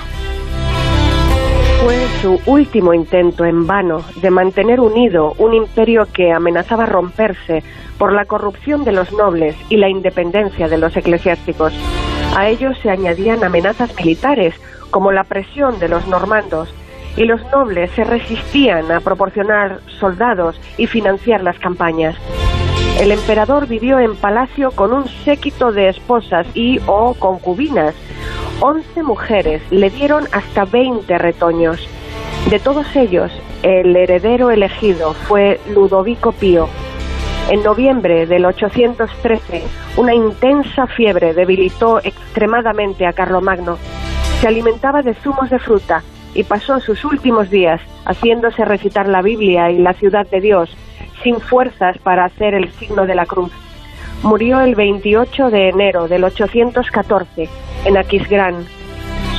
Fue 1.81 1.97
su 2.21 2.41
último 2.45 2.93
intento 2.93 3.45
en 3.45 3.65
vano 3.65 4.03
de 4.21 4.29
mantener 4.29 4.79
unido 4.79 5.33
un 5.37 5.53
imperio 5.53 6.07
que 6.11 6.31
amenazaba 6.31 6.85
romperse 6.85 7.63
por 7.97 8.11
la 8.11 8.25
corrupción 8.25 8.83
de 8.83 8.91
los 8.91 9.11
nobles 9.13 9.55
y 9.69 9.77
la 9.77 9.89
independencia 9.89 10.67
de 10.67 10.77
los 10.77 10.95
eclesiásticos. 10.97 11.73
A 12.35 12.49
ellos 12.49 12.77
se 12.81 12.89
añadían 12.89 13.43
amenazas 13.43 13.95
militares, 13.95 14.55
como 14.89 15.11
la 15.11 15.23
presión 15.23 15.79
de 15.79 15.89
los 15.89 16.07
normandos, 16.07 16.73
y 17.15 17.25
los 17.25 17.41
nobles 17.51 17.91
se 17.91 18.03
resistían 18.03 18.91
a 18.91 19.01
proporcionar 19.01 19.79
soldados 19.99 20.59
y 20.77 20.87
financiar 20.87 21.43
las 21.43 21.59
campañas. 21.59 22.15
El 22.99 23.11
emperador 23.11 23.67
vivió 23.67 23.99
en 23.99 24.15
palacio 24.15 24.71
con 24.71 24.93
un 24.93 25.07
séquito 25.07 25.71
de 25.71 25.89
esposas 25.89 26.45
y 26.53 26.79
o 26.85 27.13
concubinas. 27.13 27.95
Once 28.59 29.03
mujeres 29.03 29.61
le 29.71 29.89
dieron 29.89 30.27
hasta 30.31 30.65
20 30.65 31.17
retoños. 31.17 31.87
De 32.49 32.59
todos 32.59 32.93
ellos, 32.95 33.31
el 33.63 33.95
heredero 33.95 34.51
elegido 34.51 35.13
fue 35.13 35.59
Ludovico 35.73 36.31
Pío. 36.31 36.67
En 37.49 37.63
noviembre 37.63 38.27
del 38.27 38.45
813, 38.45 39.63
una 39.97 40.13
intensa 40.13 40.85
fiebre 40.87 41.33
debilitó 41.33 41.99
extremadamente 41.99 43.07
a 43.07 43.13
Carlomagno. 43.13 43.77
Se 44.39 44.47
alimentaba 44.47 45.01
de 45.01 45.13
zumos 45.15 45.49
de 45.49 45.59
fruta 45.59 46.01
y 46.33 46.43
pasó 46.43 46.79
sus 46.79 47.03
últimos 47.03 47.49
días 47.49 47.81
haciéndose 48.05 48.63
recitar 48.63 49.07
la 49.07 49.21
Biblia 49.21 49.69
y 49.69 49.79
la 49.79 49.93
ciudad 49.93 50.25
de 50.29 50.39
Dios, 50.39 50.75
sin 51.23 51.41
fuerzas 51.41 51.97
para 51.97 52.25
hacer 52.25 52.53
el 52.53 52.71
signo 52.73 53.05
de 53.05 53.15
la 53.15 53.25
cruz. 53.25 53.51
Murió 54.23 54.61
el 54.61 54.75
28 54.75 55.49
de 55.49 55.69
enero 55.69 56.07
del 56.07 56.23
814 56.23 57.49
en 57.85 57.97
Aquisgrán. 57.97 58.65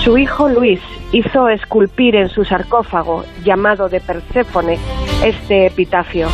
Su 0.05 0.19
hijo 0.19 0.49
Luis 0.49 0.81
hizo 1.13 1.49
esculpir 1.49 2.17
en 2.17 2.29
su 2.29 2.45
sarcófago, 2.45 3.25
llamado 3.43 3.89
de 3.89 4.01
Perséfone, 4.01 4.79
este 5.25 5.67
epitafio. 5.67 6.29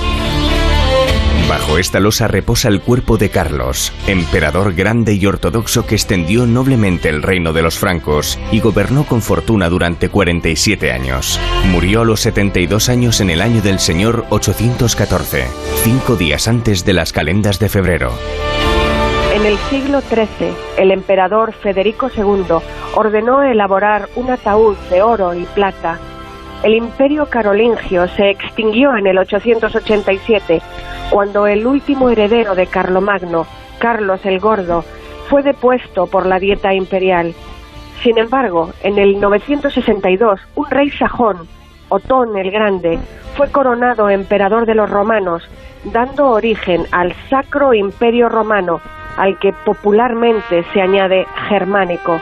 Bajo 1.48 1.78
esta 1.78 2.00
losa 2.00 2.26
reposa 2.26 2.68
el 2.68 2.80
cuerpo 2.80 3.18
de 3.18 3.30
Carlos, 3.30 3.92
emperador 4.08 4.74
grande 4.74 5.14
y 5.14 5.26
ortodoxo 5.26 5.86
que 5.86 5.94
extendió 5.94 6.44
noblemente 6.44 7.08
el 7.08 7.22
reino 7.22 7.52
de 7.52 7.62
los 7.62 7.78
francos 7.78 8.36
y 8.50 8.58
gobernó 8.58 9.04
con 9.04 9.22
fortuna 9.22 9.68
durante 9.68 10.08
47 10.08 10.90
años. 10.90 11.38
Murió 11.66 12.00
a 12.00 12.04
los 12.04 12.20
72 12.20 12.88
años 12.88 13.20
en 13.20 13.30
el 13.30 13.40
año 13.40 13.62
del 13.62 13.78
Señor 13.78 14.26
814, 14.30 15.46
cinco 15.84 16.16
días 16.16 16.48
antes 16.48 16.84
de 16.84 16.94
las 16.94 17.12
calendas 17.12 17.60
de 17.60 17.68
febrero. 17.68 18.12
En 19.32 19.46
el 19.46 19.56
siglo 19.70 20.00
XIII, 20.00 20.52
el 20.78 20.90
emperador 20.90 21.52
Federico 21.52 22.10
II 22.16 22.56
ordenó 22.96 23.44
elaborar 23.44 24.08
un 24.16 24.30
ataúd 24.30 24.76
de 24.90 25.02
oro 25.02 25.32
y 25.32 25.44
plata. 25.44 26.00
El 26.66 26.74
imperio 26.74 27.26
carolingio 27.26 28.08
se 28.08 28.28
extinguió 28.28 28.96
en 28.96 29.06
el 29.06 29.18
887, 29.18 30.60
cuando 31.10 31.46
el 31.46 31.64
último 31.64 32.10
heredero 32.10 32.56
de 32.56 32.66
Carlomagno, 32.66 33.46
Carlos 33.78 34.18
el 34.24 34.40
Gordo, 34.40 34.84
fue 35.28 35.44
depuesto 35.44 36.08
por 36.08 36.26
la 36.26 36.40
dieta 36.40 36.74
imperial. 36.74 37.36
Sin 38.02 38.18
embargo, 38.18 38.72
en 38.82 38.98
el 38.98 39.20
962, 39.20 40.40
un 40.56 40.68
rey 40.68 40.90
sajón, 40.90 41.46
Otón 41.88 42.36
el 42.36 42.50
Grande, 42.50 42.98
fue 43.36 43.48
coronado 43.52 44.10
emperador 44.10 44.66
de 44.66 44.74
los 44.74 44.90
romanos, 44.90 45.48
dando 45.84 46.30
origen 46.30 46.84
al 46.90 47.14
Sacro 47.30 47.74
Imperio 47.74 48.28
Romano, 48.28 48.80
al 49.16 49.38
que 49.38 49.52
popularmente 49.64 50.64
se 50.72 50.82
añade 50.82 51.28
germánico. 51.48 52.18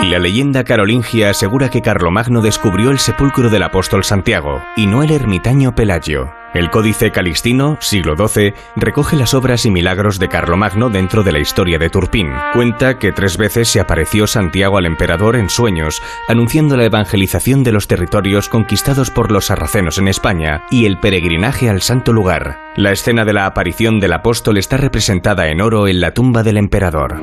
La 0.00 0.20
leyenda 0.20 0.62
carolingia 0.62 1.30
asegura 1.30 1.70
que 1.70 1.82
Carlomagno 1.82 2.40
descubrió 2.40 2.90
el 2.90 3.00
sepulcro 3.00 3.50
del 3.50 3.64
apóstol 3.64 4.04
Santiago 4.04 4.62
y 4.76 4.86
no 4.86 5.02
el 5.02 5.10
ermitaño 5.10 5.74
Pelagio. 5.74 6.32
El 6.54 6.70
Códice 6.70 7.10
Calistino, 7.10 7.76
siglo 7.80 8.14
XII, 8.16 8.54
recoge 8.76 9.16
las 9.16 9.34
obras 9.34 9.66
y 9.66 9.70
milagros 9.70 10.20
de 10.20 10.28
Carlomagno 10.28 10.88
dentro 10.88 11.24
de 11.24 11.32
la 11.32 11.40
historia 11.40 11.78
de 11.78 11.90
Turpín. 11.90 12.30
Cuenta 12.54 12.98
que 12.98 13.12
tres 13.12 13.36
veces 13.36 13.68
se 13.68 13.80
apareció 13.80 14.26
Santiago 14.28 14.78
al 14.78 14.86
emperador 14.86 15.34
en 15.34 15.50
sueños, 15.50 16.00
anunciando 16.28 16.76
la 16.76 16.84
evangelización 16.84 17.64
de 17.64 17.72
los 17.72 17.88
territorios 17.88 18.48
conquistados 18.48 19.10
por 19.10 19.32
los 19.32 19.46
sarracenos 19.46 19.98
en 19.98 20.08
España 20.08 20.64
y 20.70 20.86
el 20.86 20.98
peregrinaje 21.00 21.68
al 21.68 21.82
santo 21.82 22.12
lugar. 22.12 22.60
La 22.76 22.92
escena 22.92 23.24
de 23.24 23.32
la 23.32 23.46
aparición 23.46 23.98
del 23.98 24.12
apóstol 24.12 24.58
está 24.58 24.76
representada 24.76 25.48
en 25.48 25.60
oro 25.60 25.88
en 25.88 26.00
la 26.00 26.14
tumba 26.14 26.44
del 26.44 26.56
emperador. 26.56 27.20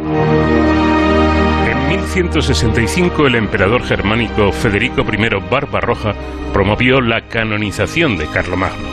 En 2.16 2.28
1165 2.28 3.28
el 3.28 3.36
emperador 3.36 3.84
germánico 3.84 4.50
Federico 4.54 5.02
I 5.02 5.50
Barbarroja 5.52 6.14
promovió 6.54 7.02
la 7.02 7.28
canonización 7.28 8.18
de 8.18 8.26
Carlomagno. 8.28 8.88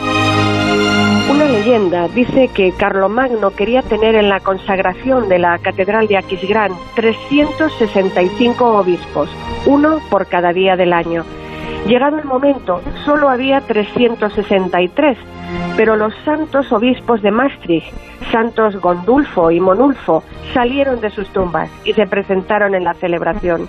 Una 1.30 1.44
leyenda 1.44 2.08
dice 2.08 2.50
que 2.52 2.72
Carlomagno 2.76 3.52
quería 3.52 3.82
tener 3.82 4.16
en 4.16 4.28
la 4.28 4.40
consagración 4.40 5.28
de 5.28 5.38
la 5.38 5.56
Catedral 5.58 6.08
de 6.08 6.16
Aquisgrán 6.16 6.72
365 6.96 8.64
obispos, 8.64 9.30
uno 9.66 10.00
por 10.10 10.26
cada 10.26 10.52
día 10.52 10.74
del 10.74 10.92
año. 10.92 11.24
Llegado 11.86 12.18
el 12.18 12.24
momento, 12.24 12.80
solo 13.04 13.28
había 13.28 13.60
363, 13.60 15.18
pero 15.76 15.96
los 15.96 16.14
santos 16.24 16.70
obispos 16.72 17.22
de 17.22 17.32
Maastricht, 17.32 17.92
santos 18.30 18.80
Gondulfo 18.80 19.50
y 19.50 19.58
Monulfo, 19.58 20.22
salieron 20.54 21.00
de 21.00 21.10
sus 21.10 21.28
tumbas 21.32 21.68
y 21.84 21.92
se 21.92 22.06
presentaron 22.06 22.74
en 22.76 22.84
la 22.84 22.94
celebración. 22.94 23.66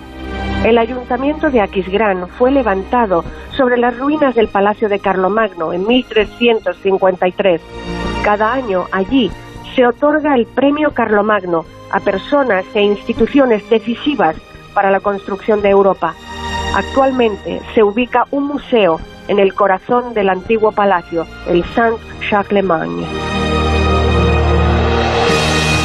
El 0.64 0.78
ayuntamiento 0.78 1.50
de 1.50 1.60
Aquisgrán 1.60 2.28
fue 2.28 2.50
levantado 2.50 3.24
sobre 3.56 3.76
las 3.76 3.98
ruinas 3.98 4.34
del 4.34 4.48
Palacio 4.48 4.88
de 4.88 5.00
Carlomagno 5.00 5.72
en 5.72 5.86
1353. 5.86 7.60
Cada 8.22 8.52
año 8.52 8.84
allí 8.92 9.30
se 9.74 9.86
otorga 9.86 10.36
el 10.36 10.46
premio 10.46 10.92
Carlomagno 10.92 11.64
a 11.90 12.00
personas 12.00 12.64
e 12.74 12.82
instituciones 12.82 13.68
decisivas 13.68 14.36
para 14.72 14.90
la 14.90 15.00
construcción 15.00 15.60
de 15.62 15.70
Europa. 15.70 16.14
Actualmente 16.74 17.60
se 17.74 17.82
ubica 17.84 18.26
un 18.32 18.48
museo 18.48 19.00
en 19.28 19.38
el 19.38 19.54
corazón 19.54 20.12
del 20.12 20.28
antiguo 20.28 20.72
palacio, 20.72 21.26
el 21.48 21.64
Saint-Charlemagne. 21.74 23.06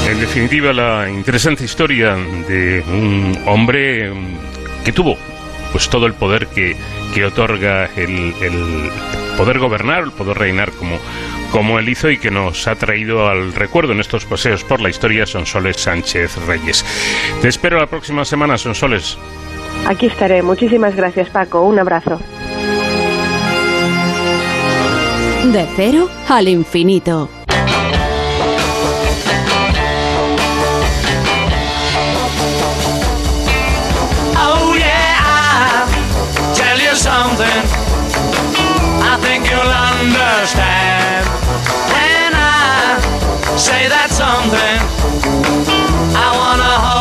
En 0.10 0.20
definitiva, 0.20 0.74
la 0.74 1.08
interesante 1.10 1.64
historia 1.64 2.16
de 2.16 2.84
un 2.88 3.38
hombre 3.46 4.12
que 4.84 4.92
tuvo 4.92 5.16
pues 5.72 5.88
todo 5.90 6.08
el 6.08 6.14
poder 6.14 6.48
que, 6.48 6.76
que 7.14 7.24
otorga 7.24 7.86
el, 7.96 8.34
el 8.42 8.90
poder 9.38 9.60
gobernar, 9.60 10.06
el 10.06 10.12
poder 10.12 10.40
reinar 10.40 10.72
como, 10.72 10.98
como 11.52 11.78
él 11.78 11.88
hizo 11.88 12.10
y 12.10 12.18
que 12.18 12.32
nos 12.32 12.68
ha 12.68 12.76
traído 12.76 13.30
al 13.30 13.54
recuerdo 13.54 13.94
en 13.94 14.00
estos 14.00 14.26
paseos 14.26 14.64
por 14.64 14.82
la 14.82 14.90
historia 14.90 15.28
Sonsoles 15.28 15.78
Sánchez 15.78 16.36
Reyes. 16.48 16.84
Te 17.44 17.48
espero 17.48 17.78
la 17.80 17.86
próxima 17.86 18.26
semana, 18.26 18.58
Sonsoles. 18.58 19.20
Aquí 19.88 20.06
estaré. 20.08 20.42
Muchísimas 20.44 20.96
gracias, 20.96 21.30
Paco. 21.30 21.62
Un 21.62 21.80
abrazo. 21.80 22.20
De 25.52 25.68
cero 25.76 26.10
al 26.28 26.48
infinito. 26.48 27.30
Oh 34.38 34.76
yeah, 34.76 35.16
I'll 35.26 36.54
tell 36.54 36.80
you 36.80 36.94
something. 36.96 37.64
I 39.02 39.18
think 39.22 39.50
you'll 39.50 39.74
understand 39.96 41.26
when 41.94 42.34
I 42.36 43.00
say 43.58 43.88
that 43.90 44.10
something. 44.12 44.80
I 46.16 46.28
wanna 46.38 46.74
hold 46.86 46.99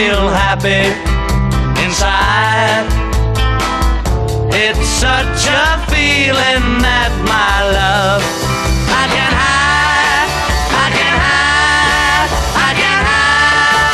feel 0.00 0.28
happy 0.30 0.84
inside. 1.84 2.88
It's 4.50 4.88
such 5.04 5.42
a 5.44 5.66
feeling 5.92 6.80
that 6.80 7.12
my 7.28 7.56
love 7.78 8.22
I 8.88 9.04
can 9.12 9.32
hide, 9.42 10.30
I 10.84 10.88
can 10.96 11.16
hide, 11.28 12.30
I 12.68 12.70
can 12.80 13.00
hide. 13.10 13.90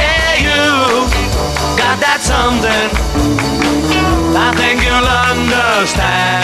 Yeah, 0.00 0.32
you 0.46 0.64
got 1.76 1.96
that 2.04 2.20
something. 2.32 2.88
I 4.46 4.48
think 4.56 4.80
you'll 4.80 5.12
understand 5.28 6.41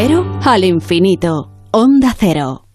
cero 0.00 0.24
al 0.44 0.62
infinito. 0.62 1.50
Onda 1.72 2.14
Cero. 2.16 2.67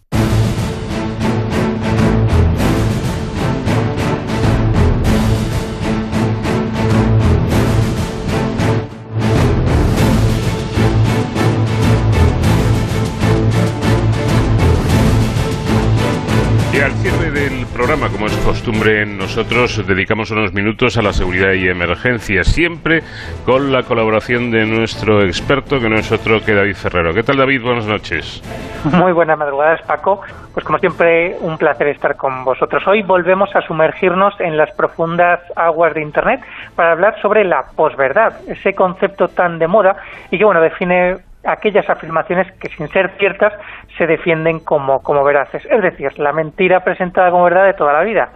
Cierre 17.04 17.32
del 17.32 17.66
programa, 17.68 18.08
como 18.08 18.28
es 18.28 18.38
costumbre 18.46 19.02
en 19.02 19.18
nosotros, 19.18 19.86
dedicamos 19.86 20.32
unos 20.32 20.54
minutos 20.54 20.96
a 20.96 21.02
la 21.02 21.12
seguridad 21.12 21.52
y 21.52 21.68
emergencia, 21.68 22.46
siempre 22.46 23.04
con 23.46 23.74
la 23.74 23.84
colaboración 23.84 24.52
de 24.52 24.66
nuestro 24.66 25.22
experto, 25.22 25.82
que 25.82 25.90
no 25.90 25.98
es 25.98 26.10
otro 26.14 26.40
que 26.46 26.54
David 26.54 26.76
Ferrero. 26.76 27.14
¿Qué 27.14 27.22
tal, 27.24 27.36
David? 27.36 27.62
Buenas 27.62 27.88
noches. 27.88 28.42
Muy 28.86 29.12
buenas 29.12 29.38
madrugadas, 29.38 29.82
Paco. 29.82 30.22
Pues 30.54 30.66
como 30.66 30.80
siempre, 30.80 31.36
un 31.42 31.58
placer 31.58 31.88
estar 31.88 32.16
con 32.16 32.46
vosotros. 32.46 32.82
Hoy 32.88 33.02
volvemos 33.02 33.54
a 33.54 33.62
sumergirnos 33.64 34.40
en 34.40 34.56
las 34.56 34.72
profundas 34.72 35.42
aguas 35.58 35.94
de 35.96 36.04
Internet 36.04 36.40
para 36.74 36.94
hablar 36.94 37.20
sobre 37.22 37.44
la 37.44 37.66
posverdad, 37.76 38.34
ese 38.48 38.74
concepto 38.74 39.28
tan 39.28 39.60
de 39.60 39.68
moda 39.68 39.98
y 40.32 40.38
que, 40.38 40.46
bueno, 40.46 40.62
define 40.62 41.18
aquellas 41.46 41.90
afirmaciones 41.90 42.52
que 42.54 42.70
sin 42.70 42.88
ser 42.90 43.12
ciertas 43.18 43.54
se 43.98 44.08
defienden 44.08 44.60
como, 44.60 45.02
como 45.04 45.24
veraces, 45.24 45.64
es 45.70 45.82
decir, 45.82 46.18
la 46.20 46.34
mentira 46.34 46.80
presentada 46.84 47.30
como 47.32 47.44
verdad 47.44 47.66
de 47.66 47.74
toda 47.74 47.94
la 47.94 48.02
vida. 48.04 48.30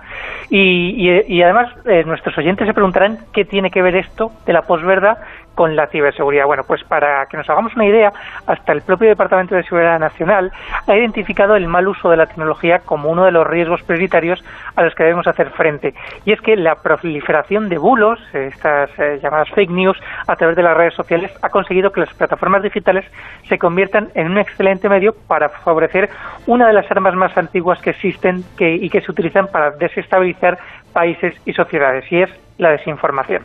Y, 0.49 1.09
y- 1.09 1.35
y 1.35 1.41
además 1.43 1.69
eh, 1.85 2.03
nuestros 2.05 2.38
oyentes 2.38 2.67
se 2.67 2.73
preguntarán 2.73 3.17
qué 3.34 3.43
tiene 3.45 3.71
que 3.71 3.81
ver 3.81 3.95
esto 3.95 4.31
de 4.45 4.53
la 4.53 4.61
posverdad 4.61 5.17
con 5.57 5.75
la 5.75 5.88
ciberseguridad. 5.88 6.45
Bueno, 6.45 6.63
pues 6.67 6.84
para 6.84 7.25
que 7.25 7.35
nos 7.35 7.49
hagamos 7.49 7.75
una 7.75 7.88
idea, 7.88 8.13
hasta 8.45 8.71
el 8.73 8.84
propio 8.84 9.09
Departamento 9.09 9.55
de 9.55 9.63
Seguridad 9.63 9.99
Nacional 9.99 10.51
ha 10.85 10.95
identificado 10.95 11.55
el 11.55 11.67
mal 11.67 11.88
uso 11.88 12.11
de 12.11 12.17
la 12.17 12.27
tecnología 12.27 12.79
como 12.85 13.09
uno 13.09 13.25
de 13.25 13.31
los 13.31 13.47
riesgos 13.47 13.81
prioritarios 13.81 14.43
a 14.75 14.84
los 14.84 14.93
que 14.93 15.03
debemos 15.03 15.25
hacer 15.25 15.49
frente. 15.49 15.95
Y 16.25 16.31
es 16.31 16.39
que 16.41 16.55
la 16.55 16.75
proliferación 16.75 17.69
de 17.69 17.79
bulos, 17.79 18.19
estas 18.34 18.91
eh, 18.99 19.19
llamadas 19.19 19.49
fake 19.49 19.71
news, 19.71 19.97
a 20.27 20.35
través 20.35 20.55
de 20.55 20.61
las 20.61 20.77
redes 20.77 20.93
sociales, 20.93 21.35
ha 21.41 21.49
conseguido 21.49 21.91
que 21.91 22.01
las 22.01 22.13
plataformas 22.13 22.61
digitales 22.61 23.05
se 23.49 23.57
conviertan 23.57 24.09
en 24.13 24.29
un 24.29 24.38
excelente 24.38 24.88
medio 24.88 25.15
para 25.27 25.49
favorecer 25.49 26.07
una 26.45 26.67
de 26.67 26.73
las 26.73 26.89
armas 26.91 27.15
más 27.15 27.35
antiguas 27.35 27.81
que 27.81 27.89
existen 27.89 28.43
y 28.59 28.89
que 28.91 29.01
se 29.01 29.11
utilizan 29.11 29.47
para 29.47 29.71
desestabilizar 29.71 30.59
países 30.93 31.34
y 31.45 31.53
sociedades, 31.53 32.05
y 32.11 32.21
es 32.21 32.47
la 32.57 32.71
desinformación. 32.71 33.43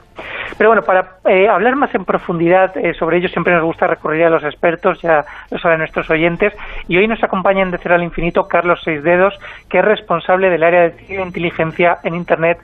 Pero 0.56 0.70
bueno, 0.70 0.82
para 0.82 1.16
eh, 1.28 1.48
hablar 1.48 1.76
más 1.76 1.94
en 1.94 2.04
profundidad 2.04 2.76
eh, 2.76 2.94
sobre 2.94 3.18
ello, 3.18 3.28
siempre 3.28 3.54
nos 3.54 3.64
gusta 3.64 3.86
recurrir 3.86 4.24
a 4.24 4.30
los 4.30 4.44
expertos, 4.44 5.00
ya 5.02 5.24
lo 5.50 5.58
saben 5.58 5.78
nuestros 5.78 6.08
oyentes, 6.10 6.52
y 6.88 6.96
hoy 6.96 7.08
nos 7.08 7.22
acompañan 7.22 7.70
de 7.70 7.78
Cero 7.78 7.94
al 7.94 8.02
Infinito 8.02 8.48
Carlos 8.48 8.80
Seisdedos, 8.82 9.38
que 9.68 9.78
es 9.78 9.84
responsable 9.84 10.50
del 10.50 10.62
área 10.62 10.90
de 10.90 11.22
inteligencia 11.22 11.98
en 12.04 12.14
Internet 12.14 12.58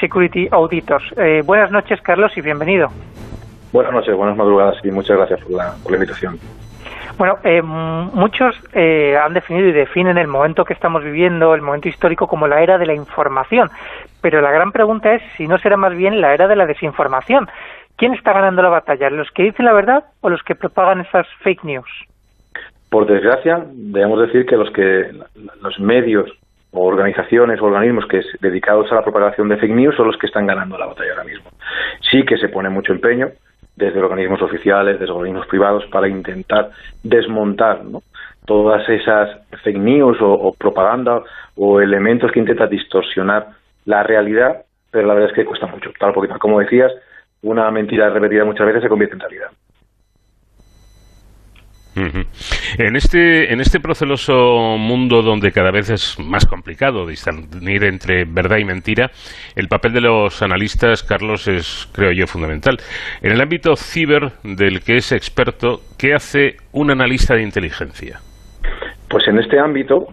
Security 0.00 0.48
Auditors. 0.50 1.04
Eh, 1.16 1.42
buenas 1.44 1.70
noches, 1.70 2.00
Carlos, 2.02 2.32
y 2.36 2.40
bienvenido. 2.40 2.88
Buenas 3.72 3.92
noches, 3.92 4.16
buenas 4.16 4.36
madrugadas 4.36 4.76
y 4.84 4.90
muchas 4.90 5.16
gracias 5.16 5.40
por 5.40 5.90
la 5.90 5.96
invitación. 5.96 6.38
Bueno, 7.20 7.36
eh, 7.44 7.60
muchos 7.60 8.56
eh, 8.72 9.14
han 9.14 9.34
definido 9.34 9.68
y 9.68 9.72
definen 9.72 10.16
el 10.16 10.26
momento 10.26 10.64
que 10.64 10.72
estamos 10.72 11.04
viviendo, 11.04 11.54
el 11.54 11.60
momento 11.60 11.86
histórico, 11.86 12.26
como 12.26 12.48
la 12.48 12.62
era 12.62 12.78
de 12.78 12.86
la 12.86 12.94
información. 12.94 13.68
Pero 14.22 14.40
la 14.40 14.50
gran 14.50 14.72
pregunta 14.72 15.12
es 15.12 15.22
si 15.36 15.46
no 15.46 15.58
será 15.58 15.76
más 15.76 15.94
bien 15.94 16.22
la 16.22 16.32
era 16.32 16.48
de 16.48 16.56
la 16.56 16.64
desinformación. 16.64 17.46
¿Quién 17.96 18.14
está 18.14 18.32
ganando 18.32 18.62
la 18.62 18.70
batalla? 18.70 19.10
¿Los 19.10 19.30
que 19.32 19.42
dicen 19.42 19.66
la 19.66 19.74
verdad 19.74 20.04
o 20.22 20.30
los 20.30 20.42
que 20.42 20.54
propagan 20.54 21.02
esas 21.02 21.26
fake 21.42 21.62
news? 21.62 21.90
Por 22.88 23.06
desgracia, 23.06 23.66
debemos 23.70 24.22
decir 24.22 24.46
que 24.46 24.56
los 24.56 24.70
que 24.70 25.12
los 25.60 25.78
medios 25.78 26.30
o 26.70 26.86
organizaciones 26.86 27.60
o 27.60 27.66
organismos 27.66 28.06
que 28.06 28.20
es 28.20 28.26
dedicados 28.40 28.90
a 28.92 28.94
la 28.94 29.02
propagación 29.02 29.50
de 29.50 29.58
fake 29.58 29.74
news 29.74 29.94
son 29.94 30.06
los 30.06 30.16
que 30.16 30.26
están 30.26 30.46
ganando 30.46 30.78
la 30.78 30.86
batalla 30.86 31.10
ahora 31.10 31.24
mismo. 31.24 31.50
Sí 32.00 32.24
que 32.24 32.38
se 32.38 32.48
pone 32.48 32.70
mucho 32.70 32.94
empeño 32.94 33.28
desde 33.76 34.00
organismos 34.00 34.42
oficiales, 34.42 34.98
desde 34.98 35.12
organismos 35.12 35.46
privados 35.46 35.84
para 35.86 36.08
intentar 36.08 36.70
desmontar 37.02 37.84
¿no? 37.84 38.02
todas 38.46 38.88
esas 38.88 39.30
fake 39.62 39.78
news 39.78 40.18
o, 40.20 40.54
propaganda 40.58 41.22
o 41.56 41.80
elementos 41.80 42.32
que 42.32 42.40
intentan 42.40 42.68
distorsionar 42.68 43.48
la 43.84 44.02
realidad, 44.02 44.64
pero 44.90 45.06
la 45.06 45.14
verdad 45.14 45.30
es 45.30 45.36
que 45.36 45.44
cuesta 45.44 45.66
mucho. 45.66 45.90
Tal 45.98 46.12
porque, 46.12 46.32
como 46.38 46.60
decías, 46.60 46.92
una 47.42 47.70
mentira 47.70 48.10
repetida 48.10 48.44
muchas 48.44 48.66
veces 48.66 48.82
se 48.82 48.88
convierte 48.88 49.14
en 49.14 49.20
realidad. 49.20 49.50
En 52.78 52.96
este, 52.96 53.52
en 53.52 53.60
este 53.60 53.80
proceloso 53.80 54.76
mundo 54.78 55.22
donde 55.22 55.52
cada 55.52 55.70
vez 55.70 55.90
es 55.90 56.18
más 56.18 56.46
complicado 56.46 57.06
discernir 57.06 57.84
entre 57.84 58.24
verdad 58.24 58.58
y 58.58 58.64
mentira, 58.64 59.10
el 59.56 59.68
papel 59.68 59.92
de 59.92 60.00
los 60.00 60.42
analistas, 60.42 61.02
Carlos, 61.02 61.48
es, 61.48 61.88
creo 61.92 62.12
yo, 62.12 62.26
fundamental. 62.26 62.78
En 63.22 63.32
el 63.32 63.40
ámbito 63.40 63.76
ciber 63.76 64.32
del 64.42 64.82
que 64.82 64.96
es 64.96 65.12
experto, 65.12 65.80
¿qué 65.98 66.14
hace 66.14 66.56
un 66.72 66.90
analista 66.90 67.34
de 67.34 67.42
inteligencia? 67.42 68.20
Pues 69.08 69.26
en 69.28 69.38
este 69.38 69.58
ámbito, 69.58 70.08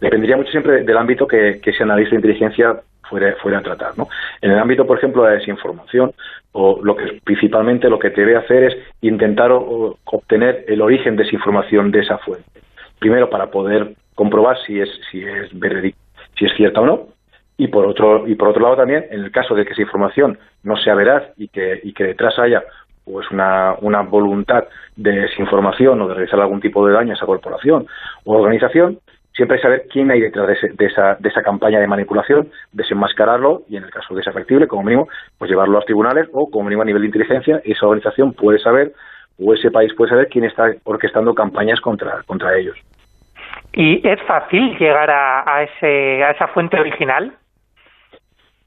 dependería 0.00 0.36
mucho 0.36 0.50
siempre 0.50 0.84
del 0.84 0.96
ámbito 0.96 1.26
que 1.26 1.60
ese 1.64 1.82
analista 1.82 2.10
de 2.10 2.16
inteligencia 2.16 2.82
fuera, 3.12 3.58
a 3.58 3.62
tratar. 3.62 3.96
¿no? 3.98 4.08
En 4.40 4.50
el 4.50 4.58
ámbito, 4.58 4.86
por 4.86 4.98
ejemplo, 4.98 5.22
de 5.22 5.30
la 5.30 5.36
desinformación, 5.36 6.12
o 6.52 6.80
lo 6.82 6.96
que 6.96 7.20
principalmente 7.24 7.88
lo 7.88 7.98
que 7.98 8.10
debe 8.10 8.36
hacer 8.36 8.64
es 8.64 8.76
intentar 9.00 9.52
o- 9.52 9.96
obtener 10.04 10.64
el 10.68 10.80
origen 10.80 11.16
de 11.16 11.24
esa 11.24 11.34
información 11.34 11.90
de 11.90 12.00
esa 12.00 12.18
fuente. 12.18 12.44
Primero, 12.98 13.30
para 13.30 13.46
poder 13.50 13.94
comprobar 14.14 14.56
si 14.66 14.80
es, 14.80 14.88
si 15.10 15.24
es 15.24 15.50
si 16.38 16.44
es 16.46 16.52
cierta 16.56 16.80
o 16.80 16.86
no, 16.86 17.08
y 17.56 17.68
por 17.68 17.86
otro 17.86 18.26
y 18.26 18.34
por 18.34 18.48
otro 18.48 18.62
lado 18.62 18.76
también 18.76 19.06
en 19.10 19.22
el 19.24 19.30
caso 19.30 19.54
de 19.54 19.64
que 19.64 19.72
esa 19.72 19.82
información 19.82 20.38
no 20.62 20.76
sea 20.76 20.94
veraz 20.94 21.24
y 21.36 21.48
que 21.48 21.80
y 21.82 21.92
que 21.92 22.04
detrás 22.04 22.38
haya 22.38 22.62
pues 23.04 23.30
una, 23.30 23.74
una 23.80 24.02
voluntad 24.02 24.64
de 24.96 25.12
desinformación 25.12 26.00
o 26.00 26.08
de 26.08 26.14
realizar 26.14 26.40
algún 26.40 26.60
tipo 26.60 26.86
de 26.86 26.94
daño 26.94 27.12
a 27.12 27.16
esa 27.16 27.26
corporación 27.26 27.86
o 28.24 28.38
organización 28.38 29.00
siempre 29.34 29.56
hay 29.56 29.60
que 29.60 29.66
saber 29.68 29.86
quién 29.90 30.10
hay 30.10 30.20
detrás 30.20 30.46
de, 30.46 30.52
ese- 30.54 30.72
de 30.74 30.86
esa 30.86 31.16
de 31.18 31.28
esa 31.28 31.42
campaña 31.42 31.80
de 31.80 31.86
manipulación 31.86 32.48
desenmascararlo 32.72 33.62
y 33.68 33.76
en 33.76 33.84
el 33.84 33.90
caso 33.90 34.14
de 34.14 34.22
ser 34.22 34.32
factible 34.32 34.66
como 34.68 34.82
mínimo 34.82 35.08
pues 35.38 35.50
llevarlo 35.50 35.74
a 35.76 35.78
los 35.80 35.86
tribunales 35.86 36.28
o 36.32 36.50
como 36.50 36.64
mínimo 36.64 36.82
a 36.82 36.84
nivel 36.84 37.02
de 37.02 37.06
inteligencia 37.08 37.60
esa 37.64 37.86
organización 37.86 38.32
puede 38.34 38.58
saber 38.58 38.92
o 39.38 39.54
ese 39.54 39.70
país 39.70 39.92
puede 39.94 40.10
saber 40.10 40.28
quién 40.28 40.44
está 40.44 40.72
orquestando 40.84 41.34
campañas 41.34 41.80
contra 41.80 42.22
contra 42.24 42.56
ellos 42.58 42.76
¿Y 43.74 44.06
es 44.06 44.20
fácil 44.26 44.76
llegar 44.78 45.10
a, 45.10 45.56
a 45.56 45.62
ese, 45.62 46.22
a 46.22 46.32
esa 46.32 46.48
fuente 46.48 46.78
original? 46.78 47.32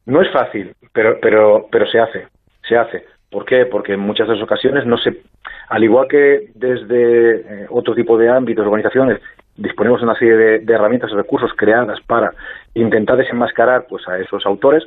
No 0.05 0.21
es 0.21 0.31
fácil, 0.31 0.73
pero, 0.93 1.17
pero, 1.21 1.67
pero 1.71 1.85
se 1.87 1.99
hace, 1.99 2.27
se 2.67 2.75
hace. 2.77 3.05
¿Por 3.31 3.45
qué? 3.45 3.65
Porque 3.65 3.93
en 3.93 3.99
muchas 3.99 4.27
de 4.27 4.35
las 4.35 4.43
ocasiones 4.43 4.85
no 4.85 4.97
se, 4.97 5.21
al 5.69 5.83
igual 5.83 6.07
que 6.07 6.47
desde 6.55 7.35
eh, 7.35 7.67
otro 7.69 7.93
tipo 7.95 8.17
de 8.17 8.29
ámbitos, 8.29 8.65
organizaciones, 8.65 9.19
disponemos 9.55 10.01
de 10.01 10.05
una 10.05 10.15
serie 10.15 10.35
de, 10.35 10.59
de 10.59 10.73
herramientas 10.73 11.11
y 11.11 11.15
recursos 11.15 11.51
creadas 11.55 11.99
para 12.01 12.33
intentar 12.73 13.17
desenmascarar 13.17 13.85
pues 13.87 14.07
a 14.07 14.17
esos 14.17 14.45
autores, 14.45 14.83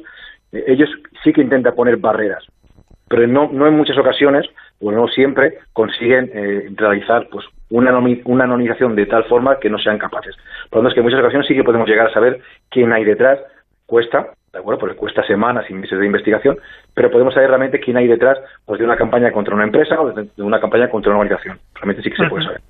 eh, 0.52 0.64
ellos 0.66 0.90
sí 1.22 1.32
que 1.32 1.42
intentan 1.42 1.74
poner 1.74 1.96
barreras, 1.96 2.44
pero 3.08 3.26
no, 3.26 3.48
no 3.52 3.66
en 3.66 3.76
muchas 3.76 3.98
ocasiones 3.98 4.46
o 4.80 4.92
no 4.92 5.08
siempre 5.08 5.58
consiguen 5.72 6.30
eh, 6.32 6.68
realizar 6.76 7.28
pues 7.30 7.46
una, 7.70 7.96
una 8.24 8.44
anonimización 8.44 8.94
de 8.94 9.06
tal 9.06 9.24
forma 9.24 9.58
que 9.58 9.70
no 9.70 9.78
sean 9.78 9.98
capaces. 9.98 10.36
Por 10.70 10.78
lo 10.78 10.82
tanto, 10.82 10.88
es 10.88 10.94
que 10.94 11.00
en 11.00 11.04
muchas 11.04 11.20
ocasiones 11.20 11.48
sí 11.48 11.54
que 11.54 11.64
podemos 11.64 11.88
llegar 11.88 12.08
a 12.08 12.12
saber 12.12 12.40
quién 12.70 12.92
hay 12.92 13.04
detrás, 13.04 13.40
cuesta, 13.86 14.28
¿de 14.52 14.58
acuerdo? 14.58 14.80
Porque 14.80 14.96
cuesta 14.96 15.26
semanas 15.26 15.66
y 15.68 15.74
meses 15.74 15.98
de 15.98 16.06
investigación, 16.06 16.58
pero 16.94 17.10
podemos 17.10 17.34
saber 17.34 17.48
realmente 17.48 17.80
quién 17.80 17.96
hay 17.96 18.06
detrás 18.06 18.38
pues 18.64 18.78
de 18.78 18.84
una 18.84 18.96
campaña 18.96 19.32
contra 19.32 19.54
una 19.54 19.64
empresa 19.64 20.00
o 20.00 20.12
de, 20.12 20.28
una 20.38 20.60
campaña 20.60 20.88
contra 20.88 21.10
una 21.10 21.20
organización. 21.20 21.58
Realmente 21.74 22.02
sí 22.02 22.10
que 22.10 22.22
se 22.22 22.28
puede 22.28 22.44
saber. 22.44 22.60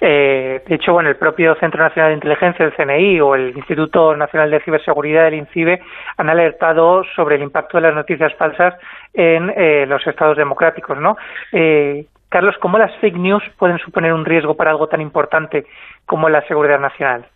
Eh, 0.00 0.62
de 0.66 0.74
hecho, 0.74 0.92
bueno, 0.92 1.10
el 1.10 1.16
propio 1.16 1.54
Centro 1.56 1.82
Nacional 1.82 2.10
de 2.10 2.14
Inteligencia, 2.14 2.64
el 2.64 2.72
CNI, 2.72 3.20
o 3.20 3.34
el 3.34 3.56
Instituto 3.56 4.16
Nacional 4.16 4.50
de 4.50 4.60
Ciberseguridad, 4.60 5.28
el 5.28 5.34
INCIBE, 5.34 5.80
han 6.16 6.30
alertado 6.30 7.04
sobre 7.14 7.36
el 7.36 7.42
impacto 7.42 7.76
de 7.76 7.82
las 7.82 7.94
noticias 7.94 8.34
falsas 8.34 8.74
en 9.12 9.52
eh, 9.54 9.84
los 9.86 10.06
estados 10.06 10.36
democráticos, 10.36 10.98
¿no? 10.98 11.16
Eh, 11.52 12.06
Carlos, 12.30 12.54
¿cómo 12.60 12.78
las 12.78 12.94
fake 13.00 13.16
news 13.16 13.42
pueden 13.58 13.78
suponer 13.78 14.12
un 14.12 14.24
riesgo 14.24 14.54
para 14.54 14.70
algo 14.70 14.86
tan 14.86 15.00
importante 15.00 15.66
como 16.06 16.28
la 16.28 16.46
seguridad 16.46 16.78
nacional? 16.78 17.26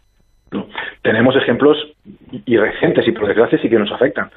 Tenemos 1.03 1.35
ejemplos 1.37 1.77
y 2.31 2.57
recientes 2.57 3.07
y 3.09 3.13
por 3.13 3.27
desgracia 3.27 3.59
sí 3.59 3.69
que 3.69 3.79
nos 3.79 3.91
afectan. 3.91 4.31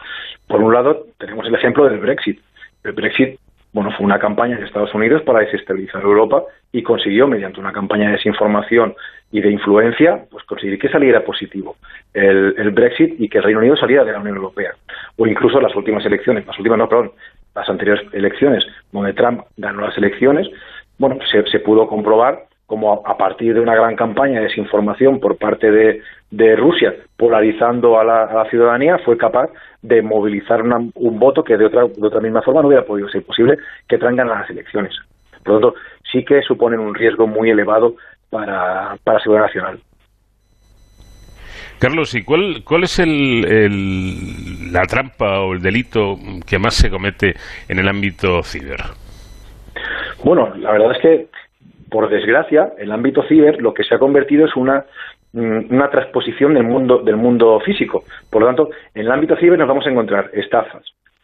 Por 0.47 0.61
un 0.61 0.73
lado, 0.73 1.05
tenemos 1.19 1.45
el 1.45 1.53
ejemplo 1.53 1.87
del 1.87 1.99
Brexit. 1.99 2.41
El 2.83 2.93
Brexit, 2.93 3.39
bueno, 3.77 3.91
fue 3.91 4.07
una 4.07 4.17
campaña 4.17 4.57
de 4.57 4.65
Estados 4.65 4.91
Unidos 4.95 5.21
para 5.21 5.41
desestabilizar 5.41 6.01
Europa 6.01 6.41
y 6.71 6.81
consiguió, 6.81 7.27
mediante 7.27 7.59
una 7.59 7.71
campaña 7.71 8.07
de 8.07 8.13
desinformación 8.13 8.95
y 9.31 9.39
de 9.39 9.51
influencia, 9.51 10.25
pues 10.31 10.43
conseguir 10.45 10.79
que 10.79 10.89
saliera 10.89 11.23
positivo 11.23 11.75
el, 12.11 12.55
el 12.57 12.71
Brexit 12.71 13.21
y 13.21 13.29
que 13.29 13.37
el 13.37 13.43
Reino 13.43 13.59
Unido 13.59 13.77
saliera 13.77 14.03
de 14.03 14.13
la 14.13 14.19
Unión 14.19 14.37
Europea. 14.37 14.71
O 15.17 15.27
incluso 15.27 15.61
las 15.61 15.75
últimas 15.75 16.03
elecciones, 16.07 16.47
las 16.47 16.57
últimas 16.57 16.79
no, 16.79 16.89
perdón, 16.89 17.11
las 17.53 17.69
anteriores 17.69 18.03
elecciones, 18.13 18.65
donde 18.91 19.13
Trump 19.13 19.41
ganó 19.57 19.81
las 19.81 19.95
elecciones, 19.95 20.47
bueno, 20.97 21.19
se, 21.31 21.45
se 21.45 21.59
pudo 21.59 21.87
comprobar 21.87 22.45
como 22.65 23.03
a, 23.05 23.15
partir 23.15 23.53
de 23.53 23.59
una 23.59 23.75
gran 23.75 23.95
campaña 23.95 24.39
de 24.39 24.47
desinformación 24.47 25.19
por 25.19 25.37
parte 25.37 25.69
de, 25.69 26.01
de 26.31 26.55
Rusia, 26.55 26.95
polarizando 27.15 27.99
a 27.99 28.03
la, 28.03 28.23
a 28.23 28.33
la 28.33 28.49
ciudadanía, 28.49 28.97
fue 29.05 29.17
capaz 29.17 29.51
de 29.81 30.01
movilizar 30.01 30.61
una- 30.61 30.79
un 30.95 31.19
voto 31.19 31.43
que 31.43 31.57
de 31.57 31.65
otra, 31.65 31.83
de 31.85 32.07
otra 32.07 32.19
misma 32.19 32.41
forma 32.41 32.61
no 32.61 32.67
hubiera 32.67 32.85
podido 32.85 33.09
ser 33.09 33.23
posible 33.23 33.57
que 33.87 33.97
traigan 33.97 34.29
a 34.29 34.39
las 34.41 34.49
elecciones. 34.49 34.93
Por 35.43 35.53
lo 35.55 35.59
tanto, 35.71 35.79
sí 36.11 36.25
que 36.25 36.41
suponen 36.41 36.79
un 36.79 36.95
riesgo 36.95 37.27
muy 37.27 37.49
elevado 37.49 37.95
para, 38.29 38.97
para 39.03 39.17
la 39.17 39.23
seguridad 39.23 39.45
nacional. 39.45 39.79
Carlos, 41.79 42.15
¿y 42.15 42.23
cuál, 42.23 42.63
cuál 42.63 42.83
es 42.85 42.97
el, 42.99 43.45
el- 43.45 44.73
la 44.73 44.81
trampa 44.85 45.41
o 45.41 45.53
el 45.53 45.61
delito 45.61 46.17
que 46.47 46.57
más 46.57 46.73
se 46.73 46.89
comete 46.89 47.35
en 47.69 47.77
el 47.79 47.87
ámbito 47.87 48.41
ciber? 48.43 48.79
Bueno, 50.23 50.53
la 50.55 50.71
verdad 50.71 50.93
es 50.93 51.01
que, 51.01 51.27
por 51.91 52.09
desgracia, 52.09 52.73
el 52.79 52.91
ámbito 52.91 53.21
ciber 53.27 53.61
lo 53.61 53.73
que 53.75 53.83
se 53.83 53.93
ha 53.93 53.99
convertido 53.99 54.45
es 54.47 54.55
una 54.55 54.85
una 55.33 55.89
transposición 55.89 56.53
del 56.53 56.63
mundo 56.63 56.99
del 56.99 57.17
mundo 57.17 57.59
físico. 57.59 58.03
Por 58.29 58.41
lo 58.41 58.47
tanto, 58.47 58.69
en 58.93 59.05
el 59.05 59.11
ámbito 59.11 59.35
ciber 59.35 59.59
nos 59.59 59.67
vamos 59.67 59.85
a 59.85 59.89
encontrar 59.89 60.29
estafas, 60.33 60.83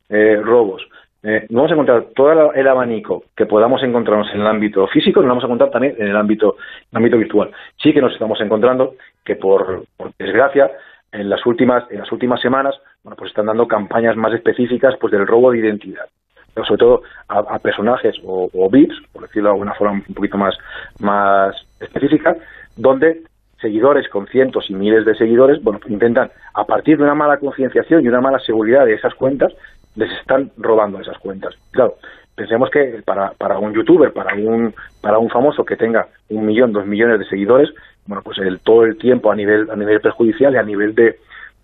eh, 0.09 0.39
robos, 0.43 0.87
eh, 1.23 1.47
vamos 1.49 1.71
a 1.71 1.73
encontrar 1.73 2.03
todo 2.15 2.53
el- 2.53 2.67
abanico 2.67 3.23
que 3.35 3.45
podamos 3.45 3.81
encontrarnos 3.81 4.27
en 4.33 4.41
el 4.41 4.47
ámbito 4.47 4.85
físico, 4.87 5.21
nos 5.21 5.29
vamos 5.29 5.43
a 5.43 5.47
encontrar 5.47 5.71
también 5.71 5.95
en 5.97 6.07
el 6.07 6.17
ámbito, 6.17 6.57
en 6.57 6.87
el 6.91 6.97
ámbito 6.97 7.17
virtual. 7.17 7.51
Sí 7.81 7.93
que 7.93 8.01
nos 8.01 8.13
estamos 8.13 8.39
encontrando 8.41 8.95
que, 9.23 9.35
por, 9.35 9.83
desgracia, 10.19 10.69
en 11.11 11.29
las 11.29 11.45
últimas 11.45 11.83
en 11.91 11.99
las 11.99 12.11
últimas 12.11 12.41
semanas, 12.41 12.75
bueno, 13.03 13.15
pues 13.15 13.29
están 13.29 13.45
dando 13.45 13.67
campañas 13.67 14.15
más 14.17 14.33
específicas 14.33 14.95
pues 14.99 15.11
del 15.11 15.27
robo 15.27 15.51
de 15.51 15.59
identidad 15.59 16.05
pero 16.53 16.65
sobre 16.67 16.79
todo 16.79 17.01
a, 17.29 17.39
a 17.39 17.59
personajes 17.59 18.15
o, 18.23 18.49
o 18.53 18.69
VIPs, 18.69 18.95
por 19.11 19.23
decirlo 19.23 19.49
de 19.49 19.53
alguna 19.53 19.73
forma 19.73 19.93
un 20.07 20.13
poquito 20.13 20.37
más, 20.37 20.55
más 20.99 21.55
específica, 21.79 22.35
donde 22.75 23.23
seguidores 23.63 24.07
con 24.09 24.27
cientos 24.27 24.69
y 24.69 24.75
miles 24.75 25.05
de 25.05 25.15
seguidores, 25.15 25.63
bueno, 25.63 25.79
intentan, 25.87 26.29
a 26.53 26.65
partir 26.65 26.97
de 26.97 27.03
una 27.03 27.15
mala 27.15 27.37
concienciación 27.37 28.03
y 28.03 28.07
una 28.09 28.21
mala 28.21 28.37
seguridad 28.39 28.85
de 28.85 28.93
esas 28.93 29.15
cuentas, 29.15 29.51
les 29.95 30.11
están 30.19 30.51
robando 30.57 30.99
esas 30.99 31.17
cuentas. 31.17 31.55
Claro, 31.71 31.95
pensemos 32.35 32.69
que 32.69 33.01
para, 33.05 33.31
para 33.31 33.57
un 33.57 33.73
youtuber, 33.73 34.11
para 34.11 34.35
un, 34.35 34.75
para 35.01 35.17
un 35.17 35.29
famoso 35.29 35.63
que 35.63 35.77
tenga 35.77 36.07
un 36.29 36.45
millón, 36.45 36.73
dos 36.73 36.85
millones 36.85 37.19
de 37.19 37.25
seguidores, 37.25 37.69
bueno, 38.05 38.21
pues 38.23 38.37
el, 38.39 38.59
todo 38.59 38.83
el 38.83 38.97
tiempo 38.97 39.31
a 39.31 39.35
nivel, 39.35 39.69
a 39.71 39.75
nivel 39.75 40.01
perjudicial 40.01 40.53
y 40.53 40.57
a 40.57 40.63
nivel 40.63 40.93
de, 40.93 41.17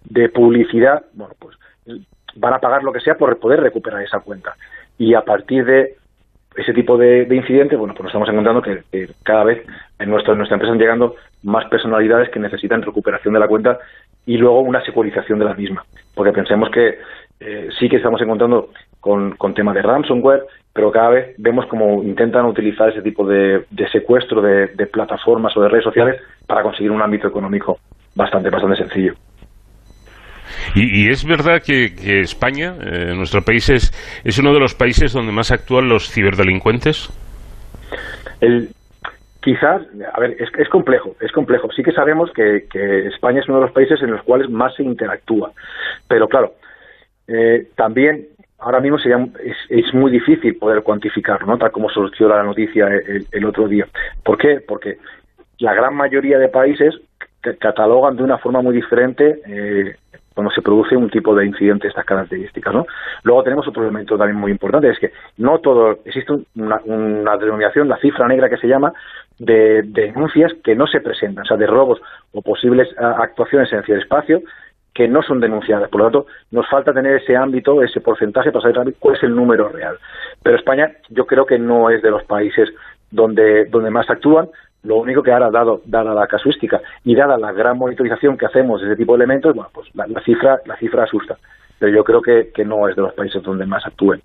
de 0.05 0.29
publicidad, 0.29 1.03
bueno, 1.13 1.33
pues 1.37 1.57
van 2.35 2.53
a 2.53 2.59
pagar 2.59 2.83
lo 2.83 2.93
que 2.93 3.01
sea 3.01 3.15
por 3.15 3.37
poder 3.39 3.59
recuperar 3.59 4.01
esa 4.01 4.19
cuenta. 4.19 4.55
Y 4.97 5.13
a 5.13 5.21
partir 5.21 5.65
de 5.65 5.97
ese 6.55 6.73
tipo 6.73 6.97
de, 6.97 7.25
de 7.25 7.35
incidentes, 7.35 7.77
bueno, 7.77 7.93
pues 7.93 8.03
nos 8.03 8.11
estamos 8.11 8.29
encontrando 8.29 8.61
que, 8.61 9.09
cada 9.23 9.43
vez 9.43 9.65
en, 9.99 10.09
nuestro, 10.09 10.33
en 10.33 10.39
nuestra 10.39 10.55
empresa 10.55 10.73
están 10.73 10.81
llegando 10.81 11.15
más 11.43 11.65
personalidades 11.69 12.29
que 12.29 12.39
necesitan 12.39 12.81
recuperación 12.81 13.33
de 13.33 13.39
la 13.39 13.47
cuenta 13.47 13.79
y 14.25 14.37
luego 14.37 14.61
una 14.61 14.83
securización 14.83 15.39
de 15.39 15.45
la 15.45 15.53
misma. 15.53 15.83
Porque 16.15 16.31
pensemos 16.31 16.69
que 16.69 16.99
eh, 17.39 17.69
sí 17.79 17.87
que 17.87 17.97
estamos 17.97 18.21
encontrando 18.21 18.69
con, 18.99 19.35
con 19.37 19.53
temas 19.53 19.75
de 19.75 19.81
ransomware, 19.81 20.43
pero 20.73 20.91
cada 20.91 21.09
vez 21.09 21.35
vemos 21.37 21.65
como 21.67 22.03
intentan 22.03 22.45
utilizar 22.45 22.89
ese 22.89 23.01
tipo 23.01 23.25
de, 23.25 23.65
de 23.69 23.89
secuestro 23.89 24.41
de, 24.41 24.67
de 24.67 24.87
plataformas 24.87 25.55
o 25.55 25.61
de 25.61 25.69
redes 25.69 25.85
sociales 25.85 26.21
para 26.45 26.63
conseguir 26.63 26.91
un 26.91 27.01
ámbito 27.01 27.27
económico 27.27 27.79
bastante, 28.15 28.49
bastante 28.49 28.77
sencillo. 28.77 29.13
Y, 30.75 31.05
y 31.05 31.09
es 31.09 31.25
verdad 31.25 31.61
que, 31.65 31.95
que 31.95 32.21
España, 32.21 32.75
eh, 32.81 33.13
nuestro 33.15 33.41
país, 33.41 33.69
es, 33.69 33.91
es 34.23 34.37
uno 34.39 34.53
de 34.53 34.59
los 34.59 34.75
países 34.75 35.13
donde 35.13 35.31
más 35.31 35.51
actúan 35.51 35.87
los 35.87 36.11
ciberdelincuentes. 36.11 37.09
El, 38.41 38.69
quizás, 39.41 39.81
a 40.13 40.19
ver, 40.19 40.35
es, 40.39 40.49
es 40.57 40.69
complejo, 40.69 41.15
es 41.21 41.31
complejo. 41.31 41.71
Sí 41.71 41.83
que 41.83 41.91
sabemos 41.91 42.31
que, 42.33 42.67
que 42.71 43.07
España 43.07 43.39
es 43.39 43.47
uno 43.47 43.59
de 43.59 43.65
los 43.65 43.73
países 43.73 44.01
en 44.01 44.11
los 44.11 44.23
cuales 44.23 44.49
más 44.49 44.75
se 44.75 44.83
interactúa. 44.83 45.51
Pero 46.07 46.27
claro, 46.27 46.53
eh, 47.27 47.67
también 47.75 48.27
ahora 48.59 48.79
mismo 48.79 48.99
sería, 48.99 49.25
es, 49.69 49.93
muy 49.93 50.11
difícil 50.11 50.57
poder 50.57 50.83
cuantificarlo, 50.83 51.47
¿no? 51.47 51.57
Tal 51.57 51.71
como 51.71 51.89
surgió 51.89 52.27
la 52.27 52.43
noticia 52.43 52.87
el, 52.87 53.25
el 53.31 53.45
otro 53.45 53.67
día. 53.67 53.87
¿Por 54.23 54.37
qué? 54.37 54.61
Porque 54.67 54.97
la 55.59 55.73
gran 55.73 55.95
mayoría 55.95 56.37
de 56.37 56.49
países 56.49 56.95
ca- 57.41 57.55
catalogan 57.55 58.17
de 58.17 58.23
una 58.23 58.37
forma 58.37 58.61
muy 58.61 58.75
diferente 58.75 59.41
eh, 59.47 59.95
cuando 60.39 60.53
se 60.53 60.61
produce 60.61 60.95
un 60.95 61.09
tipo 61.09 61.35
de 61.35 61.45
incidente 61.45 61.83
de 61.83 61.89
estas 61.89 62.05
características, 62.05 62.73
¿no? 62.73 62.85
Luego 63.23 63.43
tenemos 63.43 63.67
otro 63.67 63.83
elemento 63.83 64.17
también 64.17 64.39
muy 64.39 64.51
importante, 64.51 64.89
es 64.89 64.97
que 64.97 65.11
no 65.37 65.59
todo, 65.59 65.99
existe 66.05 66.31
una, 66.55 66.79
una 66.85 67.35
denominación, 67.35 67.89
la 67.89 67.97
cifra 67.97 68.25
negra 68.25 68.49
que 68.49 68.55
se 68.55 68.69
llama, 68.69 68.93
de, 69.37 69.81
de 69.81 70.03
denuncias 70.03 70.53
que 70.63 70.75
no 70.75 70.87
se 70.87 71.01
presentan, 71.01 71.43
o 71.43 71.45
sea, 71.45 71.57
de 71.57 71.67
robos 71.67 71.99
o 72.31 72.41
posibles 72.41 72.87
ah, 72.97 73.17
actuaciones 73.19 73.69
en 73.73 73.83
ciberespacio 73.83 74.41
que 74.93 75.09
no 75.09 75.21
son 75.23 75.41
denunciadas. 75.41 75.89
Por 75.89 75.99
lo 75.99 76.05
tanto, 76.05 76.27
nos 76.51 76.69
falta 76.69 76.93
tener 76.93 77.17
ese 77.17 77.35
ámbito, 77.35 77.83
ese 77.83 77.99
porcentaje 77.99 78.53
para 78.53 78.71
saber 78.71 78.93
cuál 78.97 79.17
es 79.17 79.23
el 79.23 79.35
número 79.35 79.67
real. 79.67 79.97
Pero 80.41 80.55
España 80.55 80.89
yo 81.09 81.25
creo 81.25 81.45
que 81.45 81.59
no 81.59 81.89
es 81.89 82.01
de 82.01 82.11
los 82.11 82.23
países 82.23 82.69
donde, 83.11 83.65
donde 83.65 83.89
más 83.89 84.09
actúan. 84.09 84.47
Lo 84.83 84.95
único 84.97 85.21
que 85.21 85.31
ahora, 85.31 85.51
dado, 85.51 85.81
dada 85.85 86.13
la 86.13 86.27
casuística 86.27 86.81
y 87.03 87.15
dada 87.15 87.37
la 87.37 87.51
gran 87.51 87.77
monitorización 87.77 88.37
que 88.37 88.45
hacemos 88.45 88.81
de 88.81 88.87
ese 88.87 88.95
tipo 88.95 89.13
de 89.13 89.17
elementos, 89.17 89.53
bueno, 89.53 89.69
pues 89.73 89.93
la, 89.93 90.07
la 90.07 90.21
cifra, 90.21 90.59
la 90.65 90.77
cifra 90.77 91.03
asusta. 91.03 91.37
Pero 91.77 91.95
yo 91.95 92.03
creo 92.03 92.21
que, 92.21 92.51
que 92.53 92.65
no 92.65 92.87
es 92.87 92.95
de 92.95 93.01
los 93.01 93.13
países 93.13 93.43
donde 93.43 93.65
más 93.65 93.85
actúen. 93.85 94.21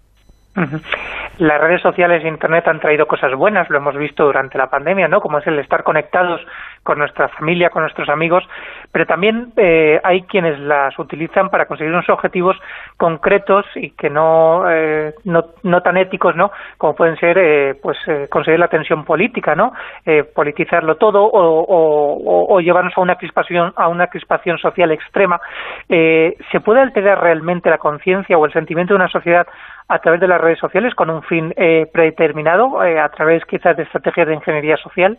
Las 1.38 1.60
redes 1.60 1.82
sociales 1.82 2.22
e 2.24 2.28
Internet 2.28 2.68
han 2.68 2.78
traído 2.78 3.06
cosas 3.06 3.34
buenas, 3.34 3.68
lo 3.68 3.78
hemos 3.78 3.96
visto 3.96 4.24
durante 4.24 4.56
la 4.56 4.68
pandemia, 4.70 5.08
¿no? 5.08 5.20
Como 5.20 5.38
es 5.38 5.46
el 5.48 5.58
estar 5.58 5.82
conectados 5.82 6.40
con 6.84 6.98
nuestra 6.98 7.28
familia, 7.28 7.70
con 7.70 7.82
nuestros 7.82 8.08
amigos, 8.08 8.44
pero 8.92 9.04
también 9.06 9.52
eh, 9.56 10.00
hay 10.04 10.22
quienes 10.22 10.60
las 10.60 10.96
utilizan 10.98 11.48
para 11.48 11.66
conseguir 11.66 11.92
unos 11.92 12.08
objetivos 12.08 12.56
concretos 12.98 13.64
y 13.74 13.90
que 13.92 14.10
no, 14.10 14.64
eh, 14.70 15.14
no, 15.24 15.46
no 15.64 15.80
tan 15.82 15.96
éticos, 15.96 16.36
¿no? 16.36 16.52
Como 16.78 16.94
pueden 16.94 17.16
ser, 17.16 17.36
eh, 17.38 17.74
pues, 17.82 17.96
eh, 18.06 18.28
conseguir 18.30 18.60
la 18.60 18.68
tensión 18.68 19.04
política, 19.04 19.56
¿no? 19.56 19.72
Eh, 20.06 20.22
politizarlo 20.22 20.96
todo 20.96 21.24
o, 21.24 21.60
o- 21.64 22.54
o- 22.54 22.60
llevarnos 22.60 22.96
a 22.96 23.00
una 23.00 23.16
crispación, 23.16 23.72
a 23.76 23.88
una 23.88 24.06
crispación 24.06 24.58
social 24.58 24.92
extrema. 24.92 25.40
¿Se 25.88 26.60
puede 26.64 26.80
alterar 26.80 27.20
realmente 27.20 27.70
la 27.70 27.78
conciencia 27.78 28.38
o 28.38 28.44
el 28.46 28.52
sentimiento 28.52 28.94
de 28.94 28.96
una 29.00 29.08
sociedad 29.08 29.46
a 29.88 29.98
través 29.98 30.20
de 30.20 30.28
las 30.28 30.40
redes 30.40 30.58
sociales 30.58 30.94
con 30.94 31.10
un 31.10 31.22
fin 31.22 31.52
eh, 31.56 31.86
predeterminado, 31.92 32.82
eh, 32.84 32.98
a 32.98 33.08
través 33.10 33.44
quizás 33.44 33.76
de 33.76 33.82
estrategias 33.82 34.28
de 34.28 34.34
ingeniería 34.34 34.76
social? 34.78 35.18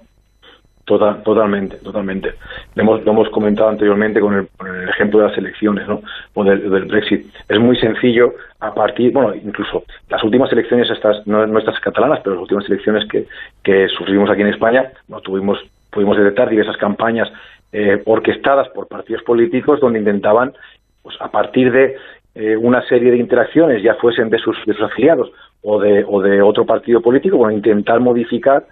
Total, 0.85 1.23
totalmente, 1.23 1.77
totalmente. 1.77 2.35
Lo 2.75 2.83
hemos, 2.83 3.03
lo 3.03 3.11
hemos 3.11 3.29
comentado 3.29 3.69
anteriormente 3.69 4.19
con 4.19 4.35
el, 4.35 4.47
con 4.55 4.67
el 4.67 4.87
ejemplo 4.87 5.19
de 5.19 5.29
las 5.29 5.37
elecciones, 5.37 5.87
¿no? 5.87 6.01
O 6.35 6.43
del, 6.43 6.69
del 6.69 6.85
Brexit. 6.85 7.25
Es 7.49 7.59
muy 7.59 7.75
sencillo 7.77 8.35
a 8.59 8.71
partir, 8.71 9.11
bueno, 9.11 9.33
incluso 9.33 9.83
las 10.09 10.23
últimas 10.23 10.51
elecciones, 10.51 10.87
estas, 10.91 11.25
no, 11.25 11.43
estas 11.57 11.79
catalanas, 11.79 12.19
pero 12.23 12.35
las 12.35 12.43
últimas 12.43 12.69
elecciones 12.69 13.07
que, 13.09 13.25
que 13.63 13.87
sufrimos 13.87 14.29
aquí 14.29 14.41
en 14.41 14.49
España, 14.49 14.91
tuvimos, 15.23 15.59
pudimos 15.91 16.17
detectar 16.17 16.49
diversas 16.49 16.77
campañas 16.77 17.31
eh, 17.73 18.03
orquestadas 18.05 18.69
por 18.69 18.87
partidos 18.87 19.23
políticos 19.23 19.79
donde 19.79 19.97
intentaban, 19.97 20.53
pues 21.01 21.15
a 21.19 21.29
partir 21.29 21.71
de 21.71 21.95
eh, 22.35 22.57
una 22.57 22.85
serie 22.87 23.11
de 23.11 23.17
interacciones, 23.17 23.81
ya 23.81 23.95
fuesen 23.95 24.29
de 24.29 24.37
sus, 24.37 24.57
de 24.65 24.73
sus 24.73 24.83
afiliados 24.83 25.31
o 25.61 25.79
de, 25.79 26.05
o 26.07 26.21
de 26.21 26.41
otro 26.41 26.65
partido 26.65 27.01
político, 27.01 27.37
bueno, 27.37 27.55
intentar 27.55 27.99
modificar 28.01 28.67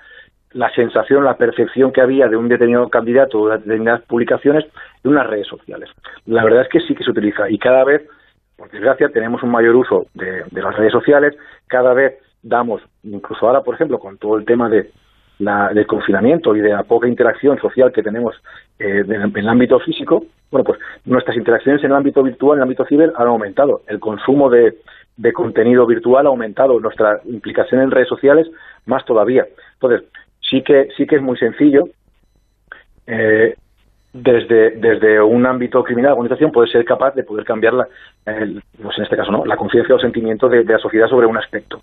la 0.51 0.69
sensación, 0.75 1.23
la 1.23 1.37
percepción 1.37 1.91
que 1.91 2.01
había 2.01 2.27
de 2.27 2.35
un 2.35 2.49
determinado 2.49 2.89
candidato 2.89 3.39
o 3.39 3.49
de 3.49 3.57
determinadas 3.57 4.01
publicaciones 4.01 4.65
en 5.03 5.11
unas 5.11 5.27
redes 5.27 5.47
sociales. 5.47 5.89
La 6.25 6.43
verdad 6.43 6.63
es 6.63 6.69
que 6.69 6.81
sí 6.81 6.93
que 6.93 7.03
se 7.03 7.11
utiliza 7.11 7.49
y 7.49 7.57
cada 7.57 7.83
vez, 7.83 8.03
por 8.55 8.69
desgracia, 8.69 9.09
tenemos 9.09 9.41
un 9.41 9.49
mayor 9.49 9.75
uso 9.75 10.05
de, 10.13 10.43
de 10.51 10.61
las 10.61 10.75
redes 10.75 10.91
sociales, 10.91 11.35
cada 11.67 11.93
vez 11.93 12.19
damos, 12.43 12.81
incluso 13.03 13.47
ahora, 13.47 13.61
por 13.61 13.75
ejemplo, 13.75 13.97
con 13.97 14.17
todo 14.17 14.37
el 14.37 14.45
tema 14.45 14.69
de 14.69 14.91
la, 15.39 15.69
del 15.73 15.85
confinamiento 15.87 16.55
y 16.55 16.61
de 16.61 16.69
la 16.69 16.83
poca 16.83 17.07
interacción 17.07 17.59
social 17.59 17.91
que 17.91 18.03
tenemos 18.03 18.35
eh, 18.79 19.03
en, 19.07 19.31
el 19.35 19.49
ámbito 19.49 19.79
físico, 19.79 20.25
bueno, 20.51 20.63
pues 20.63 20.79
nuestras 21.05 21.35
interacciones 21.37 21.83
en 21.83 21.91
el 21.91 21.97
ámbito 21.97 22.21
virtual, 22.23 22.57
en 22.57 22.59
el 22.59 22.63
ámbito 22.63 22.85
ciber, 22.85 23.11
han 23.15 23.27
aumentado. 23.27 23.81
El 23.87 23.99
consumo 23.99 24.49
de, 24.49 24.75
de 25.17 25.33
contenido 25.33 25.85
virtual 25.85 26.25
ha 26.27 26.29
aumentado, 26.29 26.79
nuestra 26.79 27.19
implicación 27.25 27.81
en 27.81 27.91
redes 27.91 28.07
sociales 28.07 28.47
más 28.85 29.03
todavía. 29.05 29.45
Entonces, 29.73 30.07
sí 30.41 30.61
que 30.61 30.89
sí 30.95 31.07
que 31.07 31.15
es 31.15 31.21
muy 31.21 31.37
sencillo 31.37 31.85
eh, 33.07 33.55
desde 34.13 34.71
desde 34.71 35.21
un 35.21 35.45
ámbito 35.45 35.83
criminal 35.83 36.11
la 36.11 36.15
organización 36.15 36.51
puede 36.51 36.67
ser 36.69 36.85
capaz 36.85 37.15
de 37.15 37.23
poder 37.23 37.45
cambiar 37.45 37.73
la, 37.73 37.87
el- 38.25 38.61
pues 38.81 38.97
en 38.97 39.05
este 39.05 39.17
caso 39.17 39.31
no 39.31 39.45
la 39.45 39.57
conciencia 39.57 39.95
o 39.95 39.99
sentimiento 39.99 40.47
de, 40.47 40.63
de 40.63 40.73
la 40.73 40.79
sociedad 40.79 41.07
sobre 41.07 41.25
un 41.25 41.37
aspecto 41.37 41.81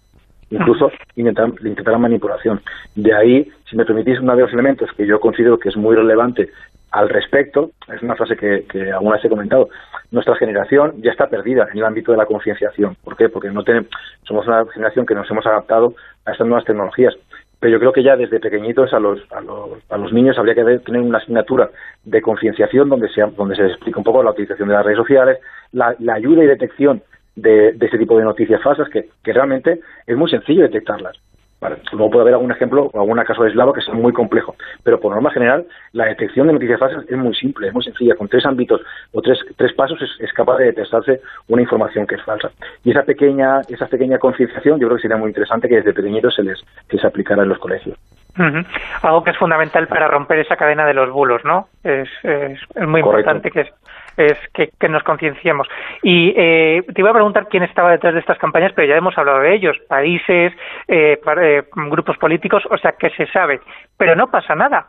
incluso 0.51 0.91
intentar, 1.17 1.49
intentar 1.61 1.93
la 1.93 1.99
manipulación. 1.99 2.61
De 2.95 3.15
ahí 3.15 3.51
si 3.69 3.77
me 3.77 3.85
permitís 3.85 4.21
uno 4.21 4.35
de 4.35 4.43
los 4.43 4.53
elementos 4.53 4.91
que 4.97 5.07
yo 5.07 5.21
considero 5.21 5.59
que 5.59 5.69
es 5.69 5.77
muy 5.77 5.95
relevante 5.97 6.51
al 6.91 7.09
respecto 7.09 7.71
es 7.93 8.03
una 8.03 8.17
frase 8.17 8.37
que, 8.37 8.65
que 8.69 8.91
alguna 8.91 9.17
vez 9.17 9.25
he 9.25 9.29
comentado 9.29 9.69
nuestra 10.11 10.35
generación 10.35 10.95
ya 11.03 11.13
está 11.13 11.29
perdida 11.29 11.69
en 11.71 11.79
el 11.79 11.85
ámbito 11.85 12.11
de 12.11 12.19
la 12.19 12.27
concienciación. 12.27 12.97
¿por 13.05 13.17
qué? 13.17 13.29
porque 13.29 13.51
no 13.51 13.63
tenemos 13.63 13.89
somos 14.25 14.47
una 14.47 14.67
generación 14.67 15.07
que 15.07 15.15
nos 15.15 15.31
hemos 15.31 15.47
adaptado 15.47 15.95
a 16.27 16.33
estas 16.33 16.47
nuevas 16.47 16.65
tecnologías. 16.65 17.15
Pero 17.61 17.73
yo 17.75 17.79
creo 17.79 17.93
que 17.93 18.03
ya 18.03 18.17
desde 18.17 18.41
pequeñitos 18.41 18.93
a 18.95 18.99
los, 18.99 19.21
a 19.33 19.41
los, 19.43 19.79
a 19.91 19.99
los 19.99 20.13
niños 20.13 20.39
habría 20.39 20.55
que 20.55 20.79
tener 20.79 21.03
una 21.03 21.19
asignatura 21.19 21.71
de 22.05 22.23
concienciación 22.23 22.89
donde 22.89 23.09
se, 23.11 23.21
donde 23.21 23.55
se 23.55 23.67
explica 23.67 23.99
un 23.99 24.05
poco 24.05 24.23
la 24.23 24.31
utilización 24.31 24.69
de 24.69 24.75
las 24.75 24.85
redes 24.85 24.99
sociales, 24.99 25.39
la, 25.73 25.95
la 25.99 26.15
ayuda 26.15 26.43
y 26.43 26.47
detección 26.47 27.03
de, 27.41 27.73
de 27.73 27.87
este 27.87 27.99
tipo 27.99 28.17
de 28.19 28.25
noticias 28.25 28.63
falsas, 28.63 28.89
que, 28.89 29.09
que 29.23 29.33
realmente 29.33 29.81
es 30.07 30.17
muy 30.17 30.31
sencillo 30.31 30.63
detectarlas. 30.63 31.17
Vale. 31.61 31.77
Luego 31.93 32.09
puede 32.11 32.23
haber 32.23 32.35
algún 32.35 32.51
ejemplo 32.53 32.89
o 32.91 33.01
algún 33.01 33.23
caso 33.23 33.43
aislado 33.43 33.75
que 33.75 33.83
sea 33.83 33.93
muy 33.93 34.15
complejo, 34.15 34.57
pero 34.83 34.99
por 34.99 35.13
norma 35.13 35.31
general 35.31 35.67
la 35.93 36.07
detección 36.07 36.47
de 36.47 36.55
noticias 36.55 36.81
falsas 36.81 37.05
es 37.07 37.19
muy 37.19 37.35
simple, 37.35 37.69
es 37.69 37.75
muy 37.75 37.85
sencilla. 37.85 38.15
Con 38.15 38.29
tres 38.29 38.47
ámbitos 38.47 38.81
o 39.13 39.21
tres, 39.21 39.39
tres 39.59 39.75
pasos 39.75 40.01
es, 40.01 40.09
es 40.21 40.33
capaz 40.33 40.57
de 40.57 40.65
detectarse 40.73 41.21
una 41.49 41.61
información 41.61 42.07
que 42.07 42.15
es 42.15 42.23
falsa. 42.23 42.51
Y 42.83 42.93
esa 42.93 43.03
pequeña 43.03 43.61
esa 43.69 43.87
pequeña 43.89 44.19
concienciación 44.19 44.81
yo 44.81 44.87
creo 44.87 44.97
que 44.97 45.03
sería 45.03 45.19
muy 45.19 45.29
interesante 45.29 45.69
que 45.69 45.77
desde 45.77 45.93
pequeñitos 45.93 46.35
se 46.35 46.45
les, 46.45 46.59
se 46.89 46.97
les 46.97 47.05
aplicara 47.05 47.43
en 47.43 47.51
los 47.51 47.59
colegios. 47.59 47.99
Algo 49.03 49.23
que 49.23 49.33
es 49.33 49.37
fundamental 49.37 49.87
para 49.87 50.09
romper 50.09 50.39
esa 50.39 50.57
cadena 50.57 50.87
de 50.87 50.95
los 50.95 51.11
bulos, 51.11 51.45
¿no? 51.45 51.69
Es, 51.85 52.09
es, 52.23 52.59
es 52.75 52.89
muy 52.89 53.03
Correcto. 53.03 53.33
importante 53.33 53.51
que, 53.51 53.69
es, 54.17 54.39
que, 54.53 54.89
nos 54.89 55.03
concienciemos. 55.03 55.69
Y 56.03 56.33
eh, 56.37 56.83
te 56.95 57.01
iba 57.01 57.11
a 57.11 57.15
preguntar 57.15 57.49
quién 57.49 57.63
estaba 57.63 57.91
detrás 57.91 58.15
de 58.15 58.21
estas 58.21 58.39
campañas, 58.39 58.73
pero 58.75 58.89
ya 58.89 58.97
hemos 58.97 59.17
hablado 59.17 59.41
de 59.41 59.55
ellos, 59.55 59.77
países, 59.89 60.53
eh, 60.89 61.19
par- 61.25 61.43
eh, 61.43 61.65
grupos 61.89 62.17
políticos, 62.19 62.63
o 62.71 62.77
sea 62.79 62.93
que 62.93 63.11
se 63.11 63.27
sabe. 63.27 63.61
Pero 63.97 64.15
no 64.17 64.31
pasa 64.31 64.55
nada. 64.55 64.89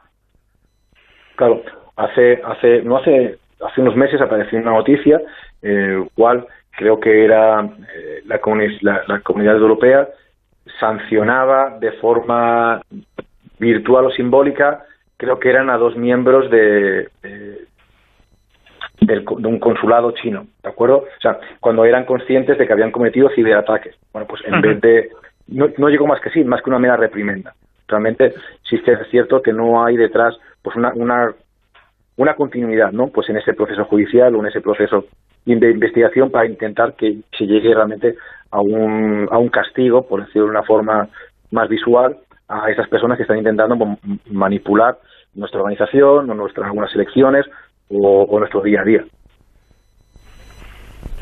Claro, 1.35 1.61
hace, 1.95 2.41
hace, 2.43 2.81
no 2.84 2.98
hace, 2.98 3.38
hace 3.65 3.81
unos 3.81 3.95
meses 3.95 4.22
apareció 4.22 4.60
una 4.60 4.72
noticia, 4.72 5.22
eh, 5.61 6.06
cual 6.15 6.45
creo 6.72 6.99
que 6.99 7.26
era 7.26 7.61
eh, 7.61 8.22
la, 8.26 8.39
la, 8.81 9.03
la 9.07 9.19
comunidad 9.22 9.56
europea 9.57 10.07
sancionaba 10.80 11.77
de 11.80 11.91
forma 11.93 12.81
virtual 13.60 14.06
o 14.06 14.11
simbólica, 14.11 14.84
creo 15.18 15.39
que 15.39 15.49
eran 15.49 15.69
a 15.69 15.77
dos 15.77 15.95
miembros 15.95 16.49
de, 16.49 17.10
del 19.02 19.26
de 19.26 19.48
un 19.48 19.60
consulado 19.60 20.11
chino, 20.11 20.45
¿de 20.61 20.69
acuerdo? 20.69 20.98
O 20.98 21.22
sea, 21.22 21.40
cuando 21.60 21.84
eran 21.86 22.06
conscientes 22.06 22.57
de 22.57 22.68
que 22.68 22.73
habían 22.73 22.91
cometido 22.91 23.30
ciberataques. 23.30 23.95
Bueno, 24.14 24.28
pues 24.28 24.41
en 24.45 24.61
vez 24.61 24.80
de... 24.80 25.10
No, 25.48 25.68
no 25.78 25.90
llegó 25.90 26.07
más 26.07 26.22
que 26.22 26.30
sí, 26.30 26.44
más 26.44 26.61
que 26.61 26.69
una 26.69 26.80
mera 26.80 26.95
reprimenda. 26.95 27.53
Realmente 27.88 28.34
sí 28.64 28.80
que 28.80 28.94
es 28.94 29.07
cierto 29.10 29.41
que 29.41 29.52
no 29.52 29.84
hay 29.84 29.98
detrás 29.98 30.38
pues 30.61 30.76
una, 30.76 30.94
una, 30.94 31.34
una 32.15 32.36
continuidad, 32.36 32.91
¿no? 32.91 33.07
Pues 33.07 33.28
en 33.30 33.38
ese 33.38 33.53
proceso 33.53 33.84
judicial 33.86 34.36
o 34.36 34.40
en 34.40 34.45
ese 34.45 34.61
proceso 34.61 35.06
de 35.45 35.72
investigación 35.72 36.30
para 36.30 36.45
intentar 36.45 36.94
que 36.94 37.18
se 37.38 37.48
llegue 37.48 37.73
realmente 37.73 38.15
a 38.52 38.61
un, 38.61 39.28
a 39.32 39.38
un 39.40 39.49
castigo, 39.49 40.07
por 40.07 40.22
decirlo 40.22 40.45
de 40.45 40.52
una 40.52 40.64
forma 40.64 41.10
más 41.49 41.68
visual, 41.68 42.18
a 42.48 42.69
esas 42.69 42.88
personas 42.88 43.18
que 43.18 43.23
están 43.23 43.40
intentando 43.40 43.98
manipular 44.30 44.98
nuestra 45.34 45.61
organización 45.61 46.30
o 46.30 46.34
nuestras 46.34 46.68
algunas 46.68 46.94
elecciones 46.94 47.45
o, 47.92 48.40
nuestro 48.40 48.62
día 48.62 48.82
a 48.82 48.86
día. 48.86 49.04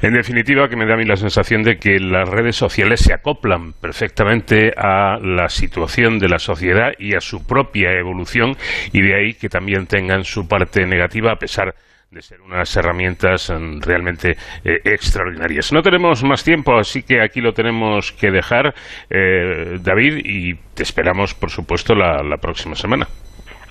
En 0.01 0.13
definitiva, 0.13 0.69
que 0.69 0.77
me 0.77 0.85
da 0.85 0.93
a 0.93 0.97
mí 0.97 1.03
la 1.03 1.17
sensación 1.17 1.61
de 1.61 1.77
que 1.77 1.99
las 1.99 2.29
redes 2.29 2.55
sociales 2.55 3.01
se 3.01 3.13
acoplan 3.13 3.73
perfectamente 3.73 4.71
a 4.77 5.17
la 5.21 5.49
situación 5.49 6.19
de 6.19 6.29
la 6.29 6.39
sociedad 6.39 6.93
y 6.97 7.15
a 7.15 7.19
su 7.19 7.45
propia 7.45 7.91
evolución 7.91 8.55
y 8.93 9.01
de 9.01 9.15
ahí 9.15 9.33
que 9.33 9.49
también 9.49 9.87
tengan 9.87 10.23
su 10.23 10.47
parte 10.47 10.85
negativa 10.85 11.33
a 11.33 11.35
pesar 11.35 11.75
de 12.11 12.21
ser 12.21 12.39
unas 12.41 12.75
herramientas 12.77 13.51
mm, 13.51 13.81
realmente 13.81 14.37
eh, 14.63 14.79
extraordinarias. 14.85 15.73
No 15.73 15.81
tenemos 15.81 16.23
más 16.23 16.45
tiempo, 16.45 16.77
así 16.77 17.03
que 17.03 17.21
aquí 17.21 17.41
lo 17.41 17.51
tenemos 17.51 18.13
que 18.13 18.31
dejar, 18.31 18.73
eh, 19.09 19.77
David, 19.81 20.21
y 20.23 20.55
te 20.73 20.83
esperamos, 20.83 21.35
por 21.35 21.51
supuesto, 21.51 21.93
la 21.93 22.37
próxima 22.37 22.75
semana. 22.75 23.05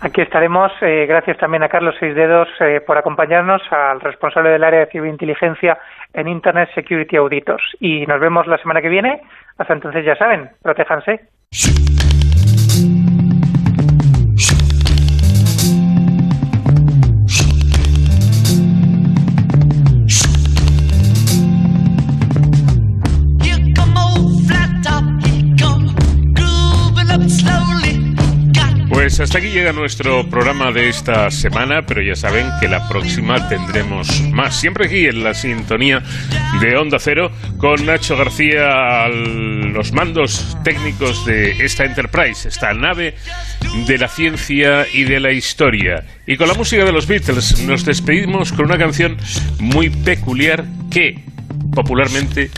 Aquí 0.00 0.20
estaremos. 0.20 0.70
eh, 0.80 1.06
gracias 1.06 1.38
también 1.38 1.62
a 1.64 1.68
Carlos 1.68 1.96
Seis 1.98 2.14
Dedos 2.14 2.48
eh, 2.60 2.80
por 2.86 2.96
acompañarnos, 2.96 3.60
al 3.70 4.00
responsable 4.00 4.50
del 4.50 4.62
área 4.62 4.80
de 4.80 4.86
ciberinteligencia 4.86 5.78
en 6.12 6.28
Internet 6.28 6.70
Security 6.74 7.16
Auditors. 7.16 7.64
Y 7.80 8.06
nos 8.06 8.20
vemos 8.20 8.46
la 8.46 8.58
semana 8.58 8.80
que 8.80 8.88
viene. 8.88 9.22
Hasta 9.58 9.74
entonces, 9.74 10.04
ya 10.04 10.14
saben, 10.14 10.50
protéjanse. 10.62 11.20
Pues 28.98 29.20
hasta 29.20 29.38
aquí 29.38 29.50
llega 29.50 29.72
nuestro 29.72 30.28
programa 30.28 30.72
de 30.72 30.88
esta 30.88 31.30
semana, 31.30 31.86
pero 31.86 32.02
ya 32.02 32.16
saben 32.16 32.48
que 32.60 32.66
la 32.66 32.88
próxima 32.88 33.48
tendremos 33.48 34.22
más. 34.22 34.58
Siempre 34.58 34.86
aquí 34.86 35.06
en 35.06 35.22
la 35.22 35.34
sintonía 35.34 36.02
de 36.60 36.76
Onda 36.76 36.98
Cero 36.98 37.30
con 37.58 37.86
Nacho 37.86 38.16
García 38.16 39.06
los 39.06 39.92
mandos 39.92 40.56
técnicos 40.64 41.24
de 41.26 41.64
esta 41.64 41.84
Enterprise, 41.84 42.48
esta 42.48 42.74
nave 42.74 43.14
de 43.86 43.98
la 43.98 44.08
ciencia 44.08 44.84
y 44.92 45.04
de 45.04 45.20
la 45.20 45.30
historia. 45.30 46.04
Y 46.26 46.36
con 46.36 46.48
la 46.48 46.54
música 46.54 46.84
de 46.84 46.90
los 46.90 47.06
Beatles 47.06 47.60
nos 47.68 47.84
despedimos 47.84 48.52
con 48.52 48.64
una 48.64 48.78
canción 48.78 49.16
muy 49.60 49.90
peculiar 49.90 50.64
que 50.90 51.20
popularmente 51.72 52.50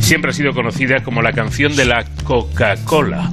siempre 0.00 0.30
ha 0.30 0.34
sido 0.34 0.54
conocida 0.54 1.02
como 1.02 1.20
la 1.20 1.32
canción 1.32 1.74
de 1.74 1.84
la 1.84 2.04
Coca-Cola. 2.22 3.32